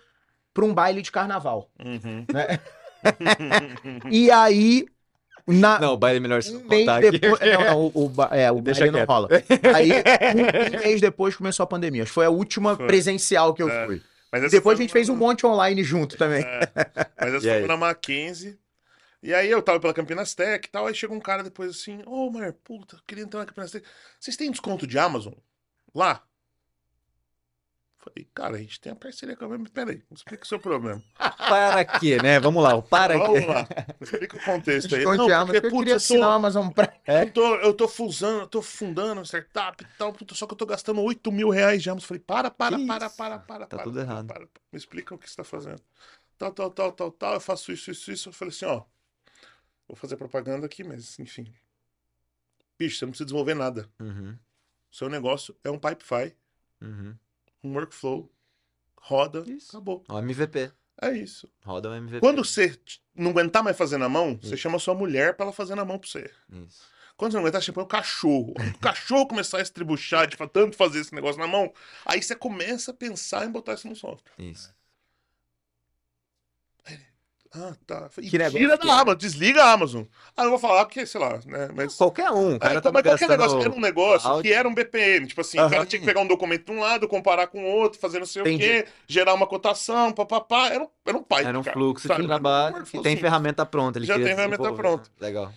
para 0.53 0.63
um 0.65 0.73
baile 0.73 1.01
de 1.01 1.11
carnaval. 1.11 1.69
Uhum. 1.83 2.25
Né? 2.31 2.59
E 4.11 4.29
aí. 4.31 4.85
Na, 5.47 5.79
Não, 5.79 5.93
o 5.93 5.97
baile 5.97 6.17
é 6.17 6.19
melhor 6.19 6.43
se 6.43 6.51
um 6.55 6.59
não 6.59 6.67
contar 6.67 7.01
depois. 7.01 7.39
Não, 7.41 7.61
não, 7.65 7.85
o, 7.87 8.05
o, 8.05 8.09
ba- 8.09 8.29
é, 8.31 8.51
o 8.51 8.61
Deixa 8.61 8.81
baile 8.81 8.91
não 8.91 8.99
quieto. 8.99 9.09
rola. 9.09 9.27
Aí, 9.75 9.91
um, 9.91 10.77
um 10.77 10.79
mês 10.81 11.01
depois 11.01 11.35
começou 11.35 11.63
a 11.63 11.67
pandemia. 11.67 12.05
Foi 12.05 12.25
a 12.25 12.29
última 12.29 12.75
Foi. 12.75 12.85
presencial 12.85 13.53
que 13.53 13.63
eu 13.63 13.67
É. 13.69 13.85
fui. 13.87 14.01
Depois 14.49 14.79
a 14.79 14.81
gente 14.81 14.93
fez 14.93 15.09
um 15.09 15.15
monte 15.15 15.45
online 15.45 15.83
junto 15.83 16.17
também. 16.17 16.43
É, 16.43 16.71
mas 17.19 17.33
essa 17.33 17.47
foi 17.59 17.67
na 17.67 17.75
Mackenzie. 17.75 18.57
E 19.23 19.33
aí 19.33 19.51
eu 19.51 19.61
tava 19.61 19.79
pela 19.79 19.93
Campinas 19.93 20.33
Tech 20.33 20.67
e 20.67 20.71
tal, 20.71 20.87
aí 20.87 20.95
chegou 20.95 21.15
um 21.15 21.21
cara 21.21 21.43
depois 21.43 21.69
assim, 21.71 22.01
ô, 22.07 22.31
Mar, 22.31 22.53
puta, 22.53 22.99
queria 23.05 23.23
entrar 23.23 23.41
na 23.41 23.45
Campinas 23.45 23.71
Tech. 23.71 23.85
Vocês 24.19 24.35
têm 24.35 24.49
desconto 24.49 24.87
de 24.87 24.97
Amazon? 24.97 25.33
Lá? 25.93 26.23
Falei, 28.03 28.27
cara, 28.33 28.55
a 28.55 28.59
gente 28.59 28.81
tem 28.81 28.91
a 28.91 28.95
parceria 28.95 29.35
com 29.35 29.43
a 29.43 29.47
Amazon. 29.47 29.67
Peraí, 29.67 30.01
explica 30.11 30.43
o 30.43 30.47
seu 30.47 30.59
problema. 30.59 31.03
Para 31.15 31.85
quê, 31.85 32.17
né? 32.21 32.39
Vamos 32.39 32.63
lá, 32.63 32.75
o 32.75 32.81
para 32.81 33.15
Vamos 33.15 33.39
quê. 33.39 33.45
lá, 33.45 33.67
explica 34.01 34.37
o 34.37 34.43
contexto 34.43 34.95
aí. 34.95 35.03
Não, 35.05 35.27
porque, 35.45 35.61
porque 35.61 35.67
eu 35.67 35.69
putz, 35.69 35.77
queria 35.77 35.93
eu 35.93 35.97
assinar 35.97 36.29
o 36.29 36.31
tô, 36.31 36.35
Amazon 36.37 36.69
Prime. 36.69 36.93
eu 37.05 37.31
tô, 37.31 37.55
eu 37.57 37.73
tô 37.75 37.87
fusando, 37.87 38.41
eu 38.41 38.47
tô 38.47 38.61
fundando 38.61 39.19
uma 39.19 39.25
startup 39.25 39.83
e 39.83 39.87
tal, 39.97 40.15
só 40.31 40.47
que 40.47 40.53
eu 40.53 40.57
tô 40.57 40.65
gastando 40.65 40.99
8 41.01 41.31
mil 41.31 41.49
reais 41.49 41.83
de 41.83 41.89
Amazon. 41.91 42.07
Falei, 42.07 42.23
para, 42.25 42.49
para, 42.49 42.77
Que 42.79 42.87
para, 42.87 43.05
isso? 43.05 43.15
para, 43.17 43.39
para, 43.39 43.67
Tá 43.67 43.77
para, 43.77 43.83
tudo 43.83 43.93
para, 43.93 44.01
errado. 44.03 44.27
para, 44.27 44.39
para. 44.47 44.61
Me 44.71 44.77
explica 44.79 45.13
o 45.13 45.17
que 45.19 45.29
você 45.29 45.35
tá 45.35 45.43
fazendo. 45.43 45.81
Tal, 46.39 46.51
tal, 46.51 46.71
tal, 46.71 46.91
tal, 46.91 47.11
tal, 47.11 47.33
eu 47.35 47.39
faço 47.39 47.71
isso, 47.71 47.91
isso, 47.91 48.11
isso. 48.11 48.29
Eu 48.29 48.33
falei 48.33 48.49
assim, 48.51 48.65
ó, 48.65 48.83
vou 49.87 49.95
fazer 49.95 50.17
propaganda 50.17 50.65
aqui, 50.65 50.83
mas 50.83 51.19
enfim. 51.19 51.53
Bicho, 52.79 52.97
você 52.97 53.05
não 53.05 53.11
precisa 53.11 53.25
desenvolver 53.25 53.53
nada. 53.53 53.87
Uhum, 53.99 54.31
O 54.91 54.95
seu 54.95 55.07
negócio 55.07 55.55
é 55.63 55.69
um 55.69 55.77
Pipefy, 55.77 56.35
uhum. 56.81 57.15
Um 57.63 57.73
workflow, 57.73 58.31
roda, 58.97 59.43
Isso. 59.47 59.69
acabou. 59.69 60.03
O 60.09 60.17
MVP. 60.17 60.71
É 61.01 61.11
isso. 61.11 61.51
Roda 61.65 61.89
o 61.89 61.93
MVP. 61.95 62.19
Quando 62.19 62.43
você 62.45 62.77
não 63.15 63.31
aguentar 63.31 63.63
mais 63.63 63.75
fazer 63.75 63.97
na 63.97 64.07
mão, 64.07 64.37
você 64.39 64.49
Isso. 64.53 64.57
chama 64.57 64.77
sua 64.77 64.93
mulher 64.93 65.35
pra 65.35 65.45
ela 65.47 65.53
fazer 65.53 65.73
na 65.73 65.83
mão 65.83 65.97
pra 65.97 66.07
você. 66.07 66.29
Isso. 66.51 66.83
Quando 67.17 67.31
você 67.31 67.37
não 67.37 67.43
aguentar, 67.43 67.61
você 67.61 67.71
põe 67.71 67.83
o 67.83 67.87
cachorro. 67.87 68.53
O 68.75 68.79
cachorro 68.79 69.27
começar 69.27 69.57
a 69.57 69.61
estribuchar 69.61 70.27
de 70.27 70.37
tanto 70.37 70.75
fazer 70.77 70.99
esse 70.99 71.13
negócio 71.13 71.39
na 71.39 71.47
mão, 71.47 71.73
aí 72.05 72.21
você 72.21 72.35
começa 72.35 72.91
a 72.91 72.93
pensar 72.93 73.45
em 73.45 73.51
botar 73.51 73.73
isso 73.73 73.87
no 73.87 73.95
software. 73.95 74.31
Isso. 74.37 74.73
Ah, 77.53 77.73
tá. 77.85 78.09
E 78.19 78.29
Que 78.29 78.37
negócio 78.37 78.59
tira 78.59 78.77
da 78.77 78.87
é? 78.87 78.91
Amazon, 78.91 79.17
desliga 79.17 79.61
a 79.63 79.73
Amazon. 79.73 80.03
Ah, 80.37 80.45
eu 80.45 80.49
vou 80.51 80.57
falar 80.59 80.85
porque, 80.85 81.05
sei 81.05 81.19
lá, 81.19 81.37
né? 81.45 81.67
Mas. 81.75 81.95
Qualquer 81.95 82.31
um, 82.31 82.57
cara 82.57 82.77
É, 82.77 82.81
tá 82.81 82.91
mas 82.93 83.03
qualquer 83.03 83.27
negócio, 83.27 83.59
era 83.59 83.69
um 83.71 83.79
negócio 83.79 84.29
áudio. 84.29 84.49
que 84.49 84.57
era 84.57 84.67
um 84.69 84.73
BPM. 84.73 85.27
Tipo 85.27 85.41
assim, 85.41 85.59
o 85.59 85.69
cara 85.69 85.85
tinha 85.85 85.99
que 85.99 86.05
pegar 86.05 86.21
um 86.21 86.27
documento 86.27 86.65
de 86.65 86.71
um 86.71 86.79
lado, 86.79 87.09
comparar 87.09 87.47
com 87.47 87.61
o 87.61 87.67
outro, 87.67 87.99
fazer 87.99 88.19
não 88.19 88.25
sei 88.25 88.41
Entendi. 88.43 88.55
o 88.55 88.83
quê, 88.83 88.87
gerar 89.05 89.33
uma 89.33 89.45
cotação, 89.45 90.13
papapá. 90.13 90.69
Era 90.69 90.83
um, 90.85 90.87
era 91.05 91.17
um 91.17 91.23
pai. 91.23 91.43
Era 91.43 91.59
um 91.59 91.63
cara, 91.63 91.73
fluxo 91.73 92.07
sabe? 92.07 92.21
de 92.21 92.27
trabalho 92.27 92.69
Um 92.69 92.71
que 92.71 92.79
workflow 92.79 93.03
tem 93.03 93.11
simples. 93.11 93.29
ferramenta 93.29 93.65
pronta. 93.65 93.99
Ele 93.99 94.05
Já 94.05 94.15
tem 94.15 94.23
ferramenta 94.27 94.71
pronta. 94.73 95.09
Legal. 95.19 95.53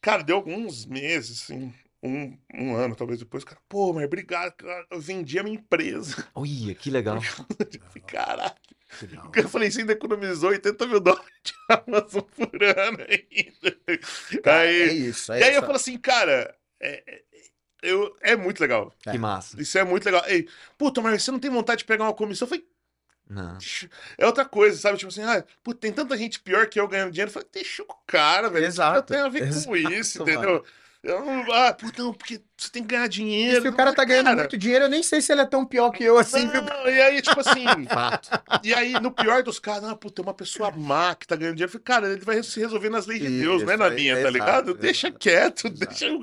Cara, 0.00 0.22
deu 0.22 0.36
alguns 0.36 0.86
meses, 0.86 1.42
assim. 1.42 1.74
Um, 2.02 2.38
um 2.54 2.76
ano, 2.76 2.94
talvez 2.94 3.18
depois, 3.18 3.44
cara, 3.44 3.60
pô, 3.68 3.92
mas 3.92 4.04
obrigado, 4.04 4.52
cara, 4.52 4.86
eu 4.90 5.00
vendi 5.00 5.38
a 5.38 5.42
minha 5.42 5.56
empresa. 5.56 6.26
Olha, 6.34 6.74
que 6.74 6.90
legal. 6.90 7.18
Caraca. 8.06 8.56
Eu 9.36 9.48
falei, 9.48 9.70
você 9.70 9.80
ainda 9.80 9.92
economizou 9.92 10.50
80 10.50 10.86
mil 10.86 11.00
dólares 11.00 11.28
de 11.42 11.52
Amazon 11.68 12.22
por 12.22 12.62
ano 12.62 12.98
ainda. 13.00 13.78
Cara, 14.42 14.60
aí, 14.60 14.82
é 14.82 14.92
isso. 14.92 15.32
É 15.32 15.40
e 15.40 15.42
aí 15.42 15.50
isso. 15.50 15.58
eu 15.58 15.62
falo 15.62 15.76
assim, 15.76 15.98
cara, 15.98 16.56
é, 16.80 17.02
é- 17.06 17.22
eu, 17.82 18.16
é 18.22 18.34
muito 18.36 18.60
legal. 18.60 18.92
Que 19.00 19.18
massa. 19.18 19.60
Isso 19.60 19.78
é 19.78 19.84
muito 19.84 20.04
legal. 20.04 20.22
Ei, 20.26 20.48
puta, 20.76 21.00
mas 21.00 21.22
você 21.22 21.30
não 21.30 21.38
tem 21.38 21.50
vontade 21.50 21.80
de 21.80 21.84
pegar 21.84 22.04
uma 22.04 22.14
comissão? 22.14 22.46
Eu 22.46 22.50
falei, 22.50 22.66
Não. 23.28 23.58
é 24.16 24.26
outra 24.26 24.44
coisa, 24.44 24.76
sabe? 24.78 24.98
Tipo 24.98 25.10
assim, 25.10 25.22
ah, 25.22 25.44
puta, 25.62 25.80
tem 25.80 25.92
tanta 25.92 26.16
gente 26.16 26.40
pior 26.40 26.66
que 26.68 26.80
eu 26.80 26.88
ganhando 26.88 27.12
dinheiro. 27.12 27.28
Eu 27.28 27.34
falei, 27.34 27.48
deixa 27.52 27.82
o 27.82 27.94
cara, 28.06 28.48
velho. 28.48 28.66
Exato. 28.66 28.96
Não 28.96 29.02
tem 29.02 29.18
a 29.18 29.28
ver 29.28 29.40
com 29.40 29.46
Exato, 29.46 29.76
isso, 29.76 30.24
mano. 30.26 30.64
Eu 31.02 31.24
não, 31.24 31.52
ah, 31.52 31.72
puta, 31.72 32.02
não, 32.02 32.12
porque 32.12 32.40
você 32.56 32.70
tem 32.70 32.82
que 32.82 32.88
ganhar 32.88 33.06
dinheiro. 33.06 33.62
Se 33.62 33.68
o 33.68 33.72
cara 33.76 33.94
tá 33.94 34.04
ganhando 34.04 34.26
Cara, 34.26 34.38
muito 34.38 34.58
dinheiro, 34.58 34.86
eu 34.86 34.88
nem 34.88 35.02
sei 35.02 35.20
se 35.20 35.30
ele 35.30 35.42
é 35.42 35.46
tão 35.46 35.64
pior 35.64 35.90
que 35.90 36.02
eu 36.02 36.18
assim, 36.18 36.48
viu? 36.48 36.60
Não, 36.60 36.88
e 36.88 37.00
aí, 37.00 37.22
tipo 37.22 37.38
assim, 37.38 37.64
e 38.64 38.74
aí, 38.74 38.94
no 38.94 39.12
pior 39.12 39.44
dos 39.44 39.60
casos, 39.60 39.88
ah, 39.88 39.94
puta, 39.94 40.20
é 40.20 40.24
uma 40.24 40.34
pessoa 40.34 40.72
má 40.72 41.14
que 41.14 41.26
tá 41.26 41.36
ganhando 41.36 41.54
dinheiro. 41.54 41.68
Eu 41.68 41.72
falei, 41.72 41.84
cara, 41.84 42.12
ele 42.12 42.24
vai 42.24 42.42
se 42.42 42.58
resolver 42.58 42.90
nas 42.90 43.06
leis 43.06 43.22
de 43.22 43.28
Deus, 43.28 43.62
não 43.62 43.72
é 43.72 43.76
na 43.76 43.90
minha, 43.90 44.14
tá 44.14 44.20
exato, 44.22 44.32
ligado? 44.32 44.74
Deixa 44.74 45.06
exato, 45.06 45.20
quieto, 45.20 45.66
exato. 45.68 45.86
deixa 45.86 46.06
eu, 46.06 46.20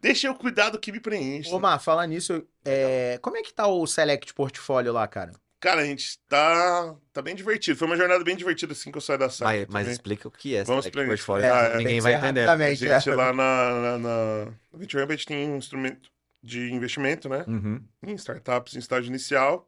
deixa 0.00 0.26
eu 0.28 0.34
cuidar 0.34 0.70
do 0.70 0.78
que 0.78 0.90
me 0.90 1.00
preenche. 1.00 1.52
Ô, 1.52 1.58
Mar, 1.58 1.78
falar 1.78 2.06
nisso, 2.06 2.42
é, 2.64 3.18
como 3.20 3.36
é 3.36 3.42
que 3.42 3.52
tá 3.52 3.66
o 3.66 3.86
Select 3.86 4.32
Portfólio 4.32 4.92
lá, 4.92 5.06
cara? 5.06 5.32
Cara, 5.64 5.80
a 5.80 5.86
gente 5.86 6.18
tá, 6.28 6.94
tá 7.10 7.22
bem 7.22 7.34
divertido. 7.34 7.78
Foi 7.78 7.86
uma 7.88 7.96
jornada 7.96 8.22
bem 8.22 8.36
divertida 8.36 8.74
assim 8.74 8.92
que 8.92 8.98
eu 8.98 9.00
saí 9.00 9.16
da 9.16 9.30
sala. 9.30 9.50
Mas, 9.50 9.66
mas 9.68 9.88
explica 9.88 10.28
o 10.28 10.30
que 10.30 10.54
é 10.54 10.62
Vamos 10.62 10.84
explicar. 10.84 11.08
Portfolio. 11.08 11.46
É, 11.46 11.50
Ah, 11.50 11.64
é, 11.72 11.76
Ninguém 11.78 12.02
vai 12.02 12.12
entender. 12.12 12.42
A 12.42 12.46
rapidamente, 12.48 12.80
gente 12.80 13.08
é. 13.08 13.14
lá 13.14 13.32
na, 13.32 13.70
na, 13.80 13.98
na... 13.98 14.44
na 14.44 14.78
Venture 14.78 15.02
Hub, 15.02 15.10
a 15.10 15.16
gente 15.16 15.26
tem 15.26 15.48
um 15.48 15.56
instrumento 15.56 16.10
de 16.42 16.70
investimento, 16.70 17.30
né? 17.30 17.46
Uhum. 17.48 17.82
Em 18.02 18.12
startups 18.14 18.76
em 18.76 18.78
estágio 18.78 19.08
inicial. 19.08 19.66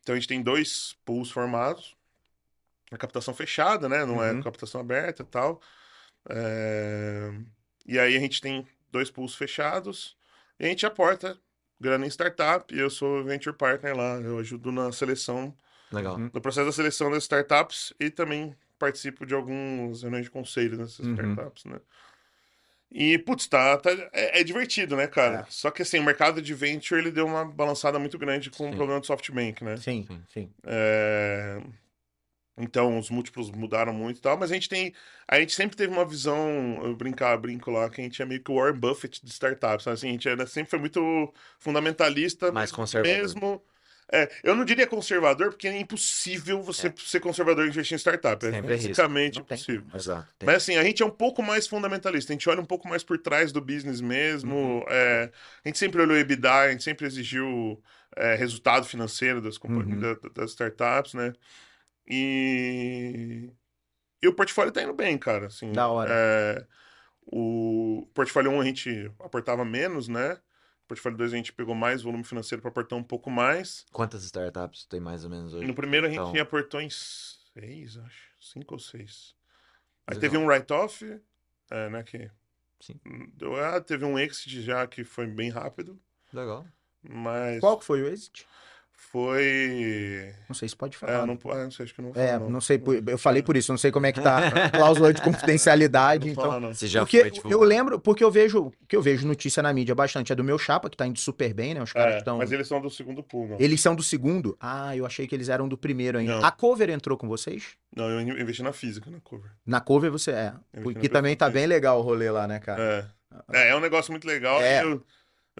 Então 0.00 0.14
a 0.14 0.18
gente 0.18 0.28
tem 0.28 0.40
dois 0.40 0.96
pools 1.04 1.30
formados. 1.30 1.94
A 2.90 2.96
captação 2.96 3.34
fechada, 3.34 3.90
né? 3.90 4.06
Não 4.06 4.16
Uhum. 4.16 4.40
é 4.40 4.42
captação 4.42 4.80
aberta 4.80 5.22
e 5.22 5.26
tal. 5.26 5.60
É, 6.30 7.32
E 7.84 7.98
aí 7.98 8.16
a 8.16 8.18
gente 8.18 8.40
tem 8.40 8.66
dois 8.90 9.10
pools 9.10 9.34
fechados. 9.34 10.16
E 10.58 10.64
a 10.64 10.68
gente 10.68 10.86
aporta 10.86 11.38
grana 11.82 12.06
em 12.06 12.08
startup. 12.10 12.74
E 12.74 12.78
eu 12.78 12.88
sou 12.88 13.22
venture 13.24 13.54
partner 13.54 13.96
lá. 13.96 14.14
Eu 14.20 14.38
ajudo 14.38 14.72
na 14.72 14.90
seleção, 14.92 15.54
Legal. 15.92 16.16
Uhum. 16.16 16.30
no 16.32 16.40
processo 16.40 16.66
da 16.66 16.72
seleção 16.72 17.10
das 17.10 17.24
startups. 17.24 17.92
E 18.00 18.08
também 18.08 18.54
participo 18.78 19.26
de 19.26 19.34
alguns 19.34 20.02
reuniões 20.02 20.24
de 20.24 20.30
conselho 20.30 20.78
nessas 20.78 21.00
Uhum. 21.06 21.12
startups, 21.12 21.64
né? 21.66 21.78
E, 22.94 23.16
putz, 23.18 23.46
tá, 23.46 23.78
tá- 23.78 23.90
é, 24.12 24.40
é 24.40 24.44
divertido, 24.44 24.94
né, 24.96 25.06
cara? 25.06 25.40
É. 25.40 25.46
Só 25.48 25.70
que, 25.70 25.80
assim, 25.80 25.98
o 25.98 26.02
mercado 26.04 26.42
de 26.42 26.52
venture, 26.52 27.00
ele 27.00 27.10
deu 27.10 27.24
uma 27.26 27.42
balançada 27.44 27.98
muito 27.98 28.18
grande 28.18 28.50
com 28.50 28.66
o 28.68 28.70
Sim. 28.70 28.76
problema 28.76 29.00
do 29.00 29.06
SoftBank, 29.06 29.64
né? 29.64 29.76
Sim, 29.78 30.04
Sim. 30.06 30.22
sim. 30.28 30.50
É, 30.64 31.58
Então, 32.62 32.98
os 32.98 33.10
múltiplos 33.10 33.50
mudaram 33.50 33.92
muito 33.92 34.18
e 34.18 34.20
tal, 34.20 34.36
mas 34.38 34.50
a 34.50 34.54
gente 34.54 34.68
tem... 34.68 34.92
A 35.28 35.38
gente 35.40 35.52
sempre 35.52 35.76
teve 35.76 35.92
uma 35.92 36.04
visão, 36.04 36.80
eu 36.82 36.94
brincar, 36.94 37.36
brinco 37.38 37.70
lá, 37.70 37.88
que 37.90 38.00
a 38.00 38.04
gente 38.04 38.20
é 38.20 38.24
meio 38.24 38.42
que 38.42 38.50
o 38.50 38.54
Warren 38.56 38.78
Buffett 38.78 39.20
de 39.24 39.30
startups, 39.30 39.86
assim, 39.86 40.08
a 40.08 40.12
gente 40.12 40.28
era, 40.28 40.46
sempre 40.46 40.70
foi 40.70 40.78
muito 40.78 41.32
fundamentalista, 41.58 42.52
Mais 42.52 42.70
conservador. 42.72 43.16
mesmo... 43.18 43.62
É, 44.14 44.30
eu 44.44 44.54
não 44.54 44.62
diria 44.62 44.86
conservador, 44.86 45.48
porque 45.52 45.66
é 45.66 45.78
impossível 45.80 46.60
você 46.60 46.92
ser 46.98 47.18
conservador 47.18 47.64
e 47.64 47.68
investir 47.70 47.94
em 47.94 47.98
startup. 47.98 48.44
É 48.44 48.50
Sempre 48.50 48.74
é 48.74 48.76
fisicamente 48.76 49.38
impossível. 49.38 49.86
Exato. 49.94 50.28
Mas 50.44 50.56
assim, 50.56 50.76
a 50.76 50.84
gente 50.84 51.02
é 51.02 51.06
um 51.06 51.10
pouco 51.10 51.42
mais 51.42 51.66
fundamentalista, 51.66 52.30
a 52.30 52.34
gente 52.34 52.46
olha 52.50 52.60
um 52.60 52.64
pouco 52.66 52.86
mais 52.86 53.02
por 53.02 53.16
trás 53.16 53.52
do 53.52 53.60
business 53.62 54.02
mesmo. 54.02 54.84
é, 54.88 55.30
a 55.64 55.68
gente 55.68 55.78
sempre 55.78 56.02
olhou 56.02 56.14
EBITDA, 56.14 56.52
a 56.52 56.70
gente 56.72 56.82
sempre 56.84 57.06
exigiu 57.06 57.82
é, 58.14 58.34
resultado 58.34 58.84
financeiro 58.84 59.40
das, 59.40 59.56
companhias, 59.56 59.94
Uhum. 60.02 60.18
da- 60.24 60.28
das 60.42 60.50
startups, 60.50 61.14
né? 61.14 61.32
E... 62.14 63.50
e 64.22 64.28
o 64.28 64.34
portfólio 64.34 64.70
tá 64.72 64.82
indo 64.82 64.92
bem, 64.92 65.16
cara. 65.16 65.46
Assim, 65.46 65.72
Da 65.72 65.88
hora. 65.88 66.10
é, 66.12 66.66
o 67.26 68.06
portfólio 68.14 68.50
1 68.52 68.60
a 68.60 68.64
gente 68.64 69.10
aportava 69.20 69.64
menos, 69.64 70.08
né? 70.08 70.34
O 70.84 70.88
portfólio 70.88 71.16
2 71.16 71.32
a 71.32 71.36
gente 71.36 71.52
pegou 71.52 71.74
mais 71.74 72.02
volume 72.02 72.24
financeiro 72.24 72.60
para 72.60 72.70
aportar 72.70 72.98
um 72.98 73.02
pouco 73.02 73.30
mais. 73.30 73.86
Quantas 73.92 74.24
startups 74.24 74.84
tem 74.84 75.00
mais 75.00 75.24
ou 75.24 75.30
menos 75.30 75.54
hoje? 75.54 75.66
no 75.66 75.74
primeiro 75.74 76.06
a 76.06 76.10
gente 76.10 76.20
Então. 76.20 76.40
aportou 76.42 76.80
em 76.80 76.90
seis, 76.90 77.96
acho. 77.96 78.30
Cinco 78.40 78.74
ou 78.74 78.78
seis. 78.80 79.34
Aí 80.06 80.16
Legal. 80.16 80.20
teve 80.20 80.36
um 80.36 80.46
write-off, 80.46 81.20
é, 81.70 81.88
né? 81.88 82.02
Que 82.02 82.30
Sim. 82.80 83.00
deu, 83.34 83.54
ah, 83.56 83.80
teve 83.80 84.04
um 84.04 84.18
exit 84.18 84.60
já 84.60 84.86
que 84.86 85.04
foi 85.04 85.26
bem 85.26 85.48
rápido, 85.48 85.98
Legal. 86.32 86.66
mas 87.02 87.60
Qual 87.60 87.78
que 87.78 87.84
foi 87.84 88.02
o 88.02 88.08
exit? 88.08 88.46
Foi. 89.10 90.32
Não 90.48 90.54
sei 90.54 90.68
se 90.68 90.76
pode 90.76 90.96
É, 90.96 90.98
falar. 90.98 91.12
eu 91.20 91.26
não, 91.26 91.38
ah, 91.50 91.64
não 91.64 91.70
sei, 91.70 91.84
acho 91.84 91.94
que 91.94 92.00
eu 92.00 92.04
não 92.04 92.12
É, 92.14 92.32
falar, 92.38 92.50
não 92.50 92.60
sei, 92.60 92.78
por- 92.78 93.02
eu 93.08 93.18
falei 93.18 93.42
por 93.42 93.56
isso, 93.56 93.72
não 93.72 93.78
sei 93.78 93.90
como 93.90 94.06
é 94.06 94.12
que 94.12 94.20
tá 94.20 94.38
a 94.66 94.70
cláusula 94.70 95.12
de 95.12 95.20
confidencialidade, 95.22 96.26
Não 96.26 96.32
então... 96.32 96.44
falar, 96.44 96.60
não. 96.60 96.74
Você 96.74 96.86
já 96.86 97.00
porque 97.00 97.20
foi, 97.20 97.30
tipo... 97.30 97.50
eu 97.50 97.62
lembro, 97.62 98.00
porque 98.00 98.24
eu 98.24 98.30
vejo, 98.30 98.72
que 98.88 98.96
eu 98.96 99.02
vejo 99.02 99.26
notícia 99.26 99.62
na 99.62 99.72
mídia 99.72 99.94
bastante, 99.94 100.32
é 100.32 100.34
do 100.36 100.44
meu 100.44 100.58
chapa, 100.58 100.88
que 100.88 100.96
tá 100.96 101.06
indo 101.06 101.18
super 101.18 101.52
bem, 101.52 101.74
né? 101.74 101.82
Os 101.82 101.92
caras 101.92 102.14
É, 102.14 102.18
estão... 102.18 102.38
Mas 102.38 102.52
eles 102.52 102.66
são 102.66 102.80
do 102.80 102.88
segundo 102.90 103.22
pool, 103.22 103.48
não. 103.48 103.56
Eles 103.60 103.80
são 103.80 103.94
do 103.94 104.02
segundo? 104.02 104.56
Ah, 104.60 104.96
eu 104.96 105.04
achei 105.04 105.26
que 105.26 105.34
eles 105.34 105.48
eram 105.48 105.68
do 105.68 105.76
primeiro 105.76 106.18
ainda. 106.18 106.36
Não. 106.36 106.44
A 106.44 106.50
cover 106.50 106.88
entrou 106.90 107.16
com 107.18 107.28
vocês? 107.28 107.76
Não, 107.94 108.08
eu 108.08 108.20
in- 108.20 108.40
investi 108.40 108.62
na 108.62 108.72
física, 108.72 109.10
na 109.10 109.20
cover. 109.20 109.50
Na 109.66 109.80
cover 109.80 110.10
você 110.10 110.30
é. 110.30 110.54
Porque 110.82 111.08
também 111.08 111.36
tá 111.36 111.50
bem 111.50 111.66
legal 111.66 111.98
o 111.98 112.02
rolê 112.02 112.30
lá, 112.30 112.46
né, 112.46 112.58
cara? 112.58 113.10
É. 113.52 113.58
é, 113.58 113.68
é 113.70 113.76
um 113.76 113.80
negócio 113.80 114.10
muito 114.12 114.26
legal. 114.26 114.60
É. 114.62 114.82
eu- 114.82 115.04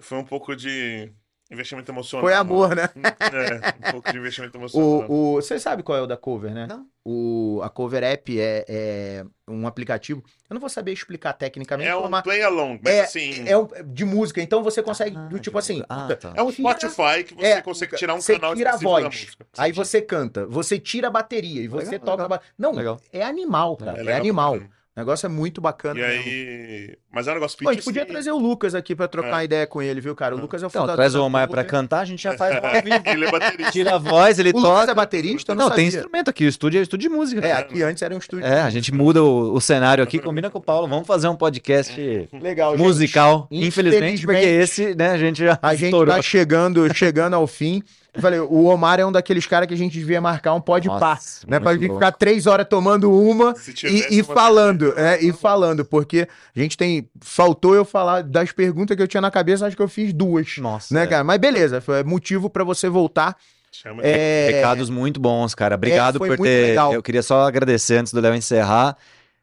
foi 0.01 0.17
um 0.17 0.23
pouco 0.25 0.55
de 0.55 1.11
investimento 1.53 1.91
emocional. 1.91 2.25
Foi 2.25 2.33
amor, 2.33 2.75
né? 2.75 2.89
É, 3.83 3.87
um 3.89 3.91
pouco 3.93 4.11
de 4.11 4.17
investimento 4.17 4.55
emocional. 4.57 5.05
O, 5.09 5.33
o, 5.37 5.41
você 5.41 5.59
sabe 5.59 5.83
qual 5.83 5.97
é 5.97 6.01
o 6.01 6.07
da 6.07 6.17
cover, 6.17 6.53
né? 6.53 6.67
Não. 6.67 6.85
O, 7.05 7.59
a 7.63 7.69
cover 7.69 8.01
app 8.03 8.39
é, 8.39 8.65
é 8.67 9.25
um 9.47 9.67
aplicativo. 9.67 10.23
Eu 10.49 10.53
não 10.53 10.61
vou 10.61 10.69
saber 10.69 10.93
explicar 10.93 11.33
tecnicamente. 11.33 11.89
É 11.89 11.95
um 11.95 12.03
como 12.03 12.15
a- 12.15 12.21
play 12.21 12.41
along, 12.41 12.79
mas 12.83 12.93
é, 12.93 13.01
assim. 13.01 13.47
é 13.47 13.57
um- 13.57 13.67
de 13.85 14.05
música, 14.05 14.41
então 14.41 14.63
você 14.63 14.81
consegue, 14.81 15.17
Ah, 15.17 15.25
do 15.27 15.37
tipo 15.39 15.57
assim. 15.57 15.83
Ah, 15.89 16.15
tá. 16.15 16.33
É 16.35 16.41
um 16.41 16.51
Spotify 16.51 17.23
que 17.25 17.33
você 17.35 17.45
É, 17.45 17.61
consegue 17.61 17.95
tirar 17.97 18.13
um 18.13 18.21
você 18.21 18.33
canal 18.39 18.55
tira 18.55 18.71
a 18.73 18.77
voz. 18.77 19.05
música. 19.05 19.45
aí 19.57 19.71
você 19.71 20.01
canta, 20.01 20.45
você 20.45 20.79
tira 20.79 21.07
a 21.07 21.11
bateria 21.11 21.61
e 21.61 21.67
você 21.67 21.91
Legal, 21.91 22.05
toca. 22.05 22.23
legal. 22.23 22.41
Não, 22.57 22.71
Legal. 22.73 23.01
é 23.11 23.21
animal, 23.23 23.75
cara. 23.77 24.01
É 24.01 24.05
É, 24.11 24.15
animal. 24.15 24.55
O 24.55 24.99
negócio 24.99 25.25
é 25.25 25.29
muito 25.29 25.59
bacana. 25.59 25.99
E 25.99 26.03
mesmo. 26.03 26.23
aí. 26.23 26.97
Mas 27.13 27.27
é 27.27 27.31
um 27.31 27.35
negócio 27.35 27.57
Pô, 27.59 27.69
a 27.69 27.73
gente 27.73 27.81
P2C. 27.83 27.85
podia 27.85 28.05
trazer 28.07 28.31
o 28.31 28.39
Lucas 28.39 28.73
aqui 28.73 28.95
pra 28.95 29.07
trocar 29.07 29.27
É. 29.29 29.31
uma 29.33 29.43
ideia 29.43 29.67
com 29.67 29.81
ele, 29.83 30.01
viu, 30.01 30.15
cara? 30.15 30.35
O 30.35 30.39
Lucas 30.39 30.63
é 30.63 30.65
o 30.65 30.67
Então, 30.67 30.81
fundador 30.81 30.95
traz 30.97 31.13
o 31.13 31.23
Omar 31.23 31.47
pra 31.47 31.63
cantar, 31.63 31.99
a 31.99 32.05
gente 32.05 32.23
já 32.23 32.33
faz 32.37 32.55
ao 32.55 32.61
vivo. 32.81 33.03
Ele 33.05 33.25
é 33.25 33.31
baterista. 33.31 33.71
Tira 33.71 33.95
a 33.95 33.97
voz, 33.99 34.39
ele 34.39 34.49
O 34.49 34.57
Lucas 34.57 34.71
toca. 34.79 34.91
é 34.91 34.95
baterista? 34.95 35.53
Não, 35.53 35.69
Não, 35.69 35.75
tem 35.75 35.87
instrumento 35.87 36.29
aqui. 36.29 36.45
O 36.45 36.49
estúdio 36.49 36.77
é 36.77 36.81
um 36.81 36.83
estúdio 36.83 37.09
de 37.09 37.15
música. 37.15 37.39
É, 37.45 37.49
cara. 37.51 37.59
aqui 37.61 37.83
antes 37.83 38.01
era 38.01 38.15
um 38.15 38.17
estúdio. 38.17 38.45
É, 38.45 38.61
a 38.61 38.69
gente 38.71 38.91
muda 38.91 39.23
o, 39.23 39.53
o 39.53 39.61
cenário 39.61 40.03
aqui, 40.03 40.17
combina 40.17 40.49
com 40.49 40.57
o 40.57 40.61
Paulo. 40.61 40.87
Vamos 40.87 41.05
fazer 41.05 41.27
um 41.27 41.35
podcast 41.35 41.93
Legal, 42.41 42.71
gente. 42.75 42.83
musical. 42.83 43.47
Infelizmente, 43.51 44.25
porque 44.25 44.39
Infelizmente. 44.39 44.63
esse, 44.63 44.95
né, 44.95 45.11
a 45.11 45.17
gente 45.17 45.37
já 45.45 45.59
A 45.61 45.75
gente 45.75 45.85
estourou. 45.85 46.15
tá 46.15 46.21
chegando, 46.21 46.91
chegando 46.95 47.35
ao 47.35 47.45
fim. 47.45 47.83
Falei, 48.15 48.39
o 48.39 48.65
Omar 48.65 48.99
é 48.99 49.05
um 49.05 49.11
daqueles 49.11 49.47
caras 49.47 49.67
que 49.67 49.73
a 49.73 49.77
gente 49.77 49.93
devia 49.93 50.21
marcar 50.21 50.53
um 50.53 50.61
pode 50.61 50.87
par, 50.87 51.19
né? 51.47 51.59
Pra 51.59 51.73
gente 51.73 51.91
ficar 51.91 52.11
três 52.11 52.45
horas 52.45 52.67
tomando 52.69 53.11
uma 53.11 53.55
e, 53.83 54.17
e 54.17 54.21
uma 54.21 54.35
falando, 54.35 54.93
é, 54.95 55.19
e 55.19 55.33
falando, 55.33 55.83
porque 55.83 56.27
a 56.55 56.59
gente 56.59 56.77
tem. 56.77 57.02
Faltou 57.21 57.73
eu 57.75 57.83
falar 57.85 58.21
das 58.23 58.51
perguntas 58.51 58.95
que 58.95 59.03
eu 59.03 59.07
tinha 59.07 59.21
na 59.21 59.31
cabeça, 59.31 59.65
acho 59.67 59.75
que 59.75 59.81
eu 59.81 59.87
fiz 59.87 60.13
duas. 60.13 60.57
Nossa, 60.57 60.93
Né, 60.93 61.03
é. 61.03 61.07
cara? 61.07 61.23
Mas 61.23 61.37
beleza, 61.39 61.79
foi 61.81 62.03
motivo 62.03 62.49
pra 62.49 62.63
você 62.63 62.87
voltar. 62.89 63.35
Chama 63.71 64.03
É, 64.03 64.49
Recados 64.51 64.89
muito 64.89 65.19
bons, 65.19 65.55
cara. 65.55 65.75
Obrigado 65.75 66.19
foi 66.19 66.35
por 66.37 66.43
ter. 66.43 66.67
legal. 66.69 66.93
Eu 66.93 67.01
queria 67.01 67.23
só 67.23 67.47
agradecer 67.47 67.97
antes 67.97 68.13
do 68.13 68.19
Léo 68.21 68.35
encerrar. 68.35 68.95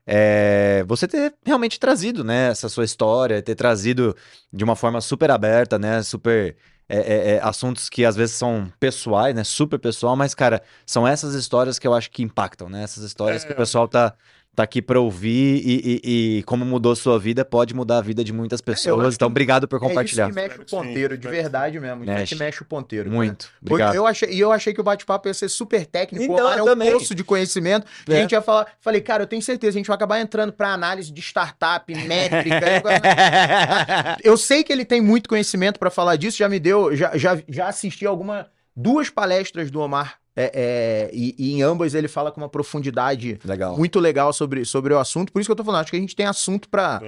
é, 0.06 0.84
você 0.88 1.06
ter 1.06 1.34
realmente 1.44 1.78
trazido, 1.78 2.24
né, 2.24 2.48
essa 2.50 2.68
sua 2.68 2.84
história, 2.84 3.40
ter 3.42 3.54
trazido 3.54 4.16
de 4.52 4.64
uma 4.64 4.74
forma 4.74 5.00
super 5.00 5.30
aberta, 5.30 5.78
né, 5.78 6.02
super 6.02 6.56
é, 6.88 6.98
é, 6.98 7.30
é, 7.36 7.40
assuntos 7.42 7.88
que 7.88 8.04
às 8.04 8.16
vezes 8.16 8.34
são 8.34 8.72
pessoais, 8.80 9.34
né, 9.34 9.44
super 9.44 9.78
pessoal, 9.78 10.16
mas 10.16 10.34
cara, 10.34 10.62
são 10.84 11.06
essas 11.06 11.34
histórias 11.34 11.78
que 11.78 11.86
eu 11.86 11.94
acho 11.94 12.10
que 12.10 12.22
impactam, 12.24 12.68
né, 12.68 12.82
essas 12.82 13.04
histórias 13.04 13.44
É. 13.44 13.46
que 13.46 13.52
o 13.52 13.56
pessoal 13.56 13.86
tá 13.86 14.14
tá 14.60 14.64
aqui 14.64 14.82
pra 14.82 15.00
ouvir 15.00 15.62
e, 15.64 16.00
e- 16.04 16.38
e 16.38 16.42
como 16.44 16.64
mudou 16.64 16.94
sua 16.94 17.18
vida 17.18 17.44
pode 17.44 17.74
mudar 17.74 17.98
a 17.98 18.00
vida 18.00 18.22
de 18.22 18.32
muitas 18.32 18.60
pessoas. 18.60 19.06
acho 19.06 19.14
Então, 19.16 19.26
obrigado 19.28 19.66
por 19.66 19.76
É 19.76 19.78
isso 19.78 19.88
compartilhar. 19.88 20.28
que 20.28 20.34
mexe 20.34 20.58
o 20.60 20.64
ponteiro, 20.66 21.16
de 21.18 21.28
verdade 21.28 21.80
mesmo. 21.80 22.02
Isso 22.04 22.10
é 22.12 22.14
Mexe. 22.14 22.34
que 22.34 22.38
mexe 22.42 22.62
o 22.62 22.64
ponteiro. 22.64 23.10
Muito. 23.10 23.48
Porque 23.60 23.74
Obrigado. 23.74 23.94
Eu 23.94 24.06
achei, 24.06 24.28
e 24.30 24.40
eu 24.40 24.52
achei 24.52 24.72
que 24.74 24.80
o 24.80 24.84
bate-papo 24.84 25.28
ia 25.28 25.34
ser 25.34 25.48
super 25.48 25.84
técnico. 25.86 26.24
Então, 26.24 26.36
o 26.36 26.40
Omar 26.40 26.58
é 26.58 26.62
um 26.62 26.66
também. 26.66 26.92
poço 26.92 27.14
de 27.14 27.24
conhecimento. 27.24 27.86
que 28.04 28.12
É. 28.12 28.18
A 28.18 28.20
gente 28.20 28.32
ia 28.32 28.42
falar. 28.42 28.66
Falei, 28.80 29.00
cara, 29.00 29.22
eu 29.22 29.26
tenho 29.26 29.42
certeza, 29.42 29.70
a 29.76 29.78
gente 29.78 29.86
vai 29.86 29.94
acabar 29.96 30.20
entrando 30.20 30.52
pra 30.52 30.68
análise 30.72 31.12
de 31.12 31.20
startup, 31.20 31.92
métrica. 31.94 32.60
eu 34.22 34.36
sei 34.36 34.62
que 34.64 34.72
ele 34.72 34.84
tem 34.84 35.00
muito 35.00 35.28
conhecimento 35.28 35.78
pra 35.78 35.90
falar 35.90 36.16
disso. 36.16 36.36
Já 36.38 36.48
me 36.48 36.58
deu, 36.58 36.94
já, 36.94 37.16
já, 37.16 37.38
já 37.48 37.68
assisti 37.68 38.06
alguma. 38.06 38.46
Duas 38.76 39.10
palestras 39.10 39.70
do 39.70 39.80
Omar 39.80 40.14
É, 40.36 40.52
é, 40.54 41.10
e, 41.12 41.34
e, 41.36 41.52
em 41.52 41.62
ambas 41.62 41.92
ele 41.92 42.06
fala 42.06 42.30
com 42.30 42.40
uma 42.40 42.48
profundidade 42.48 43.38
legal. 43.44 43.76
muito 43.76 43.98
legal 43.98 44.32
sobre, 44.32 44.64
sobre 44.64 44.94
o 44.94 44.98
assunto. 44.98 45.32
Por 45.32 45.40
isso 45.40 45.48
que 45.48 45.52
eu 45.52 45.56
tô 45.56 45.64
falando, 45.64 45.82
acho 45.82 45.90
que 45.90 45.96
a 45.96 46.00
gente 46.00 46.14
tem 46.14 46.26
assunto 46.26 46.68
para 46.68 47.00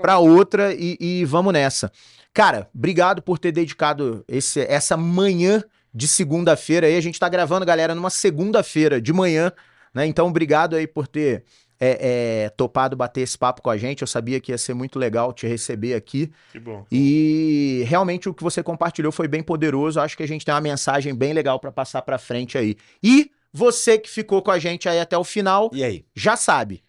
pra 0.00 0.18
outra 0.18 0.72
e, 0.72 0.96
e, 1.00 1.24
vamos 1.24 1.52
nessa. 1.52 1.90
Cara, 2.32 2.68
obrigado 2.74 3.20
por 3.20 3.38
ter 3.38 3.50
dedicado 3.50 4.24
esse, 4.28 4.60
essa 4.60 4.96
manhã 4.96 5.62
de 5.92 6.06
segunda-feira 6.06 6.86
aí. 6.86 6.96
A 6.96 7.00
gente 7.00 7.18
tá 7.18 7.28
gravando, 7.28 7.66
galera, 7.66 7.94
numa 7.94 8.10
segunda-feira 8.10 9.00
de 9.00 9.12
manhã, 9.12 9.52
né? 9.92 10.06
Então, 10.06 10.28
obrigado 10.28 10.76
aí 10.76 10.86
por 10.86 11.08
ter 11.08 11.44
é, 11.80 12.44
é, 12.44 12.48
topado 12.50 12.96
bater 12.96 13.20
esse 13.20 13.36
papo 13.36 13.62
com 13.62 13.70
a 13.70 13.76
gente. 13.76 14.02
Eu 14.02 14.06
sabia 14.06 14.40
que 14.40 14.52
ia 14.52 14.58
ser 14.58 14.74
muito 14.74 14.98
legal 14.98 15.32
te 15.32 15.46
receber 15.46 15.94
aqui. 15.94 16.30
Que 16.50 16.58
bom. 16.58 16.84
E 16.90 17.84
realmente 17.86 18.28
o 18.28 18.34
que 18.34 18.42
você 18.42 18.62
compartilhou 18.62 19.12
foi 19.12 19.28
bem 19.28 19.42
poderoso. 19.42 20.00
Acho 20.00 20.16
que 20.16 20.22
a 20.22 20.28
gente 20.28 20.44
tem 20.44 20.54
uma 20.54 20.60
mensagem 20.60 21.14
bem 21.14 21.32
legal 21.32 21.58
para 21.60 21.72
passar 21.72 22.02
para 22.02 22.18
frente 22.18 22.58
aí. 22.58 22.76
E 23.02 23.30
você 23.52 23.98
que 23.98 24.10
ficou 24.10 24.42
com 24.42 24.50
a 24.50 24.58
gente 24.58 24.88
aí 24.88 25.00
até 25.00 25.16
o 25.16 25.24
final, 25.24 25.70
e 25.72 25.82
aí? 25.82 26.04
já 26.14 26.36
sabe. 26.36 26.82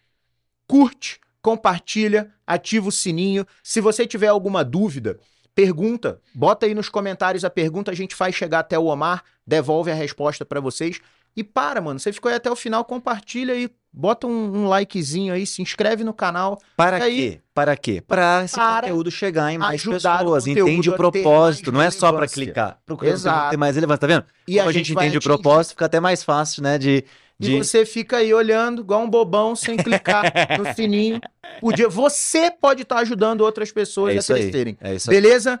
Curte, 0.66 1.20
compartilha, 1.42 2.30
ativa 2.46 2.88
o 2.88 2.92
sininho. 2.92 3.46
Se 3.62 3.80
você 3.80 4.06
tiver 4.06 4.28
alguma 4.28 4.64
dúvida, 4.64 5.18
pergunta, 5.54 6.20
bota 6.34 6.66
aí 6.66 6.74
nos 6.74 6.88
comentários 6.88 7.44
a 7.44 7.50
pergunta, 7.50 7.90
a 7.90 7.94
gente 7.94 8.14
faz 8.14 8.34
chegar 8.34 8.60
até 8.60 8.78
o 8.78 8.84
Omar, 8.84 9.24
devolve 9.46 9.90
a 9.90 9.94
resposta 9.94 10.44
para 10.44 10.60
vocês. 10.60 11.00
E 11.36 11.44
para, 11.44 11.80
mano, 11.80 11.98
você 11.98 12.12
ficou 12.12 12.28
aí 12.28 12.36
até 12.36 12.50
o 12.50 12.56
final, 12.56 12.84
compartilha 12.84 13.54
aí 13.54 13.70
Bota 13.92 14.24
um, 14.24 14.58
um, 14.58 14.68
likezinho 14.68 15.34
aí, 15.34 15.44
se 15.44 15.60
inscreve 15.60 16.04
no 16.04 16.14
canal. 16.14 16.60
Para 16.76 17.02
aí, 17.02 17.32
quê? 17.32 17.40
Para 17.52 17.76
quê? 17.76 18.00
Para 18.00 18.44
esse 18.44 18.54
para 18.54 18.82
conteúdo 18.82 19.10
chegar 19.10 19.52
em 19.52 19.58
mais 19.58 19.82
pessoas. 19.84 20.46
O 20.46 20.48
entende 20.48 20.88
o 20.88 20.92
propósito, 20.94 21.72
não 21.72 21.82
é 21.82 21.90
só 21.90 22.12
para 22.12 22.28
clicar. 22.28 22.78
Procura 22.86 23.10
Exato. 23.10 23.50
ter 23.50 23.56
mais 23.56 23.74
relevância, 23.74 23.98
tá 23.98 24.06
vendo? 24.06 24.24
E 24.46 24.54
Como 24.56 24.68
a, 24.68 24.70
a 24.70 24.72
gente, 24.72 24.92
entende 24.92 25.18
o 25.18 25.20
propósito, 25.20 25.70
fica 25.70 25.86
até 25.86 25.98
mais 25.98 26.22
fácil, 26.22 26.62
né? 26.62 26.78
De, 26.78 27.04
de... 27.36 27.56
E 27.56 27.58
você 27.58 27.84
fica 27.84 28.18
aí 28.18 28.32
olhando, 28.32 28.82
igual 28.82 29.02
um 29.02 29.10
bobão, 29.10 29.56
sem 29.56 29.76
clicar 29.76 30.22
no 30.56 30.72
sininho. 30.72 31.20
Podia... 31.60 31.88
Você 31.88 32.48
pode 32.48 32.82
estar 32.82 32.94
tá 32.94 33.00
ajudando 33.00 33.40
outras 33.40 33.72
pessoas 33.72 34.14
é 34.14 34.18
a 34.18 34.36
crescerem. 34.36 34.78
É 34.80 34.94
isso 34.94 35.10
aí. 35.10 35.16
Beleza? 35.16 35.60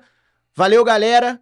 Valeu, 0.54 0.84
galera. 0.84 1.40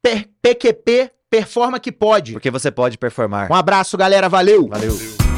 PQP, 0.00 1.10
performa 1.30 1.78
que 1.78 1.92
pode. 1.92 2.32
Porque 2.32 2.50
você 2.50 2.70
pode 2.70 2.98
performar. 2.98 3.50
Um 3.50 3.54
abraço, 3.54 3.96
galera. 3.96 4.28
Valeu. 4.28 4.68
Valeu. 4.68 4.90
Valeu. 4.92 5.29